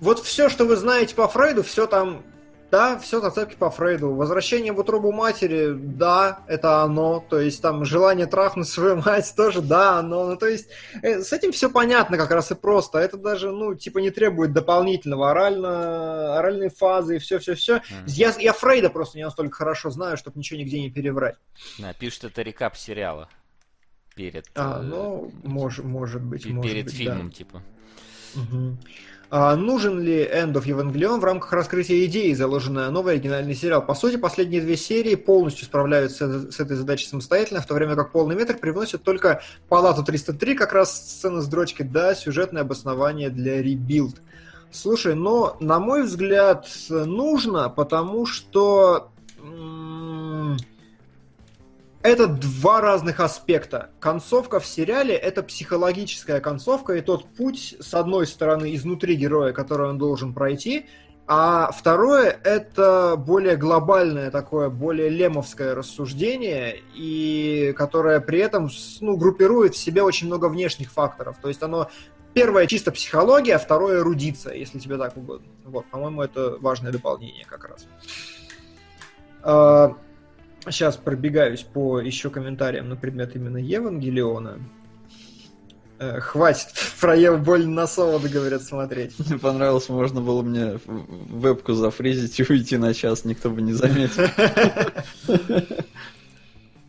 [0.00, 2.22] вот все, что вы знаете по Фрейду, все там...
[2.74, 4.12] Да, все зацепки по Фрейду.
[4.14, 7.24] Возвращение в утробу матери, да, это оно.
[7.30, 10.26] То есть там желание трахнуть свою мать тоже, да, оно.
[10.30, 10.68] Ну, то есть
[11.00, 12.98] э, с этим все понятно как раз и просто.
[12.98, 17.74] Это даже, ну, типа не требует дополнительного орально, оральной фазы и все-все-все.
[17.76, 17.82] М.
[18.08, 21.36] Я, я Фрейда просто не настолько хорошо знаю, чтобы ничего нигде не переврать.
[21.78, 23.28] Да, пишет это рекап сериала.
[24.16, 27.62] Перед, А, э, ну, может, может быть, пе- может перед быть, фильмом, типа.
[28.34, 28.42] да.
[29.30, 33.84] А, нужен ли End of Evangelion в рамках раскрытия идеи, заложенная новый оригинальный сериал?
[33.84, 38.12] По сути, последние две серии полностью справляются с этой задачей самостоятельно, в то время как
[38.12, 43.60] полный метр привносит только Палату 303, как раз сцена с дрочкой, да, сюжетное обоснование для
[43.62, 44.16] Rebuild.
[44.70, 49.10] Слушай, но, на мой взгляд, нужно, потому что...
[49.38, 50.56] м,
[52.04, 53.90] это два разных аспекта.
[53.98, 59.88] Концовка в сериале— это психологическая концовка, и тот путь, с одной стороны, изнутри героя, который
[59.88, 60.86] он должен пройти,
[61.26, 68.68] а второе— это более глобальное такое, более лемовское рассуждение, и которое при этом
[69.00, 71.38] ну, группирует в себе очень много внешних факторов.
[71.40, 71.88] То есть оно
[72.34, 75.46] Первое чисто психология, а второе эрудиция, если тебе так угодно.
[75.64, 77.86] Вот, по-моему, это важное дополнение как раз.
[80.66, 84.58] Сейчас пробегаюсь по еще комментариям на предмет именно Евангелиона.
[85.98, 86.68] Э, Хватит
[87.00, 89.18] про Еву больно на солода, говорят, смотреть.
[89.18, 94.24] Мне понравилось, можно было мне вебку зафризить и уйти на час, никто бы не заметил.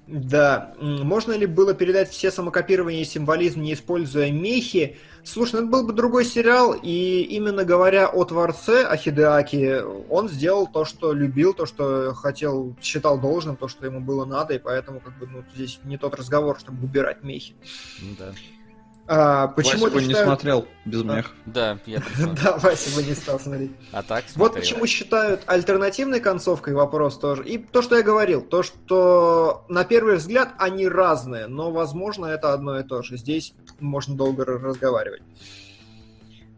[0.07, 0.75] Да.
[0.79, 4.97] Можно ли было передать все самокопирования и символизм, не используя мехи?
[5.23, 10.29] Слушай, ну это был бы другой сериал, и именно говоря о творце, о Хидеаки, он
[10.29, 14.59] сделал то, что любил, то, что хотел, считал должным, то, что ему было надо, и
[14.59, 17.55] поэтому как бы ну, здесь не тот разговор, чтобы убирать мехи.
[18.01, 18.33] Ну да.
[19.07, 21.15] А, почему Вася бы не считают- смотрел без Да.
[21.15, 21.33] мех.
[21.45, 22.01] Да, я.
[22.43, 23.71] Да, Вася бы не стал смотреть.
[23.91, 27.43] А так Вот почему считают альтернативной концовкой вопрос тоже.
[27.45, 32.53] И то, что я говорил, то, что на первый взгляд они разные, но, возможно, это
[32.53, 33.17] одно и то же.
[33.17, 35.21] Здесь можно долго разговаривать.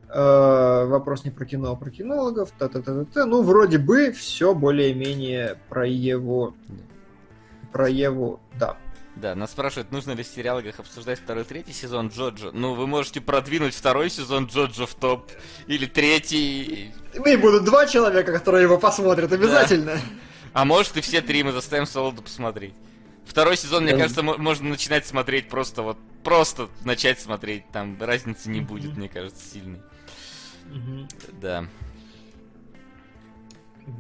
[0.10, 2.52] Э, Вопрос не про кино, а про кинологов.
[2.58, 3.26] Та-та-та-та-та.
[3.26, 6.56] Ну, вроде бы все более-менее про Еву.
[7.74, 8.78] Про Еву, да.
[9.20, 12.52] Да, нас спрашивают, нужно ли в сериалах обсуждать второй третий сезон Джоджо.
[12.52, 15.32] Ну, вы можете продвинуть второй сезон Джоджо в топ.
[15.66, 16.94] Или третий.
[17.16, 20.00] Ну и будут два человека, которые его посмотрят, обязательно.
[20.54, 22.76] А может и все три мы заставим Солоду посмотреть.
[23.26, 25.98] Второй сезон, мне кажется, мо- можно начинать смотреть просто вот...
[26.24, 27.64] Просто начать смотреть.
[27.72, 29.82] Там разницы не будет, мне кажется, сильной.
[31.42, 31.66] Да.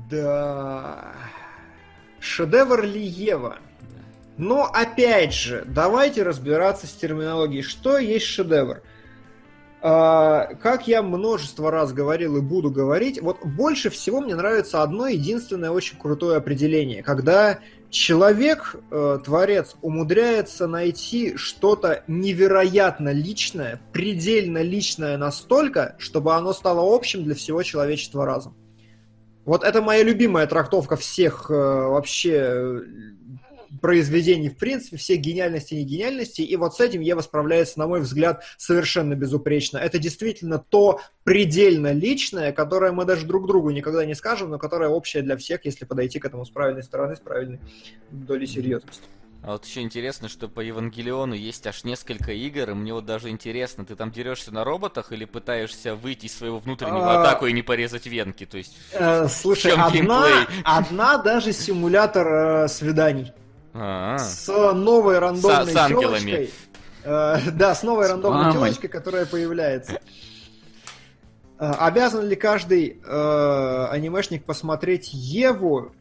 [0.09, 1.13] Да.
[2.19, 3.57] Шедевр ли Ева?
[4.37, 7.63] Но опять же, давайте разбираться с терминологией.
[7.63, 8.81] Что есть шедевр?
[9.81, 15.07] А, как я множество раз говорил и буду говорить, вот больше всего мне нравится одно
[15.07, 17.59] единственное очень крутое определение, когда
[17.89, 27.23] человек, э, творец, умудряется найти что-то невероятно личное, предельно личное настолько, чтобы оно стало общим
[27.23, 28.55] для всего человечества разом.
[29.45, 32.81] Вот это моя любимая трактовка всех э, вообще
[33.81, 38.01] произведений, в принципе, всех гениальностей и негениальностей, и вот с этим Ева справляется, на мой
[38.01, 39.77] взгляд, совершенно безупречно.
[39.77, 44.89] Это действительно то предельно личное, которое мы даже друг другу никогда не скажем, но которое
[44.89, 47.59] общее для всех, если подойти к этому с правильной стороны, с правильной
[48.11, 49.03] долей серьезности.
[49.43, 53.29] А вот еще интересно, что по Евангелиону есть аж несколько игр, и мне вот даже
[53.29, 57.21] интересно, ты там дерешься на роботах или пытаешься выйти из своего внутреннего А.
[57.21, 58.45] атаку и не порезать венки?
[58.45, 58.77] То есть...
[58.91, 60.61] Э, слушай, одна, геймплей?
[60.65, 63.31] одна даже симулятор э, свиданий.
[63.79, 66.19] А, С новой рандомной С- с ангелами.
[66.19, 66.49] телочкой.
[67.03, 68.53] Э, да, с новой рандомной мамой.
[68.53, 69.99] телочкой, которая появляется.
[71.59, 75.91] Э, обязан ли каждый э, анимешник посмотреть Еву?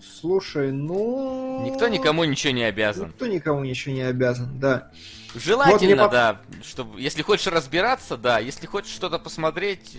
[0.00, 1.62] Слушай, ну...
[1.64, 3.08] Никто никому ничего не обязан.
[3.08, 4.90] Никто никому ничего не обязан, да.
[5.34, 7.00] Желательно, Вот да, чтобы...
[7.00, 8.38] Если хочешь разбираться, да.
[8.38, 9.98] Если хочешь что-то посмотреть,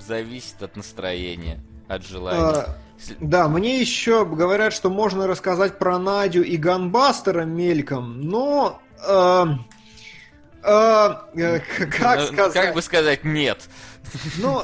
[0.00, 2.48] зависит от настроения, от желания.
[2.48, 2.66] Если-
[3.20, 8.80] Да, мне еще говорят, что можно рассказать про Надю и Ганбастера мельком, но...
[9.06, 9.44] э,
[10.62, 11.60] э, э,
[11.98, 12.52] как Ну, сказать?
[12.52, 13.68] Как бы сказать нет.
[14.38, 14.62] Ну,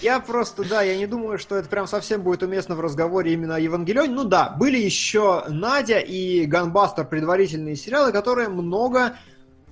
[0.00, 3.56] я просто, да, я не думаю, что это прям совсем будет уместно в разговоре именно
[3.56, 4.12] о Евангелионе.
[4.12, 9.16] Ну да, были еще Надя и Ганбастер предварительные сериалы, которые много,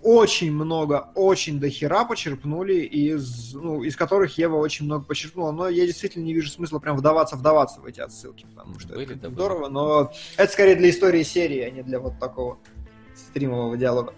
[0.02, 5.52] очень много, очень дохера почерпнули из, ну, из которых Ева очень много почерпнула.
[5.52, 9.14] Но я действительно не вижу смысла прям вдаваться, вдаваться в эти отсылки, потому что Были,
[9.14, 12.58] это да, здорово, но это скорее для истории серии, а не для вот такого
[13.14, 14.14] стримового диалога.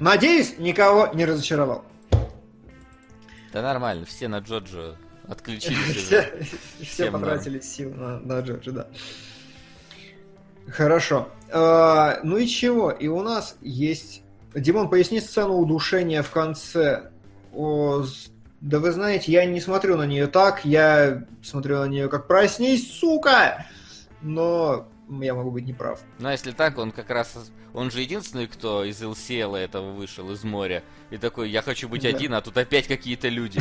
[0.00, 1.84] Надеюсь, никого не разочаровал.
[3.52, 4.96] Да нормально, все на Джоджо
[5.28, 6.12] отключились.
[6.82, 8.88] Все, потратили сил на, Джорджа, да.
[10.68, 11.28] Хорошо.
[11.52, 12.90] А, ну и чего?
[12.90, 14.22] И у нас есть...
[14.54, 17.10] Димон, поясни сцену удушения в конце.
[17.52, 18.04] О,
[18.60, 22.92] да вы знаете, я не смотрю на нее так, я смотрю на нее как «Проснись,
[22.92, 23.66] сука!»
[24.22, 26.00] Но я могу быть неправ.
[26.22, 27.50] А если так, он как раз...
[27.74, 30.84] Он же единственный, кто из LCL этого вышел, из моря.
[31.10, 32.08] И такой, я хочу быть Да.
[32.10, 33.60] один, а тут опять какие-то люди.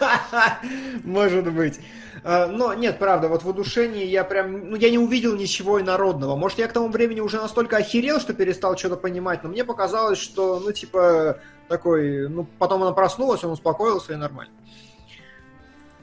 [1.04, 1.78] Может быть.
[2.24, 6.34] А, Но нет, правда, вот в удушении я прям, ну я не увидел ничего инородного.
[6.34, 10.18] Может, я к тому времени уже настолько охерел, что перестал что-то понимать, но мне показалось,
[10.18, 14.52] что, ну, типа, такой, ну, потом она проснулась, он успокоился и нормально.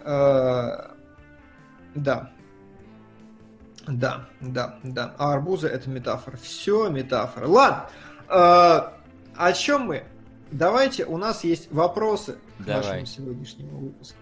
[0.05, 0.91] А,
[1.95, 2.31] Да.
[3.87, 5.13] Да, да, да.
[5.17, 6.37] А арбузы это метафора.
[6.37, 7.47] Все метафора.
[7.47, 7.89] Ладно.
[8.27, 8.93] А,
[9.35, 10.03] О чем мы?
[10.51, 12.81] Давайте, у нас есть вопросы к Давай.
[12.81, 14.17] нашему сегодняшнему выпуску.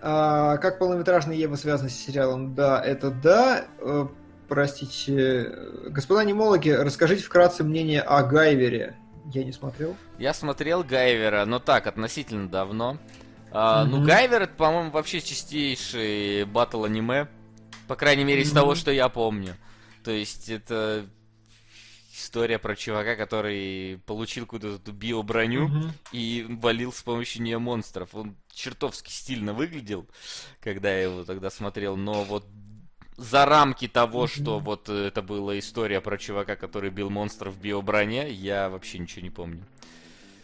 [0.00, 2.54] А, как полнометражный Ева связан с сериалом?
[2.54, 3.64] Да, это да.
[3.80, 4.06] Э,
[4.48, 5.52] Простите.
[5.90, 8.96] Господа немологи, расскажите вкратце мнение о Гайвере.
[9.26, 9.94] Я не смотрел.
[10.18, 12.96] Я смотрел Гайвера, но так, относительно давно.
[13.52, 14.06] А, Ну, Мгм.
[14.06, 17.28] Гайвер это, по-моему, вообще чистейший батл аниме.
[17.88, 19.56] По крайней мере, из того, что я помню.
[20.04, 21.06] То есть это
[22.12, 25.92] история про чувака, который получил какую-то биоброню Мгм.
[26.12, 28.14] и валил с помощью нее монстров.
[28.14, 30.06] Он чертовски стильно выглядел,
[30.60, 32.46] когда я его тогда смотрел, но вот
[33.16, 38.30] за рамки того, что вот это была история про чувака, который бил монстров в биоброне,
[38.30, 39.64] я вообще ничего не помню.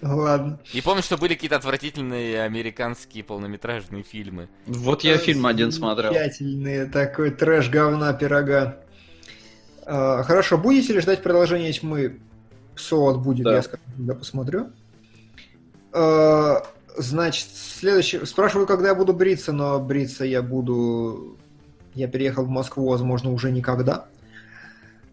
[0.04, 0.58] Ладно.
[0.74, 4.48] И помню, что были какие-то отвратительные американские полнометражные фильмы.
[4.66, 6.12] Вот я фильм один смотрел.
[6.12, 8.76] Замечательный такой трэш говна пирога.
[9.86, 12.20] А, хорошо, будете ли ждать продолжения тьмы?
[12.76, 13.54] Соот будет, Да.
[13.54, 14.70] я скажу, когда посмотрю.
[15.92, 16.66] А,
[16.98, 18.26] значит, следующий.
[18.26, 21.38] Спрашиваю, когда я буду бриться, но бриться я буду.
[21.94, 24.06] Я переехал в Москву, возможно, уже никогда.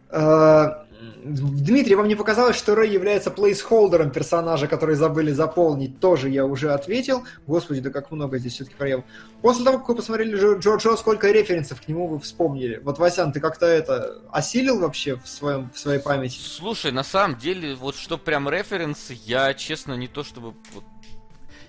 [0.09, 0.85] А,
[1.23, 5.99] Дмитрий, вам не показалось, что Рэй является плейсхолдером персонажа, который забыли заполнить?
[5.99, 7.23] Тоже я уже ответил.
[7.45, 9.03] Господи, да как много здесь все-таки проел.
[9.41, 12.81] После того, как вы посмотрели Джо- Джоджо, сколько референсов к нему вы вспомнили?
[12.83, 16.39] Вот, Васян, ты как-то это осилил вообще в, своем, в своей памяти?
[16.41, 20.55] Слушай, на самом деле, вот что прям референсы, я, честно, не то чтобы...
[20.73, 20.83] вот,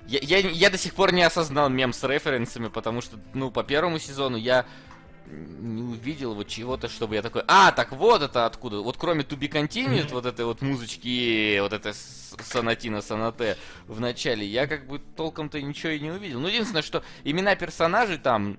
[0.08, 3.62] Я, я, я до сих пор не осознал мем с референсами, потому что, ну, по
[3.64, 4.64] первому сезону я
[5.26, 8.80] не увидел вот чего-то, чтобы я такой, а, так вот это откуда.
[8.80, 14.00] Вот кроме To Be Continued, вот этой вот музычки, вот этой с- сонатина сонате в
[14.00, 16.40] начале, я как бы толком-то ничего и не увидел.
[16.40, 18.58] Ну, единственное, что имена персонажей там,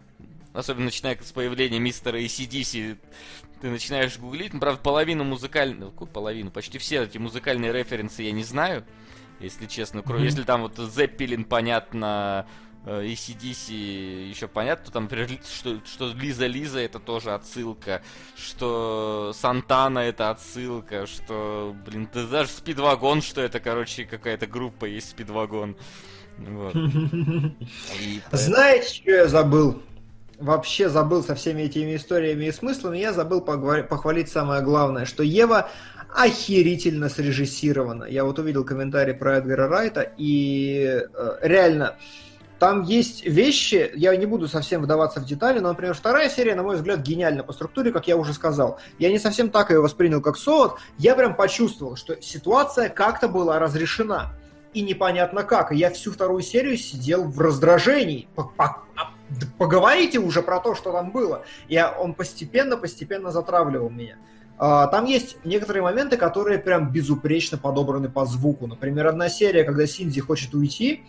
[0.53, 2.97] особенно начиная с появления мистера ACDC,
[3.61, 8.31] ты начинаешь гуглить, ну, правда, половину музыкальных, какую половину, почти все эти музыкальные референсы я
[8.31, 8.83] не знаю,
[9.39, 12.45] если честно, кроме, если там вот Зеппелин, понятно,
[12.85, 18.01] ACDC еще понятно, там, например, что, что Лиза Лиза это тоже отсылка,
[18.35, 25.11] что Сантана это отсылка, что, блин, да даже Спидвагон, что это, короче, какая-то группа есть
[25.11, 25.77] Спидвагон.
[28.01, 29.81] И Знаете, что я забыл?
[30.39, 32.97] Вообще забыл со всеми этими историями и смыслами.
[32.97, 35.69] Я забыл похвалить самое главное, что Ева
[36.13, 38.05] охерительно срежиссирована.
[38.05, 41.95] Я вот увидел комментарий про Эдгара Райта, и э, реально,
[42.63, 46.63] там есть вещи, я не буду совсем вдаваться в детали, но, например, вторая серия, на
[46.63, 48.79] мой взгляд, гениальна по структуре, как я уже сказал.
[48.99, 50.79] Я не совсем так ее воспринял, как Соот.
[50.97, 54.31] Я прям почувствовал, что ситуация как-то была разрешена.
[54.73, 55.73] И непонятно как.
[55.73, 58.29] И я всю вторую серию сидел в раздражении.
[58.57, 58.77] А,
[59.57, 61.43] Поговорите уже про то, что там было.
[61.67, 64.15] Я, он постепенно-постепенно затравливал меня.
[64.57, 68.67] А, Там есть некоторые моменты, которые прям безупречно подобраны по звуку.
[68.67, 71.03] Например, одна серия, когда Синди хочет уйти,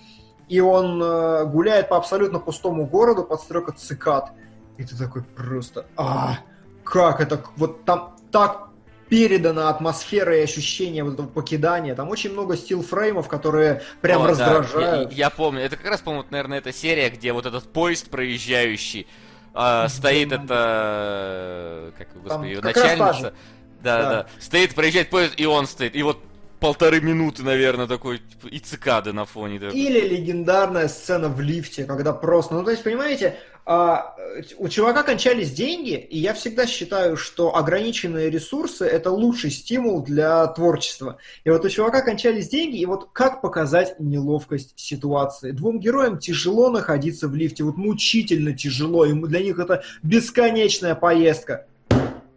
[0.49, 4.33] и он э, гуляет по абсолютно пустому городу под стрекот цикад.
[4.77, 5.87] И ты такой просто...
[5.97, 6.39] А,
[6.85, 7.43] как это...
[7.57, 8.69] Вот там так
[9.09, 11.95] передана атмосфера и ощущение вот этого покидания.
[11.95, 15.13] Там очень много стилфреймов, которые прям О, да, раздражают.
[15.13, 15.61] я, я помню.
[15.63, 19.07] Это как раз, по-моему, наверное, эта серия, где вот этот поезд проезжающий
[19.53, 21.93] а, стоит это...
[21.97, 23.35] Как, его, Там господи, как начальница.
[23.83, 24.11] Да, да, Да.
[24.11, 24.27] да.
[24.41, 25.95] Стоит, проезжает поезд, и он стоит.
[25.95, 26.19] И вот
[26.65, 29.61] полторы минуты, наверное, такой, типа, и цикады на фоне.
[29.61, 29.79] такой.
[29.79, 32.55] Или легендарная сцена в лифте, когда просто...
[32.55, 33.37] Ну, то есть, понимаете,
[33.67, 34.17] а,
[34.57, 40.47] у чувака кончались деньги, и я всегда считаю, что ограниченные ресурсы– это лучший стимул для
[40.47, 41.19] творчества.
[41.45, 45.51] И вот у чувака кончались деньги, и вот как показать неловкость ситуации?
[45.51, 51.67] Двум героям тяжело находиться в лифте, вот мучительно тяжело, им для них это бесконечная поездка.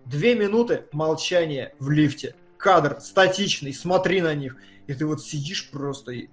[0.04, 2.36] Две минуты молчания в лифте.
[2.58, 4.56] Кадр статичный, смотри на них.
[4.88, 6.30] И ты вот сидишь просто и...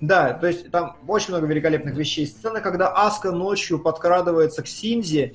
[0.00, 2.26] Да, то есть там очень много великолепных вещей.
[2.26, 5.34] Сцена, когда Аска ночью подкрадывается к Синзи,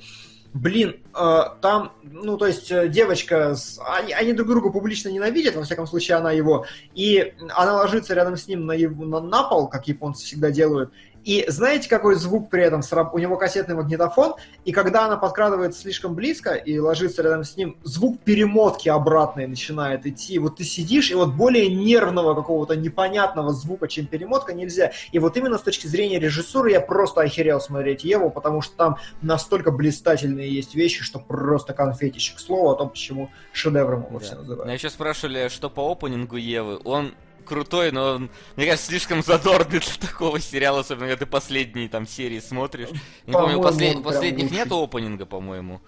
[0.54, 5.56] Блин, э, там, ну, то есть э, девочка, с- они, они друг друга публично ненавидят,
[5.56, 9.42] во всяком случае, она его, и она ложится рядом с ним на, его- на, на
[9.42, 10.90] пол, как японцы всегда делают,
[11.24, 12.80] и знаете, какой звук при этом?
[13.12, 17.76] У него кассетный магнитофон, и когда она подкрадывается слишком близко и ложится рядом с ним,
[17.82, 20.38] звук перемотки обратной начинает идти.
[20.38, 24.92] Вот ты сидишь, и вот более нервного какого-то непонятного звука, чем перемотка, нельзя.
[25.12, 28.96] И вот именно с точки зрения режиссуры я просто охерел смотреть Еву, потому что там
[29.22, 32.38] настолько блистательные есть вещи, что просто конфетищик.
[32.38, 34.38] Слово о том, почему шедевром его все Да.
[34.38, 34.64] называют.
[34.64, 36.80] Меня еще спрашивали, что по опенингу Евы.
[36.84, 37.12] Он
[37.48, 42.06] крутой, но он, мне кажется, слишком задорный для такого сериала, особенно когда ты последние там
[42.06, 42.88] серии смотришь.
[43.26, 45.80] Не помню, послед- последних нет опенинга, по-моему.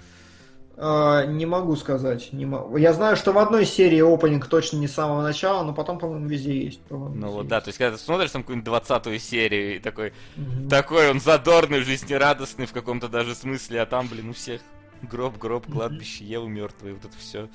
[0.83, 2.33] А, не могу сказать.
[2.33, 2.79] Не могу.
[2.79, 6.27] Я знаю, что в одной серии опенинг точно не с самого начала, но потом, по-моему,
[6.27, 6.81] везде есть.
[6.83, 7.65] по-моему, Ну везде вот, да, есть.
[7.65, 10.71] то есть, когда ты смотришь там какую-нибудь двадцатую серию, и такой, Мгм.
[10.71, 14.63] такой он задорный, жизнерадостный в каком-то даже смысле, а там, блин, у всех
[15.03, 17.49] гроб, гроб, кладбище, Евы мертвые, вот это все.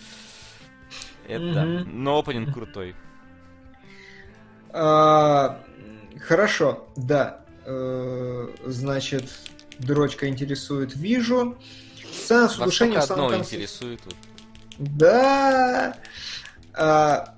[1.27, 2.03] Это, Мгм.
[2.03, 2.93] но опенинг крутой.
[4.77, 5.61] А,
[6.27, 7.39] Хорошо, да.
[7.65, 9.29] Э, Значит,
[9.79, 11.57] дрочка интересует, вижу.
[12.11, 13.55] Сцена с Вас удушением в самом одно конце.
[13.55, 13.99] интересует.
[14.05, 14.15] вот.
[14.77, 15.97] Да.
[16.73, 17.35] А,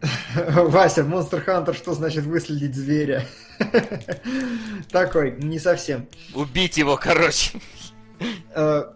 [0.34, 3.26] Вася, Monster Hunter, что значит выследить зверя?
[4.90, 6.08] Такой, не совсем.
[6.34, 7.60] Убить его, короче.
[8.54, 8.92] А,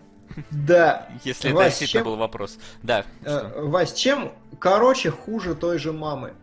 [0.50, 1.08] Да.
[1.24, 2.58] Если это Вась, действительно чем- был вопрос.
[2.82, 3.04] Да.
[3.24, 3.62] А, что?
[3.66, 6.34] Вась, чем короче хуже той же мамы?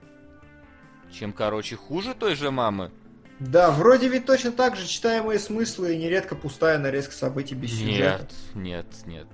[1.14, 2.92] Чем, короче, хуже той же мамы?
[3.40, 8.28] Да, вроде ведь точно так же читаемые смыслы и нередко пустая нарезка событий без сюжета.
[8.56, 9.28] Нет, нет, нет.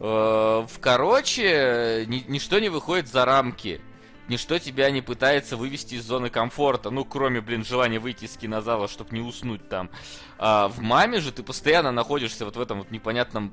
[0.00, 3.80] Э, В короче, ни- ничто не выходит за рамки.
[4.28, 6.90] Ничто тебя не пытается вывести из зоны комфорта.
[6.90, 9.90] Ну, кроме, блин, желания выйти из кинозала, чтобы не уснуть там.
[10.38, 13.52] А в маме же ты постоянно находишься вот в этом вот непонятном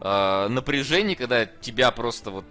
[0.00, 2.44] э, напряжении, когда тебя просто вот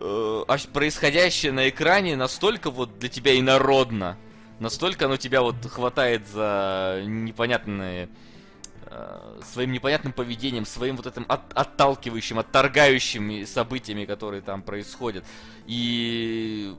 [0.00, 4.16] э, происходящее на экране настолько вот для тебя инородно.
[4.58, 8.08] Настолько оно тебя вот хватает за непонятные
[8.86, 15.24] э, своим непонятным поведением, своим вот этим от- отталкивающим, отторгающими событиями, которые там происходят.
[15.66, 16.74] И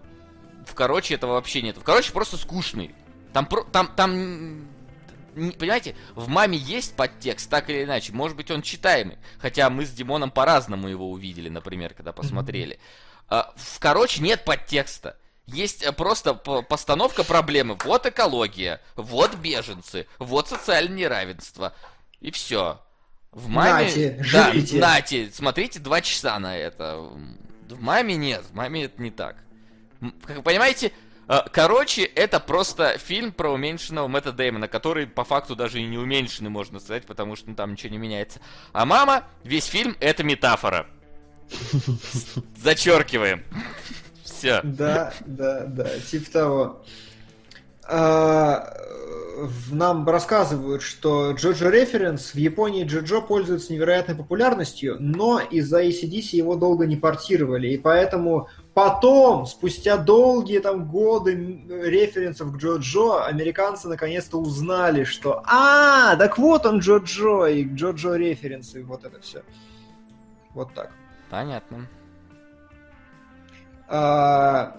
[0.66, 1.78] в короче этого вообще нет.
[1.78, 2.96] В короче просто скучный.
[3.34, 4.66] Там про- там там
[5.34, 8.14] понимаете, в маме есть подтекст, так или иначе.
[8.14, 9.18] Может быть, он читаемый.
[9.40, 12.80] Хотя мы с Димоном по-разному его увидели, например, когда посмотрели.
[13.30, 15.18] А, в короче, нет подтекста.
[15.46, 17.78] Есть э, просто по- постановка проблемы.
[17.84, 21.74] Вот экология, вот беженцы, вот социальное неравенство.
[22.22, 22.82] И все.
[23.32, 23.86] В маме...
[23.86, 24.80] Нате, да, живите.
[24.80, 26.98] нате, смотрите два часа на это.
[27.70, 29.36] В маме нет, в маме это не так.
[30.02, 30.92] М, Как вы понимаете,
[31.52, 36.50] короче, это просто фильм про уменьшенного Мэтта Дэймона, который по факту даже и не уменьшенный,
[36.50, 38.40] можно сказать, потому что ну, там ничего не меняется.
[38.72, 40.88] А мама, весь фильм это метафора.
[42.58, 43.44] Зачеркиваем.
[44.24, 44.62] Все.
[44.64, 46.86] Да, да, да, типа того.
[47.86, 48.74] А,
[49.72, 56.56] нам рассказывают, что Джоджо Референс в Японии Джоджо пользуется невероятной популярностью, но из-за ACDC его
[56.56, 61.34] долго не портировали, и поэтому потом, спустя долгие там годы
[61.70, 68.82] референсов к Джоджо, американцы наконец-то узнали, что «А, так вот он Джоджо, и Джоджо референсы,
[68.82, 69.44] и вот это все».
[70.54, 70.92] Вот так.
[71.30, 71.88] Понятно.
[73.88, 74.78] А,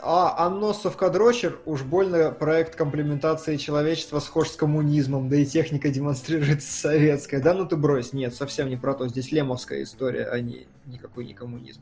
[0.00, 6.72] а Анносов Кадрочер уж больно проект комплементации человечества схож с коммунизмом, да и техника демонстрируется
[6.72, 7.40] советская.
[7.40, 9.06] Да ну ты брось, нет, совсем не про то.
[9.06, 11.80] Здесь лемовская история, а не никакой не коммунизм.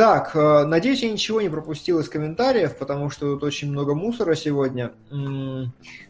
[0.00, 4.34] Так, э, надеюсь, я ничего не пропустил из комментариев, потому что тут очень много мусора
[4.34, 4.92] сегодня.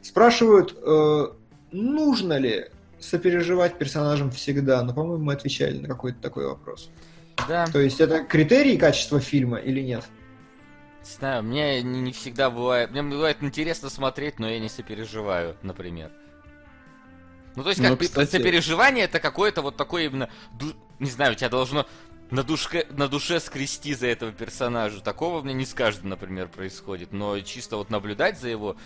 [0.00, 1.26] Спрашивают, э,
[1.72, 2.66] нужно ли
[3.00, 4.80] сопереживать персонажам всегда?
[4.84, 6.88] Но, по-моему, мы отвечали на какой-то такой вопрос.
[7.48, 7.66] Да.
[7.66, 10.04] То есть это критерий качества фильма или нет?
[11.02, 12.92] Не знаю, мне не, не всегда бывает...
[12.92, 16.12] Мне бывает интересно смотреть, но я не сопереживаю, например.
[17.56, 20.30] Ну, то есть, как Ну, кстати- сопереживание это какое-то вот такое именно...
[21.00, 21.86] Не знаю, у тебя должно
[22.30, 25.00] на, душке, на душе скрести за этого персонажа.
[25.00, 27.12] Такого мне не с каждым, например, происходит.
[27.12, 28.76] Но чисто вот наблюдать за его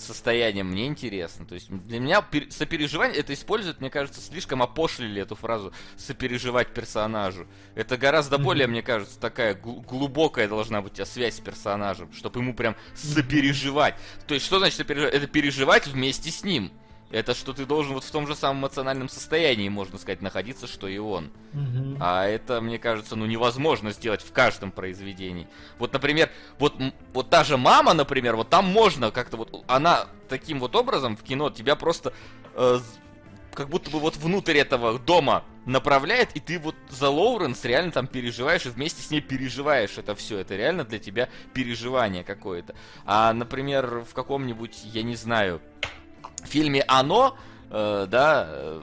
[0.00, 1.46] состоянием мне интересно.
[1.46, 6.72] То есть для меня пер- сопереживание это используют, мне кажется, слишком опошлили эту фразу сопереживать
[6.72, 7.46] персонажу.
[7.74, 12.12] Это гораздо более, мне кажется, такая гл- глубокая должна быть у тебя связь с персонажем,
[12.12, 13.94] чтобы ему прям сопереживать.
[14.26, 15.14] То есть что значит сопереживать?
[15.14, 16.72] Это переживать вместе с ним.
[17.10, 20.88] Это что ты должен вот в том же самом эмоциональном состоянии, можно сказать, находиться, что
[20.88, 21.30] и он.
[22.00, 25.46] А это, мне кажется, ну невозможно сделать в каждом произведении.
[25.78, 26.74] Вот, например, вот,
[27.12, 31.22] вот та же мама, например, вот там можно как-то вот, она таким вот образом в
[31.22, 32.12] кино тебя просто
[32.54, 32.80] э,
[33.56, 38.06] как будто бы вот внутрь этого дома направляет, и ты вот за Лоуренс реально там
[38.06, 40.38] переживаешь и вместе с ней переживаешь это все.
[40.38, 42.74] Это реально для тебя переживание какое-то.
[43.04, 45.60] А, например, в каком-нибудь, я не знаю,
[46.46, 47.36] фильме «Оно»,
[47.70, 48.80] э, да, э,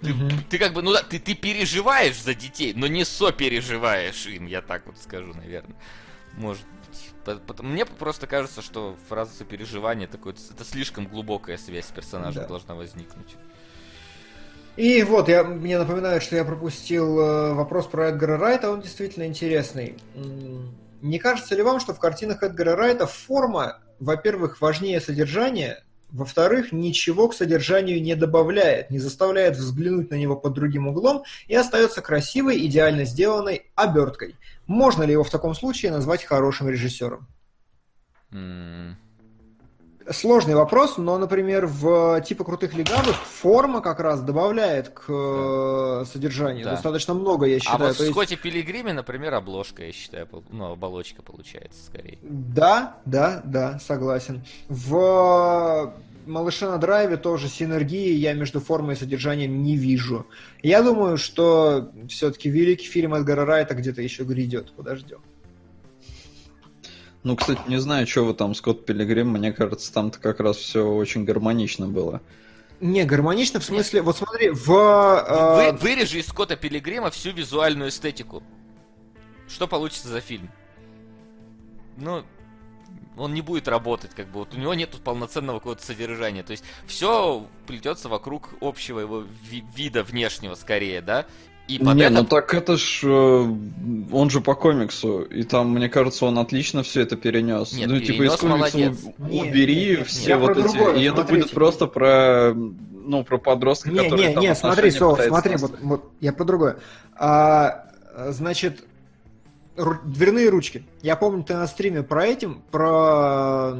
[0.00, 0.14] ты,
[0.50, 4.60] ты как бы, ну да, ты, ты переживаешь за детей, но не сопереживаешь им, я
[4.60, 5.76] так вот скажу, наверное.
[6.34, 6.64] Может
[7.24, 7.62] быть.
[7.62, 12.48] Мне просто кажется, что фраза сопереживание такое, это слишком глубокая связь с персонажем Да.
[12.48, 13.36] должна возникнуть.
[14.76, 19.24] И вот, я, мне напоминают, что я пропустил э, вопрос про Эдгара Райта, он действительно
[19.24, 19.96] интересный.
[21.00, 27.28] Не кажется ли вам, что в картинах Эдгара Райта форма, во-первых, важнее содержания, во-вторых, ничего
[27.28, 32.64] к содержанию не добавляет, не заставляет взглянуть на него под другим углом и остается красивой,
[32.66, 34.36] идеально сделанной оберткой?
[34.66, 37.26] Можно ли его в таком случае назвать хорошим режиссером?
[40.10, 46.64] Сложный вопрос, но, например, в типа крутых легавых форма как раз добавляет к э, содержанию.
[46.64, 46.72] Да.
[46.72, 47.78] Достаточно много, я А считаю.
[47.78, 52.18] вот То в есть- Скотте Пилигриме, например, обложка, я считаю, ну, оболочка получается скорее.
[52.22, 54.44] Да, да, да, согласен.
[54.68, 55.92] В
[56.26, 60.26] «Малыша на драйве» тоже синергии я между формой и содержанием не вижу.
[60.62, 64.72] Я думаю, что все-таки великий фильм Эдгара Райта где-то еще грядет.
[64.72, 65.18] Подождем.
[67.26, 70.86] Ну, кстати, не знаю, что вы там, Скотт Пилигрим, мне кажется, там-то как раз все
[70.86, 72.22] очень гармонично было.
[72.78, 74.70] Не, гармонично в смысле, вот смотри, в...
[74.70, 78.44] э, Вы, вырежи из Скотта Пилигрима всю визуальную эстетику.
[79.48, 80.48] Что получится за фильм?
[81.96, 82.22] Ну,
[83.16, 86.44] он не будет работать, как бы вот у него нет полноценного какого-то содержания.
[86.44, 91.26] То есть все плетется вокруг общего его ви- вида внешнего скорее, да?
[91.68, 93.00] И под не, это- ну так это ж...
[93.04, 93.54] э,
[94.12, 97.72] Он же по комиксу, и там, мне кажется, он отлично все это перенес.
[97.72, 99.04] Нет, ну, типа, перенес, из комикса молодец.
[99.18, 100.60] Нет, убери нет, нет, все я вот эти...
[100.62, 101.42] другое, и это смотрите.
[101.42, 102.54] будет просто про...
[102.54, 106.44] Ну, про подростка, Не, который не, там не, смотри, Сол, смотри, вот, вот я про
[106.44, 106.76] другое.
[107.14, 107.86] А,
[108.30, 108.84] значит,
[109.76, 110.84] ру- дверные ручки.
[111.02, 113.74] Я помню, ты на стриме про этим, про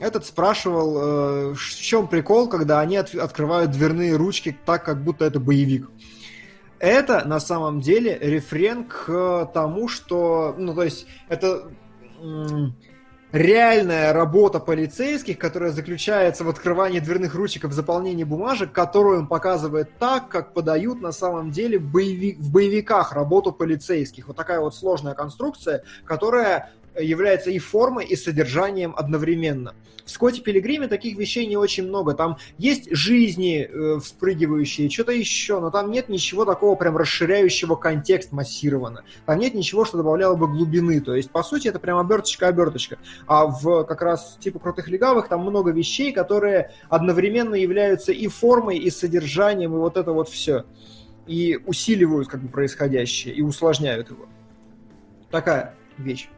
[0.00, 5.24] этот спрашивал, э, в чем прикол, когда они от- открывают дверные ручки так, как будто
[5.24, 5.88] это боевик.
[6.78, 11.70] Это на самом деле рефрен к тому, что, ну то есть это
[13.32, 19.26] реальная работа полицейских, которая заключается в открывании дверных ручек и в заполнении бумажек, которую он
[19.26, 24.28] показывает так, как подают на самом деле боеви- в боевиках работу полицейских.
[24.28, 29.74] Вот такая вот сложная конструкция, которая является и формой, и содержанием одновременно.
[30.04, 32.12] В Скотте Пилигриме таких вещей не очень много.
[32.12, 38.30] Там есть жизни э, вспрыгивающие, что-то еще, но там нет ничего такого прям расширяющего контекст
[38.30, 39.02] массированно.
[39.24, 41.00] Там нет ничего, что добавляло бы глубины.
[41.00, 42.98] То есть, по сути, это прям оберточка-оберточка.
[43.26, 48.76] А в как раз типа крутых легавых там много вещей, которые одновременно являются и формой,
[48.76, 50.66] и содержанием, и вот это вот все.
[51.26, 54.26] И усиливают как бы происходящее, и усложняют его.
[55.30, 56.28] Такая вещь.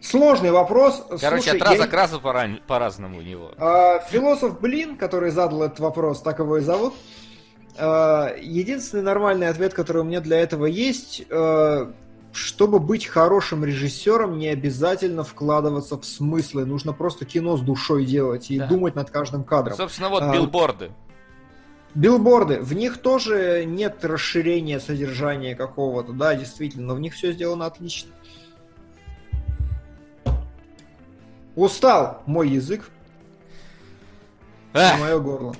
[0.00, 1.04] Сложный вопрос.
[1.20, 3.52] Короче, Слушай, от раза я- к разу пора- по-разному у него.
[3.58, 6.94] а, Философ Блин, который задал этот вопрос, так его и зовут.
[7.78, 11.92] а, Единственный нормальный ответ, который у меня для этого есть, а,
[12.32, 16.64] чтобы быть хорошим режиссером, не обязательно вкладываться в смыслы.
[16.64, 18.66] Нужно просто кино с душой делать и Да.
[18.66, 19.76] думать над каждым кадром.
[19.76, 20.90] Собственно, вот А, билборды.
[21.94, 27.66] Билборды, в них тоже нет расширения содержания какого-то, да, действительно, но в них все сделано
[27.66, 28.12] отлично.
[31.60, 32.88] Устал мой язык
[34.72, 35.54] Эх, мое горло.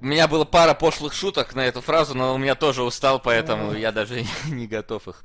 [0.00, 3.72] у меня было пара пошлых шуток на эту фразу, но у меня тоже устал, поэтому
[3.72, 5.24] я даже не готов их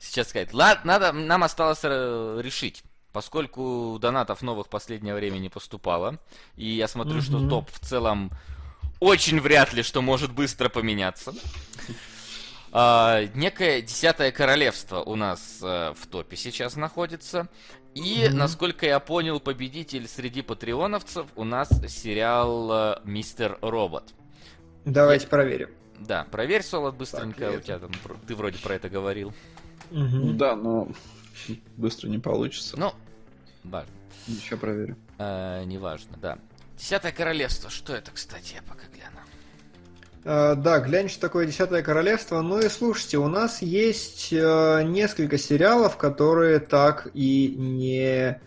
[0.00, 0.52] сейчас сказать.
[0.52, 2.82] Ладно, надо, нам осталось э, решить.
[3.12, 6.18] Поскольку донатов новых в последнее время не поступало,
[6.56, 7.48] и я смотрю, что Мгм.
[7.48, 8.32] топ в целом
[8.98, 11.32] очень вряд ли, что может быстро поменяться.
[12.72, 17.48] А, некое десятое королевство у нас э, в топе сейчас находится.
[17.96, 18.36] И, Мгм.
[18.38, 24.12] насколько я понял, победитель среди патреоновцев у нас сериал э, Мистер Робот.
[24.84, 25.70] Давайте проверим.
[25.98, 27.40] Да, проверь, Солод, быстренько.
[27.52, 27.90] Так, у тебя там,
[28.26, 29.32] ты вроде про это говорил.
[29.90, 30.88] Ну Да, но
[31.78, 32.78] быстро не получится.
[32.78, 32.92] Ну,
[33.64, 33.90] важно.
[34.26, 34.98] Еще проверю.
[35.16, 36.38] Э, неважно, да.
[36.76, 39.20] Десятое королевство, что это, кстати, я пока гляну.
[40.28, 42.42] Э, да, глянь, что такое Десятое Королевство.
[42.42, 48.40] Ну и слушайте, у нас есть э, несколько сериалов, которые так и не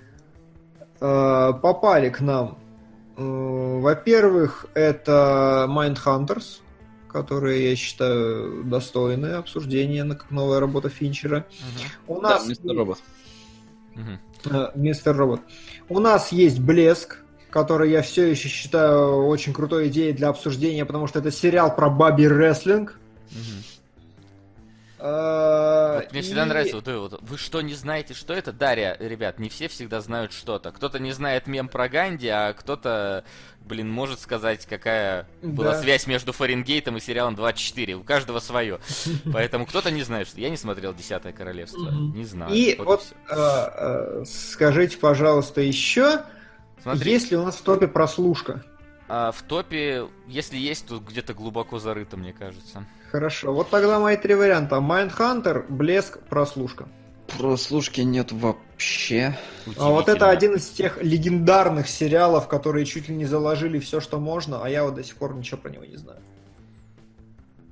[0.99, 2.57] э, попали к нам.
[3.15, 6.59] Э, во-первых, это Mindhunters,
[7.07, 11.45] которые, я считаю, достойны обсуждения, как новая работа Финчера.
[12.07, 12.99] У Да, нас мистер Робот.
[14.51, 15.39] Э, Мистер Робот.
[15.87, 21.07] У нас есть Блеск, который я все еще считаю очень крутой идеей для обсуждения, потому
[21.07, 22.99] что это сериал про баби рестлинг.
[25.01, 27.19] Э, Вот мне всегда и- нравится вот вот.
[27.21, 28.51] Вы что, не знаете, что это?
[28.51, 30.71] Дарья, ребят, не все всегда знают что-то.
[30.71, 33.23] Кто-то не знает мем про Ганди, а кто-то,
[33.61, 35.81] блин, может сказать, какая была Да.
[35.81, 37.95] связь между Фаренгейтом и сериалом 24.
[37.95, 38.79] У каждого свое.
[39.31, 41.91] Поэтому кто-то не знает, что я не смотрел Десятое королевство.
[41.91, 42.53] Не знаю.
[42.53, 46.23] И Вот э, э, скажите, пожалуйста, еще,
[46.83, 48.63] Смотри, есть ли у нас в топе прослушка?
[49.11, 52.85] а в топе, если есть, то где-то глубоко зарыто, мне кажется.
[53.11, 54.79] Хорошо, вот тогда мои три варианта.
[54.79, 56.87] Майндхантер, Блеск, прослушка.
[57.39, 59.35] Прослушки нет вообще.
[59.77, 64.19] А вот это один из тех легендарных сериалов, которые чуть ли не заложили все, что
[64.19, 66.19] можно, а я вот до сих пор ничего про него не знаю.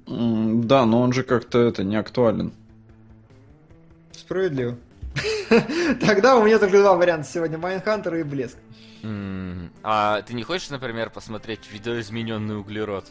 [0.08, 2.52] М, Да, но он же как-то это не актуален.
[4.12, 4.76] Справедливо.
[6.02, 7.58] Тогда у меня только два варианта сегодня.
[7.58, 8.58] Mindhunter и Блеск.
[9.04, 13.06] М, А ты не хочешь, например, посмотреть видоизмененный углерод?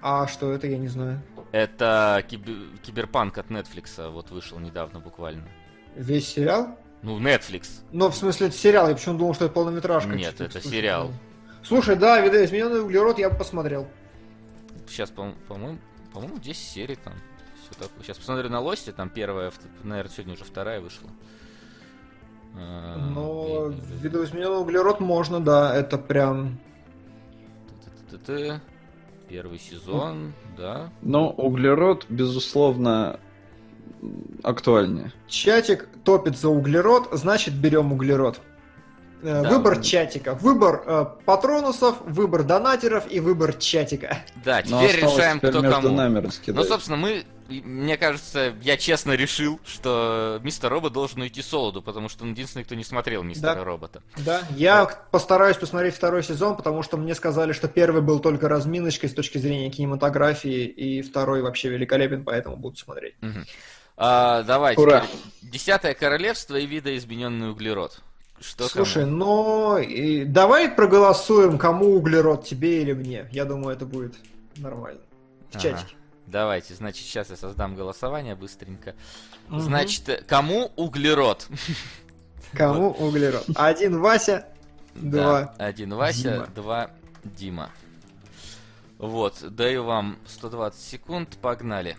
[0.00, 1.20] А что это, я не знаю.
[1.52, 5.48] Это киб- киберпанк от Netflix, вот вышел недавно буквально.
[5.96, 6.78] Весь сериал?
[7.02, 7.80] Ну, Netflix.
[7.92, 8.88] Ну, в смысле, это сериал.
[8.88, 10.10] Я почему думал, что это полнометражка.
[10.10, 11.08] Нет, это смысле, сериал.
[11.08, 11.14] ну.
[11.64, 13.88] Слушай, да, видоизмененный углерод я бы посмотрел.
[14.86, 15.78] Сейчас, по- по-моему,
[16.12, 17.14] по-моему, 10 серий там.
[17.62, 18.02] Все такое.
[18.04, 21.08] Сейчас посмотрю на Лосте, там первая, наверное, сегодня уже вторая вышла.
[22.58, 26.58] Но блин, видоизмененный углерод можно, да, это прям...
[29.28, 30.90] Первый сезон, да.
[31.02, 33.20] Но углерод, безусловно,
[34.42, 35.12] актуальнее.
[35.26, 38.40] Чатик топит за углерод, значит берем углерод.
[39.22, 39.50] Э, Да.
[39.50, 44.18] Выбор чатика, выбор э, патронусов, выбор донатеров и выбор чатика.
[44.44, 45.96] Да, Но теперь решаем, теперь кто между кому.
[45.96, 51.80] нами Ну, собственно, мы, мне кажется, я честно решил, что Мистер Робот должен уйти солоду,
[51.82, 53.64] потому что он единственный, кто не смотрел Мистера Да.
[53.64, 54.02] Робота.
[54.18, 59.08] Да, я постараюсь посмотреть второй сезон, потому что мне сказали, что первый был только разминочкой
[59.08, 63.14] с точки зрения кинематографии, и второй вообще великолепен, поэтому буду смотреть.
[63.22, 63.46] Мгм.
[63.96, 65.04] А, давай, Ура.
[65.42, 68.00] Десятое королевство и видоизмененный углерод.
[68.40, 69.16] Что Слушай, кому?
[69.16, 73.28] ну и давай проголосуем, кому углерод, тебе или мне.
[73.32, 74.14] Я думаю, это будет
[74.56, 75.00] нормально.
[75.50, 75.62] В Ага.
[75.62, 75.94] чатике.
[76.30, 78.94] Давайте, значит, сейчас я создам голосование быстренько.
[79.48, 79.60] Мгм.
[79.60, 81.48] Значит, кому углерод?
[82.52, 83.44] Кому углерод?
[83.54, 84.46] Один Вася,
[84.94, 85.54] два.
[85.58, 86.46] Да, один Вася, Дима.
[86.54, 86.90] два
[87.24, 87.70] Дима.
[88.98, 91.96] Вот, даю вам 120 секунд, погнали.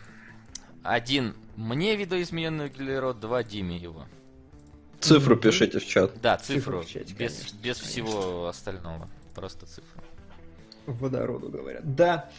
[0.84, 4.06] Один мне видоизмененный углерод, два Диме его.
[5.00, 6.12] Цифру пишите в чат.
[6.22, 7.88] Да, Цифру цифру, в чате, без, конечно, без конечно.
[7.88, 10.02] всего остального, просто цифру.
[10.86, 11.96] Водороду говорят.
[11.96, 12.30] Да.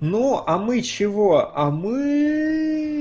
[0.00, 1.52] Ну, а мы чего?
[1.54, 3.00] А мы...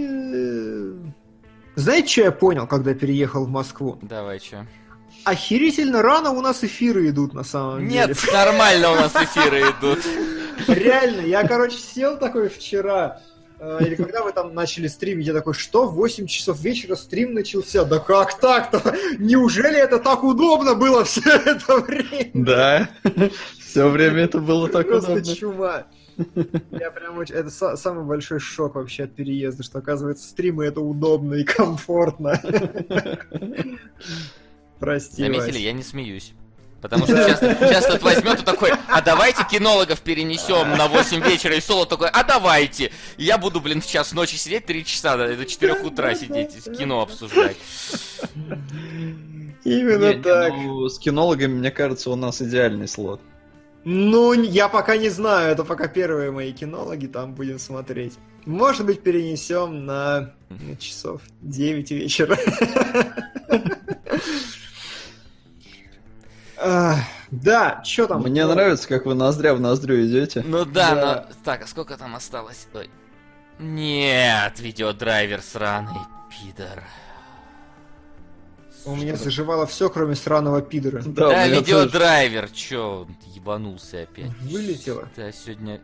[1.76, 3.98] Знаете, что я понял, когда переехал в Москву?
[4.02, 4.66] Давай, чё?
[5.24, 8.20] Охерительно рано у нас эфиры идут на самом Нет, деле.
[8.34, 10.00] нормально у нас эфиры идут.
[10.68, 13.22] Реально, я, короче, сел такой вчера,
[13.60, 17.34] э, или когда вы там начали стримить, я такой, что, в 8 часов вечера стрим
[17.34, 17.86] начался?
[17.86, 18.82] Да как так-то?
[19.20, 22.32] Неужели это так удобно было все это время?
[22.34, 22.90] Да.
[23.70, 25.36] Все время это было так Просто удобно.
[25.36, 25.84] чума.
[26.72, 27.36] Я прям очень...
[27.36, 32.40] Это са- самый большой шок вообще от переезда, что, оказывается, стримы это удобно и комфортно.
[34.80, 36.34] Прости, Заметили, я не смеюсь.
[36.82, 41.56] Потому что сейчас, сейчас тут возьмет и такой, а давайте кинологов перенесем на 8 вечера,
[41.56, 42.92] и Соло такой, а давайте.
[43.18, 46.72] И я буду, блин, в час ночи сидеть 3 часа, до 4 утра сидеть, и
[46.72, 47.58] кино обсуждать.
[49.66, 50.54] Именно Не, не, так.
[50.54, 53.20] ну, с кинологами, мне кажется, у нас идеальный слот.
[53.86, 58.18] Ну, я пока не знаю, это пока первые мои кинологи, там будем смотреть.
[58.46, 60.34] Может быть, перенесем на
[60.80, 62.38] часов 9 вечера.
[67.32, 68.24] Да, что там?
[68.24, 70.44] Мне нравится, как вы ноздря в ноздрю идете.
[70.46, 71.36] Ну да, но...
[71.44, 72.68] Так, а сколько там осталось?
[72.74, 72.90] Ой.
[73.60, 76.00] Нет, видеодрайвер сраный,
[76.30, 76.84] пидор.
[78.90, 81.02] У меня заживало все, кроме сраного пидора.
[81.06, 81.60] Да, Да, меня тоже.
[81.60, 84.32] видеодрайвер, чё, он ебанулся опять.
[84.42, 85.08] Вылетело.
[85.16, 85.82] Да, сегодня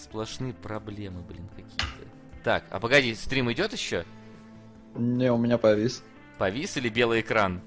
[0.00, 2.08] сплошные проблемы, блин, какие-то.
[2.44, 4.04] Так, а погоди, стрим идет еще?
[4.94, 6.02] Не, у меня повис.
[6.38, 7.60] Повис или белый экран?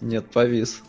[0.00, 0.82] Нет, повис.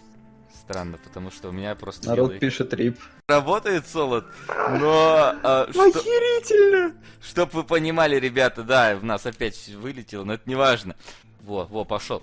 [0.53, 2.99] Странно, потому что у меня просто Народ белый пишет рип.
[3.27, 5.33] Работает солод, но...
[5.43, 6.95] а, что- Охерительно!
[7.21, 10.95] Чтоб вы понимали, ребята, да, у нас опять вылетело, но это не важно.
[11.41, 12.21] Во, во, пошел.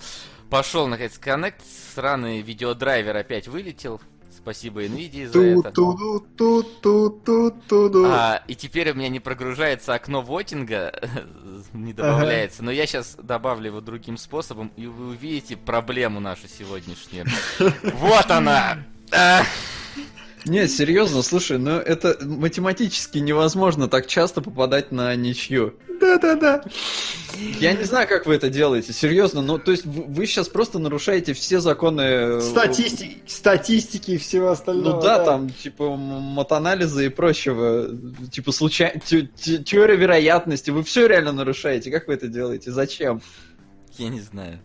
[0.51, 1.63] Пошел, наконец, коннект.
[1.95, 4.01] Сраный видеодрайвер опять вылетел.
[4.37, 5.73] Спасибо Nvidia за это.
[8.13, 10.93] А, и теперь у меня не прогружается окно вотинга,
[11.73, 12.63] не добавляется.
[12.63, 17.27] Но я сейчас добавлю его другим способом, и вы увидите проблему нашу сегодняшнюю.
[17.83, 18.79] Вот она!
[20.47, 25.75] Не, серьезно, слушай, ну это математически невозможно так часто попадать на ничью.
[26.01, 26.63] Да-да-да.
[27.59, 31.33] Я не знаю, как вы это делаете, серьезно, ну то есть вы, сейчас просто нарушаете
[31.33, 32.01] все законы...
[32.03, 34.97] э, Статистики, статистики и всего остального.
[34.97, 37.89] Ну да, там, типа, матанализа и прочего,
[38.31, 38.93] типа, случай...
[39.05, 43.21] те- те- теория вероятности, вы все реально нарушаете, как вы это делаете, зачем?
[43.99, 44.61] Я не знаю.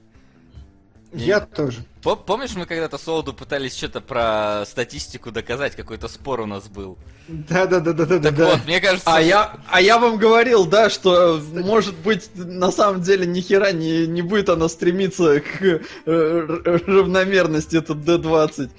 [1.14, 1.80] Я тоже.
[2.01, 6.98] Пом- Помнишь, мы когда-то Солоду пытались что-то про статистику доказать, какой-то спор у нас был?
[7.27, 8.19] Да-да-да-да-да.
[8.19, 9.14] Так вот, мне кажется...
[9.14, 13.41] А я, а я вам говорил, да, что, э, может быть, на самом деле ни
[13.41, 18.69] хера не, не будет она стремиться к э, равномерности, этот D20.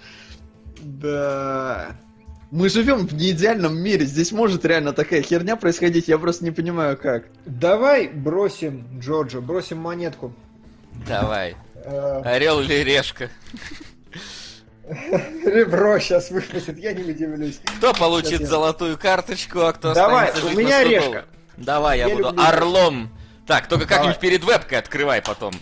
[0.81, 1.97] Да.
[2.51, 6.99] Мы живем в неидеальном мире, здесь может реально такая херня происходить, я просто не понимаю
[6.99, 7.25] как.
[7.47, 10.35] Давай бросим Джорджа, бросим монетку.
[11.09, 11.57] Давай.
[11.85, 13.31] Э, Орел или решка?
[15.45, 17.61] Ребро сейчас выпустит, я не удивлюсь.
[17.79, 21.25] Кто получит Сейчас я- золотую карточку, а кто Давай, останется у меня на 100 решка.
[21.57, 23.11] Давай, я, Я буду люблю орлом.
[23.47, 23.99] Так, только Давай.
[23.99, 25.53] как-нибудь перед вебкой открывай потом.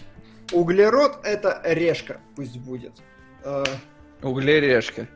[0.53, 2.93] Углерод это решка, пусть будет.
[3.45, 3.65] Э,
[4.23, 5.07] Углерешка.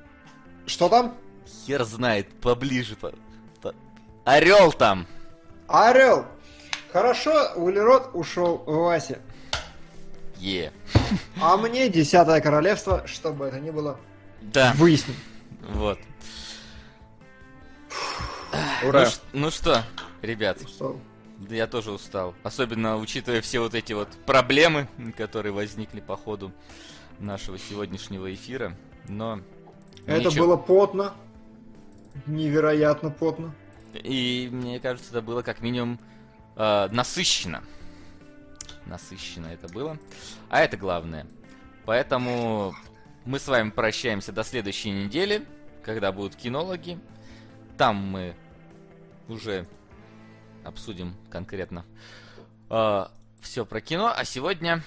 [0.66, 1.16] Что там?
[1.66, 2.96] Хер знает, поближе.
[2.96, 3.12] По...
[3.60, 3.74] по-
[4.24, 5.06] Орел там!
[5.66, 6.26] Орел!
[6.92, 9.18] Хорошо, Углерод ушел в Васе.
[10.44, 10.72] Е.
[11.40, 13.98] А мне Десятое Королевство, чтобы это ни было,
[14.42, 15.16] Да, выясним.
[15.70, 15.98] вот.
[18.86, 19.08] Ура.
[19.32, 19.82] Ну, ну что,
[20.20, 21.00] ребят, Устал.
[21.38, 22.34] да я тоже устал.
[22.42, 26.52] Особенно учитывая все вот эти вот проблемы, которые возникли по ходу
[27.18, 28.76] нашего сегодняшнего эфира.
[29.08, 29.40] Но
[30.06, 30.46] Это ничего.
[30.46, 31.14] было потно.
[32.26, 33.54] Невероятно потно.
[33.94, 35.98] И мне кажется, это было как минимум
[36.56, 37.62] э, насыщенно.
[38.86, 39.98] Насыщенно это было.
[40.50, 41.26] А это главное.
[41.84, 42.74] Поэтому
[43.24, 45.46] мы с вами прощаемся до следующей недели,
[45.82, 46.98] когда будут кинологи.
[47.76, 48.36] Там мы
[49.28, 49.66] уже
[50.64, 51.84] обсудим конкретно
[53.40, 54.12] все про кино.
[54.14, 54.82] А сегодня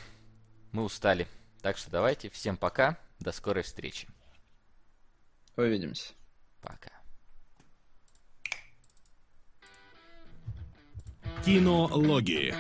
[0.72, 1.28] мы устали.
[1.62, 4.08] Так что давайте, всем пока, до скорой встречи.
[5.56, 6.14] Увидимся.
[6.62, 6.92] Пока.
[11.46, 12.54] Кинологии.